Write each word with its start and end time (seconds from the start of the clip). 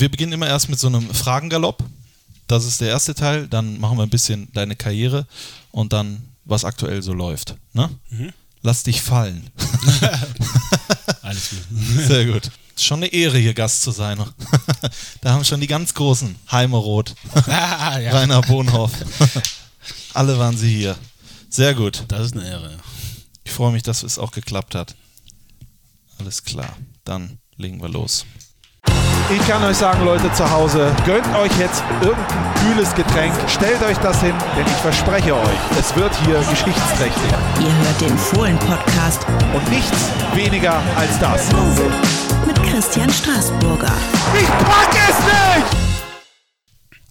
wir 0.00 0.10
beginnen 0.10 0.32
immer 0.32 0.46
erst 0.46 0.68
mit 0.68 0.78
so 0.78 0.86
einem 0.86 1.12
Fragengalopp. 1.12 1.84
Das 2.46 2.64
ist 2.64 2.80
der 2.80 2.88
erste 2.88 3.14
Teil. 3.14 3.46
Dann 3.46 3.78
machen 3.78 3.98
wir 3.98 4.02
ein 4.02 4.10
bisschen 4.10 4.48
deine 4.52 4.74
Karriere 4.74 5.26
und 5.70 5.92
dann, 5.92 6.22
was 6.44 6.64
aktuell 6.64 7.02
so 7.02 7.12
läuft. 7.12 7.54
Ne? 7.74 7.90
Mhm. 8.08 8.32
Lass 8.62 8.82
dich 8.82 9.02
fallen. 9.02 9.50
Alles 11.22 11.50
gut. 11.50 12.06
Sehr 12.06 12.26
gut. 12.26 12.50
Schon 12.76 13.00
eine 13.00 13.12
Ehre, 13.12 13.38
hier 13.38 13.54
Gast 13.54 13.82
zu 13.82 13.90
sein. 13.90 14.18
da 15.20 15.32
haben 15.32 15.44
schon 15.44 15.60
die 15.60 15.66
ganz 15.66 15.92
großen 15.94 16.34
Heimeroth, 16.50 17.14
ah, 17.46 17.98
ja. 17.98 18.12
Rainer 18.12 18.40
Bohnhoff. 18.40 18.92
Alle 20.14 20.38
waren 20.38 20.56
sie 20.56 20.74
hier. 20.74 20.96
Sehr 21.50 21.74
gut. 21.74 22.04
Das 22.08 22.26
ist 22.26 22.32
eine 22.36 22.48
Ehre. 22.48 22.78
Ich 23.44 23.52
freue 23.52 23.72
mich, 23.72 23.82
dass 23.82 24.02
es 24.02 24.18
auch 24.18 24.32
geklappt 24.32 24.74
hat. 24.74 24.94
Alles 26.18 26.42
klar. 26.44 26.76
Dann 27.04 27.38
legen 27.56 27.82
wir 27.82 27.88
los. 27.88 28.24
Ich 29.32 29.46
kann 29.48 29.62
euch 29.64 29.76
sagen, 29.76 30.04
Leute 30.04 30.32
zu 30.32 30.48
Hause, 30.50 30.90
gönnt 31.06 31.26
euch 31.36 31.52
jetzt 31.58 31.82
irgendein 32.00 32.54
kühles 32.60 32.92
Getränk, 32.94 33.32
stellt 33.46 33.82
euch 33.82 33.96
das 33.98 34.20
hin, 34.20 34.34
denn 34.56 34.66
ich 34.66 34.72
verspreche 34.82 35.34
euch, 35.34 35.58
es 35.78 35.94
wird 35.94 36.12
hier 36.24 36.38
geschichtsträchtig. 36.50 37.30
Ihr 37.60 37.86
hört 37.86 38.00
den 38.00 38.18
Fohlen-Podcast 38.18 39.24
Und 39.54 39.70
nichts 39.70 40.10
weniger 40.34 40.82
als 40.96 41.18
das. 41.20 41.48
mit 42.46 42.60
Christian 42.64 43.10
Straßburger. 43.10 43.92
Ich 44.34 44.46
pack 44.48 44.90
es 45.08 45.16
nicht! 45.18 45.89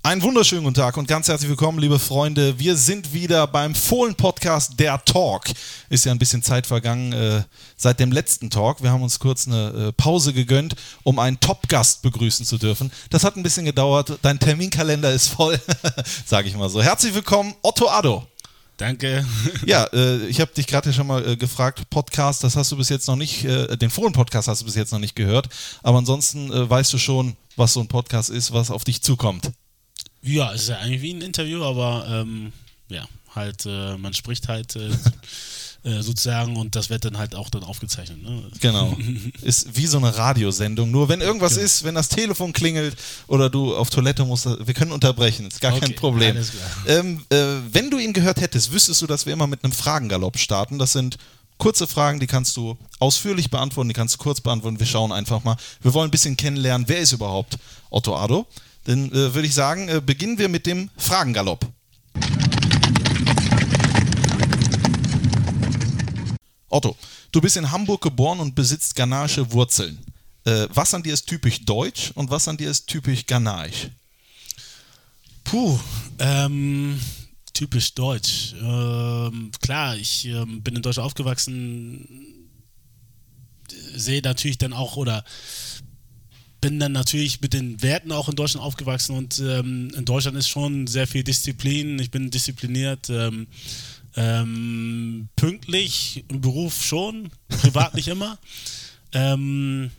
Einen 0.01 0.21
wunderschönen 0.21 0.63
guten 0.63 0.75
Tag 0.75 0.95
und 0.95 1.09
ganz 1.09 1.27
herzlich 1.27 1.49
willkommen, 1.49 1.77
liebe 1.77 1.99
Freunde. 1.99 2.57
Wir 2.57 2.77
sind 2.77 3.13
wieder 3.13 3.45
beim 3.47 3.75
Fohlen-Podcast 3.75 4.79
Der 4.79 5.03
Talk. 5.03 5.43
Ist 5.89 6.05
ja 6.05 6.13
ein 6.13 6.17
bisschen 6.17 6.41
Zeit 6.41 6.65
vergangen 6.65 7.11
äh, 7.11 7.43
seit 7.75 7.99
dem 7.99 8.13
letzten 8.13 8.49
Talk. 8.49 8.81
Wir 8.81 8.91
haben 8.91 9.03
uns 9.03 9.19
kurz 9.19 9.45
eine 9.45 9.89
äh, 9.89 9.91
Pause 9.91 10.31
gegönnt, 10.31 10.75
um 11.03 11.19
einen 11.19 11.41
Top-Gast 11.41 12.01
begrüßen 12.01 12.45
zu 12.45 12.57
dürfen. 12.57 12.91
Das 13.09 13.25
hat 13.25 13.35
ein 13.35 13.43
bisschen 13.43 13.65
gedauert. 13.65 14.19
Dein 14.21 14.39
Terminkalender 14.39 15.11
ist 15.11 15.27
voll, 15.27 15.59
sage 16.25 16.47
ich 16.47 16.55
mal 16.55 16.69
so. 16.69 16.81
Herzlich 16.81 17.13
willkommen, 17.13 17.53
Otto 17.61 17.89
Addo. 17.89 18.25
Danke. 18.77 19.25
Ja, 19.65 19.83
äh, 19.91 20.25
ich 20.27 20.39
habe 20.39 20.53
dich 20.53 20.65
gerade 20.65 20.93
schon 20.93 21.07
mal 21.07 21.27
äh, 21.27 21.35
gefragt, 21.35 21.89
Podcast, 21.89 22.41
das 22.45 22.55
hast 22.55 22.71
du 22.71 22.77
bis 22.77 22.87
jetzt 22.87 23.07
noch 23.09 23.17
nicht, 23.17 23.43
äh, 23.43 23.75
den 23.75 23.89
Fohlen-Podcast 23.89 24.47
hast 24.47 24.61
du 24.61 24.65
bis 24.65 24.75
jetzt 24.75 24.93
noch 24.93 24.99
nicht 24.99 25.17
gehört, 25.17 25.49
aber 25.83 25.97
ansonsten 25.97 26.51
äh, 26.53 26.69
weißt 26.69 26.93
du 26.93 26.97
schon, 26.97 27.35
was 27.57 27.73
so 27.73 27.81
ein 27.81 27.89
Podcast 27.89 28.29
ist, 28.29 28.53
was 28.53 28.71
auf 28.71 28.85
dich 28.85 29.01
zukommt. 29.01 29.51
Ja, 30.21 30.53
es 30.53 30.63
ist 30.63 30.69
ja 30.69 30.77
eigentlich 30.79 31.01
wie 31.01 31.13
ein 31.13 31.21
Interview, 31.21 31.63
aber 31.63 32.05
ähm, 32.09 32.51
ja, 32.89 33.05
halt, 33.35 33.65
äh, 33.65 33.97
man 33.97 34.13
spricht 34.13 34.47
halt 34.47 34.75
äh, 34.75 34.89
äh, 35.83 36.01
sozusagen 36.01 36.57
und 36.57 36.75
das 36.75 36.89
wird 36.89 37.05
dann 37.05 37.17
halt 37.17 37.35
auch 37.35 37.49
dann 37.49 37.63
aufgezeichnet. 37.63 38.21
Ne? 38.21 38.43
Genau. 38.59 38.97
Ist 39.41 39.77
wie 39.77 39.85
so 39.87 39.97
eine 39.97 40.15
Radiosendung. 40.17 40.91
Nur 40.91 41.07
wenn 41.07 41.21
irgendwas 41.21 41.53
Genau. 41.53 41.63
ist, 41.65 41.83
wenn 41.85 41.95
das 41.95 42.09
Telefon 42.09 42.51
klingelt 42.51 42.97
oder 43.27 43.49
du 43.49 43.75
auf 43.75 43.89
Toilette 43.89 44.25
musst, 44.25 44.45
wir 44.45 44.73
können 44.73 44.91
unterbrechen. 44.91 45.47
Ist 45.47 45.61
gar 45.61 45.71
kein 45.71 45.83
Okay, 45.91 45.93
Problem. 45.93 46.35
alles 46.35 46.51
klar. 46.51 46.99
Ähm, 46.99 47.23
äh, 47.29 47.61
wenn 47.71 47.89
du 47.89 47.97
ihn 47.97 48.11
gehört 48.11 48.41
hättest, 48.41 48.71
wüsstest 48.73 49.01
du, 49.01 49.07
dass 49.07 49.25
wir 49.25 49.31
immer 49.33 49.47
mit 49.47 49.63
einem 49.63 49.71
Fragengalopp 49.71 50.37
starten. 50.37 50.79
Das 50.79 50.91
sind 50.91 51.17
kurze 51.59 51.87
Fragen, 51.87 52.19
die 52.19 52.27
kannst 52.27 52.57
du 52.57 52.77
ausführlich 52.99 53.49
beantworten, 53.49 53.87
die 53.89 53.93
kannst 53.95 54.15
du 54.15 54.17
kurz 54.17 54.41
beantworten. 54.41 54.79
Wir 54.79 54.85
schauen 54.87 55.11
einfach 55.13 55.43
mal. 55.45 55.55
Wir 55.81 55.93
wollen 55.93 56.09
ein 56.09 56.11
bisschen 56.11 56.35
kennenlernen, 56.35 56.87
wer 56.89 56.99
ist 56.99 57.13
überhaupt 57.13 57.57
Otto 57.89 58.17
Addo. 58.17 58.45
Dann 58.89 59.11
äh, 59.11 59.35
würde 59.35 59.45
ich 59.45 59.53
sagen, 59.53 59.87
äh, 59.87 60.01
beginnen 60.03 60.39
wir 60.39 60.49
mit 60.49 60.65
dem 60.65 60.89
Fragengalopp. 60.97 61.71
Otto, 66.69 66.97
du 67.31 67.39
bist 67.39 67.55
in 67.57 67.69
Hamburg 67.69 68.01
geboren 68.01 68.39
und 68.39 68.55
besitzt 68.55 68.95
ghanaische 68.95 69.51
Wurzeln. 69.51 69.99
Äh, 70.43 70.67
was 70.73 70.95
an 70.95 71.03
dir 71.03 71.13
ist 71.13 71.27
typisch 71.27 71.65
deutsch 71.65 72.09
und 72.15 72.31
was 72.31 72.47
an 72.47 72.57
dir 72.57 72.71
ist 72.71 72.87
typisch 72.87 73.27
ghanaisch? 73.27 73.91
Puh, 75.43 75.79
ähm, 76.17 76.99
typisch 77.53 77.93
deutsch. 77.93 78.55
Ähm, 78.59 79.51
klar, 79.61 79.97
ich 79.97 80.25
ähm, 80.25 80.63
bin 80.63 80.75
in 80.75 80.81
Deutschland 80.81 81.05
aufgewachsen, 81.05 82.07
sehe 83.95 84.23
natürlich 84.23 84.57
dann 84.57 84.73
auch 84.73 84.95
oder 84.97 85.23
bin 86.61 86.79
dann 86.79 86.91
natürlich 86.91 87.41
mit 87.41 87.53
den 87.53 87.81
Werten 87.81 88.11
auch 88.11 88.29
in 88.29 88.35
Deutschland 88.35 88.65
aufgewachsen 88.65 89.15
und 89.15 89.39
ähm, 89.39 89.91
in 89.95 90.05
Deutschland 90.05 90.37
ist 90.37 90.49
schon 90.49 90.87
sehr 90.87 91.07
viel 91.07 91.23
Disziplin. 91.23 91.99
Ich 91.99 92.11
bin 92.11 92.31
diszipliniert, 92.31 93.09
ähm, 93.09 93.47
ähm, 94.15 95.29
pünktlich, 95.35 96.25
im 96.27 96.41
Beruf 96.41 96.83
schon, 96.83 97.29
privat 97.47 97.93
nicht 97.95 98.07
immer. 98.07 98.37
Ähm, 99.11 99.89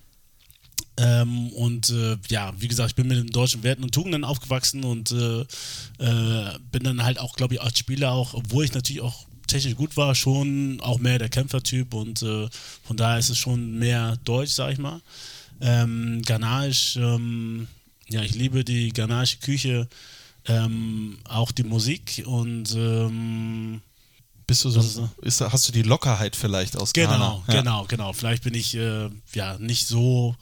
ähm, 0.96 1.48
und 1.48 1.90
äh, 1.90 2.16
ja, 2.28 2.52
wie 2.58 2.68
gesagt, 2.68 2.90
ich 2.90 2.94
bin 2.94 3.08
mit 3.08 3.16
den 3.16 3.26
deutschen 3.26 3.64
Werten 3.64 3.82
und 3.82 3.92
Tugenden 3.92 4.22
aufgewachsen 4.22 4.84
und 4.84 5.10
äh, 5.10 5.40
äh, 5.98 6.58
bin 6.70 6.84
dann 6.84 7.02
halt 7.02 7.18
auch, 7.18 7.34
glaube 7.34 7.54
ich, 7.54 7.60
als 7.60 7.76
Spieler 7.76 8.12
auch, 8.12 8.34
obwohl 8.34 8.64
ich 8.64 8.72
natürlich 8.72 9.02
auch 9.02 9.26
technisch 9.48 9.74
gut 9.74 9.96
war, 9.96 10.14
schon 10.14 10.78
auch 10.80 10.98
mehr 10.98 11.18
der 11.18 11.28
Kämpfertyp 11.28 11.94
und 11.94 12.22
äh, 12.22 12.48
von 12.84 12.96
daher 12.96 13.18
ist 13.18 13.30
es 13.30 13.38
schon 13.38 13.78
mehr 13.78 14.16
Deutsch, 14.24 14.52
sag 14.52 14.72
ich 14.72 14.78
mal. 14.78 15.00
Ähm, 15.60 16.22
Ghanaisch, 16.24 16.96
ähm, 16.96 17.68
ja, 18.08 18.22
ich 18.22 18.34
liebe 18.34 18.64
die 18.64 18.92
ghanaische 18.92 19.38
Küche, 19.38 19.88
ähm, 20.46 21.18
auch 21.28 21.52
die 21.52 21.64
Musik 21.64 22.22
und 22.26 22.72
ähm, 22.74 23.82
Bist 24.46 24.64
du 24.64 24.70
so, 24.70 24.80
ist 24.80 25.00
ist, 25.22 25.40
hast 25.52 25.68
du 25.68 25.72
die 25.72 25.82
Lockerheit 25.82 26.34
vielleicht 26.34 26.76
aus 26.76 26.92
Genau, 26.92 27.10
Ghana? 27.10 27.42
Ja. 27.48 27.54
genau, 27.60 27.84
genau. 27.86 28.12
Vielleicht 28.12 28.42
bin 28.42 28.54
ich 28.54 28.74
äh, 28.74 29.10
ja 29.34 29.58
nicht 29.58 29.86
so, 29.86 30.34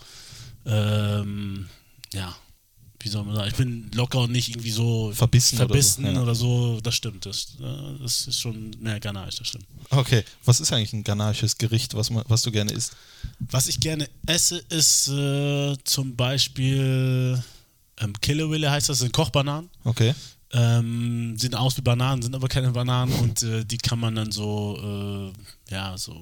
ähm, 0.65 1.69
ja, 2.13 2.35
wie 3.01 3.09
soll 3.09 3.25
man 3.25 3.37
sagen, 3.37 3.49
ich 3.49 3.57
bin 3.57 3.91
locker 3.95 4.21
und 4.21 4.33
nicht 4.33 4.49
irgendwie 4.49 4.71
so 4.71 5.13
Verbissen 5.13 5.57
oder 5.57 5.65
so, 5.65 5.69
verbissen 5.69 6.07
ja. 6.07 6.23
oder 6.23 6.35
so. 6.35 6.81
Das 6.81 6.95
stimmt, 6.95 7.27
das, 7.27 7.57
äh, 7.61 8.03
das 8.03 8.27
ist 8.27 8.41
schon 8.41 8.71
mehr 8.81 8.99
Ghanaisch, 8.99 9.37
das 9.37 9.49
stimmt. 9.49 9.67
Okay, 9.91 10.25
was 10.45 10.61
ist 10.61 10.73
eigentlich 10.73 10.93
ein 10.93 11.05
ghanaisches 11.05 11.59
Gericht, 11.59 11.95
was, 11.95 12.11
man, 12.11 12.25
was 12.29 12.43
du 12.43 12.51
gerne 12.51 12.73
isst? 12.73 12.97
Was 13.39 13.69
ich 13.69 13.79
gerne 13.81 14.09
esse, 14.27 14.59
ist 14.69 15.09
äh, 15.09 15.77
zum 15.85 16.17
Beispiel 16.17 17.43
ähm, 18.01 18.13
Killewille 18.21 18.71
heißt 18.71 18.89
das, 18.89 18.99
sind 19.01 19.13
Kochbananen. 19.13 19.71
Okay. 19.85 20.15
Ähm, 20.53 21.37
sehen 21.37 21.55
aus 21.55 21.77
wie 21.77 21.83
Bananen, 21.83 22.23
sind 22.23 22.35
aber 22.35 22.49
keine 22.49 22.71
Bananen 22.71 23.13
und 23.15 23.43
äh, 23.43 23.65
die 23.65 23.77
kann 23.77 24.01
man 24.01 24.15
dann 24.15 24.33
so, 24.33 25.33
äh, 25.71 25.73
ja, 25.73 25.99
so 25.99 26.17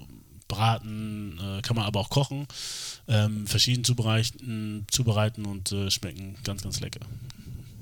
braten, 0.49 1.39
äh, 1.39 1.63
kann 1.63 1.77
man 1.77 1.85
aber 1.85 2.01
auch 2.01 2.11
kochen, 2.11 2.47
ähm, 3.09 3.47
verschieden 3.47 3.85
zubereiten, 3.85 4.87
zubereiten 4.91 5.45
und 5.47 5.73
äh, 5.73 5.91
schmecken 5.91 6.37
ganz, 6.45 6.63
ganz 6.63 6.81
lecker. 6.81 7.01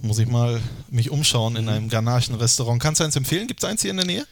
Muss 0.03 0.19
ich 0.19 0.29
mal 0.29 0.61
mich 0.91 1.11
umschauen 1.11 1.57
in 1.57 1.69
einem 1.69 1.89
ghanaischen 1.89 2.35
Restaurant. 2.35 2.83
Kannst 2.83 3.01
du 3.01 3.05
eins 3.05 3.17
empfehlen? 3.17 3.47
Gibt 3.47 3.63
es 3.63 3.69
eins 3.69 3.83
hier 3.83 3.91
in 3.91 3.97
der 3.97 4.07
Nähe? 4.07 4.27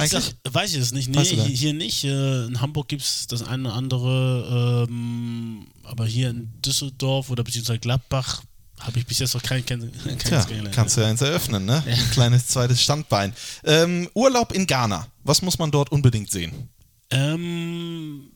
Gesagt, 0.00 0.36
weiß 0.50 0.72
ich 0.74 0.80
es 0.80 0.92
nicht. 0.92 1.08
Nee, 1.08 1.16
Weißt 1.18 1.32
du 1.32 1.42
hier, 1.42 1.74
nicht. 1.74 2.04
Äh, 2.04 2.46
in 2.46 2.60
Hamburg 2.60 2.88
gibt 2.88 3.02
es 3.02 3.26
das 3.26 3.42
eine 3.42 3.68
oder 3.68 3.76
andere, 3.76 4.86
ähm, 4.88 5.66
aber 5.82 6.06
hier 6.06 6.30
in 6.30 6.50
Düsseldorf 6.62 7.30
oder 7.30 7.44
beziehungsweise 7.44 7.78
Gladbach 7.78 8.42
habe 8.80 8.98
ich 8.98 9.06
bis 9.06 9.18
jetzt 9.18 9.34
noch 9.34 9.42
kein, 9.42 9.64
kein, 9.64 9.92
kein 10.02 10.18
Tja, 10.18 10.44
kannst 10.72 10.96
du 10.96 11.02
ja 11.02 11.08
eins 11.08 11.20
eröffnen, 11.20 11.64
ne? 11.64 11.84
Ein 11.86 12.10
kleines 12.12 12.48
zweites 12.48 12.82
Standbein. 12.82 13.32
Ähm, 13.64 14.08
Urlaub 14.14 14.52
in 14.52 14.66
Ghana. 14.66 15.06
Was 15.24 15.42
muss 15.42 15.58
man 15.58 15.70
dort 15.70 15.92
unbedingt 15.92 16.30
sehen? 16.30 16.68
Ähm, 17.12 18.30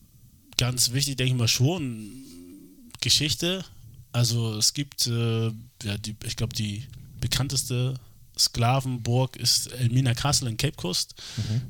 ganz 0.57 0.93
wichtig, 0.93 1.17
denke 1.17 1.33
ich 1.33 1.37
mal 1.37 1.47
schon, 1.47 2.11
Geschichte. 3.01 3.65
Also 4.11 4.55
es 4.57 4.73
gibt, 4.73 5.07
äh, 5.07 5.47
ja, 5.47 5.97
die, 5.99 6.15
ich 6.25 6.35
glaube, 6.35 6.55
die 6.55 6.85
bekannteste 7.19 7.95
Sklavenburg 8.37 9.35
ist 9.35 9.67
Elmina 9.73 10.13
Castle 10.13 10.49
in 10.49 10.57
Cape 10.57 10.75
Coast. 10.75 11.15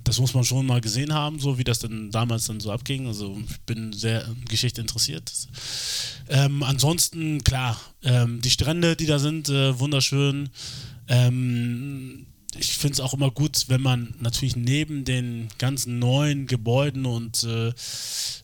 Das 0.04 0.20
muss 0.20 0.34
man 0.34 0.44
schon 0.44 0.66
mal 0.66 0.82
gesehen 0.82 1.14
haben, 1.14 1.40
so 1.40 1.58
wie 1.58 1.64
das 1.64 1.80
dann 1.80 2.12
damals 2.12 2.46
dann 2.46 2.60
so 2.60 2.72
abging. 2.72 3.08
Also 3.08 3.38
ich 3.50 3.60
bin 3.62 3.94
sehr 3.94 4.26
in 4.28 4.46
Geschichte 4.46 4.82
interessiert. 4.82 5.32
Ähm, 6.28 6.64
ansonsten, 6.64 7.44
klar, 7.44 7.80
ähm, 8.04 8.42
die 8.42 8.50
Strände, 8.50 8.96
die 8.96 9.06
da 9.06 9.20
sind, 9.20 9.50
äh, 9.50 9.80
wunderschön. 9.80 10.50
Ähm, 11.08 12.26
ich 12.56 12.78
finde 12.78 12.94
es 12.94 13.00
auch 13.00 13.14
immer 13.14 13.32
gut, 13.32 13.66
wenn 13.68 13.82
man 13.82 14.14
natürlich 14.20 14.56
neben 14.56 15.06
den 15.06 15.50
ganzen 15.58 16.00
neuen 16.00 16.48
Gebäuden 16.48 17.06
und 17.06 17.44
äh, 17.44 17.74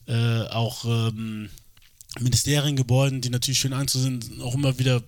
äh, 0.06 0.48
auch 0.48 0.84
ähm, 0.84 1.48
Ministeriengebäuden, 2.20 3.20
die 3.20 3.30
natürlich 3.30 3.58
schön 3.58 3.72
anzusehen 3.72 4.22
sind, 4.22 4.40
auch 4.42 4.54
immer 4.54 4.78
wieder 4.78 5.02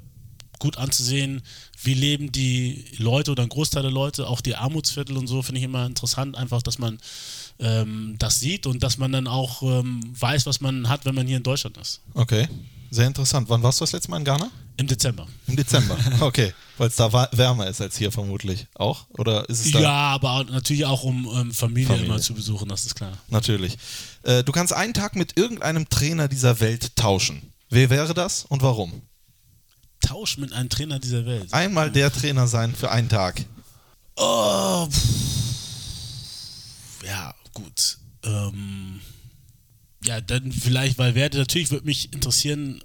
gut 0.58 0.78
anzusehen, 0.78 1.42
wie 1.82 1.94
leben 1.94 2.32
die 2.32 2.84
Leute 2.96 3.30
oder 3.32 3.42
ein 3.42 3.48
Großteil 3.48 3.82
der 3.82 3.92
Leute, 3.92 4.26
auch 4.26 4.40
die 4.40 4.56
Armutsviertel 4.56 5.16
und 5.16 5.26
so, 5.26 5.42
finde 5.42 5.58
ich 5.58 5.64
immer 5.64 5.84
interessant, 5.84 6.36
einfach, 6.36 6.62
dass 6.62 6.78
man 6.78 6.98
ähm, 7.58 8.16
das 8.18 8.40
sieht 8.40 8.66
und 8.66 8.82
dass 8.82 8.98
man 8.98 9.12
dann 9.12 9.26
auch 9.26 9.62
ähm, 9.62 10.00
weiß, 10.18 10.46
was 10.46 10.60
man 10.60 10.88
hat, 10.88 11.04
wenn 11.04 11.14
man 11.14 11.26
hier 11.26 11.36
in 11.36 11.42
Deutschland 11.42 11.76
ist. 11.76 12.00
Okay. 12.14 12.48
Sehr 12.90 13.06
interessant. 13.06 13.48
Wann 13.48 13.62
warst 13.62 13.80
du 13.80 13.82
das 13.82 13.92
letzte 13.92 14.10
Mal 14.10 14.18
in 14.18 14.24
Ghana? 14.24 14.50
Im 14.78 14.86
Dezember. 14.86 15.26
Im 15.46 15.56
Dezember. 15.56 15.96
Okay. 16.20 16.52
Weil 16.78 16.88
es 16.88 16.96
da 16.96 17.10
wärmer 17.32 17.68
ist 17.68 17.80
als 17.80 17.96
hier 17.96 18.12
vermutlich. 18.12 18.66
Auch? 18.74 19.06
Oder 19.16 19.48
ist 19.48 19.64
es 19.64 19.72
da? 19.72 19.80
Ja, 19.80 19.92
aber 19.92 20.44
natürlich 20.44 20.84
auch, 20.84 21.02
um 21.04 21.26
ähm, 21.34 21.52
Familie, 21.52 21.86
Familie. 21.86 22.06
immer 22.06 22.20
zu 22.20 22.34
besuchen, 22.34 22.68
das 22.68 22.84
ist 22.84 22.94
klar. 22.94 23.16
Natürlich. 23.28 23.78
Äh, 24.22 24.44
du 24.44 24.52
kannst 24.52 24.74
einen 24.74 24.92
Tag 24.92 25.16
mit 25.16 25.38
irgendeinem 25.38 25.88
Trainer 25.88 26.28
dieser 26.28 26.60
Welt 26.60 26.94
tauschen. 26.96 27.40
Wer 27.70 27.88
wäre 27.88 28.12
das 28.12 28.44
und 28.44 28.60
warum? 28.60 29.00
Tausch 30.00 30.36
mit 30.36 30.52
einem 30.52 30.68
Trainer 30.68 30.98
dieser 30.98 31.24
Welt. 31.24 31.52
Einmal 31.54 31.90
der 31.90 32.12
Trainer 32.12 32.46
sein 32.46 32.74
für 32.74 32.90
einen 32.90 33.08
Tag. 33.08 33.42
Oh, 34.16 34.86
pff. 34.86 35.02
ja, 37.06 37.34
gut. 37.54 37.98
Ähm, 38.22 39.00
ja, 40.04 40.20
dann 40.20 40.52
vielleicht, 40.52 40.98
weil 40.98 41.14
Werte, 41.14 41.38
natürlich 41.38 41.70
würde 41.70 41.86
mich 41.86 42.12
interessieren, 42.12 42.82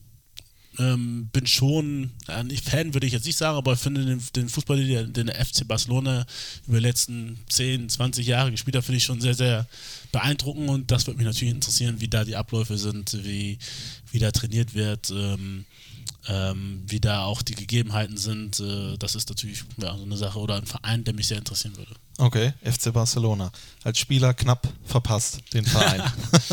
ähm, 0.79 1.29
bin 1.33 1.47
schon, 1.47 2.11
äh, 2.27 2.43
nicht 2.43 2.67
Fan 2.67 2.93
würde 2.93 3.07
ich 3.07 3.13
jetzt 3.13 3.25
nicht 3.25 3.37
sagen, 3.37 3.57
aber 3.57 3.73
ich 3.73 3.79
finde 3.79 4.05
den, 4.05 4.21
den 4.35 4.49
Fußball, 4.49 4.77
den, 4.77 5.13
den 5.13 5.27
der 5.27 5.45
FC 5.45 5.67
Barcelona 5.67 6.25
über 6.67 6.77
die 6.77 6.85
letzten 6.85 7.39
10, 7.49 7.89
20 7.89 8.25
Jahre 8.25 8.51
gespielt 8.51 8.75
hat, 8.75 8.85
finde 8.85 8.97
ich 8.97 9.03
schon 9.03 9.21
sehr, 9.21 9.33
sehr 9.33 9.67
beeindruckend 10.11 10.69
und 10.69 10.91
das 10.91 11.07
würde 11.07 11.17
mich 11.17 11.27
natürlich 11.27 11.53
interessieren, 11.53 11.99
wie 11.99 12.07
da 12.07 12.23
die 12.23 12.35
Abläufe 12.35 12.77
sind, 12.77 13.17
wie, 13.23 13.57
wie 14.11 14.19
da 14.19 14.31
trainiert 14.31 14.73
wird. 14.73 15.11
Ähm, 15.11 15.65
ähm, 16.27 16.83
wie 16.87 16.99
da 16.99 17.25
auch 17.25 17.41
die 17.41 17.55
Gegebenheiten 17.55 18.15
sind, 18.15 18.59
äh, 18.59 18.95
das 18.97 19.15
ist 19.15 19.29
natürlich 19.29 19.63
ja, 19.77 19.97
so 19.97 20.03
eine 20.03 20.17
Sache 20.17 20.37
oder 20.37 20.55
ein 20.55 20.67
Verein, 20.67 21.03
der 21.03 21.15
mich 21.15 21.27
sehr 21.27 21.39
interessieren 21.39 21.75
würde. 21.77 21.95
Okay, 22.19 22.53
FC 22.63 22.93
Barcelona. 22.93 23.51
Als 23.83 23.97
Spieler 23.97 24.35
knapp 24.35 24.67
verpasst, 24.85 25.39
den 25.53 25.65
Verein. 25.65 26.01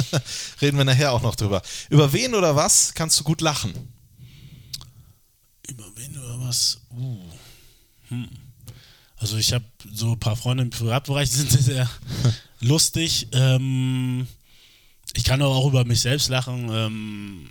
Reden 0.63 0.79
wir 0.79 0.85
nachher 0.85 1.13
auch 1.13 1.21
noch 1.21 1.37
drüber. 1.37 1.61
Über 1.91 2.13
wen 2.15 2.35
oder 2.35 2.57
was 2.57 2.95
kannst 2.95 3.21
du 3.21 3.25
gut 3.25 3.43
lachen? 3.43 3.75
Über 5.69 5.85
wen 5.97 6.19
oder 6.19 6.41
was? 6.41 6.81
Uh. 6.91 7.19
Hm. 8.09 8.29
Also 9.17 9.37
ich 9.37 9.53
habe 9.53 9.65
so 9.93 10.13
ein 10.13 10.21
paar 10.21 10.37
Freunde 10.37 10.63
im 10.63 10.71
Privatbereich, 10.71 11.29
die 11.31 11.37
sind 11.37 11.51
sehr, 11.51 11.63
sehr 11.63 11.91
lustig. 12.61 13.29
Ähm, 13.33 14.27
ich 15.15 15.25
kann 15.25 15.43
aber 15.43 15.55
auch 15.55 15.69
über 15.69 15.85
mich 15.85 16.01
selbst 16.01 16.29
lachen. 16.29 16.69
Ähm, 16.71 17.51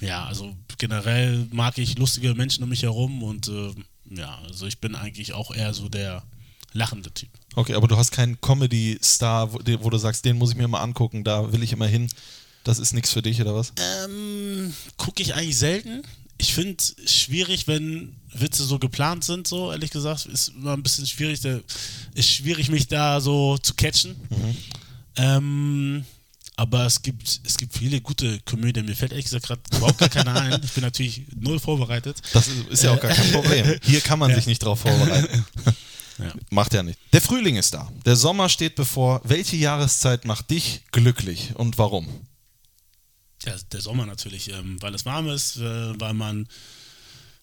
ja, 0.00 0.24
also 0.26 0.54
generell 0.78 1.46
mag 1.52 1.78
ich 1.78 1.98
lustige 1.98 2.34
Menschen 2.34 2.64
um 2.64 2.70
mich 2.70 2.82
herum 2.82 3.22
und 3.22 3.48
äh, 3.48 3.74
ja, 4.10 4.38
also 4.46 4.66
ich 4.66 4.78
bin 4.78 4.94
eigentlich 4.94 5.32
auch 5.32 5.54
eher 5.54 5.74
so 5.74 5.88
der 5.88 6.22
lachende 6.72 7.12
Typ. 7.12 7.30
Okay, 7.54 7.74
aber 7.74 7.88
du 7.88 7.96
hast 7.96 8.10
keinen 8.10 8.40
Comedy-Star, 8.40 9.52
wo, 9.52 9.58
wo 9.80 9.90
du 9.90 9.98
sagst, 9.98 10.24
den 10.24 10.36
muss 10.36 10.50
ich 10.50 10.56
mir 10.56 10.68
mal 10.68 10.82
angucken, 10.82 11.24
da 11.24 11.52
will 11.52 11.62
ich 11.62 11.72
immer 11.72 11.86
hin. 11.86 12.08
Das 12.64 12.78
ist 12.78 12.92
nichts 12.92 13.12
für 13.12 13.22
dich 13.22 13.40
oder 13.40 13.54
was? 13.54 13.72
Ähm, 14.04 14.74
gucke 14.96 15.22
ich 15.22 15.34
eigentlich 15.34 15.56
selten. 15.56 16.02
Ich 16.38 16.54
finde 16.54 16.76
es 16.78 17.12
schwierig, 17.12 17.66
wenn 17.66 18.14
Witze 18.32 18.64
so 18.64 18.78
geplant 18.78 19.24
sind, 19.24 19.46
so 19.46 19.72
ehrlich 19.72 19.90
gesagt. 19.90 20.26
Ist 20.26 20.48
immer 20.48 20.74
ein 20.74 20.82
bisschen 20.82 21.06
schwierig. 21.06 21.40
Da, 21.40 21.60
ist 22.14 22.30
schwierig, 22.30 22.68
mich 22.68 22.88
da 22.88 23.20
so 23.20 23.56
zu 23.58 23.74
catchen. 23.74 24.16
Ähm, 25.16 26.04
aber 26.56 26.86
es 26.86 27.02
gibt, 27.02 27.40
es 27.44 27.56
gibt 27.56 27.76
viele 27.76 28.00
gute 28.00 28.40
Komödien. 28.40 28.86
Mir 28.86 28.96
fällt 28.96 29.12
ehrlich 29.12 29.26
gesagt 29.26 29.46
gerade 29.46 29.60
überhaupt 29.76 29.98
gar 29.98 30.08
keine 30.08 30.32
ein. 30.32 30.60
Ich 30.64 30.72
bin 30.72 30.82
natürlich 30.82 31.22
null 31.38 31.58
vorbereitet. 31.58 32.16
Das 32.32 32.48
ist, 32.48 32.68
ist 32.68 32.82
ja 32.82 32.92
auch 32.92 33.00
gar 33.00 33.12
kein 33.12 33.30
Problem. 33.30 33.78
Hier 33.82 34.00
kann 34.00 34.18
man 34.18 34.34
sich 34.34 34.46
nicht 34.46 34.62
drauf 34.62 34.80
vorbereiten. 34.80 35.44
Ja. 36.18 36.32
Macht 36.48 36.72
ja 36.72 36.82
nicht. 36.82 36.98
Der 37.12 37.20
Frühling 37.20 37.56
ist 37.56 37.74
da. 37.74 37.92
Der 38.06 38.16
Sommer 38.16 38.48
steht 38.48 38.74
bevor. 38.74 39.20
Welche 39.24 39.56
Jahreszeit 39.56 40.24
macht 40.24 40.50
dich 40.50 40.80
glücklich 40.90 41.50
und 41.56 41.76
warum? 41.76 42.08
Ja, 43.46 43.54
der 43.72 43.80
Sommer 43.80 44.06
natürlich, 44.06 44.52
ähm, 44.52 44.80
weil 44.82 44.94
es 44.94 45.04
warm 45.06 45.28
ist, 45.28 45.56
äh, 45.58 46.00
weil 46.00 46.14
man 46.14 46.48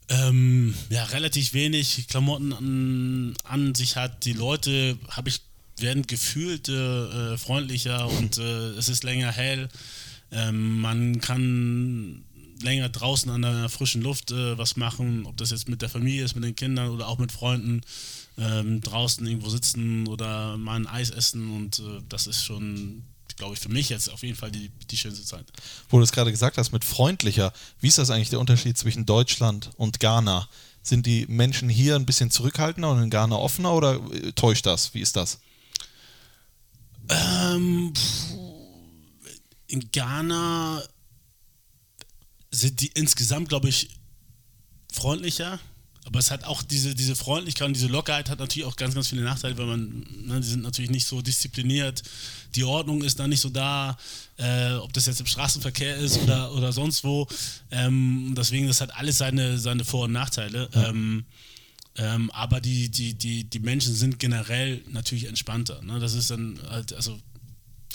ähm, 0.10 0.74
ja, 0.90 1.06
relativ 1.06 1.54
wenig 1.54 2.08
Klamotten 2.08 2.54
an, 2.54 3.34
an 3.44 3.76
sich 3.76 3.96
hat. 3.96 4.26
Die 4.26 4.34
Leute, 4.34 4.98
habe 5.10 5.30
ich, 5.30 5.42
werden 5.78 6.06
gefühlt 6.06 6.70
äh, 6.70 7.34
äh, 7.34 7.38
freundlicher 7.38 8.08
und 8.18 8.38
äh, 8.38 8.70
es 8.72 8.90
ist 8.90 9.04
länger 9.04 9.32
hell. 9.32 9.70
Ähm, 10.32 10.82
man 10.82 11.22
kann 11.22 12.26
länger 12.62 12.90
draußen 12.90 13.30
an 13.32 13.42
der 13.42 13.70
frischen 13.70 14.02
Luft 14.02 14.32
äh, 14.32 14.58
was 14.58 14.76
machen, 14.76 15.26
ob 15.26 15.38
das 15.38 15.52
jetzt 15.52 15.70
mit 15.70 15.82
der 15.82 15.90
Familie 15.90 16.24
ist, 16.24 16.36
mit 16.36 16.44
den 16.44 16.56
Kindern 16.56 16.90
oder 16.90 17.08
auch 17.08 17.18
mit 17.18 17.32
Freunden. 17.32 17.82
Ähm, 18.36 18.82
draußen 18.82 19.26
irgendwo 19.28 19.50
sitzen 19.50 20.08
oder 20.08 20.58
mal 20.58 20.76
ein 20.76 20.88
Eis 20.88 21.12
essen 21.12 21.52
und 21.52 21.78
äh, 21.78 22.02
das 22.10 22.26
ist 22.26 22.44
schon, 22.44 23.04
glaube 23.38 23.53
ich, 23.53 23.59
für 23.59 23.69
mich 23.69 23.89
jetzt 23.89 24.09
auf 24.09 24.24
jeden 24.24 24.35
Fall 24.35 24.51
die, 24.51 24.69
die 24.89 24.97
schönste 24.97 25.25
Zeit. 25.25 25.45
Wo 25.89 25.97
du 25.97 26.03
es 26.03 26.12
gerade 26.12 26.31
gesagt 26.31 26.57
hast, 26.57 26.71
mit 26.71 26.83
freundlicher. 26.83 27.53
Wie 27.80 27.88
ist 27.88 27.97
das 27.97 28.09
eigentlich 28.09 28.30
der 28.30 28.39
Unterschied 28.39 28.77
zwischen 28.77 29.06
Deutschland 29.06 29.71
und 29.77 30.00
Ghana? 30.00 30.47
Sind 30.81 31.06
die 31.06 31.25
Menschen 31.27 31.69
hier 31.69 31.95
ein 31.95 32.06
bisschen 32.06 32.30
zurückhaltender 32.30 32.91
und 32.91 33.01
in 33.03 33.09
Ghana 33.09 33.35
offener 33.35 33.74
oder 33.74 33.95
äh, 34.12 34.33
täuscht 34.33 34.65
das? 34.65 34.94
Wie 34.94 35.01
ist 35.01 35.15
das? 35.15 35.39
Ähm, 37.09 37.94
in 39.68 39.91
Ghana 39.91 40.83
sind 42.51 42.81
die 42.81 42.91
insgesamt, 42.94 43.50
glaube 43.50 43.69
ich, 43.69 43.89
freundlicher. 44.91 45.59
Aber 46.06 46.19
es 46.19 46.31
hat 46.31 46.44
auch 46.44 46.62
diese, 46.62 46.95
diese 46.95 47.15
Freundlichkeit 47.15 47.68
und 47.68 47.75
diese 47.75 47.88
Lockerheit 47.88 48.30
hat 48.30 48.39
natürlich 48.39 48.68
auch 48.68 48.75
ganz, 48.75 48.94
ganz 48.94 49.07
viele 49.07 49.21
Nachteile, 49.21 49.57
weil 49.57 49.65
man, 49.65 50.06
ne, 50.25 50.41
die 50.41 50.47
sind 50.47 50.62
natürlich 50.62 50.91
nicht 50.91 51.07
so 51.07 51.21
diszipliniert. 51.21 52.03
Die 52.56 52.64
Ordnung 52.64 53.04
ist 53.04 53.20
da 53.20 53.28
nicht 53.28 53.42
so 53.42 53.50
da, 53.50 53.98
äh, 54.38 54.74
ob 54.74 54.94
das 54.94 55.06
jetzt 55.06 55.20
im 55.20 55.26
Straßenverkehr 55.26 55.98
ist 55.98 56.20
oder, 56.22 56.54
oder 56.54 56.72
sonst 56.72 57.04
wo. 57.04 57.28
Ähm, 57.72 58.34
deswegen, 58.38 58.68
das 58.68 58.82
hat 58.82 58.96
alles 58.96 59.18
seine, 59.18 59.58
seine 59.58 59.84
Vor- 59.86 60.06
und 60.06 60.12
Nachteile. 60.12 60.70
Ähm, 60.74 61.26
ähm, 61.96 62.32
aber 62.32 62.60
die, 62.60 62.90
die, 62.90 63.14
die, 63.14 63.44
die 63.44 63.60
Menschen 63.60 63.94
sind 63.94 64.20
generell 64.20 64.82
natürlich 64.90 65.26
entspannter. 65.26 65.82
Ne? 65.84 66.00
Das 66.00 66.14
ist 66.14 66.32
dann 66.32 66.60
halt, 66.70 66.94
also 66.94 67.20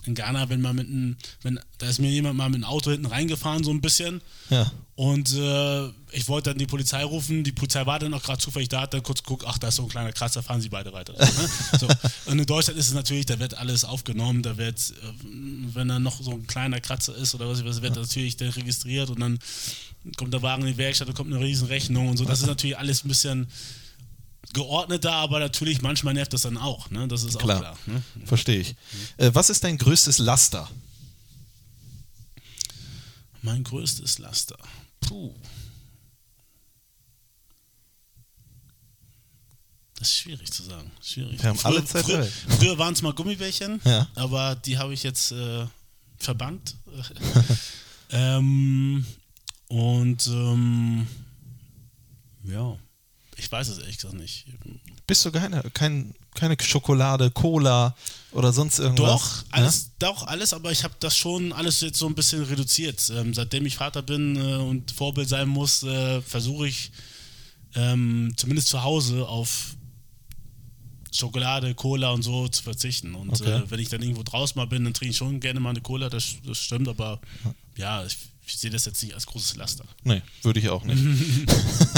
in 0.09 0.15
Ghana, 0.15 0.49
wenn 0.49 0.61
man 0.61 0.75
mit 0.75 0.89
einem, 0.89 1.17
wenn, 1.43 1.61
da 1.79 1.89
ist 1.89 2.01
mir 2.01 2.11
jemand 2.11 2.37
mal 2.37 2.49
mit 2.49 2.57
einem 2.57 2.65
Auto 2.65 2.91
hinten 2.91 3.07
reingefahren, 3.07 3.63
so 3.63 3.71
ein 3.71 3.81
bisschen. 3.81 4.21
Ja. 4.51 4.73
Und 4.97 5.33
äh, 5.35 5.87
ich 6.11 6.27
wollte 6.27 6.51
dann 6.51 6.59
die 6.59 6.67
Polizei 6.67 7.05
rufen, 7.05 7.45
die 7.45 7.53
Polizei 7.53 7.87
war 7.87 8.01
dann 8.01 8.13
auch 8.15 8.23
gerade 8.23 8.41
zufällig 8.41 8.69
da, 8.69 8.81
hat 8.81 8.95
dann 8.95 9.03
kurz 9.03 9.23
geguckt, 9.23 9.45
ach, 9.47 9.59
da 9.59 9.69
ist 9.69 9.77
so 9.77 9.85
ein 9.85 9.89
kleiner 9.89 10.13
Kratzer, 10.13 10.43
fahren 10.43 10.61
sie 10.61 10.71
beide 10.71 10.93
weiter. 10.93 11.15
So, 11.79 11.87
ne? 11.87 11.99
Und 12.27 12.39
in 12.39 12.47
Deutschland 12.47 12.79
ist 12.79 12.89
es 12.89 12.95
natürlich, 12.95 13.27
da 13.27 13.39
wird 13.39 13.55
alles 13.55 13.85
aufgenommen, 13.85 14.43
da 14.43 14.57
wird, 14.57 14.79
äh, 14.81 15.75
wenn 15.75 15.89
da 15.89 16.01
noch 16.01 16.21
so 16.21 16.33
ein 16.33 16.47
kleiner 16.47 16.81
Kratzer 16.81 17.15
ist 17.15 17.35
oder 17.35 17.49
was, 17.49 17.65
was 17.65 17.83
wird 17.83 17.95
natürlich 17.95 18.37
dann 18.37 18.49
registriert 18.49 19.11
und 19.11 19.21
dann 19.21 19.39
kommt 20.17 20.33
der 20.33 20.43
Wagen 20.43 20.63
in 20.63 20.69
die 20.69 20.79
Werkstatt, 20.79 21.09
da 21.09 21.13
kommt 21.13 21.33
eine 21.33 21.45
riesen 21.45 21.69
Rechnung 21.69 22.09
und 22.09 22.17
so. 22.17 22.25
Das 22.25 22.41
ist 22.41 22.47
natürlich 22.47 22.79
alles 22.79 23.05
ein 23.05 23.09
bisschen 23.09 23.47
geordneter, 24.55 25.13
aber 25.13 25.39
natürlich 25.41 25.83
manchmal 25.83 26.15
nervt 26.15 26.33
das 26.33 26.43
dann 26.43 26.57
auch. 26.57 26.91
Ne? 26.91 27.07
Das 27.09 27.23
ist 27.23 27.39
Klar. 27.39 27.57
auch 27.57 27.61
klar. 27.61 27.79
Ne? 27.87 28.03
Verstehe 28.25 28.61
ich. 28.61 28.75
Äh, 29.17 29.31
was 29.35 29.51
ist 29.51 29.65
dein 29.65 29.77
größtes 29.79 30.19
Laster? 30.19 30.69
Mein 33.43 33.63
größtes 33.65 34.19
Laster. 34.19 34.59
Puh. 35.01 35.33
Das 39.99 40.09
ist 40.09 40.17
schwierig 40.19 40.51
zu 40.53 40.63
sagen. 40.63 40.91
Schwierig. 41.03 41.43
Wir 41.43 41.49
haben 41.51 41.59
alle 41.65 41.85
Zeit 41.85 42.05
früher, 42.05 42.25
früher 42.59 42.79
waren 42.79 42.95
es 42.95 43.03
mal 43.03 43.13
Gummibärchen, 43.13 43.81
Ja. 43.85 44.07
aber 44.15 44.55
die 44.55 44.79
habe 44.79 44.95
ich 44.95 45.03
jetzt 45.03 45.33
äh, 45.33 45.67
verbannt. 46.19 46.77
ähm, 48.11 49.05
und 49.69 50.27
ähm, 50.29 51.07
ja, 52.45 52.79
ich 53.39 53.51
weiß 53.51 53.69
es 53.69 53.79
ehrlich 53.79 53.97
gesagt 53.97 54.15
nicht. 54.15 54.47
Bist 55.07 55.25
du 55.25 55.31
keine, 55.33 55.63
kein, 55.73 56.15
keine 56.35 56.57
Schokolade, 56.61 57.31
Cola 57.31 57.97
oder 58.33 58.53
sonst 58.53 58.79
irgendwas? 58.79 59.07
Doch, 59.11 59.45
alles, 59.53 59.91
doch, 59.99 60.27
alles, 60.27 60.53
aber 60.53 60.71
ich 60.73 60.85
habe 60.85 60.95
das 61.01 61.17
schon 61.17 61.53
alles 61.53 61.81
jetzt 61.81 61.99
so 61.99 62.07
ein 62.07 62.15
bisschen 62.15 62.43
reduziert. 62.45 63.11
Ähm, 63.15 63.33
seitdem 63.33 63.65
ich 63.67 63.77
Vater 63.77 64.03
bin 64.03 64.37
äh, 64.37 64.57
und 64.57 64.91
Vorbild 64.91 65.29
sein 65.29 65.49
muss, 65.49 65.83
äh, 65.83 66.21
versuche 66.21 66.69
ich 66.69 66.91
ähm, 67.75 68.33
zumindest 68.37 68.69
zu 68.69 68.83
Hause 68.83 69.27
auf 69.27 69.77
Schokolade, 71.11 71.75
Cola 71.75 72.11
und 72.11 72.23
so 72.23 72.49
zu 72.49 72.63
verzichten. 72.63 73.15
Und 73.15 73.31
Okay. 73.41 73.51
äh, 73.51 73.71
wenn 73.71 73.81
ich 73.81 73.89
dann 73.89 74.03
irgendwo 74.03 74.23
draußen 74.23 74.59
mal 74.59 74.67
bin, 74.67 74.85
dann 74.85 74.95
trinke 74.95 75.13
ich 75.13 75.17
schon 75.17 75.41
gerne 75.41 75.59
mal 75.61 75.71
eine 75.71 75.81
Cola, 75.81 76.11
das, 76.11 76.37
das 76.45 76.59
stimmt, 76.59 76.89
aber 76.89 77.21
ja, 77.77 78.05
ich, 78.05 78.17
ich 78.49 78.57
sehe 78.59 78.71
das 78.71 78.87
jetzt 78.87 79.03
nicht 79.03 79.15
als 79.15 79.27
großes 79.27 79.57
Laster. 79.57 79.85
Nee, 80.05 80.23
würde 80.43 80.59
ich 80.59 80.71
auch 80.71 80.85
nicht. 80.85 81.03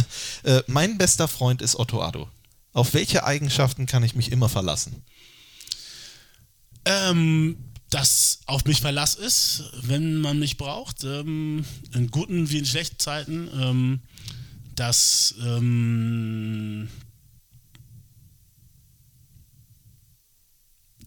äh, 0.42 0.62
mein 0.66 0.98
bester 0.98 1.28
Freund 1.28 1.62
ist 1.62 1.76
Otto 1.76 2.02
Addo. 2.02 2.28
Auf 2.72 2.92
welche 2.94 3.24
Eigenschaften 3.24 3.86
kann 3.86 4.02
ich 4.02 4.14
mich 4.14 4.32
immer 4.32 4.48
verlassen? 4.48 5.02
Ähm, 6.84 7.56
dass 7.90 8.40
auf 8.46 8.64
mich 8.64 8.80
Verlass 8.80 9.14
ist, 9.14 9.64
wenn 9.82 10.20
man 10.20 10.38
mich 10.38 10.56
braucht, 10.56 11.04
ähm, 11.04 11.64
in 11.94 12.10
guten 12.10 12.50
wie 12.50 12.58
in 12.58 12.66
schlechten 12.66 12.98
Zeiten, 12.98 13.48
ähm, 13.54 14.00
dass 14.74 15.34
ähm, 15.42 16.88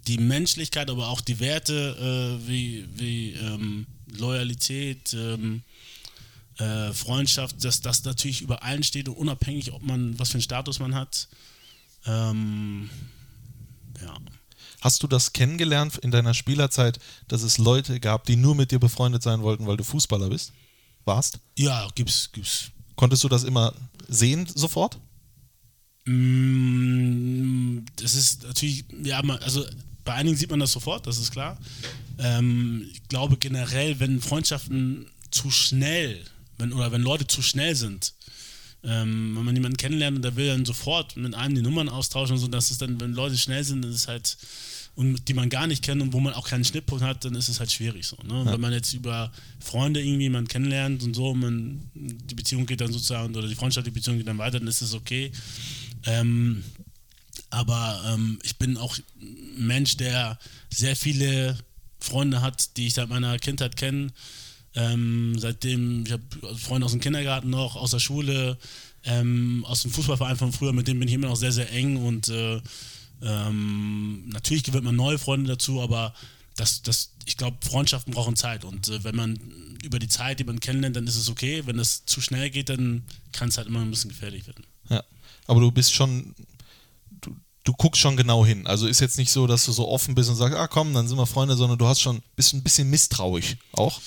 die 0.07 0.17
Menschlichkeit, 0.17 0.89
aber 0.89 1.07
auch 1.07 1.21
die 1.21 1.39
Werte 1.39 2.39
äh, 2.43 2.47
wie, 2.47 2.88
wie 2.95 3.31
ähm, 3.33 3.88
Loyalität, 4.17 5.13
ähm, 5.13 5.63
äh, 6.58 6.93
Freundschaft, 6.93 7.63
dass 7.63 7.82
das 7.82 8.03
natürlich 8.03 8.41
über 8.41 8.63
allen 8.63 8.84
steht 8.84 9.10
und 9.10 9.15
unabhängig, 9.15 9.72
ob 9.72 9.84
man 9.84 10.17
was 10.20 10.29
für 10.29 10.36
einen 10.36 10.43
Status 10.43 10.79
man 10.79 10.96
hat. 10.96 11.27
Ähm, 12.05 12.89
ja. 14.01 14.15
Hast 14.82 15.01
du 15.01 15.08
das 15.08 15.34
kennengelernt 15.34 15.98
in 15.98 16.12
deiner 16.12 16.34
Spielerzeit, 16.34 17.00
dass 17.27 17.41
es 17.41 17.58
Leute 17.58 18.00
gab, 18.00 18.25
die 18.25 18.36
nur 18.36 18.53
mit 18.53 18.72
dir 18.72 18.79
befreundet 18.79 19.24
sein 19.24 19.41
wollten, 19.41 19.65
weil 19.65 19.77
du 19.77 19.84
Fußballer 19.84 20.29
bist? 20.29 20.51
Warst? 21.05 21.39
Ja, 21.58 21.88
gibt's, 21.96 22.29
gibt's. 22.32 22.72
Konntest 22.96 23.24
du 23.24 23.29
das 23.29 23.43
immer 23.43 23.74
sehen 24.08 24.46
sofort? 24.53 25.00
Mm, 26.05 27.79
Das 27.96 28.13
ist 28.13 28.43
natürlich, 28.43 28.86
ja, 29.03 29.22
also 29.22 29.65
bei 30.03 30.13
einigen 30.13 30.36
sieht 30.36 30.50
man 30.50 30.60
das 30.60 30.72
sofort, 30.72 31.07
das 31.07 31.17
ist 31.17 31.31
klar. 31.31 31.57
Ähm, 32.19 32.89
ich 32.91 33.07
glaube 33.07 33.38
generell, 33.38 34.00
wenn 34.00 34.22
Freundschaften 34.22 35.07
zu 35.31 35.50
schnell, 35.50 36.24
wenn, 36.57 36.74
oder 36.74 36.91
wenn 36.91 37.01
Leute 37.01 37.27
zu 37.27 37.41
schnell 37.41 37.75
sind, 37.75 38.13
ähm, 38.83 39.33
wenn 39.36 39.45
man 39.45 39.55
jemanden 39.55 39.77
kennenlernt 39.77 40.17
und 40.17 40.24
der 40.24 40.36
will 40.36 40.48
dann 40.48 40.65
sofort 40.65 41.15
mit 41.15 41.33
einem 41.33 41.55
die 41.55 41.62
Nummern 41.62 41.89
austauschen 41.89 42.36
und 42.36 42.39
so, 42.39 42.48
das 42.48 42.69
ist 42.69 42.81
dann, 42.81 43.00
wenn 43.00 43.13
Leute 43.13 43.38
schnell 43.38 43.63
sind, 43.63 43.83
das 43.83 43.95
ist 43.95 44.07
halt, 44.07 44.38
und 44.95 45.27
die 45.27 45.33
man 45.33 45.50
gar 45.50 45.67
nicht 45.67 45.83
kennt 45.83 46.01
und 46.01 46.13
wo 46.13 46.19
man 46.19 46.33
auch 46.33 46.48
keinen 46.48 46.65
Schnittpunkt 46.65 47.03
hat, 47.03 47.25
dann 47.25 47.33
ist 47.36 47.48
es 47.48 47.60
halt 47.60 47.72
schwierig 47.72 48.05
so. 48.05 48.17
Ne? 48.27 48.45
Wenn 48.45 48.62
man 48.62 48.74
jetzt 48.74 48.93
über 48.93 49.31
Freunde 49.60 50.01
irgendwie 50.01 50.24
jemanden 50.24 50.50
kennenlernt 50.50 51.01
und 51.01 51.15
so, 51.15 51.33
man, 51.33 51.81
die 51.95 52.36
Beziehung 52.36 52.65
geht 52.65 52.81
dann 52.81 52.91
sozusagen, 52.91 53.36
oder 53.36 53.48
die 53.48 53.55
Freundschaft, 53.55 53.88
die 53.88 53.91
Beziehung 53.91 54.17
geht 54.17 54.27
dann 54.27 54.38
weiter, 54.38 54.60
dann 54.60 54.67
ist 54.67 54.81
es 54.81 54.93
okay. 54.93 55.31
Ähm, 56.05 56.63
aber 57.53 58.01
ähm, 58.07 58.39
ich 58.43 58.57
bin 58.57 58.77
auch 58.77 58.98
ein 58.98 59.67
Mensch, 59.67 59.98
der 59.98 60.39
sehr 60.69 60.95
viele 60.95 61.57
Freunde 62.00 62.41
hat, 62.41 62.75
die 62.77 62.88
ich 62.88 62.95
seit 62.95 63.10
meiner 63.10 63.38
Kindheit 63.38 63.77
kenne. 63.77 64.12
Ähm, 64.75 65.36
seitdem, 65.38 66.03
ich 66.05 66.12
habe 66.12 66.24
Freunde 66.57 66.86
aus 66.86 66.93
dem 66.93 67.00
Kindergarten 67.00 67.51
noch, 67.51 67.75
aus 67.75 67.91
der 67.91 68.00
Schule, 68.00 68.57
ähm, 69.03 69.63
aus 69.67 69.83
dem 69.83 69.91
Fußballverein 69.91 70.36
von 70.36 70.51
früher, 70.51 70.74
mit 70.74 70.88
denen 70.88 71.00
bin 71.00 71.07
ich 71.07 71.13
immer 71.13 71.27
noch 71.27 71.36
sehr, 71.36 71.51
sehr 71.51 71.72
eng 71.72 71.98
und 71.98 72.27
äh, 72.29 72.60
ähm, 73.22 74.27
natürlich 74.29 74.63
gewinnt 74.63 74.86
man 74.86 74.95
neue 74.95 75.19
Freunde 75.19 75.51
dazu, 75.51 75.79
aber 75.81 76.15
das, 76.55 76.81
das, 76.81 77.12
ich 77.25 77.38
glaube, 77.38 77.57
Freundschaften 77.63 78.13
brauchen 78.13 78.36
Zeit 78.36 78.65
und 78.65 78.88
äh, 78.89 79.03
wenn 79.03 79.15
man 79.15 79.39
über 79.83 80.00
die 80.00 80.07
Zeit 80.07 80.39
jemanden 80.39 80.60
kennenlernt, 80.60 80.95
dann 80.95 81.05
ist 81.05 81.17
es 81.17 81.29
okay. 81.29 81.63
Wenn 81.65 81.77
das 81.77 82.05
zu 82.05 82.19
schnell 82.19 82.50
geht, 82.50 82.69
dann 82.69 83.03
kann 83.31 83.50
es 83.50 83.57
halt 83.57 83.67
immer 83.67 83.81
ein 83.81 83.91
bisschen 83.91 84.10
gefährlich 84.10 84.48
werden. 84.48 84.65
Ja. 84.89 85.03
Aber 85.45 85.60
du 85.60 85.72
bist 85.72 85.93
schon, 85.93 86.33
du, 87.63 87.74
guckst 87.74 88.01
schon 88.01 88.17
genau 88.17 88.46
hin. 88.46 88.67
Also 88.67 88.88
ist 88.88 89.00
jetzt 89.00 89.17
nicht 89.17 89.32
so, 89.32 89.48
dass 89.48 89.65
du 89.65 89.72
so 89.72 89.88
offen 89.88 90.15
bist 90.15 90.29
und 90.29 90.36
sagst, 90.36 90.58
ah 90.58 90.67
komm, 90.67 90.93
dann 90.93 91.08
sind 91.08 91.17
wir 91.17 91.25
Freunde, 91.25 91.55
sondern 91.55 91.77
du 91.77 91.88
hast 91.88 92.01
schon, 92.01 92.22
bist 92.36 92.53
ein 92.53 92.63
bisschen 92.63 92.89
misstrauisch 92.89 93.58
auch. 93.74 94.00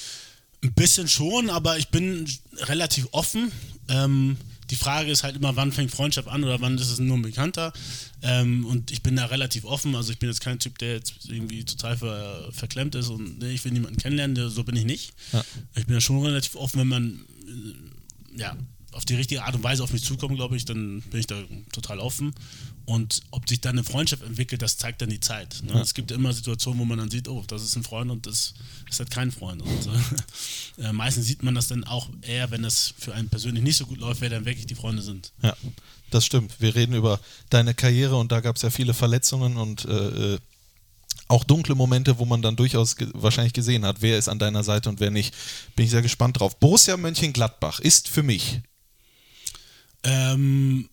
Ein 0.63 0.73
bisschen 0.73 1.09
schon, 1.09 1.51
aber 1.51 1.79
ich 1.79 1.89
bin 1.89 2.29
relativ 2.61 3.09
offen. 3.13 3.53
Ähm, 3.89 4.37
die 4.71 4.77
Frage 4.77 5.11
ist 5.11 5.23
halt 5.23 5.37
immer, 5.37 5.55
wann 5.55 5.71
fängt 5.71 5.91
Freundschaft 5.91 6.29
an 6.29 6.43
oder 6.43 6.61
wann 6.61 6.77
ist 6.77 6.91
es 6.91 6.99
nur 6.99 7.17
ein 7.17 7.23
Bekannter. 7.23 7.73
Ähm, 8.23 8.65
und 8.67 8.91
ich 8.91 9.03
bin 9.03 9.17
da 9.17 9.27
relativ 9.27 9.65
offen. 9.65 9.95
Also 9.95 10.13
ich 10.13 10.19
bin 10.19 10.29
jetzt 10.29 10.41
kein 10.41 10.59
Typ, 10.59 10.79
der 10.79 10.95
jetzt 10.95 11.29
irgendwie 11.29 11.65
total 11.65 11.97
ver, 11.97 12.49
verklemmt 12.53 12.95
ist 12.95 13.09
und 13.09 13.39
ne, 13.39 13.51
ich 13.51 13.65
will 13.65 13.73
niemanden 13.73 13.99
kennenlernen. 13.99 14.51
So 14.51 14.65
bin 14.65 14.77
ich 14.77 14.85
nicht. 14.85 15.13
Ja. 15.33 15.45
Ich 15.77 15.87
bin 15.87 15.95
da 15.95 16.01
schon 16.01 16.21
relativ 16.25 16.57
offen, 16.57 16.81
wenn 16.81 16.89
man 16.89 17.25
äh, 17.47 18.41
ja, 18.41 18.57
auf 18.93 19.05
die 19.05 19.15
richtige 19.15 19.45
Art 19.45 19.55
und 19.55 19.63
Weise 19.63 19.85
auf 19.85 19.93
mich 19.93 20.03
zukommt, 20.03 20.37
glaube 20.37 20.57
ich, 20.57 20.65
dann 20.65 21.03
bin 21.11 21.21
ich 21.21 21.27
da 21.27 21.37
total 21.71 22.01
offen. 22.01 22.35
Und 22.87 23.21
ob 23.33 23.49
sich 23.49 23.61
dann 23.61 23.73
eine 23.73 23.85
Freundschaft 23.85 24.23
entwickelt, 24.23 24.62
das 24.62 24.76
zeigt 24.76 25.02
dann 25.02 25.11
die 25.11 25.19
Zeit. 25.19 25.61
Ne? 25.64 25.81
Es 25.81 25.93
gibt 25.93 26.12
immer 26.12 26.33
Situationen, 26.33 26.78
wo 26.78 26.85
man 26.85 26.99
dann 26.99 27.11
sieht, 27.11 27.26
oh, 27.26 27.43
das 27.49 27.64
ist 27.64 27.75
ein 27.75 27.83
Freund 27.83 28.12
und 28.12 28.26
das 28.26 28.55
ist 28.88 29.00
halt 29.00 29.11
kein 29.11 29.33
Freund. 29.33 29.61
Und 29.61 29.90
äh, 30.78 30.93
meistens 30.93 31.26
sieht 31.26 31.43
man 31.43 31.57
das 31.57 31.66
dann 31.66 31.83
auch 31.83 32.09
eher, 32.23 32.52
wenn 32.52 32.64
es 32.64 32.95
für 32.97 33.12
einen 33.12 33.28
persönlich 33.28 33.64
nicht 33.64 33.76
so 33.76 33.87
gut 33.87 33.99
läuft, 33.99 34.21
wer 34.21 34.31
dann 34.31 34.45
wirklich 34.45 34.66
die 34.66 34.76
Freunde 34.76 35.02
sind. 35.02 35.33
Ja, 35.43 35.57
das 36.11 36.25
stimmt. 36.25 36.61
Wir 36.61 36.76
reden 36.76 36.95
über 36.95 37.19
deine 37.50 37.75
Karriere 37.75 38.16
und 38.16 38.31
da 38.31 38.40
gab 38.40 38.55
es 38.55 38.62
ja 38.62 38.71
viele 38.71 38.95
Verletzungen 38.95 39.57
und 39.57 39.85
äh, 39.87 40.35
äh, 40.35 40.38
auch 41.26 41.43
dunkle 41.43 41.75
Momente, 41.75 42.19
wo 42.19 42.25
man 42.25 42.40
dann 42.40 42.55
durchaus 42.55 42.95
ge 42.95 43.09
wahrscheinlich 43.14 43.52
gesehen 43.52 43.85
hat, 43.85 43.97
wer 44.00 44.16
ist 44.16 44.28
an 44.28 44.38
deiner 44.38 44.62
Seite 44.62 44.88
und 44.88 45.00
wer 45.00 45.11
nicht. 45.11 45.35
Bin 45.75 45.87
ich 45.87 45.90
sehr 45.90 46.02
gespannt 46.02 46.38
drauf. 46.38 46.61
Borussia 46.61 46.97
Mönchengladbach 46.97 47.81
ist 47.81 48.09
für 48.09 48.23
mich 48.23 48.61
Ähm, 50.05 50.88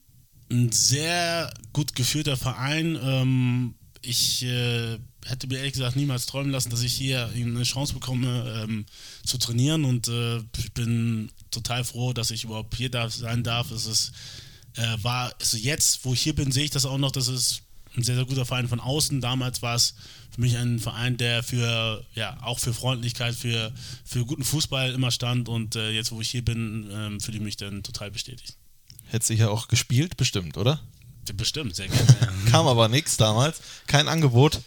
ein 0.53 0.71
sehr 0.71 1.51
gut 1.73 1.95
geführter 1.95 2.37
Verein. 2.37 2.97
Ähm, 3.01 3.75
ich 4.01 4.43
äh, 4.43 4.99
hätte 5.25 5.47
mir 5.47 5.57
ehrlich 5.57 5.73
gesagt 5.73 5.95
niemals 5.95 6.25
träumen 6.25 6.51
lassen, 6.51 6.69
dass 6.69 6.81
ich 6.81 6.93
hier 6.93 7.29
eine 7.33 7.63
Chance 7.63 7.93
bekomme 7.93 8.63
ähm, 8.63 8.85
zu 9.25 9.37
trainieren 9.37 9.85
und 9.85 10.07
äh, 10.07 10.37
ich 10.57 10.73
bin 10.73 11.31
total 11.51 11.83
froh, 11.83 12.13
dass 12.13 12.31
ich 12.31 12.43
überhaupt 12.43 12.75
hier 12.75 12.89
darf, 12.89 13.13
sein 13.13 13.43
darf. 13.43 13.71
Es 13.71 13.85
ist, 13.85 14.11
äh, 14.75 14.97
war, 15.01 15.33
also 15.39 15.57
jetzt, 15.57 16.03
wo 16.05 16.13
ich 16.13 16.21
hier 16.21 16.35
bin, 16.35 16.51
sehe 16.51 16.65
ich 16.65 16.71
das 16.71 16.85
auch 16.85 16.97
noch, 16.97 17.11
dass 17.11 17.27
es 17.27 17.61
ein 17.95 18.03
sehr, 18.03 18.15
sehr 18.15 18.25
guter 18.25 18.45
Verein 18.45 18.67
von 18.67 18.79
außen. 18.79 19.21
Damals 19.21 19.61
war 19.61 19.75
es 19.75 19.95
für 20.31 20.41
mich 20.41 20.57
ein 20.57 20.79
Verein, 20.79 21.15
der 21.17 21.43
für, 21.43 22.03
ja, 22.15 22.41
auch 22.41 22.59
für 22.59 22.73
Freundlichkeit, 22.73 23.35
für, 23.35 23.71
für 24.03 24.25
guten 24.25 24.43
Fußball 24.43 24.91
immer 24.93 25.11
stand 25.11 25.47
und 25.47 25.75
äh, 25.75 25.91
jetzt, 25.91 26.11
wo 26.11 26.19
ich 26.21 26.29
hier 26.29 26.43
bin, 26.43 26.89
ähm, 26.91 27.19
fühle 27.19 27.37
ich 27.37 27.43
mich 27.43 27.57
dann 27.57 27.83
total 27.83 28.11
bestätigt. 28.11 28.57
Hätte 29.13 29.27
sicher 29.27 29.51
auch 29.51 29.67
gespielt, 29.67 30.17
bestimmt, 30.17 30.57
oder? 30.57 30.81
Bestimmt, 31.35 31.75
sehr 31.75 31.87
gerne. 31.87 32.17
Kam 32.49 32.65
aber 32.65 32.87
nichts 32.89 33.15
damals. 33.15 33.61
Kein 33.85 34.07
Angebot. 34.07 34.59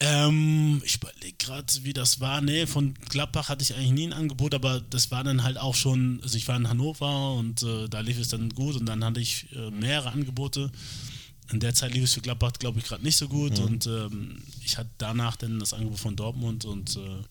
ähm, 0.00 0.80
ich 0.82 0.94
überlege 0.96 1.36
gerade, 1.38 1.66
wie 1.82 1.92
das 1.92 2.18
war. 2.18 2.40
Nee, 2.40 2.66
von 2.66 2.94
Gladbach 3.10 3.50
hatte 3.50 3.62
ich 3.62 3.74
eigentlich 3.74 3.90
nie 3.92 4.06
ein 4.06 4.14
Angebot, 4.14 4.54
aber 4.54 4.80
das 4.80 5.10
war 5.10 5.22
dann 5.24 5.42
halt 5.42 5.58
auch 5.58 5.74
schon, 5.74 6.20
also 6.22 6.38
ich 6.38 6.48
war 6.48 6.56
in 6.56 6.70
Hannover 6.70 7.34
und 7.34 7.62
äh, 7.62 7.86
da 7.90 8.00
lief 8.00 8.18
es 8.18 8.28
dann 8.28 8.48
gut 8.48 8.76
und 8.76 8.86
dann 8.86 9.04
hatte 9.04 9.20
ich 9.20 9.46
äh, 9.54 9.70
mehrere 9.70 10.10
Angebote. 10.10 10.72
In 11.52 11.60
der 11.60 11.74
Zeit 11.74 11.92
lief 11.92 12.04
es 12.04 12.14
für 12.14 12.22
Gladbach, 12.22 12.54
glaube 12.58 12.78
ich, 12.78 12.86
gerade 12.86 13.04
nicht 13.04 13.16
so 13.18 13.28
gut 13.28 13.58
und 13.58 13.86
ähm, 13.86 14.42
ich 14.64 14.78
hatte 14.78 14.88
danach 14.96 15.36
dann 15.36 15.60
das 15.60 15.74
Angebot 15.74 15.98
von 15.98 16.16
Dortmund 16.16 16.64
und 16.64 16.96
äh, 16.96 17.22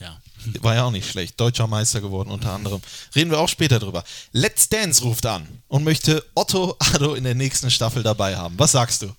ja. 0.00 0.16
War 0.60 0.74
ja 0.76 0.84
auch 0.84 0.90
nicht 0.92 1.10
schlecht. 1.10 1.40
Deutscher 1.40 1.66
Meister 1.66 2.00
geworden 2.00 2.30
unter 2.30 2.52
anderem. 2.52 2.80
Reden 3.14 3.30
wir 3.30 3.38
auch 3.40 3.48
später 3.48 3.78
drüber. 3.80 4.04
Let's 4.32 4.68
Dance 4.68 5.02
ruft 5.02 5.26
an 5.26 5.46
und 5.68 5.82
möchte 5.84 6.24
Otto 6.34 6.76
Addo 6.78 7.14
in 7.14 7.24
der 7.24 7.34
nächsten 7.34 7.70
Staffel 7.70 8.02
dabei 8.02 8.36
haben. 8.36 8.54
Was 8.58 8.72
sagst 8.72 9.02
du? 9.02 9.12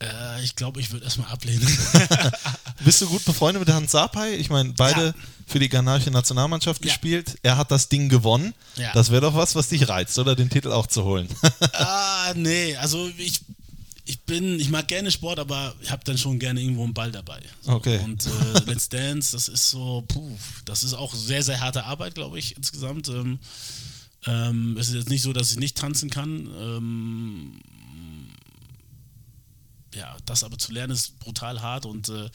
Äh, 0.00 0.42
ich 0.44 0.54
glaube, 0.56 0.80
ich 0.80 0.92
würde 0.92 1.04
erstmal 1.04 1.28
ablehnen. 1.30 1.66
Bist 2.84 3.00
du 3.00 3.06
gut 3.08 3.24
befreundet 3.24 3.66
mit 3.66 3.74
Hans 3.74 3.90
Sapai? 3.90 4.34
Ich 4.36 4.48
meine, 4.48 4.72
beide 4.74 5.06
Ja. 5.06 5.14
für 5.46 5.58
die 5.58 5.68
ghanaische 5.68 6.10
Nationalmannschaft 6.12 6.84
Ja. 6.84 6.90
gespielt. 6.92 7.36
Er 7.42 7.56
hat 7.56 7.70
das 7.72 7.88
Ding 7.88 8.08
gewonnen. 8.08 8.54
Ja. 8.76 8.92
Das 8.92 9.10
wäre 9.10 9.22
doch 9.22 9.34
was, 9.34 9.56
was 9.56 9.68
dich 9.68 9.88
reizt, 9.88 10.16
oder 10.18 10.36
den 10.36 10.50
Titel 10.50 10.70
auch 10.72 10.86
zu 10.86 11.04
holen. 11.04 11.28
Ah, 11.72 12.32
nee, 12.34 12.76
also 12.76 13.08
ich, 13.16 13.40
ich 14.08 14.22
bin, 14.22 14.58
ich 14.58 14.70
mag 14.70 14.88
gerne 14.88 15.10
Sport, 15.10 15.38
aber 15.38 15.74
ich 15.82 15.90
habe 15.90 16.02
dann 16.04 16.16
schon 16.16 16.38
gerne 16.38 16.62
irgendwo 16.62 16.82
einen 16.82 16.94
Ball 16.94 17.12
dabei. 17.12 17.42
So. 17.60 17.72
Okay. 17.72 18.00
Und 18.02 18.26
äh, 18.26 18.58
Let's 18.66 18.88
Dance, 18.88 19.32
das 19.32 19.48
ist 19.48 19.68
so, 19.68 20.02
puh, 20.08 20.34
das 20.64 20.82
ist 20.82 20.94
auch 20.94 21.14
sehr, 21.14 21.42
sehr 21.42 21.60
harte 21.60 21.84
Arbeit, 21.84 22.14
glaube 22.14 22.38
ich, 22.38 22.56
insgesamt. 22.56 23.08
Ähm, 23.08 23.38
ähm, 24.26 24.76
es 24.78 24.88
ist 24.88 24.94
jetzt 24.94 25.10
nicht 25.10 25.20
so, 25.20 25.34
dass 25.34 25.52
ich 25.52 25.58
nicht 25.58 25.76
tanzen 25.76 26.08
kann. 26.08 26.48
Ähm, 26.58 27.60
ja, 29.94 30.16
das 30.24 30.42
aber 30.42 30.56
zu 30.56 30.72
lernen 30.72 30.94
ist 30.94 31.18
brutal 31.18 31.60
hart 31.60 31.84
und 31.84 32.08
äh, 32.08 32.30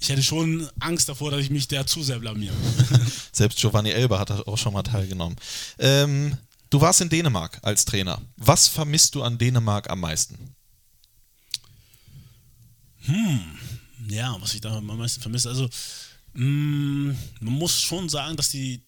ich 0.00 0.08
hätte 0.08 0.22
schon 0.22 0.66
Angst 0.80 1.10
davor, 1.10 1.30
dass 1.30 1.40
ich 1.40 1.50
mich 1.50 1.68
da 1.68 1.86
zu 1.86 2.02
sehr 2.02 2.20
blamiere. 2.20 2.54
Selbst 3.32 3.58
Giovanni 3.58 3.90
Elber 3.90 4.18
hat 4.18 4.30
auch 4.30 4.58
schon 4.58 4.72
mal 4.72 4.82
teilgenommen. 4.82 5.36
Ähm, 5.78 6.38
du 6.70 6.80
warst 6.80 7.02
in 7.02 7.10
Dänemark 7.10 7.58
als 7.62 7.84
Trainer. 7.84 8.22
Was 8.36 8.68
vermisst 8.68 9.14
du 9.14 9.22
an 9.22 9.36
Dänemark 9.36 9.90
am 9.90 10.00
meisten? 10.00 10.55
Ja, 14.08 14.36
was 14.40 14.54
ich 14.54 14.60
da 14.60 14.76
am 14.76 14.86
meisten 14.86 15.20
vermisse. 15.20 15.48
Also, 15.48 15.68
mh, 16.34 17.14
man 17.40 17.54
muss 17.54 17.80
schon 17.80 18.08
sagen, 18.08 18.36
dass 18.36 18.50
die, 18.50 18.82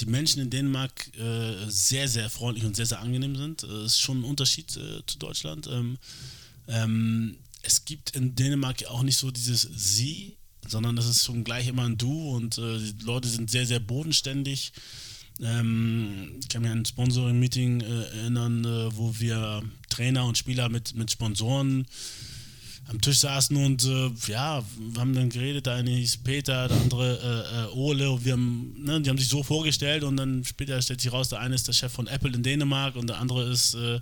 die 0.00 0.06
Menschen 0.06 0.40
in 0.40 0.50
Dänemark 0.50 1.10
äh, 1.18 1.68
sehr, 1.68 2.08
sehr 2.08 2.30
freundlich 2.30 2.64
und 2.64 2.76
sehr, 2.76 2.86
sehr 2.86 3.00
angenehm 3.00 3.36
sind. 3.36 3.62
Das 3.62 3.92
ist 3.92 4.00
schon 4.00 4.20
ein 4.20 4.24
Unterschied 4.24 4.76
äh, 4.76 5.04
zu 5.06 5.18
Deutschland. 5.18 5.66
Ähm, 5.66 5.98
ähm, 6.68 7.36
es 7.62 7.84
gibt 7.84 8.16
in 8.16 8.34
Dänemark 8.34 8.84
auch 8.86 9.02
nicht 9.02 9.18
so 9.18 9.30
dieses 9.30 9.62
Sie, 9.62 10.36
sondern 10.66 10.96
das 10.96 11.06
ist 11.06 11.24
schon 11.24 11.44
gleich 11.44 11.68
immer 11.68 11.84
ein 11.84 11.98
Du 11.98 12.30
und 12.30 12.58
äh, 12.58 12.78
die 12.78 13.04
Leute 13.04 13.28
sind 13.28 13.50
sehr, 13.50 13.66
sehr 13.66 13.80
bodenständig. 13.80 14.72
Ähm, 15.42 16.32
ich 16.40 16.48
kann 16.48 16.62
mich 16.62 16.70
an 16.70 16.78
ein 16.80 16.84
Sponsoring-Meeting 16.84 17.80
äh, 17.80 18.02
erinnern, 18.18 18.64
äh, 18.64 18.96
wo 18.96 19.14
wir 19.18 19.62
Trainer 19.88 20.24
und 20.26 20.36
Spieler 20.38 20.68
mit, 20.68 20.94
mit 20.94 21.10
Sponsoren 21.10 21.86
am 22.88 23.00
Tisch 23.00 23.18
saßen 23.18 23.56
und 23.56 23.84
äh, 23.84 24.10
ja, 24.26 24.64
wir 24.92 25.00
haben 25.00 25.14
dann 25.14 25.30
geredet, 25.30 25.66
der 25.66 25.74
eine 25.74 25.90
hieß 25.90 26.16
Peter, 26.18 26.66
der 26.66 26.76
andere 26.76 27.18
äh, 27.20 27.62
äh, 27.72 27.76
Ole 27.76 28.10
und 28.10 28.24
wir 28.24 28.32
haben, 28.32 28.74
ne, 28.82 29.00
die 29.00 29.08
haben 29.08 29.18
sich 29.18 29.28
so 29.28 29.44
vorgestellt 29.44 30.02
und 30.02 30.16
dann 30.16 30.44
später 30.44 30.80
stellt 30.82 31.00
sich 31.00 31.12
raus, 31.12 31.28
der 31.28 31.38
eine 31.38 31.54
ist 31.54 31.68
der 31.68 31.72
Chef 31.72 31.92
von 31.92 32.08
Apple 32.08 32.32
in 32.32 32.42
Dänemark 32.42 32.96
und 32.96 33.06
der 33.08 33.18
andere 33.18 33.44
ist, 33.48 33.74
äh, 33.74 34.00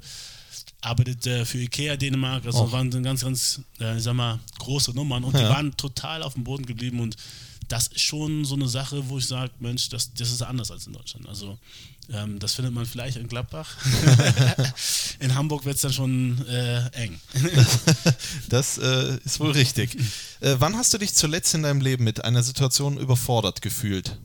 arbeitet 0.81 1.27
äh, 1.27 1.45
für 1.45 1.59
Ikea 1.59 1.97
Dänemark, 1.97 2.47
also 2.47 2.61
Och. 2.65 2.73
waren 2.73 2.91
dann 2.91 3.03
ganz, 3.03 3.21
ganz, 3.23 3.61
äh, 3.79 3.99
ich 3.99 4.03
sag 4.05 4.15
mal, 4.15 4.39
große 4.59 4.93
Nummern 4.93 5.23
und 5.25 5.37
die 5.37 5.43
Ja. 5.43 5.51
waren 5.51 5.77
total 5.77 6.23
auf 6.23 6.33
dem 6.35 6.45
Boden 6.45 6.65
geblieben 6.65 7.01
und 7.01 7.15
das 7.69 7.87
ist 7.89 8.01
schon 8.01 8.45
so 8.45 8.55
eine 8.55 8.69
Sache, 8.69 9.09
wo 9.09 9.19
ich 9.19 9.27
sage, 9.27 9.53
Mensch, 9.61 9.89
das, 9.91 10.13
das 10.15 10.33
ist 10.33 10.43
anders 10.43 10.71
als 10.71 10.87
in 10.87 10.95
Deutschland. 10.95 11.29
Also 11.29 11.59
ähm, 12.11 12.39
das 12.39 12.55
findet 12.55 12.73
man 12.73 12.87
vielleicht 12.87 13.19
in 13.19 13.29
Gladbach. 13.29 13.77
in 15.21 15.35
Hamburg 15.35 15.67
wird 15.67 15.77
es 15.77 15.83
dann 15.83 15.93
schon 15.93 16.47
äh, 16.47 16.87
eng. 16.93 17.21
das 18.49 18.79
äh, 18.79 19.19
ist 19.25 19.39
wohl 19.41 19.51
richtig. 19.51 19.97
Äh, 20.41 20.57
wann 20.59 20.77
hast 20.77 20.95
du 20.95 20.99
dich 20.99 21.13
zuletzt 21.15 21.53
in 21.55 21.63
deinem 21.63 21.83
Leben 21.83 22.05
mit 22.05 22.25
einer 22.25 22.43
Situation 22.43 22.97
überfordert 22.97 23.61
gefühlt? 23.61 24.19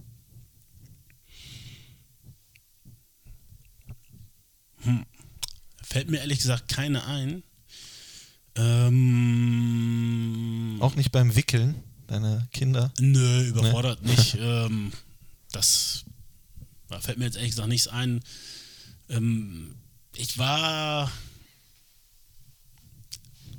Hm. 4.84 5.06
Fällt 5.82 6.10
mir 6.10 6.20
ehrlich 6.20 6.40
gesagt 6.40 6.70
keine 6.70 7.06
ein. 7.06 7.44
Ähm, 8.56 10.14
Auch 10.80 10.96
nicht 10.96 11.12
beim 11.12 11.36
Wickeln? 11.36 11.84
Deine 12.08 12.48
Kinder. 12.52 12.92
Nö, 13.00 13.48
überfordert 13.48 14.04
nicht. 14.04 14.38
Ähm, 14.44 14.92
das 15.52 16.06
da 16.94 17.00
fällt 17.00 17.18
mir 17.18 17.26
jetzt 17.26 17.38
ehrlich 17.38 17.52
gesagt 17.52 17.70
nichts 17.70 17.88
ein. 17.88 18.22
Ähm, 19.10 19.76
ich 20.16 20.38
war, 20.38 21.12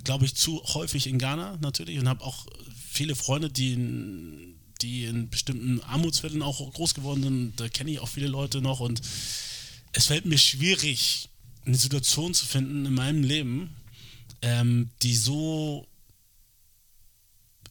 glaube 0.04 0.24
ich, 0.24 0.36
zu 0.36 0.62
häufig 0.74 1.08
in 1.08 1.18
Ghana 1.18 1.58
natürlich 1.60 1.98
und 1.98 2.08
habe 2.08 2.22
auch 2.24 2.46
viele 2.88 3.16
Freunde, 3.16 3.50
die 3.50 3.72
in, 3.72 4.54
die 4.82 5.06
in 5.06 5.30
bestimmten 5.30 5.80
Armutsvierteln 5.80 6.42
auch 6.42 6.72
groß 6.72 6.94
geworden 6.94 7.24
sind. 7.24 7.60
Da 7.60 7.68
kenne 7.68 7.90
ich 7.90 7.98
auch 7.98 8.08
viele 8.08 8.28
Leute 8.28 8.60
noch 8.60 8.78
und 8.78 9.00
es 9.92 10.06
fällt 10.06 10.26
mir 10.26 10.38
schwierig, 10.38 11.28
eine 11.66 11.76
Situation 11.76 12.34
zu 12.34 12.46
finden 12.46 12.86
in 12.86 12.94
meinem 12.94 13.24
Leben, 13.24 13.74
ähm, 14.42 14.90
die 15.02 15.16
so 15.16 15.88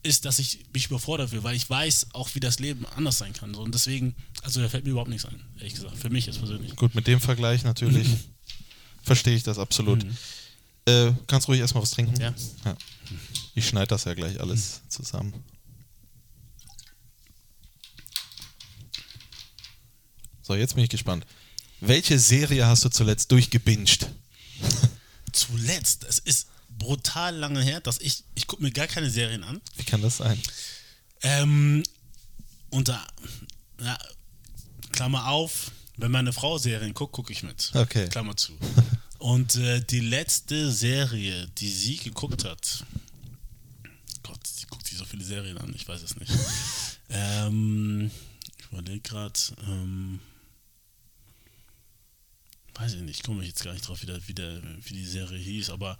ist, 0.03 0.25
dass 0.25 0.39
ich 0.39 0.59
mich 0.73 0.87
überfordert 0.87 1.31
will, 1.31 1.43
weil 1.43 1.55
ich 1.55 1.69
weiß 1.69 2.07
auch, 2.13 2.35
wie 2.35 2.39
das 2.39 2.59
Leben 2.59 2.85
anders 2.95 3.17
sein 3.17 3.33
kann. 3.33 3.53
So. 3.53 3.61
Und 3.61 3.73
deswegen, 3.73 4.15
also 4.43 4.61
da 4.61 4.69
fällt 4.69 4.83
mir 4.83 4.91
überhaupt 4.91 5.09
nichts 5.09 5.25
ein, 5.25 5.41
ehrlich 5.57 5.73
gesagt. 5.73 5.97
Für 5.97 6.09
mich 6.09 6.25
jetzt 6.25 6.39
persönlich. 6.39 6.75
Gut, 6.75 6.93
mit 6.93 7.07
dem 7.07 7.21
Vergleich 7.21 7.63
natürlich 7.63 8.07
verstehe 9.03 9.35
ich 9.35 9.43
das 9.43 9.57
absolut. 9.57 10.05
Äh, 10.85 11.13
kannst 11.27 11.47
ruhig 11.47 11.61
erstmal 11.61 11.83
was 11.83 11.91
trinken? 11.91 12.19
Ja. 12.19 12.33
ja. 12.65 12.75
Ich 13.55 13.67
schneide 13.67 13.87
das 13.87 14.03
ja 14.03 14.13
gleich 14.13 14.39
alles 14.39 14.81
zusammen. 14.89 15.33
So, 20.41 20.55
jetzt 20.55 20.75
bin 20.75 20.83
ich 20.83 20.89
gespannt. 20.89 21.25
Welche 21.79 22.19
Serie 22.19 22.67
hast 22.67 22.83
du 22.83 22.89
zuletzt 22.89 23.31
durchgebinged? 23.31 24.09
Zuletzt, 25.31 26.03
es 26.03 26.19
ist 26.19 26.47
brutal 26.77 27.35
lange 27.35 27.61
her, 27.61 27.79
dass 27.81 27.99
ich, 27.99 28.23
ich 28.35 28.47
gucke 28.47 28.63
mir 28.63 28.71
gar 28.71 28.87
keine 28.87 29.09
Serien 29.09 29.43
an. 29.43 29.61
Wie 29.77 29.83
kann 29.83 30.01
das 30.01 30.17
sein? 30.17 30.39
Ähm, 31.21 31.83
unter, 32.69 33.05
ja, 33.81 33.97
Klammer 34.91 35.27
auf, 35.27 35.71
wenn 35.97 36.11
meine 36.11 36.33
Frau 36.33 36.57
Serien 36.57 36.93
guckt, 36.93 37.13
gucke 37.13 37.31
ich 37.31 37.43
mit. 37.43 37.71
Okay. 37.73 38.07
Klammer 38.09 38.35
zu. 38.35 38.53
Und 39.19 39.55
äh, 39.55 39.79
die 39.81 40.01
letzte 40.01 40.71
Serie, 40.71 41.47
die 41.57 41.71
sie 41.71 41.97
geguckt 41.97 42.43
hat, 42.43 42.83
Gott, 44.21 44.45
sie 44.45 44.65
guckt 44.65 44.85
sich 44.85 44.97
so 44.97 45.05
viele 45.05 45.23
Serien 45.23 45.57
an, 45.57 45.73
ich 45.75 45.87
weiß 45.87 46.01
es 46.01 46.17
nicht. 46.17 46.31
ähm, 47.09 48.11
ich 48.57 48.65
überlege 48.71 48.99
gerade, 48.99 49.39
ähm, 49.65 50.19
weiß 52.75 52.93
ich 52.95 53.01
nicht, 53.01 53.23
komme 53.23 53.41
ich 53.43 53.49
jetzt 53.49 53.63
gar 53.63 53.73
nicht 53.73 53.87
drauf, 53.87 54.01
wie, 54.01 54.05
der, 54.07 54.27
wie, 54.27 54.33
der, 54.33 54.61
wie 54.81 54.93
die 54.93 55.05
Serie 55.05 55.37
hieß, 55.39 55.69
aber 55.69 55.97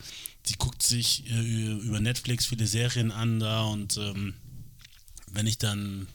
die 0.48 0.54
guckt 0.56 0.82
sich 0.84 1.30
äh, 1.30 1.72
über 1.74 2.00
Netflix 2.00 2.46
viele 2.46 2.66
Serien 2.68 3.12
an 3.12 3.40
da 3.40 3.64
und 3.64 3.98
ähm, 3.98 4.34
wenn 5.32 5.48
ich 5.48 5.58
dann 5.58 6.08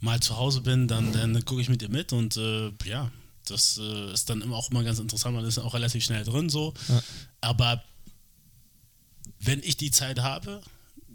mal 0.00 0.20
zu 0.20 0.36
Hause 0.36 0.60
bin, 0.60 0.88
dann, 0.88 1.12
dann 1.12 1.44
gucke 1.44 1.60
ich 1.60 1.68
mit 1.68 1.82
ihr 1.82 1.88
mit 1.90 2.12
und 2.12 2.36
äh, 2.36 2.72
ja, 2.84 3.10
das 3.46 3.78
äh, 3.78 4.12
ist 4.12 4.30
dann 4.30 4.42
immer 4.42 4.56
auch 4.56 4.70
immer 4.70 4.82
ganz 4.84 4.98
interessant, 4.98 5.34
man 5.34 5.44
ist 5.44 5.58
auch 5.58 5.74
relativ 5.74 6.04
schnell 6.04 6.24
drin 6.24 6.48
so, 6.48 6.74
Ja. 6.88 7.02
aber 7.40 7.82
wenn 9.40 9.60
ich 9.62 9.76
die 9.76 9.90
Zeit 9.90 10.20
habe, 10.20 10.60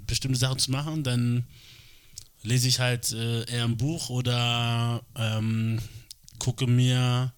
bestimmte 0.05 0.37
Sachen 0.37 0.59
zu 0.59 0.71
machen, 0.71 1.03
dann 1.03 1.45
lese 2.43 2.67
ich 2.67 2.79
halt 2.79 3.11
äh, 3.13 3.43
eher 3.49 3.63
ein 3.65 3.77
Buch 3.77 4.09
oder 4.09 5.01
ähm, 5.15 5.79
gucke 6.39 6.67
mir 6.67 7.33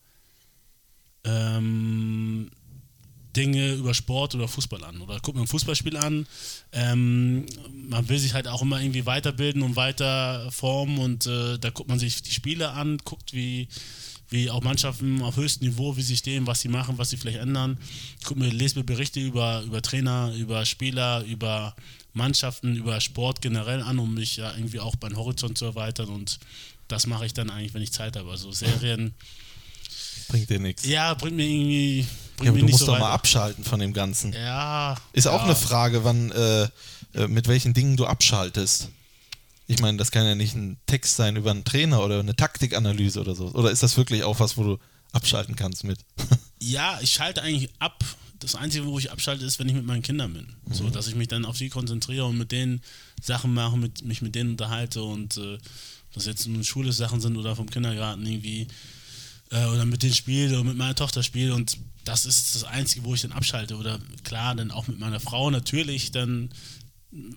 ähm, 1.23 2.49
Dinge 3.35 3.73
über 3.73 3.93
Sport 3.93 4.35
oder 4.35 4.47
Fußball 4.47 4.83
an 4.83 5.01
oder 5.01 5.19
gucke 5.19 5.37
mir 5.37 5.43
ein 5.43 5.47
Fußballspiel 5.47 5.97
an. 5.97 6.25
Ähm, 6.71 7.45
man 7.89 8.09
will 8.09 8.17
sich 8.17 8.33
halt 8.33 8.47
auch 8.47 8.61
immer 8.61 8.81
irgendwie 8.81 9.05
weiterbilden 9.05 9.61
und 9.61 9.75
weiter 9.75 10.51
formen 10.51 10.97
und 10.97 11.25
äh, 11.27 11.57
da 11.59 11.69
guckt 11.69 11.89
man 11.89 11.99
sich 11.99 12.21
die 12.23 12.31
Spiele 12.31 12.71
an, 12.71 12.97
guckt 13.03 13.33
wie 13.33 13.67
wie 14.31 14.51
auch 14.51 14.61
Mannschaften 14.61 15.23
auf 15.23 15.37
höchstem 15.37 15.69
Niveau, 15.69 15.97
wie 15.97 16.03
sie 16.03 16.15
stehen, 16.15 16.45
was 16.45 16.61
sie 16.61 16.67
machen, 16.67 16.99
was 16.99 17.09
sie 17.09 17.17
vielleicht 17.17 17.39
ändern. 17.39 17.79
Guck 18.23 18.37
mir, 18.37 18.49
lese 18.49 18.77
mir 18.77 18.85
Berichte 18.85 19.19
über, 19.19 19.63
über 19.63 19.81
Trainer, 19.81 20.31
über 20.37 20.65
Spieler, 20.65 21.23
über 21.23 21.75
Mannschaften, 22.13 22.75
über 22.75 23.01
Sport 23.01 23.41
generell 23.41 23.81
an, 23.81 23.97
um 23.97 24.13
mich 24.13 24.37
ja 24.37 24.53
irgendwie 24.53 24.79
auch 24.79 24.95
beim 24.95 25.17
Horizont 25.17 25.57
zu 25.57 25.65
erweitern 25.65 26.09
und 26.09 26.39
das 26.87 27.07
mache 27.07 27.25
ich 27.25 27.33
dann 27.33 27.49
eigentlich, 27.49 27.73
wenn 27.73 27.81
ich 27.81 27.91
Zeit 27.91 28.15
habe. 28.17 28.29
Also 28.29 28.51
Serien, 28.51 29.13
Bringt 30.29 30.49
dir 30.49 30.59
nichts. 30.59 30.85
ja, 30.85 31.13
bringt 31.15 31.35
mir 31.35 31.45
irgendwie 31.45 32.07
bringt 32.37 32.45
Ja, 32.45 32.51
aber 32.51 32.59
du 32.59 32.65
musst 32.67 32.79
so 32.79 32.85
doch 32.85 32.93
weiter. 32.93 33.03
mal 33.03 33.11
abschalten 33.13 33.63
von 33.65 33.79
dem 33.79 33.91
Ganzen. 33.93 34.31
Ja. 34.31 34.95
Ist 35.11 35.27
auch 35.27 35.39
ja. 35.41 35.45
eine 35.45 35.55
Frage, 35.55 36.03
wann, 36.05 36.31
äh, 36.31 36.63
äh, 37.13 37.27
mit 37.27 37.47
welchen 37.47 37.73
Dingen 37.73 37.97
du 37.97 38.05
abschaltest. 38.05 38.89
Ich 39.67 39.79
meine, 39.81 39.97
das 39.97 40.11
kann 40.11 40.25
ja 40.25 40.35
nicht 40.35 40.55
ein 40.55 40.77
Text 40.87 41.15
sein 41.15 41.35
über 41.35 41.51
einen 41.51 41.63
Trainer 41.65 42.03
oder 42.03 42.19
eine 42.19 42.35
Taktikanalyse 42.35 43.19
oder 43.19 43.35
so. 43.35 43.47
Oder 43.49 43.71
ist 43.71 43.83
das 43.83 43.97
wirklich 43.97 44.23
auch 44.23 44.39
was, 44.39 44.57
wo 44.57 44.63
du 44.63 44.77
abschalten 45.11 45.55
kannst 45.55 45.83
mit? 45.83 45.99
Ja, 46.61 46.99
ich 47.01 47.11
schalte 47.11 47.41
eigentlich 47.41 47.69
ab. 47.79 48.03
Das 48.39 48.55
Einzige, 48.55 48.85
wo 48.85 48.99
ich 48.99 49.13
abschalte, 49.13 49.45
ist, 49.45 49.59
wenn 49.59 49.69
ich 49.69 49.75
mit 49.75 49.85
meinen 49.85 50.01
Kindern 50.01 50.33
bin. 50.33 50.47
So, 50.69 50.89
dass 50.89 51.07
ich 51.07 51.15
mich 51.15 51.29
dann 51.29 51.45
auf 51.45 51.57
die 51.57 51.69
konzentriere 51.69 52.25
und 52.25 52.37
mit 52.37 52.51
denen 52.51 52.81
Sachen 53.21 53.53
mache, 53.53 53.77
mit, 53.77 54.03
mich 54.03 54.21
mit 54.21 54.35
denen 54.35 54.51
unterhalte 54.51 55.01
und 55.03 55.37
äh, 55.37 55.57
das 56.13 56.25
jetzt 56.25 56.47
nun 56.47 56.65
Schule 56.65 56.91
Sachen 56.91 57.21
sind 57.21 57.37
oder 57.37 57.55
vom 57.55 57.69
Kindergarten 57.69 58.25
irgendwie 58.25 58.67
äh, 59.51 59.65
oder 59.65 59.85
mit 59.85 60.03
denen 60.03 60.13
spiele 60.13 60.55
oder 60.55 60.63
mit 60.63 60.77
meiner 60.77 60.95
Tochter 60.95 61.23
spiele 61.23 61.53
und 61.53 61.77
das 62.05 62.25
ist 62.25 62.55
das 62.55 62.63
Einzige, 62.63 63.05
wo 63.05 63.13
ich 63.13 63.21
dann 63.21 63.33
abschalte. 63.33 63.75
Oder 63.75 63.99
klar, 64.23 64.55
dann 64.55 64.71
auch 64.71 64.87
mit 64.87 64.99
meiner 64.99 65.19
Frau 65.19 65.51
natürlich 65.51 66.11
dann 66.11 66.49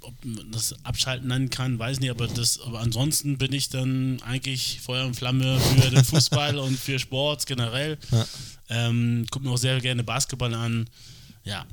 ob 0.02 0.14
man 0.24 0.52
das 0.52 0.74
Abschalten 0.84 1.28
nennen 1.28 1.48
kann, 1.48 1.78
weiß 1.78 2.00
nicht, 2.00 2.10
aber 2.10 2.28
das, 2.28 2.60
aber 2.60 2.80
ansonsten 2.80 3.38
bin 3.38 3.52
ich 3.52 3.70
dann 3.70 4.20
eigentlich 4.22 4.80
Feuer 4.82 5.06
und 5.06 5.14
Flamme 5.14 5.58
für 5.58 5.90
den 5.90 6.04
Fußball 6.04 6.58
und 6.58 6.78
für 6.78 6.98
Sport 6.98 7.46
generell. 7.46 7.96
Ja. 8.10 8.26
Ähm, 8.68 9.26
guck 9.30 9.42
mir 9.42 9.50
auch 9.50 9.56
sehr 9.56 9.80
gerne 9.80 10.04
Basketball 10.04 10.52
an. 10.54 10.90
Ja, 11.44 11.64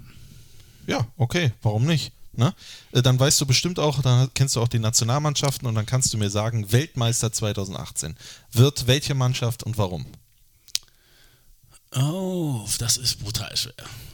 Ja, 0.88 1.06
okay, 1.18 1.52
warum 1.62 1.86
nicht? 1.86 2.14
Ne? 2.34 2.54
Äh, 2.94 3.02
Dann 3.02 3.20
weißt 3.20 3.42
du 3.42 3.46
bestimmt 3.46 3.80
auch, 3.80 4.02
dann 4.02 4.30
kennst 4.34 4.56
du 4.56 4.62
auch 4.62 4.70
die 4.70 4.80
Nationalmannschaften 4.80 5.68
und 5.68 5.76
dann 5.76 5.86
kannst 5.86 6.14
du 6.14 6.18
mir 6.18 6.30
sagen, 6.30 6.72
Weltmeister 6.72 7.34
2018. 7.34 8.16
Wird 8.54 8.88
welche 8.88 9.14
Mannschaft 9.14 9.64
und 9.64 9.78
warum? 9.78 10.06
Oh, 11.96 12.68
das 12.78 12.98
ist 12.98 13.18
brutal 13.18 13.56
schwer. 13.58 13.74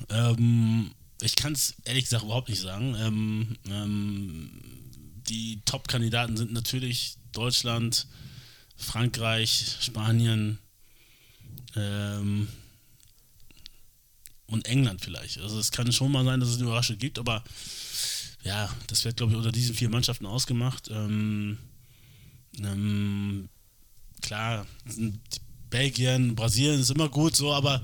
Ähm, 0.10 0.92
ich 1.22 1.36
kann 1.36 1.54
es 1.54 1.76
ehrlich 1.84 2.06
gesagt 2.06 2.24
überhaupt 2.24 2.50
nicht 2.50 2.62
sagen. 2.62 2.96
Ähm, 2.98 3.58
ähm, 3.68 4.52
die 5.28 5.62
Top-Kandidaten 5.66 6.38
sind 6.38 6.54
natürlich 6.54 7.18
Deutschland, 7.34 8.08
Frankreich, 8.78 9.78
Spanien 9.82 10.60
ähm, 11.76 12.48
und 14.48 14.68
England 14.68 15.02
vielleicht. 15.02 15.40
Also 15.40 15.60
es 15.60 15.72
kann 15.72 15.92
schon 15.92 16.12
mal 16.12 16.24
sein, 16.24 16.40
dass 16.40 16.50
es 16.50 16.56
eine 16.56 16.66
Überraschung 16.66 16.98
gibt, 16.98 17.20
aber 17.20 17.44
ja, 18.44 18.70
das 18.88 19.04
wird, 19.04 19.18
glaube 19.18 19.34
ich, 19.34 19.38
unter 19.38 19.52
diesen 19.52 19.76
vier 19.76 19.90
Mannschaften 19.90 20.26
ausgemacht. 20.26 20.90
Ähm, 20.92 21.58
ähm, 22.60 23.50
klar, 24.22 24.66
die 24.86 25.20
Belgien, 25.76 26.36
Brasilien 26.36 26.80
ist 26.80 26.90
immer 26.90 27.10
gut 27.10 27.36
so, 27.36 27.54
aber 27.54 27.82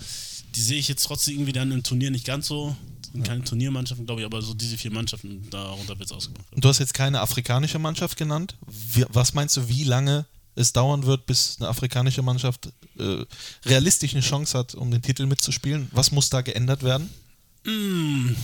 die 0.56 0.62
sehe 0.62 0.80
ich 0.80 0.88
jetzt 0.88 1.04
trotzdem 1.04 1.34
irgendwie 1.36 1.51
dann 1.51 1.71
im 1.73 1.84
Turnier 1.84 2.10
nicht 2.10 2.25
ganz 2.25 2.47
so. 2.47 2.73
Sind 3.12 3.25
keine 3.27 3.43
Turniermannschaften, 3.43 4.06
glaube 4.06 4.21
ich, 4.21 4.25
aber 4.25 4.41
so 4.41 4.54
diese 4.54 4.77
vier 4.77 4.91
Mannschaften, 4.91 5.45
darunter 5.49 5.99
wird 5.99 6.10
es 6.10 6.13
ausgemacht. 6.15 6.45
Du 6.56 6.69
hast 6.69 6.80
jetzt 6.80 6.93
keine 6.93 7.19
afrikanische 7.19 7.80
Mannschaft 7.80 8.17
genannt. 8.17 8.56
Wie, 8.65 9.04
was 9.10 9.34
meinst 9.34 9.58
du, 9.58 9.67
wie 9.67 9.84
lange 9.84 10.25
es 10.56 10.71
dauern 10.71 11.06
wird, 11.06 11.25
bis 11.25 11.58
eine 11.60 11.67
afrikanische 11.67 12.21
Mannschaft 12.21 12.69
äh, 12.97 13.25
realistisch 13.65 14.13
eine 14.13 14.21
Chance 14.21 14.58
hat, 14.58 14.73
um 14.75 14.89
den 14.89 15.01
Titel 15.01 15.25
mitzuspielen? 15.25 15.89
Was 15.91 16.12
muss 16.12 16.30
da 16.30 16.39
geändert 16.41 16.84
werden? 16.84 17.10
Mm, 17.65 18.36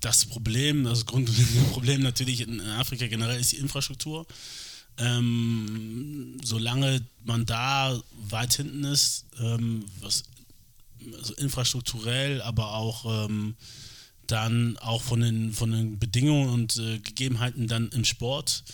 Das 0.00 0.24
Problem, 0.24 0.84
das 0.84 1.04
grundlegende 1.04 1.60
Problem 1.72 2.00
natürlich 2.00 2.40
in 2.40 2.60
Afrika 2.62 3.06
generell 3.08 3.38
ist 3.40 3.52
die 3.52 3.56
Infrastruktur. 3.58 4.26
Ähm, 4.98 6.38
solange 6.42 7.02
man 7.24 7.44
da 7.44 8.00
weit 8.28 8.54
hinten 8.54 8.84
ist, 8.84 9.26
ähm, 9.38 9.84
was 10.00 10.24
also 11.18 11.34
infrastrukturell, 11.34 12.42
aber 12.42 12.72
auch 12.74 13.26
ähm, 13.26 13.54
dann 14.26 14.76
auch 14.78 15.02
von 15.02 15.20
den, 15.20 15.52
von 15.52 15.70
den 15.70 15.98
Bedingungen 15.98 16.48
und 16.50 16.76
äh, 16.78 16.98
Gegebenheiten 16.98 17.68
dann 17.68 17.88
im 17.90 18.04
Sport, 18.04 18.64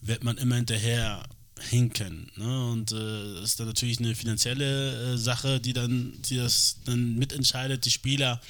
wird 0.00 0.24
man 0.24 0.36
immer 0.36 0.56
hinterher 0.56 1.24
hinken. 1.68 2.30
Ne? 2.36 2.70
Und 2.70 2.92
äh, 2.92 3.34
das 3.34 3.44
ist 3.44 3.60
dann 3.60 3.66
natürlich 3.66 3.98
eine 3.98 4.14
finanzielle 4.14 5.14
äh, 5.14 5.18
Sache, 5.18 5.60
die 5.60 5.72
dann, 5.72 6.14
die 6.22 6.36
das 6.36 6.76
dann 6.84 7.16
mitentscheidet. 7.16 7.84
Die 7.84 7.90
Spieler, 7.90 8.40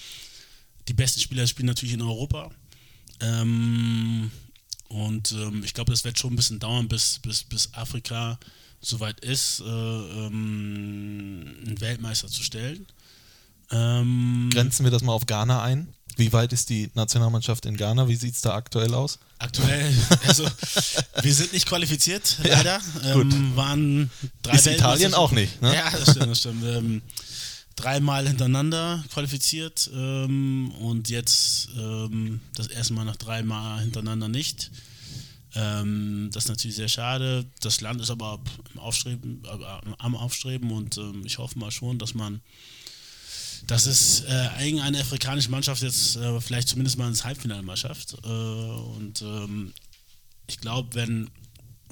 die 0.88 0.94
besten 0.94 1.20
Spieler 1.20 1.46
spielen 1.46 1.66
natürlich 1.66 1.94
in 1.94 2.02
Europa. 2.02 2.50
Ähm, 3.20 4.30
und 4.92 5.32
ähm, 5.32 5.62
ich 5.64 5.74
glaube, 5.74 5.90
das 5.90 6.04
wird 6.04 6.18
schon 6.18 6.32
ein 6.32 6.36
bisschen 6.36 6.58
dauern, 6.58 6.88
bis, 6.88 7.18
bis, 7.20 7.44
bis 7.44 7.72
Afrika 7.74 8.38
soweit 8.80 9.20
ist, 9.20 9.60
äh, 9.60 9.64
ähm, 9.64 11.54
einen 11.66 11.80
Weltmeister 11.80 12.28
zu 12.28 12.42
stellen. 12.42 12.86
Ähm, 13.70 14.50
Grenzen 14.52 14.84
wir 14.84 14.90
das 14.90 15.02
mal 15.02 15.12
auf 15.12 15.26
Ghana 15.26 15.62
ein? 15.62 15.88
Wie 16.16 16.32
weit 16.32 16.52
ist 16.52 16.68
die 16.68 16.90
Nationalmannschaft 16.94 17.64
in 17.64 17.76
Ghana? 17.76 18.06
Wie 18.08 18.16
sieht 18.16 18.34
es 18.34 18.42
da 18.42 18.54
aktuell 18.54 18.92
aus? 18.92 19.18
aktuell, 19.42 19.92
also 20.26 20.46
wir 21.22 21.34
sind 21.34 21.52
nicht 21.52 21.66
qualifiziert, 21.66 22.38
leider. 22.44 22.80
gut. 23.12 23.32
ähm, 23.32 23.56
waren 23.56 24.10
drei 24.42 24.54
Ist 24.54 24.66
Italien 24.66 25.14
auch 25.14 25.32
nicht, 25.32 25.60
ne? 25.60 25.74
Ja, 25.74 25.90
das 25.90 26.10
stimmt, 26.10 26.30
das 26.30 26.38
stimmt. 26.38 27.02
Dreimal 27.76 28.26
hintereinander 28.26 29.04
qualifiziert 29.12 29.90
ähm, 29.94 30.70
und 30.80 31.08
jetzt 31.08 31.68
ähm, 31.76 32.40
das 32.54 32.68
erste 32.68 32.92
Mal 32.92 33.04
nach 33.04 33.16
dreimal 33.16 33.80
hintereinander 33.80 34.28
nicht. 34.28 34.70
Ähm, 35.54 36.30
das 36.32 36.44
ist 36.44 36.48
natürlich 36.48 36.76
sehr 36.76 36.88
schade. 36.88 37.44
Das 37.60 37.80
Land 37.80 38.00
ist 38.00 38.10
aber 38.10 38.40
im 38.72 38.80
Aufstreben, 38.80 39.42
äh, 39.44 39.92
am 39.98 40.16
Aufstreben 40.16 40.70
und 40.70 40.96
ähm, 40.96 41.22
ich 41.24 41.38
hoffe 41.38 41.58
mal 41.58 41.70
schon, 41.70 41.98
dass 41.98 42.14
man, 42.14 42.40
dass 43.66 43.86
es 43.86 44.22
äh, 44.22 44.64
irgendeine 44.64 45.00
afrikanische 45.00 45.50
Mannschaft 45.50 45.82
jetzt 45.82 46.16
äh, 46.16 46.40
vielleicht 46.40 46.68
zumindest 46.68 46.98
mal 46.98 47.08
ins 47.08 47.24
Halbfinale 47.24 47.62
mal 47.62 47.76
schafft. 47.76 48.14
Äh, 48.24 48.28
und 48.28 49.22
ähm, 49.22 49.74
ich 50.46 50.58
glaube, 50.58 50.94
wenn 50.94 51.30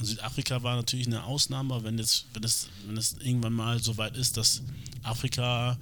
Südafrika 0.05 0.63
war 0.63 0.77
natürlich 0.77 1.07
eine 1.07 1.25
Ausnahme, 1.25 1.75
aber 1.75 1.85
wenn 1.85 1.99
jetzt, 1.99 2.27
wenn 2.33 2.45
es, 2.45 2.69
wenn 2.87 2.97
es 2.97 3.17
irgendwann 3.21 3.53
mal 3.53 3.83
so 3.83 3.97
weit 3.97 4.17
ist, 4.17 4.37
dass 4.37 4.63
Afrika 5.03 5.79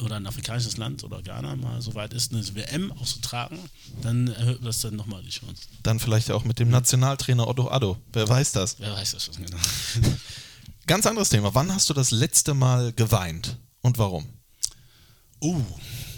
oder 0.00 0.16
ein 0.16 0.26
afrikanisches 0.26 0.76
Land 0.76 1.02
oder 1.02 1.22
Ghana 1.22 1.56
mal 1.56 1.82
so 1.82 1.94
weit 1.94 2.12
ist, 2.12 2.32
eine 2.32 2.54
WM 2.54 2.92
auszutragen, 2.92 3.58
dann 4.02 4.28
erhöht 4.28 4.64
das 4.64 4.80
dann 4.80 4.96
nochmal 4.96 5.22
die 5.22 5.30
Chance. 5.30 5.62
Dann 5.82 5.98
vielleicht 5.98 6.30
auch 6.30 6.44
mit 6.44 6.58
dem 6.58 6.70
Nationaltrainer 6.70 7.48
Otto 7.48 7.68
Addo. 7.68 7.98
Wer 8.12 8.28
weiß 8.28 8.52
das? 8.52 8.78
Wer 8.78 8.92
weiß 8.92 9.12
das 9.12 9.24
schon 9.24 9.44
genau. 9.44 9.58
Ganz 10.86 11.04
anderes 11.06 11.28
Thema. 11.28 11.54
Wann 11.54 11.74
hast 11.74 11.90
du 11.90 11.94
das 11.94 12.12
letzte 12.12 12.54
Mal 12.54 12.92
geweint 12.92 13.58
und 13.82 13.98
warum? 13.98 14.26
Uh. 15.42 15.62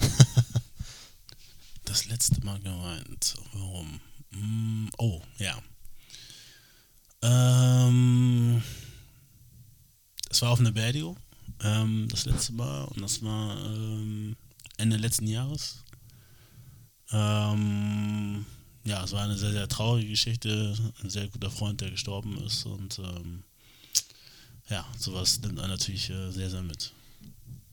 Das 1.90 2.05
letzte 2.05 2.40
Mal 2.44 2.61
geweint. 2.61 3.35
Warum? 3.53 4.00
Mm, 4.31 4.88
oh, 4.98 5.20
ja. 5.38 5.61
Ähm, 7.22 8.62
es 10.30 10.42
war 10.42 10.50
auf 10.50 10.61
einer 10.61 10.72
Beerdigung. 10.72 11.16
Ähm, 11.62 12.09
das 12.11 12.24
letzte 12.24 12.52
Mal. 12.52 12.85
Und 12.85 13.02
das 13.02 13.22
war 13.22 13.56
ähm, 13.66 14.37
Ende 14.76 14.96
letzten 14.96 15.26
Jahres. 15.26 15.83
Ähm, 17.12 18.46
ja, 18.85 19.04
es 19.04 19.12
war 19.12 19.24
eine 19.24 19.37
sehr, 19.37 19.52
sehr 19.52 19.68
traurige 19.68 20.09
Geschichte. 20.09 20.76
Ein 21.02 21.11
sehr 21.11 21.28
guter 21.28 21.50
Freund, 21.50 21.80
der 21.80 21.90
gestorben 21.90 22.38
ist. 22.44 22.64
Und 22.64 22.98
ähm, 22.98 23.44
ja, 24.68 24.87
sowas 24.98 25.40
nimmt 25.40 25.59
einen 25.59 25.70
natürlich 25.70 26.09
äh, 26.11 26.30
sehr, 26.30 26.48
sehr 26.50 26.62
mit. 26.62 26.92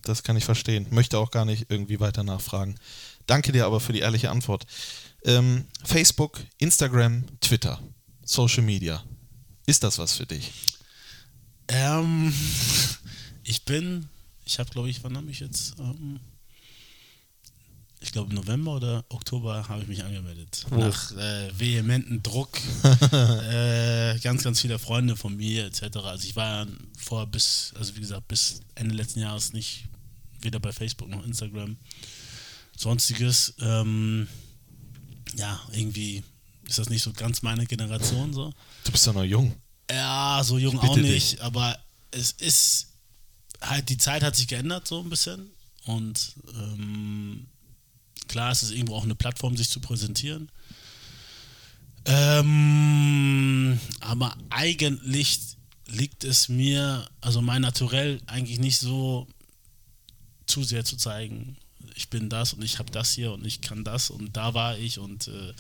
Das 0.02 0.24
kann 0.24 0.38
ich 0.38 0.46
verstehen. 0.46 0.88
Möchte 0.90 1.18
auch 1.18 1.32
gar 1.32 1.46
nicht 1.46 1.68
irgendwie 1.70 2.00
weiter 2.00 2.24
nachfragen. 2.24 2.76
Danke 3.26 3.52
dir 3.52 3.66
aber 3.66 3.80
für 3.80 3.94
die 3.94 4.00
ehrliche 4.00 4.32
Antwort. 4.32 4.66
Ähm, 5.24 5.66
Facebook, 5.84 6.40
Instagram, 6.60 7.26
Twitter, 7.42 7.80
Social 8.24 8.64
Media. 8.64 9.04
Ist 9.68 9.84
das 9.84 10.00
was 10.00 10.14
für 10.14 10.26
dich? 10.26 10.52
Ähm, 11.68 12.34
ich 13.44 13.64
bin, 13.66 14.08
ich 14.46 14.60
habe 14.60 14.70
glaube 14.70 14.90
ich, 14.90 15.04
wann 15.04 15.18
habe 15.18 15.30
ich 15.30 15.42
jetzt? 15.42 15.78
Ähm, 15.78 16.20
ich 18.00 18.14
glaube 18.14 18.34
November 18.34 18.76
oder 18.76 19.04
Oktober 19.10 19.68
habe 19.68 19.82
ich 19.82 19.90
mich 19.90 20.04
angemeldet. 20.04 20.66
Wo? 20.70 20.78
Nach 20.78 21.12
äh, 21.18 21.52
vehementen 21.60 22.24
Druck, 22.24 22.58
äh, 23.12 24.18
ganz, 24.20 24.44
ganz 24.44 24.62
viele 24.62 24.80
Freunde 24.80 25.18
von 25.18 25.36
mir 25.36 25.66
etc. 25.66 25.98
Also 25.98 26.26
ich 26.26 26.38
war 26.38 26.66
ja 26.66 26.72
vorher 26.98 27.28
bis, 27.28 27.74
also 27.78 27.94
wie 27.98 28.00
gesagt, 28.00 28.30
bis 28.30 28.62
Ende 28.76 28.96
letzten 28.96 29.20
Jahres 29.20 29.52
nicht 29.52 29.86
weder 30.40 30.62
bei 30.62 30.72
Facebook 30.72 31.10
noch 31.10 31.26
Instagram. 31.26 31.76
Sonstiges, 32.78 33.54
ähm, 33.60 34.30
ja, 35.36 35.60
irgendwie 35.74 36.24
ist 36.68 36.80
das 36.80 36.90
nicht 36.90 37.04
so 37.04 37.14
ganz 37.14 37.42
meine 37.42 37.66
Generation 37.66 38.34
so. 38.34 38.54
Du 38.84 38.92
bist 38.92 39.08
doch 39.08 39.14
noch 39.14 39.24
jung. 39.24 39.56
Ja, 39.90 40.42
so 40.44 40.58
jung 40.58 40.80
auch 40.80 40.96
dich. 40.96 41.04
nicht, 41.04 41.42
aber 41.42 41.78
es 42.12 42.32
ist 42.34 42.88
halt, 43.62 43.90
die 43.90 43.98
Zeit 43.98 44.24
hat 44.24 44.36
sich 44.36 44.48
geändert 44.48 44.88
so 44.88 45.02
ein 45.02 45.10
bisschen 45.10 45.50
und 45.86 46.36
ähm, 46.54 47.48
klar, 48.28 48.52
es 48.52 48.64
ist 48.64 48.72
irgendwo 48.72 48.96
auch 48.96 49.04
eine 49.04 49.16
Plattform, 49.16 49.56
sich 49.56 49.70
zu 49.70 49.80
präsentieren. 49.80 50.52
Ähm, 52.06 53.80
aber 54.00 54.36
eigentlich 54.50 55.40
liegt 55.88 56.24
es 56.24 56.50
mir, 56.50 57.08
also 57.22 57.42
mein 57.42 57.62
Naturell 57.62 58.22
eigentlich 58.28 58.60
nicht 58.60 58.80
so 58.80 59.28
zu 60.46 60.64
sehr 60.64 60.86
zu 60.86 60.98
zeigen, 60.98 61.58
ich 61.96 62.10
bin 62.10 62.30
das 62.30 62.54
und 62.54 62.64
ich 62.64 62.80
habe 62.80 62.92
das 62.92 63.12
hier 63.12 63.34
und 63.34 63.46
ich 63.46 63.62
kann 63.62 63.84
das 63.84 64.10
und 64.10 64.38
da 64.38 64.54
war 64.54 64.78
ich 64.78 65.00
und 65.00 65.28
äh, 65.28 65.54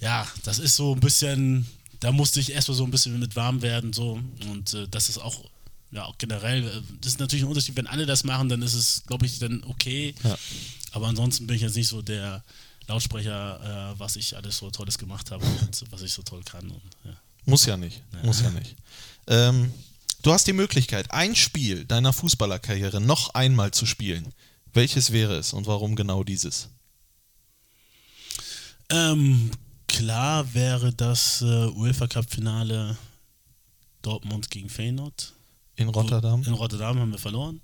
ja, 0.00 0.26
das 0.44 0.58
ist 0.58 0.76
so 0.76 0.94
ein 0.94 1.00
bisschen, 1.00 1.66
da 2.00 2.12
musste 2.12 2.40
ich 2.40 2.52
erstmal 2.52 2.76
so 2.76 2.84
ein 2.84 2.90
bisschen 2.90 3.18
mit 3.18 3.36
warm 3.36 3.62
werden 3.62 3.92
so 3.92 4.20
und 4.50 4.74
äh, 4.74 4.86
das 4.88 5.08
ist 5.08 5.18
auch 5.18 5.44
ja 5.92 6.04
auch 6.04 6.18
generell, 6.18 6.66
äh, 6.66 6.82
das 7.00 7.12
ist 7.12 7.20
natürlich 7.20 7.44
ein 7.44 7.48
Unterschied, 7.48 7.76
wenn 7.76 7.86
alle 7.86 8.06
das 8.06 8.24
machen, 8.24 8.48
dann 8.48 8.62
ist 8.62 8.74
es, 8.74 9.02
glaube 9.06 9.26
ich, 9.26 9.38
dann 9.38 9.62
okay, 9.64 10.14
Ja. 10.24 10.36
aber 10.92 11.06
ansonsten 11.08 11.46
bin 11.46 11.56
ich 11.56 11.62
jetzt 11.62 11.76
nicht 11.76 11.88
so 11.88 12.02
der 12.02 12.42
Lautsprecher, 12.88 13.94
äh, 13.94 13.98
was 13.98 14.16
ich 14.16 14.36
alles 14.36 14.58
so 14.58 14.70
Tolles 14.70 14.98
gemacht 14.98 15.30
habe 15.30 15.44
und 15.44 15.84
was 15.90 16.02
ich 16.02 16.12
so 16.12 16.22
toll 16.22 16.42
kann 16.44 16.68
und 16.70 16.82
ja. 17.04 17.16
Muss 17.48 17.64
ja 17.64 17.76
nicht. 17.76 18.02
Muss 18.24 18.40
ja 18.40 18.50
nicht. 18.50 18.74
Ähm, 19.28 19.72
du 20.22 20.32
hast 20.32 20.48
die 20.48 20.52
Möglichkeit, 20.52 21.12
ein 21.12 21.36
Spiel 21.36 21.84
deiner 21.84 22.12
Fußballerkarriere 22.12 23.00
noch 23.00 23.34
einmal 23.34 23.70
zu 23.70 23.86
spielen. 23.86 24.34
Welches 24.72 25.12
wäre 25.12 25.36
es 25.36 25.52
und 25.52 25.66
warum 25.68 25.94
genau 25.94 26.24
dieses? 26.24 26.68
Ähm, 28.90 29.50
klar 29.96 30.54
wäre 30.54 30.92
das 30.92 31.42
äh, 31.42 31.44
UEFA 31.66 32.06
Cup 32.06 32.30
Finale 32.30 32.96
Dortmund 34.02 34.50
gegen 34.50 34.68
Feyenoord. 34.68 35.32
In 35.76 35.88
Rotterdam? 35.88 36.42
In 36.44 36.52
Rotterdam 36.54 36.98
haben 36.98 37.10
wir 37.12 37.18
verloren. 37.18 37.60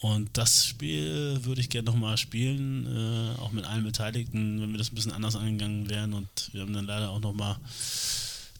Und 0.00 0.30
das 0.34 0.64
Spiel 0.66 1.40
würde 1.42 1.60
ich 1.60 1.68
gerne 1.70 1.86
nochmal 1.90 2.16
spielen, 2.16 2.86
äh, 3.36 3.40
auch 3.40 3.50
mit 3.50 3.64
allen 3.64 3.82
Beteiligten, 3.82 4.60
wenn 4.60 4.70
wir 4.70 4.78
das 4.78 4.92
ein 4.92 4.94
bisschen 4.94 5.12
anders 5.12 5.34
angegangen 5.34 5.88
wären. 5.90 6.12
Und 6.14 6.28
wir 6.52 6.60
haben 6.62 6.72
dann 6.72 6.86
leider 6.86 7.10
auch 7.10 7.20
nochmal 7.20 7.56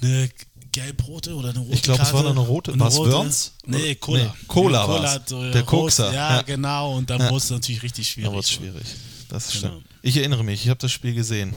eine 0.02 0.28
gelb-rote 0.72 1.34
oder 1.34 1.50
eine 1.50 1.60
rote 1.60 1.74
Ich 1.74 1.82
glaube, 1.82 2.02
es 2.02 2.12
war 2.12 2.22
noch 2.24 2.30
eine 2.30 2.40
rote. 2.40 2.78
War's 2.78 2.96
rote- 2.96 3.12
Wörns? 3.12 3.52
Nee, 3.66 3.94
Cola. 3.96 4.24
Nee, 4.24 4.30
Cola 4.48 4.84
Cola 4.84 5.02
war's. 5.02 5.10
hat, 5.12 5.32
äh, 5.32 5.50
Der 5.52 5.62
Kokser, 5.62 6.12
Ja, 6.12 6.36
ja. 6.36 6.42
genau. 6.42 6.96
Und 6.96 7.08
dann 7.10 7.20
Ja. 7.20 7.26
wurde 7.30 7.36
es 7.44 7.50
natürlich 7.50 7.82
richtig 7.82 8.06
Da 8.08 8.12
schwierig. 8.12 8.30
wurde 8.32 8.40
es 8.40 8.50
schwierig. 8.50 8.86
Das 9.28 9.52
Genau. 9.52 9.68
stimmt. 9.68 9.86
Ich 10.02 10.16
erinnere 10.16 10.42
mich, 10.42 10.62
ich 10.64 10.68
habe 10.70 10.80
das 10.80 10.90
Spiel 10.90 11.14
gesehen. 11.14 11.54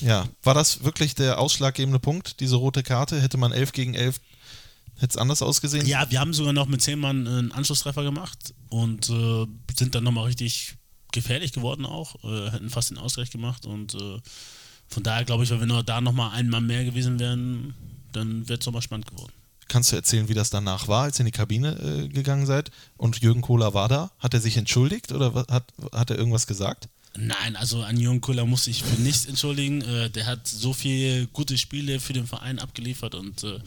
Ja, 0.00 0.28
war 0.42 0.54
das 0.54 0.84
wirklich 0.84 1.14
der 1.14 1.38
ausschlaggebende 1.38 1.98
Punkt, 1.98 2.40
diese 2.40 2.56
rote 2.56 2.82
Karte? 2.82 3.20
Hätte 3.20 3.38
man 3.38 3.52
11 3.52 3.72
gegen 3.72 3.94
11, 3.94 4.20
hätte 4.96 5.10
es 5.10 5.16
anders 5.16 5.42
ausgesehen? 5.42 5.86
Ja, 5.86 6.10
wir 6.10 6.20
haben 6.20 6.32
sogar 6.32 6.52
noch 6.52 6.66
mit 6.66 6.82
10 6.82 6.98
Mann 6.98 7.26
einen 7.26 7.52
Anschlusstreffer 7.52 8.02
gemacht 8.02 8.54
und 8.68 9.10
äh, 9.10 9.46
sind 9.76 9.94
dann 9.94 10.04
nochmal 10.04 10.26
richtig 10.26 10.76
gefährlich 11.12 11.52
geworden 11.52 11.86
auch. 11.86 12.22
Äh, 12.24 12.50
hätten 12.50 12.70
fast 12.70 12.90
den 12.90 12.98
Ausgleich 12.98 13.30
gemacht 13.30 13.66
und 13.66 13.94
äh, 13.94 14.18
von 14.88 15.02
daher 15.02 15.24
glaube 15.24 15.44
ich, 15.44 15.50
wenn 15.50 15.60
wir 15.60 15.66
nur 15.66 15.82
da 15.82 16.00
nochmal 16.00 16.32
ein 16.32 16.48
Mann 16.48 16.66
mehr 16.66 16.84
gewesen 16.84 17.18
wären, 17.18 17.74
dann 18.12 18.48
wäre 18.48 18.58
es 18.58 18.66
nochmal 18.66 18.82
spannend 18.82 19.06
geworden. 19.06 19.32
Kannst 19.68 19.92
du 19.92 19.96
erzählen, 19.96 20.28
wie 20.30 20.34
das 20.34 20.48
danach 20.48 20.88
war, 20.88 21.02
als 21.04 21.18
ihr 21.18 21.20
in 21.20 21.26
die 21.26 21.32
Kabine 21.32 21.72
äh, 21.78 22.08
gegangen 22.08 22.46
seid 22.46 22.70
und 22.96 23.20
Jürgen 23.20 23.42
Kohler 23.42 23.74
war 23.74 23.88
da? 23.88 24.10
Hat 24.18 24.32
er 24.32 24.40
sich 24.40 24.56
entschuldigt 24.56 25.12
oder 25.12 25.34
hat, 25.34 25.74
hat 25.92 26.10
er 26.10 26.16
irgendwas 26.16 26.46
gesagt? 26.46 26.88
Nein, 27.20 27.56
also 27.56 27.82
an 27.82 27.98
Jürgen 27.98 28.20
Kuller 28.20 28.46
muss 28.46 28.68
ich 28.68 28.84
für 28.84 29.00
nichts 29.00 29.26
entschuldigen. 29.26 29.82
Äh, 29.82 30.08
der 30.10 30.26
hat 30.26 30.46
so 30.46 30.72
viele 30.72 31.26
gute 31.28 31.58
Spiele 31.58 31.98
für 31.98 32.12
den 32.12 32.28
Verein 32.28 32.60
abgeliefert 32.60 33.16
und 33.16 33.42
äh, 33.42 33.58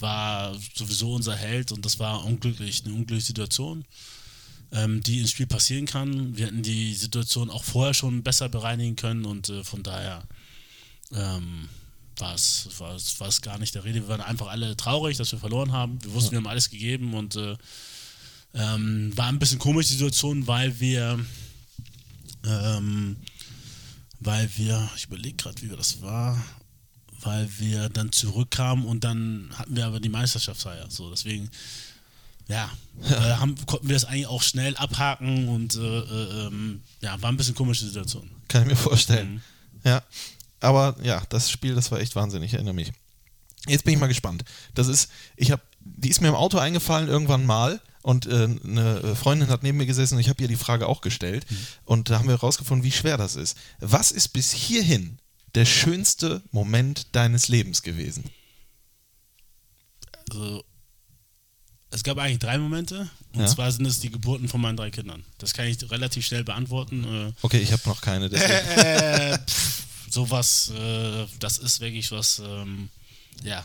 war 0.00 0.56
sowieso 0.74 1.14
unser 1.14 1.36
Held 1.36 1.70
und 1.70 1.84
das 1.84 2.00
war 2.00 2.24
unglücklich, 2.24 2.82
eine 2.84 2.94
unglückliche 2.94 3.26
Situation, 3.26 3.84
ähm, 4.72 5.02
die 5.04 5.20
ins 5.20 5.30
Spiel 5.30 5.46
passieren 5.46 5.86
kann. 5.86 6.36
Wir 6.36 6.46
hätten 6.46 6.62
die 6.62 6.94
Situation 6.94 7.48
auch 7.48 7.62
vorher 7.62 7.94
schon 7.94 8.24
besser 8.24 8.48
bereinigen 8.48 8.96
können 8.96 9.24
und 9.24 9.50
äh, 9.50 9.62
von 9.62 9.84
daher 9.84 10.24
ähm, 11.12 11.68
war 12.16 12.34
es 12.34 13.40
gar 13.40 13.58
nicht 13.58 13.74
der 13.76 13.84
Rede. 13.84 14.00
Wir 14.00 14.08
waren 14.08 14.20
einfach 14.20 14.48
alle 14.48 14.76
traurig, 14.76 15.16
dass 15.16 15.30
wir 15.30 15.38
verloren 15.38 15.70
haben. 15.70 16.02
Wir 16.02 16.12
wussten, 16.12 16.32
wir 16.32 16.38
haben 16.38 16.48
alles 16.48 16.70
gegeben 16.70 17.14
und 17.14 17.36
äh, 17.36 17.56
ähm, 18.54 19.12
war 19.16 19.26
ein 19.26 19.38
bisschen 19.38 19.60
komisch 19.60 19.86
die 19.86 19.92
Situation, 19.92 20.48
weil 20.48 20.80
wir 20.80 21.24
ähm, 22.44 23.16
weil 24.20 24.50
wir, 24.56 24.88
ich 24.96 25.04
überlege 25.04 25.36
gerade, 25.36 25.60
wie 25.62 25.68
das 25.68 26.02
war, 26.02 26.42
weil 27.22 27.48
wir 27.58 27.88
dann 27.88 28.12
zurückkamen 28.12 28.84
und 28.84 29.04
dann 29.04 29.50
hatten 29.54 29.76
wir 29.76 29.86
aber 29.86 30.00
die 30.00 30.08
Meisterschaftsfeier. 30.08 30.90
So, 30.90 31.10
deswegen, 31.10 31.50
ja, 32.48 32.70
Äh, 33.02 33.14
haben, 33.14 33.54
konnten 33.66 33.88
wir 33.88 33.94
das 33.94 34.04
eigentlich 34.04 34.26
auch 34.26 34.42
schnell 34.42 34.76
abhaken 34.76 35.48
und 35.48 35.74
äh, 35.76 35.78
äh, 36.00 36.46
ähm, 36.46 36.82
ja, 37.00 37.20
war 37.22 37.30
ein 37.30 37.36
bisschen 37.36 37.54
komische 37.54 37.86
Situation. 37.86 38.30
Kann 38.48 38.62
ich 38.62 38.68
mir 38.68 38.76
vorstellen. 38.76 39.34
Mhm. 39.34 39.40
Ja, 39.84 40.02
aber 40.60 40.96
ja, 41.02 41.22
das 41.30 41.50
Spiel, 41.50 41.74
das 41.74 41.90
war 41.90 42.00
echt 42.00 42.14
Wahnsinn, 42.14 42.42
ich 42.42 42.52
erinnere 42.52 42.74
mich. 42.74 42.92
Jetzt 43.66 43.84
bin 43.84 43.94
ich 43.94 44.00
mal 44.00 44.06
gespannt. 44.06 44.44
Das 44.74 44.86
ist, 44.86 45.10
ich 45.36 45.50
habe, 45.50 45.62
die 45.80 46.10
ist 46.10 46.20
mir 46.20 46.28
im 46.28 46.34
Auto 46.34 46.58
eingefallen 46.58 47.08
irgendwann 47.08 47.46
mal, 47.46 47.80
Und 48.02 48.26
äh, 48.26 48.48
eine 48.64 49.14
Freundin 49.14 49.48
hat 49.48 49.62
neben 49.62 49.76
mir 49.78 49.86
gesessen 49.86 50.14
und 50.14 50.20
ich 50.20 50.28
habe 50.30 50.40
ihr 50.42 50.48
die 50.48 50.56
Frage 50.56 50.86
auch 50.86 51.00
gestellt. 51.02 51.46
Und 51.84 52.08
da 52.10 52.18
haben 52.18 52.26
wir 52.28 52.34
herausgefunden, 52.36 52.84
wie 52.84 52.92
schwer 52.92 53.16
das 53.18 53.36
ist. 53.36 53.56
Was 53.80 54.10
ist 54.10 54.28
bis 54.28 54.52
hierhin 54.52 55.18
der 55.54 55.66
schönste 55.66 56.42
Moment 56.50 57.08
deines 57.12 57.48
Lebens 57.48 57.82
gewesen? 57.82 58.24
Also, 60.30 60.64
es 61.90 62.02
gab 62.04 62.18
eigentlich 62.18 62.38
drei 62.38 62.56
Momente. 62.58 63.10
Und 63.34 63.40
Ja. 63.40 63.46
zwar 63.46 63.70
sind 63.70 63.84
es 63.86 64.00
die 64.00 64.10
Geburten 64.10 64.48
von 64.48 64.60
meinen 64.60 64.76
drei 64.76 64.90
Kindern. 64.90 65.24
Das 65.38 65.52
kann 65.52 65.66
ich 65.66 65.90
relativ 65.90 66.24
schnell 66.26 66.44
beantworten. 66.44 67.04
Äh, 67.04 67.32
Okay, 67.42 67.58
ich 67.58 67.72
habe 67.72 67.82
noch 67.86 68.00
keine. 68.00 68.28
Deswegen. 68.30 68.52
äh, 68.78 69.38
pff, 69.38 69.82
sowas, 70.10 70.70
äh, 70.70 71.26
das 71.38 71.58
ist 71.58 71.80
wirklich 71.80 72.10
was, 72.12 72.38
ähm, 72.44 72.88
ja, 73.42 73.64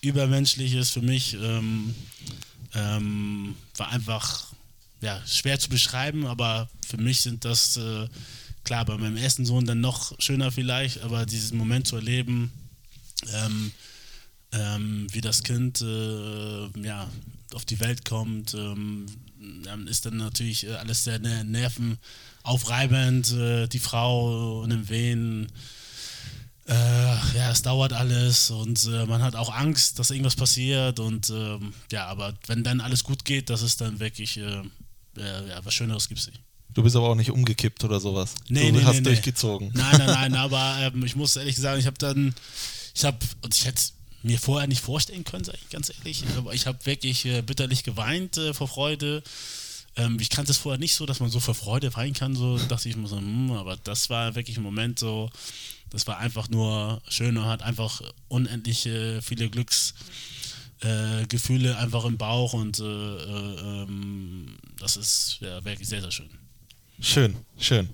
übermenschliches 0.00 0.90
für 0.90 1.02
mich. 1.02 1.34
Ähm, 1.34 1.94
ähm, 2.74 3.56
war 3.76 3.88
einfach, 3.90 4.52
ja, 5.00 5.20
schwer 5.26 5.58
zu 5.58 5.68
beschreiben, 5.68 6.26
aber 6.26 6.68
für 6.86 6.96
mich 6.96 7.20
sind 7.20 7.44
das, 7.44 7.76
äh, 7.76 8.08
klar, 8.64 8.84
bei 8.84 8.96
meinem 8.96 9.16
ersten 9.16 9.44
Sohn 9.44 9.66
dann 9.66 9.80
noch 9.80 10.14
schöner 10.18 10.50
vielleicht, 10.50 11.02
aber 11.02 11.26
diesen 11.26 11.58
Moment 11.58 11.86
zu 11.86 11.96
erleben, 11.96 12.52
ähm, 13.32 13.72
ähm, 14.52 15.06
wie 15.12 15.20
das 15.20 15.42
Kind 15.42 15.80
äh, 15.80 16.68
ja, 16.80 17.10
auf 17.52 17.64
die 17.64 17.80
Welt 17.80 18.04
kommt, 18.04 18.54
ähm, 18.54 19.06
dann 19.62 19.86
ist 19.86 20.06
dann 20.06 20.16
natürlich 20.16 20.66
äh, 20.66 20.74
alles 20.74 21.04
sehr 21.04 21.18
ner 21.18 21.44
nervenaufreibend, 21.44 23.32
äh, 23.32 23.66
die 23.68 23.78
Frau 23.78 24.62
in 24.64 24.70
den 24.70 24.88
Wehen. 24.88 25.52
Äh, 26.66 27.36
ja, 27.36 27.50
es 27.50 27.60
dauert 27.60 27.92
alles 27.92 28.50
und 28.50 28.86
äh, 28.86 29.04
man 29.04 29.22
hat 29.22 29.36
auch 29.36 29.54
Angst, 29.54 29.98
dass 29.98 30.10
irgendwas 30.10 30.36
passiert 30.36 30.98
und 30.98 31.28
ähm, 31.28 31.74
ja, 31.92 32.06
aber 32.06 32.32
wenn 32.46 32.64
dann 32.64 32.80
alles 32.80 33.04
gut 33.04 33.26
geht, 33.26 33.50
das 33.50 33.60
ist 33.60 33.82
dann 33.82 34.00
wirklich, 34.00 34.38
äh, 34.38 34.62
ja, 35.16 35.64
was 35.64 35.74
Schöneres 35.74 36.08
gibt 36.08 36.20
es 36.20 36.28
nicht. 36.28 36.40
Du 36.72 36.82
bist 36.82 36.96
aber 36.96 37.10
auch 37.10 37.14
nicht 37.14 37.30
umgekippt 37.30 37.84
oder 37.84 38.00
sowas. 38.00 38.34
Nee, 38.48 38.72
du 38.72 38.78
nee, 38.78 38.84
hast 38.84 38.96
nee, 38.96 39.02
durchgezogen. 39.02 39.70
Nein, 39.74 39.96
nein, 39.98 40.06
nein, 40.06 40.34
aber 40.34 40.76
ähm, 40.80 41.04
ich 41.04 41.14
muss 41.14 41.36
ehrlich 41.36 41.56
sagen, 41.56 41.78
ich 41.78 41.86
habe 41.86 41.98
dann, 41.98 42.34
ich 42.94 43.04
habe, 43.04 43.18
und 43.42 43.54
ich 43.54 43.64
hätte 43.66 43.82
mir 44.22 44.38
vorher 44.38 44.66
nicht 44.66 44.82
vorstellen 44.82 45.22
können, 45.22 45.44
sag 45.44 45.54
ich 45.54 45.68
ganz 45.68 45.92
ehrlich, 45.96 46.24
aber 46.36 46.54
ich 46.54 46.66
habe 46.66 46.84
wirklich 46.84 47.26
äh, 47.26 47.42
bitterlich 47.42 47.84
geweint 47.84 48.38
äh, 48.38 48.54
vor 48.54 48.68
Freude. 48.68 49.22
Ähm, 49.96 50.18
ich 50.18 50.30
kannte 50.30 50.50
es 50.50 50.58
vorher 50.58 50.78
nicht 50.78 50.94
so, 50.94 51.06
dass 51.06 51.20
man 51.20 51.30
so 51.30 51.38
vor 51.38 51.54
Freude 51.54 51.94
weinen 51.94 52.14
kann, 52.14 52.34
so 52.34 52.58
dachte 52.58 52.88
ich 52.88 52.96
mir 52.96 53.06
so, 53.06 53.18
hm, 53.18 53.52
aber 53.52 53.76
das 53.76 54.10
war 54.10 54.34
wirklich 54.34 54.56
ein 54.56 54.62
Moment 54.62 54.98
so, 54.98 55.30
das 55.94 56.06
war 56.08 56.18
einfach 56.18 56.50
nur 56.50 57.00
schön 57.08 57.38
und 57.38 57.46
hat 57.46 57.62
einfach 57.62 58.02
unendlich 58.28 58.84
äh, 58.86 59.22
viele 59.22 59.48
Glücksgefühle 59.48 61.70
äh, 61.70 61.76
einfach 61.76 62.04
im 62.04 62.18
Bauch 62.18 62.52
und 62.52 62.80
äh, 62.80 62.84
äh, 62.84 63.84
ähm, 63.84 64.56
das 64.78 64.96
ist 64.96 65.38
ja, 65.40 65.64
wirklich 65.64 65.88
sehr, 65.88 66.00
sehr 66.00 66.10
schön. 66.10 66.28
Schön, 67.00 67.36
schön. 67.58 67.88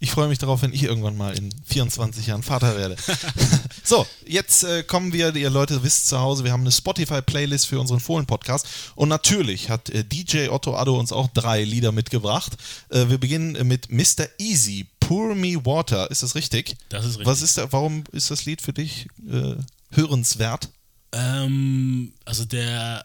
Ich 0.00 0.12
freue 0.12 0.28
mich 0.28 0.38
darauf, 0.38 0.62
wenn 0.62 0.72
ich 0.72 0.84
irgendwann 0.84 1.16
mal 1.16 1.36
in 1.36 1.52
24 1.66 2.28
Jahren 2.28 2.44
Vater 2.44 2.76
werde. 2.76 2.96
so, 3.84 4.06
jetzt 4.24 4.62
äh, 4.62 4.84
kommen 4.84 5.12
wir, 5.12 5.34
ihr 5.34 5.50
Leute 5.50 5.82
wisst 5.82 6.08
zu 6.08 6.20
Hause, 6.20 6.44
wir 6.44 6.52
haben 6.52 6.60
eine 6.60 6.70
Spotify-Playlist 6.70 7.66
für 7.66 7.80
unseren 7.80 7.98
Fohlen-Podcast. 7.98 8.66
Und 8.94 9.08
natürlich 9.08 9.70
hat 9.70 9.90
äh, 9.90 10.04
DJ 10.04 10.50
Otto 10.50 10.76
Addo 10.76 10.96
uns 10.96 11.10
auch 11.10 11.26
drei 11.34 11.64
Lieder 11.64 11.90
mitgebracht. 11.90 12.56
Äh, 12.90 13.08
wir 13.08 13.18
beginnen 13.18 13.66
mit 13.66 13.90
Mr. 13.90 14.28
Easy, 14.38 14.86
Pour 15.00 15.34
Me 15.34 15.56
Water. 15.64 16.08
Ist 16.12 16.22
das 16.22 16.36
richtig? 16.36 16.76
Das 16.90 17.04
ist 17.04 17.18
richtig. 17.18 17.26
Was 17.26 17.42
ist 17.42 17.58
da, 17.58 17.72
warum 17.72 18.04
ist 18.12 18.30
das 18.30 18.44
Lied 18.44 18.62
für 18.62 18.72
dich 18.72 19.08
äh, 19.28 19.56
hörenswert? 19.90 20.68
Ähm, 21.10 22.12
also 22.24 22.44
der, 22.44 23.04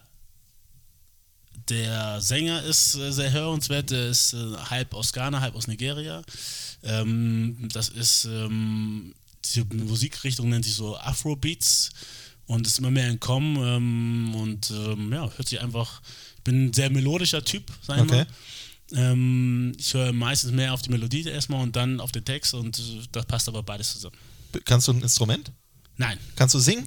der 1.68 2.20
Sänger 2.20 2.62
ist 2.62 2.94
äh, 2.94 3.12
sehr 3.12 3.32
hörenswert, 3.32 3.90
der 3.90 4.08
ist 4.08 4.32
äh, 4.34 4.56
halb 4.70 4.94
aus 4.94 5.12
Ghana, 5.12 5.40
halb 5.40 5.54
aus 5.54 5.66
Nigeria. 5.66 6.22
Ähm, 6.82 7.68
das 7.72 7.88
ist, 7.88 8.26
ähm, 8.26 9.14
diese 9.44 9.64
Musikrichtung 9.66 10.48
nennt 10.48 10.64
sich 10.64 10.74
so 10.74 10.96
Afrobeats 10.96 11.90
und 12.46 12.66
ist 12.66 12.78
immer 12.78 12.90
mehr 12.90 13.06
entkommen 13.08 13.56
ähm, 13.56 14.34
und 14.34 14.70
ja, 14.70 15.30
hört 15.36 15.48
sich 15.48 15.60
einfach, 15.60 16.02
ich 16.36 16.42
bin 16.44 16.66
ein 16.66 16.72
sehr 16.74 16.90
melodischer 16.90 17.42
Typ, 17.44 17.70
sag 17.82 17.96
ich 17.96 18.02
Okay. 18.02 18.24
mal. 18.24 19.74
Ich 19.78 19.94
höre 19.94 20.12
meistens 20.12 20.52
mehr 20.52 20.74
auf 20.74 20.82
die 20.82 20.90
Melodie 20.90 21.24
erstmal 21.26 21.62
und 21.62 21.74
dann 21.74 22.00
auf 22.00 22.12
den 22.12 22.24
Text 22.24 22.52
und 22.52 22.78
äh, 22.78 22.82
das 23.12 23.24
passt 23.24 23.48
aber 23.48 23.62
beides 23.62 23.94
zusammen. 23.94 24.16
Kannst 24.66 24.86
du 24.88 24.92
ein 24.92 25.00
Instrument? 25.00 25.50
Nein, 25.96 26.18
Kannst 26.36 26.54
du 26.54 26.58
singen? 26.58 26.86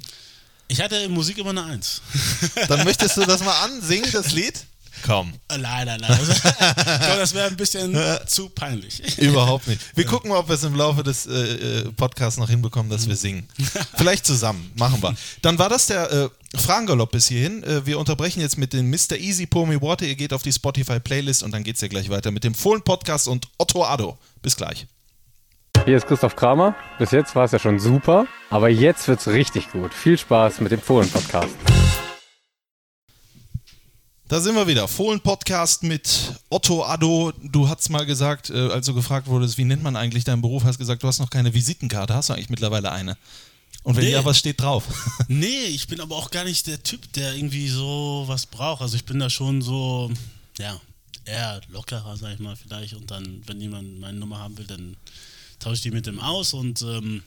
Ich 0.67 0.81
hatte 0.81 0.95
in 0.97 1.11
Musik 1.11 1.37
immer 1.37 1.51
eine 1.51 1.63
Eins. 1.63 2.01
Dann 2.67 2.83
möchtest 2.83 3.17
du 3.17 3.25
das 3.25 3.43
mal 3.43 3.63
ansingen, 3.63 4.09
das 4.11 4.31
Lied? 4.31 4.65
Komm. 5.05 5.33
Äh, 5.49 5.59
Nein, 5.59 5.85
nein, 5.85 6.01
nein. 6.01 6.19
Das, 6.19 6.37
ich 6.37 6.41
glaube, 6.41 7.19
das 7.19 7.33
wäre 7.35 7.47
ein 7.47 7.55
bisschen 7.55 7.95
zu 8.25 8.49
peinlich. 8.49 9.17
Überhaupt 9.19 9.67
nicht. 9.67 9.79
Wir 9.95 10.05
gucken 10.05 10.31
mal, 10.31 10.39
ob 10.39 10.47
wir 10.47 10.55
es 10.55 10.63
im 10.63 10.73
Laufe 10.75 11.03
des 11.03 11.27
äh, 11.27 11.31
äh, 11.33 11.91
Podcasts 11.91 12.39
noch 12.39 12.49
hinbekommen, 12.49 12.89
dass 12.89 13.07
wir 13.07 13.15
singen. 13.15 13.47
Vielleicht 13.95 14.25
zusammen. 14.25 14.71
Machen 14.75 15.01
wir. 15.03 15.15
Dann 15.43 15.59
war 15.59 15.69
das 15.69 15.85
der 15.85 16.11
äh, 16.11 16.29
Fragengalopp 16.57 17.11
bis 17.11 17.27
hierhin. 17.27 17.63
Äh, 17.63 17.85
wir 17.85 17.99
unterbrechen 17.99 18.41
jetzt 18.41 18.57
mit 18.57 18.73
dem 18.73 18.89
Mr. 18.89 19.17
Easy 19.17 19.45
Pour 19.45 19.67
Me 19.67 19.79
Water. 19.79 20.05
Ihr 20.05 20.15
geht 20.15 20.33
auf 20.33 20.41
die 20.41 20.51
Spotify-Playlist 20.51 21.43
und 21.43 21.51
dann 21.51 21.63
geht 21.63 21.75
es 21.75 21.81
ja 21.81 21.87
gleich 21.89 22.09
weiter 22.09 22.31
mit 22.31 22.43
dem 22.43 22.55
Fohlen-Podcast 22.55 23.27
und 23.27 23.47
Otto 23.59 23.85
Addo. 23.85 24.17
Bis 24.41 24.55
gleich. 24.55 24.87
Hier 25.87 25.95
ist 25.95 26.05
Christoph 26.05 26.35
Kramer. 26.35 26.75
Bis 26.99 27.11
jetzt 27.11 27.33
war 27.33 27.45
es 27.45 27.53
ja 27.53 27.59
schon 27.59 27.79
super, 27.79 28.27
aber 28.49 28.67
jetzt 28.67 29.07
wird's 29.07 29.25
richtig 29.25 29.71
gut. 29.71 29.93
Viel 29.93 30.17
Spaß 30.17 30.59
mit 30.59 30.73
dem 30.73 30.81
Fohlen-Podcast. 30.81 31.55
Da 34.27 34.41
sind 34.41 34.55
wir 34.55 34.67
wieder. 34.67 34.89
Fohlen-Podcast 34.89 35.83
mit 35.83 36.33
Otto 36.49 36.83
Addo. 36.83 37.31
Du 37.41 37.69
hast 37.69 37.89
mal 37.89 38.05
gesagt, 38.05 38.49
äh, 38.49 38.67
als 38.67 38.85
du 38.87 38.93
gefragt 38.93 39.27
wurdest, 39.27 39.57
wie 39.57 39.63
nennt 39.63 39.81
man 39.81 39.95
eigentlich 39.95 40.25
deinen 40.25 40.41
Beruf, 40.41 40.65
hast 40.65 40.77
gesagt, 40.77 41.03
du 41.03 41.07
hast 41.07 41.19
noch 41.19 41.29
keine 41.29 41.53
Visitenkarte. 41.53 42.13
Hast 42.13 42.27
du 42.27 42.33
eigentlich 42.33 42.49
mittlerweile 42.49 42.91
eine? 42.91 43.15
Und 43.83 43.95
wenn 43.95 44.03
Nee. 44.03 44.11
ja, 44.11 44.25
was 44.25 44.39
steht 44.39 44.59
drauf? 44.59 44.83
Nee, 45.29 45.67
ich 45.67 45.87
bin 45.87 46.01
aber 46.01 46.17
auch 46.17 46.31
gar 46.31 46.43
nicht 46.43 46.67
der 46.67 46.83
Typ, 46.83 47.13
der 47.13 47.33
irgendwie 47.33 47.69
so 47.69 48.25
was 48.27 48.45
braucht. 48.45 48.81
Also 48.81 48.97
ich 48.97 49.05
bin 49.05 49.19
da 49.19 49.29
schon 49.29 49.61
so, 49.61 50.11
ja, 50.57 50.81
eher 51.23 51.61
lockerer, 51.69 52.17
sag 52.17 52.33
ich 52.33 52.39
mal, 52.39 52.57
vielleicht. 52.57 52.93
Und 52.93 53.09
dann, 53.09 53.41
wenn 53.45 53.61
jemand 53.61 54.01
meine 54.01 54.19
Nummer 54.19 54.39
haben 54.39 54.57
will, 54.57 54.67
dann 54.67 54.97
tausche 55.59 55.75
ich 55.75 55.81
die 55.81 55.91
mit 55.91 56.05
dem 56.05 56.19
aus 56.19 56.53
und 56.53 56.81
ähm, 56.81 57.23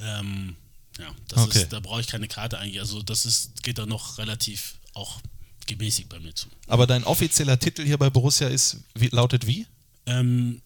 ähm, 0.00 0.56
ja, 0.98 1.06
das 1.28 1.44
Okay. 1.44 1.58
ist, 1.62 1.72
da 1.72 1.80
brauche 1.80 2.00
ich 2.00 2.06
keine 2.06 2.28
Karte 2.28 2.58
eigentlich. 2.58 2.80
Also 2.80 3.02
das 3.02 3.24
ist, 3.26 3.62
geht 3.62 3.78
da 3.78 3.86
noch 3.86 4.18
relativ 4.18 4.74
auch 4.94 5.20
gemäßigt 5.66 6.08
bei 6.08 6.18
mir 6.20 6.34
zu. 6.34 6.48
Aber 6.68 6.86
dein 6.86 7.04
offizieller 7.04 7.58
Titel 7.58 7.84
hier 7.84 7.98
bei 7.98 8.08
Borussia 8.10 8.48
ist, 8.48 8.78
wie, 8.94 9.08
lautet 9.08 9.46
wie? 9.46 9.66
Ähm, 10.06 10.62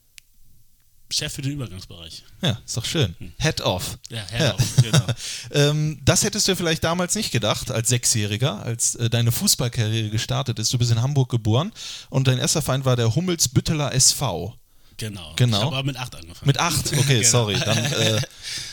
Chef 1.13 1.33
für 1.33 1.43
den 1.43 1.53
Übergangsbereich. 1.53 2.23
Ja, 2.41 2.61
ist 2.65 2.77
doch 2.77 2.85
schön. 2.85 3.17
Head 3.39 3.61
off. 3.63 3.99
Ja, 4.11 4.25
Herr, 4.29 4.57
genau. 4.81 5.05
Ähm, 5.53 5.99
das 6.05 6.23
hättest 6.23 6.47
du 6.47 6.55
vielleicht 6.55 6.85
damals 6.85 7.17
nicht 7.17 7.33
gedacht, 7.33 7.73
als 7.73 7.89
Sechsjähriger, 7.89 8.63
als 8.63 8.95
äh, 8.95 9.11
deine 9.11 9.33
Fußballkarriere 9.33 10.11
gestartet 10.11 10.61
ist. 10.61 10.73
Du 10.73 10.79
bist 10.79 10.93
in 10.93 11.03
Hamburg 11.03 11.29
geboren 11.29 11.73
und 12.11 12.29
dein 12.29 12.39
erster 12.39 12.63
Feind 12.63 12.85
war 12.85 12.95
der 12.95 13.13
Hummelsbütteler 13.17 13.93
SV. 13.93 14.57
Genau. 15.01 15.33
Genau. 15.37 15.57
Ich 15.59 15.65
habe 15.65 15.77
aber 15.77 15.87
mit 15.87 15.97
acht 15.97 16.15
angefangen. 16.15 16.47
Mit 16.47 16.59
acht? 16.59 16.93
Okay, 16.93 17.19
Genau. 17.21 17.29
sorry, 17.29 17.59
dann, 17.59 17.79
äh, 17.79 18.21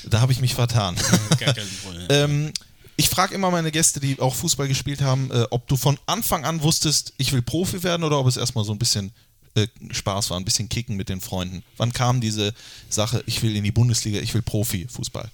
da 0.06 0.20
habe 0.22 0.32
ich 0.34 0.40
mich 0.40 0.54
vertan. 0.54 0.96
Gar 1.40 1.54
kein 1.54 1.68
Problem. 1.84 2.08
ähm, 2.10 2.54
ich 2.98 3.10
frage 3.10 3.34
immer 3.34 3.50
meine 3.52 3.72
Gäste, 3.72 4.00
die 4.00 4.20
auch 4.20 4.36
Fußball 4.36 4.68
gespielt 4.68 5.02
haben, 5.02 5.32
äh, 5.32 5.46
ob 5.52 5.68
du 5.68 5.78
von 5.78 5.98
Anfang 6.06 6.46
an 6.46 6.62
wusstest, 6.64 7.14
ich 7.18 7.32
will 7.32 7.42
Profi 7.42 7.82
werden 7.84 8.04
oder 8.04 8.20
ob 8.20 8.28
es 8.28 8.38
erstmal 8.38 8.66
so 8.66 8.72
ein 8.74 8.80
bisschen 8.80 9.12
äh, 9.56 9.68
Spaß 9.92 10.30
war, 10.32 10.38
ein 10.40 10.46
bisschen 10.46 10.68
Kicken 10.68 10.96
mit 10.98 11.08
den 11.10 11.22
Freunden. 11.22 11.64
Wann 11.78 11.94
kam 11.94 12.20
diese 12.22 12.54
Sache, 12.90 13.24
ich 13.26 13.42
will 13.42 13.56
in 13.56 13.64
die 13.64 13.72
Bundesliga, 13.72 14.20
ich 14.20 14.34
will 14.34 14.42
Profi-Fußball? 14.42 15.30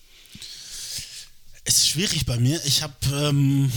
Es 1.64 1.78
ist 1.78 1.88
schwierig 1.88 2.26
bei 2.26 2.38
mir. 2.38 2.60
Ich 2.66 2.84
habe 2.84 2.94
ähm, 3.14 3.72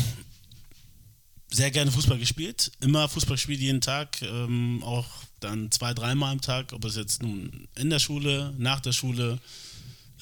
sehr 1.51 1.71
gerne 1.71 1.93
Fußball 1.93 2.19
gespielt. 2.19 2.73
Immer 2.81 3.09
Fußball 3.09 3.37
gespielt, 3.37 3.61
jeden 3.61 3.81
Tag. 3.81 4.21
Ähm, 4.23 4.83
auch 4.85 5.07
dann 5.41 5.71
zwei, 5.71 5.95
dreimal 5.95 6.33
am 6.33 6.41
Tag. 6.41 6.73
Ob 6.73 6.85
es 6.85 6.97
jetzt 6.97 7.23
nun 7.23 7.69
in 7.77 7.91
der 7.91 7.99
Schule, 7.99 8.55
nach 8.59 8.81
der 8.81 8.93
Schule, 8.93 9.39